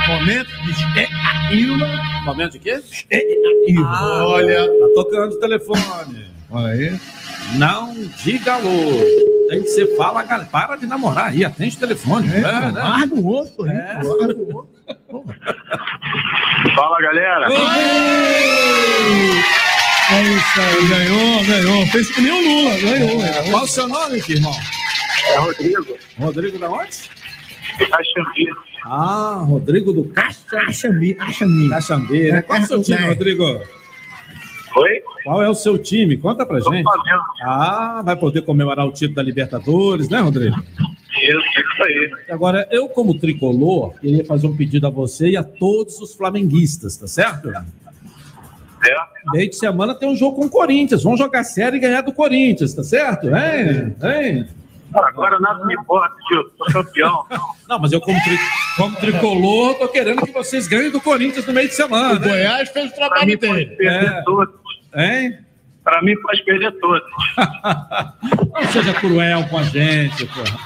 Momento 0.09 0.49
de 0.65 0.71
expectativa. 0.71 1.87
Momento 2.25 2.53
de 2.53 2.59
quê? 2.59 2.83
Expectativa. 2.91 3.87
Ah, 3.87 4.25
olha, 4.27 4.67
tá 4.67 4.87
tocando 4.95 5.33
o 5.35 5.41
telefone. 5.41 6.27
Olha 6.51 6.67
aí. 6.73 7.01
Não 7.57 7.95
diga 8.23 8.55
alô. 8.55 8.71
Tem 9.51 9.63
que 9.63 9.69
ser 9.69 9.95
fala, 9.97 10.23
galera. 10.23 10.49
Para 10.51 10.77
de 10.77 10.87
namorar 10.87 11.27
aí, 11.27 11.45
atende 11.45 11.77
o 11.77 11.81
telefone. 11.81 12.29
É, 12.33 12.39
É, 12.39 12.43
né? 12.43 12.73
Larga 12.73 13.15
o 13.15 13.29
osso 13.41 13.63
aí. 13.63 13.71
É. 13.71 14.01
Larga 14.03 14.35
o 14.37 14.59
osso. 14.59 14.75
Fala, 16.75 16.99
galera. 17.01 17.47
É 20.11 20.23
isso 20.23 20.61
aí. 20.61 20.89
Ganhou, 20.89 21.45
ganhou. 21.45 21.87
Fez 21.87 22.11
que 22.11 22.21
nem 22.21 22.33
o 22.33 22.63
Lula. 22.65 22.79
Ganhou. 22.81 23.19
ganhou. 23.19 23.51
Qual 23.51 23.65
o 23.65 23.69
seu 23.69 23.89
nome, 23.89 24.19
aqui, 24.19 24.33
irmão? 24.35 24.53
É 25.33 25.39
Rodrigo. 25.39 25.97
Rodrigo 26.19 26.59
da 26.59 26.71
onde? 26.71 26.91
Caxambi. 27.79 28.47
Ah, 28.85 29.43
Rodrigo 29.47 29.93
do 29.93 30.05
Caxambi. 30.05 31.15
Caxambi. 31.15 31.69
Caxambi, 31.71 32.33
né? 32.33 32.43
Qual 32.43 32.59
é 32.59 32.63
o 32.63 32.67
seu 32.67 32.83
time, 32.83 32.99
É. 32.99 33.09
Rodrigo? 33.09 33.45
Oi? 34.77 35.03
Qual 35.25 35.43
é 35.43 35.49
o 35.49 35.55
seu 35.55 35.79
time? 35.79 36.17
Conta 36.19 36.45
pra 36.45 36.61
gente. 36.61 36.85
Ah, 37.43 38.03
vai 38.05 38.17
poder 38.17 38.43
comemorar 38.43 38.87
o 38.87 38.93
título 38.93 39.15
da 39.17 39.23
Libertadores, 39.23 40.09
né, 40.09 40.21
Rodrigo? 40.21 40.57
Isso, 41.17 41.39
isso 41.39 41.83
aí. 41.83 42.11
Agora, 42.29 42.67
eu, 42.71 42.89
como 42.89 43.19
tricolor, 43.19 43.95
queria 44.01 44.25
fazer 44.25 44.47
um 44.49 44.57
pedido 44.57 44.87
a 44.87 44.91
você 44.91 45.31
e 45.31 45.37
a 45.37 45.45
todos 45.45 45.99
os 46.01 46.13
flamenguistas, 46.15 46.97
tá 46.97 47.07
certo? 47.07 47.51
Certo? 48.85 49.09
Meio 49.33 49.49
de 49.51 49.57
semana 49.57 49.95
tem 49.95 50.09
um 50.09 50.17
jogo 50.17 50.37
com 50.37 50.47
o 50.47 50.51
Corinthians. 50.51 51.03
Vamos 51.03 51.19
jogar 51.19 51.45
sério 51.45 51.77
e 51.77 51.81
ganhar 51.81 52.03
do 52.03 52.13
Corinthians, 52.13 52.75
tá 52.75 52.83
certo? 52.83 53.27
Hein? 53.29 53.97
Hein? 54.03 54.49
Agora 54.95 55.41
nada 55.41 55.65
me 55.67 55.75
importa, 55.75 56.15
tio. 56.29 56.51
Sou 56.57 56.67
campeão. 56.85 57.25
Não, 57.69 57.79
mas 57.81 57.91
eu, 57.93 58.01
como, 58.01 58.17
tri- 58.23 58.39
como 58.77 58.97
tricolor, 58.97 59.75
tô 59.75 59.89
querendo 59.89 60.23
que 60.23 60.31
vocês 60.31 60.69
ganhem 60.69 60.91
do 60.91 61.01
Corinthians 61.01 61.47
no 61.47 61.53
meio 61.53 61.69
de 61.69 61.75
semana. 61.75 62.15
O 62.15 62.19
né? 62.21 62.29
Goiás 62.29 62.69
fez 62.71 62.87
o 62.91 62.95
Pra 62.95 63.09
trabalho 63.09 63.27
mim 63.27 63.37
pode 63.39 63.53
dele. 63.65 63.77
perder 63.77 64.05
É. 64.13 64.23
todos. 64.23 64.55
Hein? 64.95 65.39
Pra 65.83 66.01
mim 66.03 66.15
pode 66.23 66.45
perder 66.45 66.73
todos. 66.79 67.03
Não 68.55 68.73
seja 68.73 68.95
cruel 68.95 69.45
com 69.49 69.59
a 69.59 69.63
gente, 69.65 70.25
porra. 70.27 70.59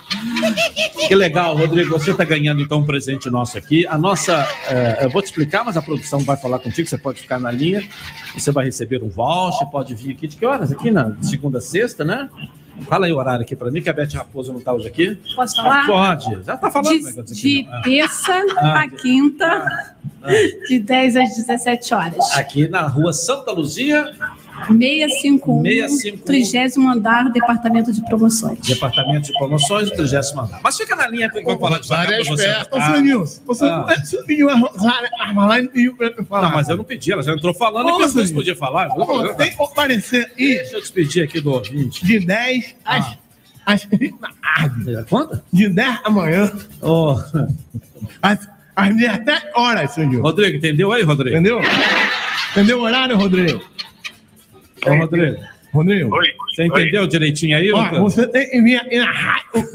Que 1.06 1.14
legal, 1.14 1.56
Rodrigo. 1.56 1.90
Você 1.98 2.10
está 2.10 2.24
ganhando 2.24 2.60
então 2.60 2.78
um 2.80 2.84
presente 2.84 3.30
nosso 3.30 3.56
aqui. 3.56 3.86
A 3.86 3.96
nossa. 3.96 4.46
eh, 4.68 4.98
eu 5.02 5.10
vou 5.10 5.22
te 5.22 5.26
explicar, 5.26 5.64
mas 5.64 5.76
a 5.76 5.82
produção 5.82 6.20
vai 6.20 6.36
falar 6.36 6.58
contigo. 6.58 6.88
Você 6.88 6.98
pode 6.98 7.20
ficar 7.20 7.38
na 7.40 7.50
linha. 7.50 7.82
Você 8.34 8.50
vai 8.52 8.66
receber 8.66 9.02
um 9.02 9.08
voucher. 9.08 9.66
Pode 9.68 9.94
vir 9.94 10.12
aqui. 10.12 10.26
De 10.28 10.36
que 10.36 10.44
horas? 10.44 10.70
Aqui 10.70 10.90
na 10.90 11.16
segunda, 11.22 11.60
sexta, 11.60 12.04
né? 12.04 12.28
Fala 12.88 13.06
aí 13.06 13.12
o 13.12 13.16
horário 13.16 13.42
aqui 13.42 13.56
para 13.56 13.72
mim, 13.72 13.82
que 13.82 13.90
a 13.90 13.92
Beth 13.92 14.10
Raposo 14.14 14.52
não 14.52 14.60
está 14.60 14.72
hoje 14.72 14.86
aqui. 14.86 15.18
Posso 15.34 15.56
falar? 15.56 15.84
Pode. 15.86 16.44
Já 16.44 16.54
está 16.54 16.70
falando. 16.70 16.96
De, 17.00 17.08
aqui, 17.20 17.32
de. 17.34 17.68
Ah. 17.72 17.80
terça 17.82 18.44
Ah. 18.56 18.80
a 18.82 18.88
quinta, 18.88 19.96
de 20.68 20.78
10 20.78 21.16
às 21.16 21.28
17 21.36 21.92
horas. 21.94 22.36
Aqui 22.36 22.68
na 22.68 22.82
rua 22.82 23.12
Santa 23.12 23.50
Luzia, 23.50 24.14
651, 24.66 25.62
651. 25.62 26.24
30 26.24 26.80
andar, 26.92 27.30
Departamento 27.30 27.92
de 27.92 28.00
Promoções. 28.04 28.58
Departamento 28.60 29.26
de 29.28 29.32
Promoções, 29.38 29.90
30 29.90 30.18
andar. 30.42 30.60
Mas 30.62 30.76
fica 30.76 30.96
na 30.96 31.06
linha 31.08 31.30
que 31.30 31.38
eu 31.38 31.44
vou 31.44 31.58
falar 31.58 31.78
devagar 31.78 32.06
para 32.06 32.24
você. 32.24 32.48
Ô, 32.70 32.80
seu 32.80 33.00
Nilson, 33.00 33.40
você, 33.46 33.64
Ah. 33.64 33.86
você 34.04 34.22
pediu 34.24 34.50
a 34.50 34.54
Rosário 34.56 35.08
Armaline 35.20 35.66
e 35.66 35.70
pediu 35.70 35.96
pra 35.96 36.06
eu 36.08 36.24
falar. 36.24 36.48
Não, 36.48 36.56
mas 36.56 36.68
eu 36.68 36.76
não 36.76 36.84
pedi, 36.84 37.12
ela 37.12 37.22
já 37.22 37.32
entrou 37.32 37.54
falando 37.54 37.86
Ô, 37.90 38.00
e 38.04 38.08
Senhor. 38.08 38.32
podia 38.34 38.56
falar. 38.56 38.86
Eu 38.88 38.92
Ô, 39.02 39.04
vou- 39.06 39.34
tem 39.34 39.50
que 39.50 39.62
aparecer 39.62 40.30
aí 40.38 40.54
Deixa 40.56 40.76
eu 40.76 40.80
despedir 40.80 41.24
aqui 41.24 41.40
do 41.40 41.52
ouvinte. 41.52 42.04
de 42.04 42.20
10 42.20 42.74
às, 42.84 43.16
às 43.64 43.84
20 43.90 44.14
da 44.20 44.28
tarde. 44.42 45.04
Quanto? 45.08 45.40
De 45.52 45.68
10 45.68 46.02
da 46.02 46.10
manhã 46.10 46.52
Ô, 46.82 47.12
às, 48.22 48.48
às 48.76 48.96
17 48.96 49.46
horas, 49.54 49.96
Nilson. 49.96 50.22
Rodrigo, 50.22 50.56
entendeu 50.56 50.92
aí, 50.92 51.02
Rodrigo? 51.02 51.36
Entendeu? 51.36 51.60
Entendeu 52.52 52.78
o 52.78 52.82
horário, 52.82 53.16
Rodrigo? 53.16 53.62
Ô, 54.90 54.96
Rodrigo, 54.96 55.36
Rodrigo? 55.72 56.16
Oi. 56.16 56.26
você 56.48 56.64
entendeu 56.64 57.06
direitinho 57.06 57.56
aí? 57.56 57.72
Ó, 57.72 57.82
Lucas? 57.82 57.98
você 58.00 58.26
tem 58.26 58.48
que 58.48 58.62
vir 58.62 58.76
aqui 58.76 58.98
na 58.98 59.10
rádio 59.10 59.68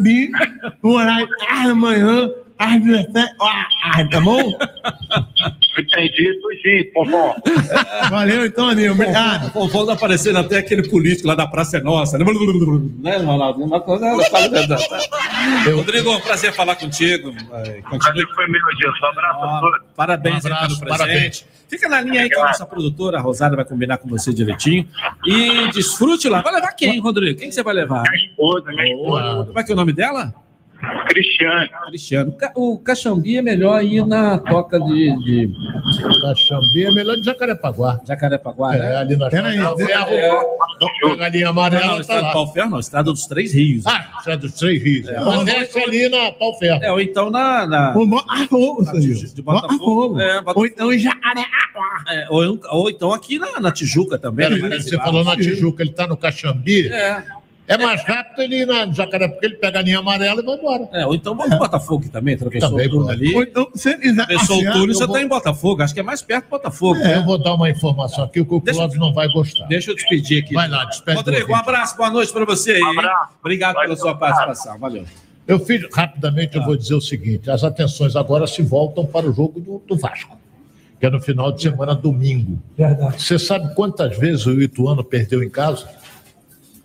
horário 0.94 1.27
10 1.27 1.68
da 1.68 1.76
manhã 1.76 2.31
às 2.57 2.81
17 2.81 3.35
horas, 3.39 4.09
tá 4.09 4.21
bom? 4.21 4.57
Entendi, 5.77 6.39
tudinho, 6.41 6.93
Pompom. 6.93 7.35
Valeu 8.09 8.45
então, 8.45 8.69
amigo. 8.69 8.93
Obrigado. 8.93 9.51
Pô, 9.51 9.67
Vamos 9.67 9.89
aparecendo 9.89 10.38
até 10.38 10.57
aquele 10.59 10.88
político 10.88 11.27
lá 11.27 11.35
da 11.35 11.47
Praça 11.47 11.77
é 11.77 11.81
Nossa, 11.81 12.17
né? 12.17 12.25
Né, 12.99 13.17
Ronaldo? 13.17 13.63
Uma 13.63 13.80
coisa. 13.81 14.05
Rodrigo, 15.75 16.09
é 16.11 16.15
um 16.17 16.21
prazer 16.21 16.53
falar 16.53 16.75
contigo. 16.75 17.34
Prazer 17.34 18.27
foi 18.35 18.47
meu, 18.47 18.61
Edilson. 18.71 19.05
Um 19.05 19.09
abraço 19.09 19.43
a 19.43 19.59
todos. 19.59 19.80
Parabéns 19.95 20.45
Um 20.45 20.47
aí 20.47 20.53
abraço, 20.53 20.80
pelo 20.80 20.95
presente. 20.95 20.97
parabéns. 20.97 21.45
Fica 21.67 21.89
na 21.89 22.01
linha 22.01 22.21
aí 22.21 22.30
que 22.30 22.35
a 22.35 22.45
nossa 22.45 22.65
produtora, 22.67 23.17
a 23.17 23.21
Rosária, 23.21 23.55
vai 23.55 23.65
combinar 23.65 23.97
com 23.97 24.07
você 24.07 24.31
direitinho. 24.31 24.88
E 25.25 25.71
desfrute 25.71 26.30
lá. 26.30 26.41
Vai 26.41 26.53
levar 26.53 26.71
quem, 26.73 26.99
Rodrigo? 26.99 27.39
Quem 27.39 27.49
que 27.49 27.55
você 27.55 27.63
vai 27.63 27.73
levar? 27.73 28.03
Minha 28.03 28.25
esposa, 28.27 28.69
minha 28.71 28.93
esposa. 28.93 29.45
Como 29.45 29.59
é 29.59 29.63
que 29.63 29.71
é 29.71 29.73
o 29.73 29.77
nome 29.77 29.91
dela? 29.93 30.34
Cristiane. 31.07 31.69
Cristiano. 31.88 32.31
Ca- 32.34 32.51
O 32.55 32.77
Caxambi 32.80 33.38
é 33.38 33.41
melhor 33.41 33.84
ir 33.84 34.05
na 34.05 34.38
toca 34.38 34.80
de, 34.80 35.15
de 35.23 35.51
Caxambi 36.22 36.85
é 36.85 36.91
melhor 36.93 37.15
de 37.15 37.23
Jacarepaguá. 37.23 37.99
Jacarepaguá, 38.07 38.76
É, 38.76 38.80
né? 38.80 38.95
ali 38.97 39.15
na 39.15 39.30
Pera 39.30 39.47
aí, 39.49 39.55
Estrada 39.57 39.76
do 39.76 39.85
pera 39.88 40.05
Ferro. 40.05 40.43
Pega 41.01 41.26
a 41.26 41.30
linha 41.30 41.45
Não, 41.45 41.53
não, 41.53 41.61
amarela, 41.61 41.93
tá 41.95 41.99
Estrada 42.01 42.27
do. 42.27 42.34
Pau 42.34 42.53
Ferro, 42.53 42.69
não. 42.69 42.80
Estrada 42.80 43.11
dos 43.11 43.26
Três 43.27 43.53
Rios. 43.53 43.85
Ah, 43.85 44.10
Estrada 44.18 44.41
dos 44.41 44.53
Três 44.53 44.84
Rios. 44.84 45.05
Mas 45.26 45.45
desce 45.45 45.80
ali 45.80 46.10
na 46.10 46.31
Pau 46.31 46.57
Ferro. 46.60 46.80
É, 46.84 46.91
ou 46.91 46.99
então 46.99 47.30
na. 47.30 47.65
na 47.68 47.91
Botafogo, 47.91 48.85
seu 48.85 48.99
de. 48.99 49.41
Botafogo. 49.41 49.73
Botafogo. 49.73 50.19
É, 50.19 50.34
Botafogo. 50.41 50.60
Ou 50.60 50.65
então 50.65 50.93
em 50.93 50.99
Jacaré. 50.99 51.45
é, 52.10 52.27
ou, 52.30 52.60
ou 52.72 52.89
então 52.89 53.14
aqui 53.14 53.39
na, 53.39 53.60
na 53.60 53.72
Tijuca 53.72 54.18
também. 54.18 54.49
Pera, 54.60 54.81
você 54.81 54.97
falou 54.97 55.23
na 55.23 55.35
Tijuca, 55.35 55.84
ele 55.84 55.93
tá 55.93 56.07
no 56.07 56.18
Caxambi. 56.18 56.88
É. 56.89 57.23
É 57.65 57.77
mais 57.77 58.03
rápido 58.03 58.41
ele 58.41 58.61
ir 58.64 58.68
na 58.68 58.85
Jacaré, 58.91 59.27
porque 59.30 59.45
ele 59.45 59.56
pega 59.56 59.80
a 59.80 59.81
linha 59.81 59.99
amarela 59.99 60.41
e 60.41 60.44
vai 60.45 60.56
embora. 60.56 60.90
É, 60.91 61.06
ou 61.06 61.15
então 61.15 61.34
vamos 61.34 61.53
em 61.56 61.57
Botafogo 61.57 62.03
também, 62.11 62.35
atravessou 62.35 62.69
Também 62.72 62.94
o 62.94 63.10
ali. 63.10 63.34
Ou 63.34 63.41
então, 63.44 63.68
se 63.73 63.90
eles 63.91 64.19
atravessou 64.19 64.57
o 64.57 64.60
túnel, 64.60 64.81
eu 64.88 64.88
você 64.94 65.06
vou- 65.07 65.15
está 65.15 65.26
em 65.26 65.30
Botafogo. 65.30 65.81
Acho 65.81 65.94
que 65.94 65.99
é 66.02 66.03
mais 66.03 66.22
perto 66.22 66.44
de 66.44 66.49
Botafogo. 66.49 66.99
É, 67.02 67.18
eu 67.18 67.23
vou 67.23 67.38
dar 67.38 67.53
uma 67.53 67.69
informação 67.69 68.26
aqui 68.26 68.44
que 68.44 68.53
o 68.53 68.60
Clóvis 68.60 68.99
não 68.99 69.14
vai 69.14 69.30
gostar. 69.30 69.65
Deixa 69.68 69.91
eu 69.91 69.95
despedir 69.95 70.44
aqui. 70.44 70.53
Vai 70.53 70.68
lá, 70.68 70.84
despede. 70.85 71.23
do 71.23 71.31
Rodrigo, 71.31 71.52
um 71.53 71.56
abraço, 71.56 71.95
boa 71.95 72.10
noite 72.10 72.34
para 72.34 72.44
você 72.45 72.72
aí. 72.72 72.81
hein? 72.81 73.10
Obrigado 73.40 73.76
pela 73.80 73.95
sua 73.95 74.14
participação. 74.15 74.77
Valeu. 74.77 75.06
Eu 75.48 75.60
fiz 75.60 75.85
rapidamente, 75.94 76.57
eu 76.57 76.64
vou 76.65 76.76
dizer 76.76 76.95
o 76.95 77.02
seguinte: 77.02 77.49
as 77.49 77.64
atenções 77.64 78.15
agora 78.18 78.45
se 78.45 78.61
voltam 78.61 79.06
para 79.06 79.26
o 79.30 79.34
jogo 79.34 79.60
do, 79.61 79.81
do 79.88 79.98
Vasco, 79.98 80.38
que 80.99 81.06
é 81.06 81.10
no 81.10 81.22
final 81.22 81.49
de 81.52 81.61
semana, 81.61 81.95
domingo. 81.95 82.61
Verdade. 82.77 83.22
Você 83.22 83.40
sabe 83.40 83.73
quantas 83.73 84.18
vezes 84.18 84.45
o 84.45 84.61
Ituano 84.61 85.02
perdeu 85.03 85.41
em 85.44 85.49
casa? 85.49 85.88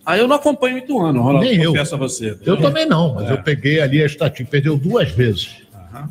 Ah, 0.09 0.17
eu 0.17 0.27
não 0.27 0.37
acompanho 0.37 0.75
o 0.75 0.79
Ituano, 0.79 1.21
Ronaldo. 1.21 1.47
Nem 1.47 1.61
eu. 1.61 1.71
confesso 1.71 1.93
a 1.93 1.97
você. 1.99 2.35
Eu 2.43 2.57
também 2.57 2.85
não, 2.87 3.13
mas 3.13 3.29
É. 3.29 3.33
eu 3.33 3.43
peguei 3.43 3.79
ali 3.79 4.01
a 4.01 4.07
estatística. 4.07 4.49
Perdeu 4.49 4.75
duas 4.75 5.11
vezes 5.11 5.57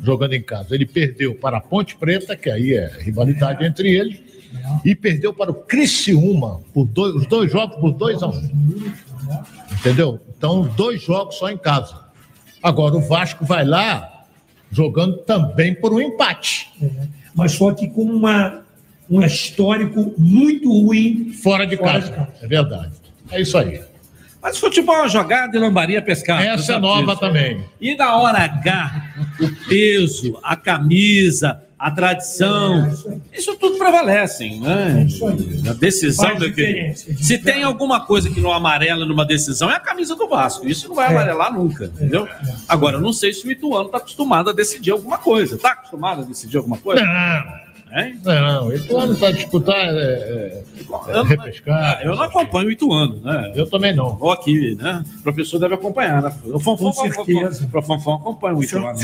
jogando 0.03 0.33
em 0.33 0.41
casa. 0.41 0.73
Ele 0.73 0.85
perdeu 0.85 1.35
para 1.35 1.57
a 1.57 1.61
Ponte 1.61 1.97
Preta, 1.97 2.33
que 2.35 2.49
aí 2.49 2.73
é 2.75 2.89
rivalidade 2.99 3.65
entre 3.65 3.93
eles, 3.93 4.17
e 4.85 4.95
perdeu 4.95 5.33
para 5.33 5.51
o 5.51 5.53
Criciúma, 5.53 6.61
por 6.73 6.85
dois, 6.85 7.13
os 7.15 7.25
dois 7.27 7.51
jogos 7.51 7.75
por 7.77 7.91
dois 7.91 8.23
a 8.23 8.27
um. 8.27 8.49
Entendeu? 9.73 10.19
Então, 10.37 10.61
dois 10.77 11.01
jogos 11.01 11.35
só 11.35 11.49
em 11.49 11.57
casa. 11.57 11.95
Agora, 12.63 12.95
o 12.95 13.01
Vasco 13.01 13.43
vai 13.45 13.65
lá 13.65 14.23
jogando 14.71 15.17
também 15.17 15.73
por 15.75 15.91
um 15.93 15.99
empate. 15.99 16.69
Mas 17.35 17.51
só 17.51 17.73
que 17.73 17.87
com 17.89 18.03
uma, 18.03 18.61
um 19.09 19.21
histórico 19.21 20.13
muito 20.17 20.71
ruim 20.71 21.33
fora 21.33 21.65
de 21.67 21.75
casa. 21.75 22.29
É 22.41 22.47
verdade. 22.47 22.93
É 23.31 23.41
isso 23.41 23.57
aí. 23.57 23.88
Mas 24.41 24.57
futebol 24.57 25.05
é 25.05 25.09
jogada 25.09 25.55
e 25.57 25.59
lambaria 25.59 26.01
pescar. 26.01 26.41
Essa 26.41 26.73
é 26.73 26.79
nova 26.79 27.15
também. 27.15 27.63
E 27.79 27.95
na 27.95 28.15
hora 28.17 28.39
H, 28.39 29.03
o 29.41 29.67
peso, 29.67 30.39
a 30.41 30.55
camisa, 30.55 31.61
a 31.77 31.91
tradição, 31.91 32.89
isso 33.33 33.55
tudo 33.55 33.77
prevalecem, 33.77 34.59
né? 34.59 35.07
A 35.69 35.73
decisão 35.73 36.35
diferença. 36.35 37.13
Se 37.15 37.37
tem 37.37 37.63
alguma 37.63 38.05
coisa 38.05 38.29
que 38.29 38.41
não 38.41 38.51
amarela 38.51 39.05
numa 39.05 39.25
decisão, 39.25 39.71
é 39.71 39.75
a 39.75 39.79
camisa 39.79 40.15
do 40.15 40.27
Vasco. 40.27 40.67
Isso 40.67 40.89
não 40.89 40.95
vai 40.95 41.07
amarelar 41.07 41.53
nunca, 41.53 41.85
entendeu? 41.85 42.27
Agora, 42.67 42.97
eu 42.97 43.01
não 43.01 43.13
sei 43.13 43.33
se 43.33 43.47
o 43.47 43.51
Ituano 43.51 43.85
está 43.85 43.97
acostumado 43.97 44.49
a 44.49 44.53
decidir 44.53 44.91
alguma 44.91 45.17
coisa. 45.17 45.55
Está 45.55 45.71
acostumado 45.71 46.21
a 46.21 46.25
decidir 46.25 46.57
alguma 46.57 46.77
coisa? 46.77 47.03
Não. 47.03 47.68
Hein? 47.91 48.19
Não, 48.23 48.67
o 48.67 48.73
Ituano 48.73 49.15
vai 49.15 49.33
disputar 49.33 49.75
é, 49.75 49.89
é, 49.89 50.63
é, 51.07 51.21
repescar. 51.23 52.01
Eu 52.03 52.15
não 52.15 52.23
acompanho 52.23 52.67
o 52.67 52.71
Ituano, 52.71 53.19
né? 53.21 53.51
Eu 53.55 53.67
também 53.69 53.95
não. 53.95 54.15
Ou 54.19 54.31
aqui, 54.31 54.75
né? 54.75 55.03
O 55.19 55.23
professor 55.23 55.59
deve 55.59 55.73
acompanhar, 55.73 56.21
né? 56.21 56.31
O 56.45 56.59
Fonfon, 56.59 56.91
Com 56.91 57.11
certeza. 57.11 57.69
O 57.73 57.81
Fonfon 57.81 58.13
acompanha 58.15 58.55
o 58.55 58.63
Ituano. 58.63 58.85
né? 58.93 58.99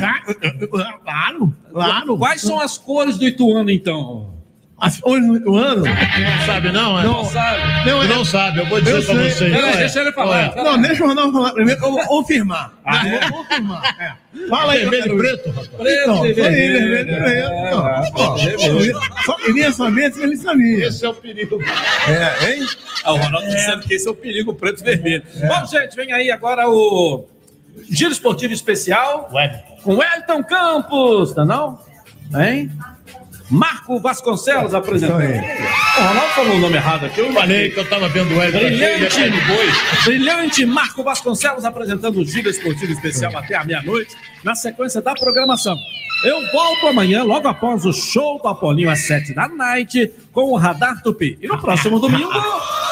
Claro, 1.03 1.53
claro. 1.71 2.17
Quais 2.17 2.41
são 2.41 2.59
as 2.59 2.77
cores 2.77 3.17
do 3.17 3.25
Ituano, 3.25 3.71
então? 3.71 4.33
Do 4.77 5.37
Ituano? 5.37 5.83
Não 5.85 6.45
sabe, 6.45 6.71
não? 6.71 6.99
é? 6.99 7.03
Não 7.03 7.25
sabe. 7.25 7.89
Não, 7.89 8.03
Não 8.03 8.25
sabe, 8.25 8.59
eu 8.59 8.65
vou 8.65 8.81
dizer 8.81 8.97
Eu 8.97 9.03
pra 9.05 9.15
sei. 9.15 9.31
vocês. 9.31 9.53
Peraí, 9.53 9.63
Olha, 9.69 9.77
deixa 9.77 10.01
ele 10.01 10.11
falar. 10.11 10.55
Não, 10.55 10.81
deixa 10.81 11.03
o 11.03 11.07
Ronaldo 11.07 11.31
falar 11.31 11.53
primeiro, 11.53 11.81
eu 11.85 11.91
vou 11.91 12.05
confirmar. 12.05 12.73
Ah, 12.85 13.07
é? 13.07 13.19
Vou 13.29 13.37
confirmar. 13.45 13.83
é. 13.99 14.47
Fala 14.49 14.73
aí, 14.73 14.79
Vermelho 14.81 15.13
e 15.13 15.17
preto, 15.17 15.49
rapaz. 15.49 15.67
Preto 15.69 16.07
Não, 16.07 16.17
foi 16.17 16.27
ele, 16.29 16.33
vermelho. 16.41 16.89
vermelho 16.89 17.11
e 17.11 17.21
preto. 17.23 17.29
É, 17.29 17.71
Não, 17.71 17.87
é. 17.87 19.23
Só 19.25 19.35
queria 19.37 19.71
saber 19.71 20.13
se 20.13 20.21
ele 20.21 20.35
sabia. 20.37 20.87
Esse 20.87 21.05
é 21.05 21.09
o 21.09 21.13
perigo. 21.13 21.59
É, 22.07 22.51
hein? 22.51 22.65
Ah, 23.05 23.13
o 23.13 23.17
Ronaldo 23.17 23.47
dizendo 23.47 23.79
que 23.81 23.93
esse 23.93 24.07
é 24.07 24.11
o 24.11 24.15
perigo 24.15 24.53
preto 24.53 24.81
e 24.81 24.83
vermelho. 24.83 25.23
Bom, 25.47 25.65
gente, 25.67 25.95
vem 25.95 26.11
aí 26.11 26.29
agora 26.29 26.69
o 26.69 27.25
Giro 27.89 28.11
Esportivo 28.11 28.53
Especial 28.53 29.31
com 29.83 30.03
Elton 30.03 30.43
Campos, 30.43 31.33
tá 31.33 31.45
não? 31.45 31.79
Hein? 32.37 32.69
Marco 33.49 33.99
Vasconcelos 33.99 34.73
apresentando. 34.73 35.21
O 35.23 36.01
Ronaldo 36.01 36.33
falou 36.33 36.55
o 36.55 36.59
nome 36.59 36.75
errado 36.75 37.05
aqui. 37.05 37.19
Eu 37.21 37.31
Falei 37.33 37.69
que 37.69 37.79
eu 37.79 37.83
estava 37.83 38.07
vendo 38.09 38.35
o 38.35 38.41
Hélio. 38.41 38.59
Brilhante, 38.59 39.19
brilhante 40.03 40.65
Marco 40.65 41.03
Vasconcelos 41.03 41.63
apresentando 41.63 42.19
o 42.19 42.25
Giro 42.25 42.49
Esportivo 42.49 42.91
Especial 42.91 43.35
até 43.37 43.55
a 43.55 43.63
meia-noite, 43.63 44.15
na 44.43 44.55
sequência 44.55 45.01
da 45.01 45.13
programação. 45.13 45.77
Eu 46.23 46.41
volto 46.51 46.87
amanhã, 46.87 47.23
logo 47.23 47.47
após 47.47 47.85
o 47.85 47.93
show 47.93 48.39
do 48.41 48.47
Apolinho 48.47 48.89
às 48.89 49.05
sete 49.05 49.33
da 49.33 49.47
night, 49.47 50.11
com 50.31 50.51
o 50.51 50.55
Radar 50.55 51.01
Tupi. 51.03 51.37
E 51.41 51.47
no 51.47 51.59
próximo 51.59 51.99
domingo, 51.99 52.31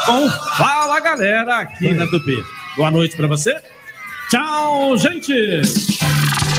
com 0.06 0.30
Fala 0.58 1.00
Galera 1.00 1.60
aqui 1.60 1.94
na 1.94 2.06
Tupi. 2.06 2.44
Boa 2.76 2.92
noite 2.92 3.16
pra 3.16 3.28
você. 3.28 3.56
Tchau, 4.30 4.98
gente! 4.98 5.62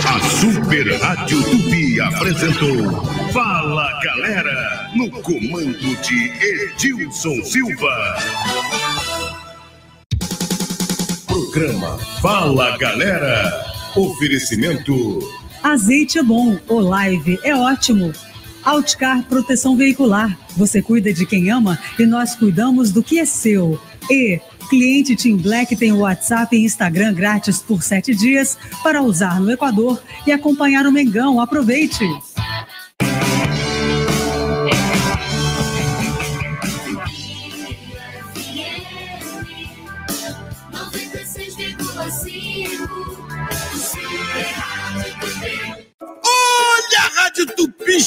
A 0.07 0.21
Super 0.21 1.01
Rádio 1.01 1.43
Tupi 1.43 2.01
apresentou 2.01 3.05
Fala 3.33 3.91
Galera, 4.03 4.91
no 4.95 5.11
comando 5.23 5.97
de 6.03 6.31
Edilson 6.43 7.43
Silva. 7.43 8.17
Programa 11.27 11.99
Fala 12.21 12.77
Galera. 12.77 13.53
Oferecimento 13.97 15.21
Azeite 15.63 16.19
é 16.19 16.23
bom, 16.23 16.59
o 16.69 16.81
live 16.81 17.39
é 17.43 17.55
ótimo. 17.55 18.13
Outcar 18.65 19.23
Proteção 19.25 19.77
Veicular. 19.77 20.39
Você 20.57 20.83
cuida 20.83 21.13
de 21.13 21.25
quem 21.27 21.51
ama 21.51 21.79
e 21.99 22.05
nós 22.05 22.35
cuidamos 22.35 22.93
do 22.93 23.03
que 23.03 23.19
é 23.19 23.25
seu. 23.25 23.81
E 24.11 24.41
cliente 24.69 25.17
Team 25.17 25.37
Black 25.37 25.77
tem 25.77 25.93
WhatsApp 25.93 26.55
e 26.57 26.65
Instagram 26.65 27.15
grátis 27.15 27.63
por 27.63 27.83
sete 27.83 28.15
dias 28.15 28.59
para 28.83 29.03
usar 29.03 29.41
no 29.41 29.51
Equador 29.51 30.03
e 30.27 30.33
acompanhar 30.33 30.87
o 30.87 30.93
Mengão. 30.93 31.41
Aproveite! 31.41 32.05
Olha 46.27 46.99
a 46.99 47.23
Rádio 47.23 47.47
Tupi 47.47 47.99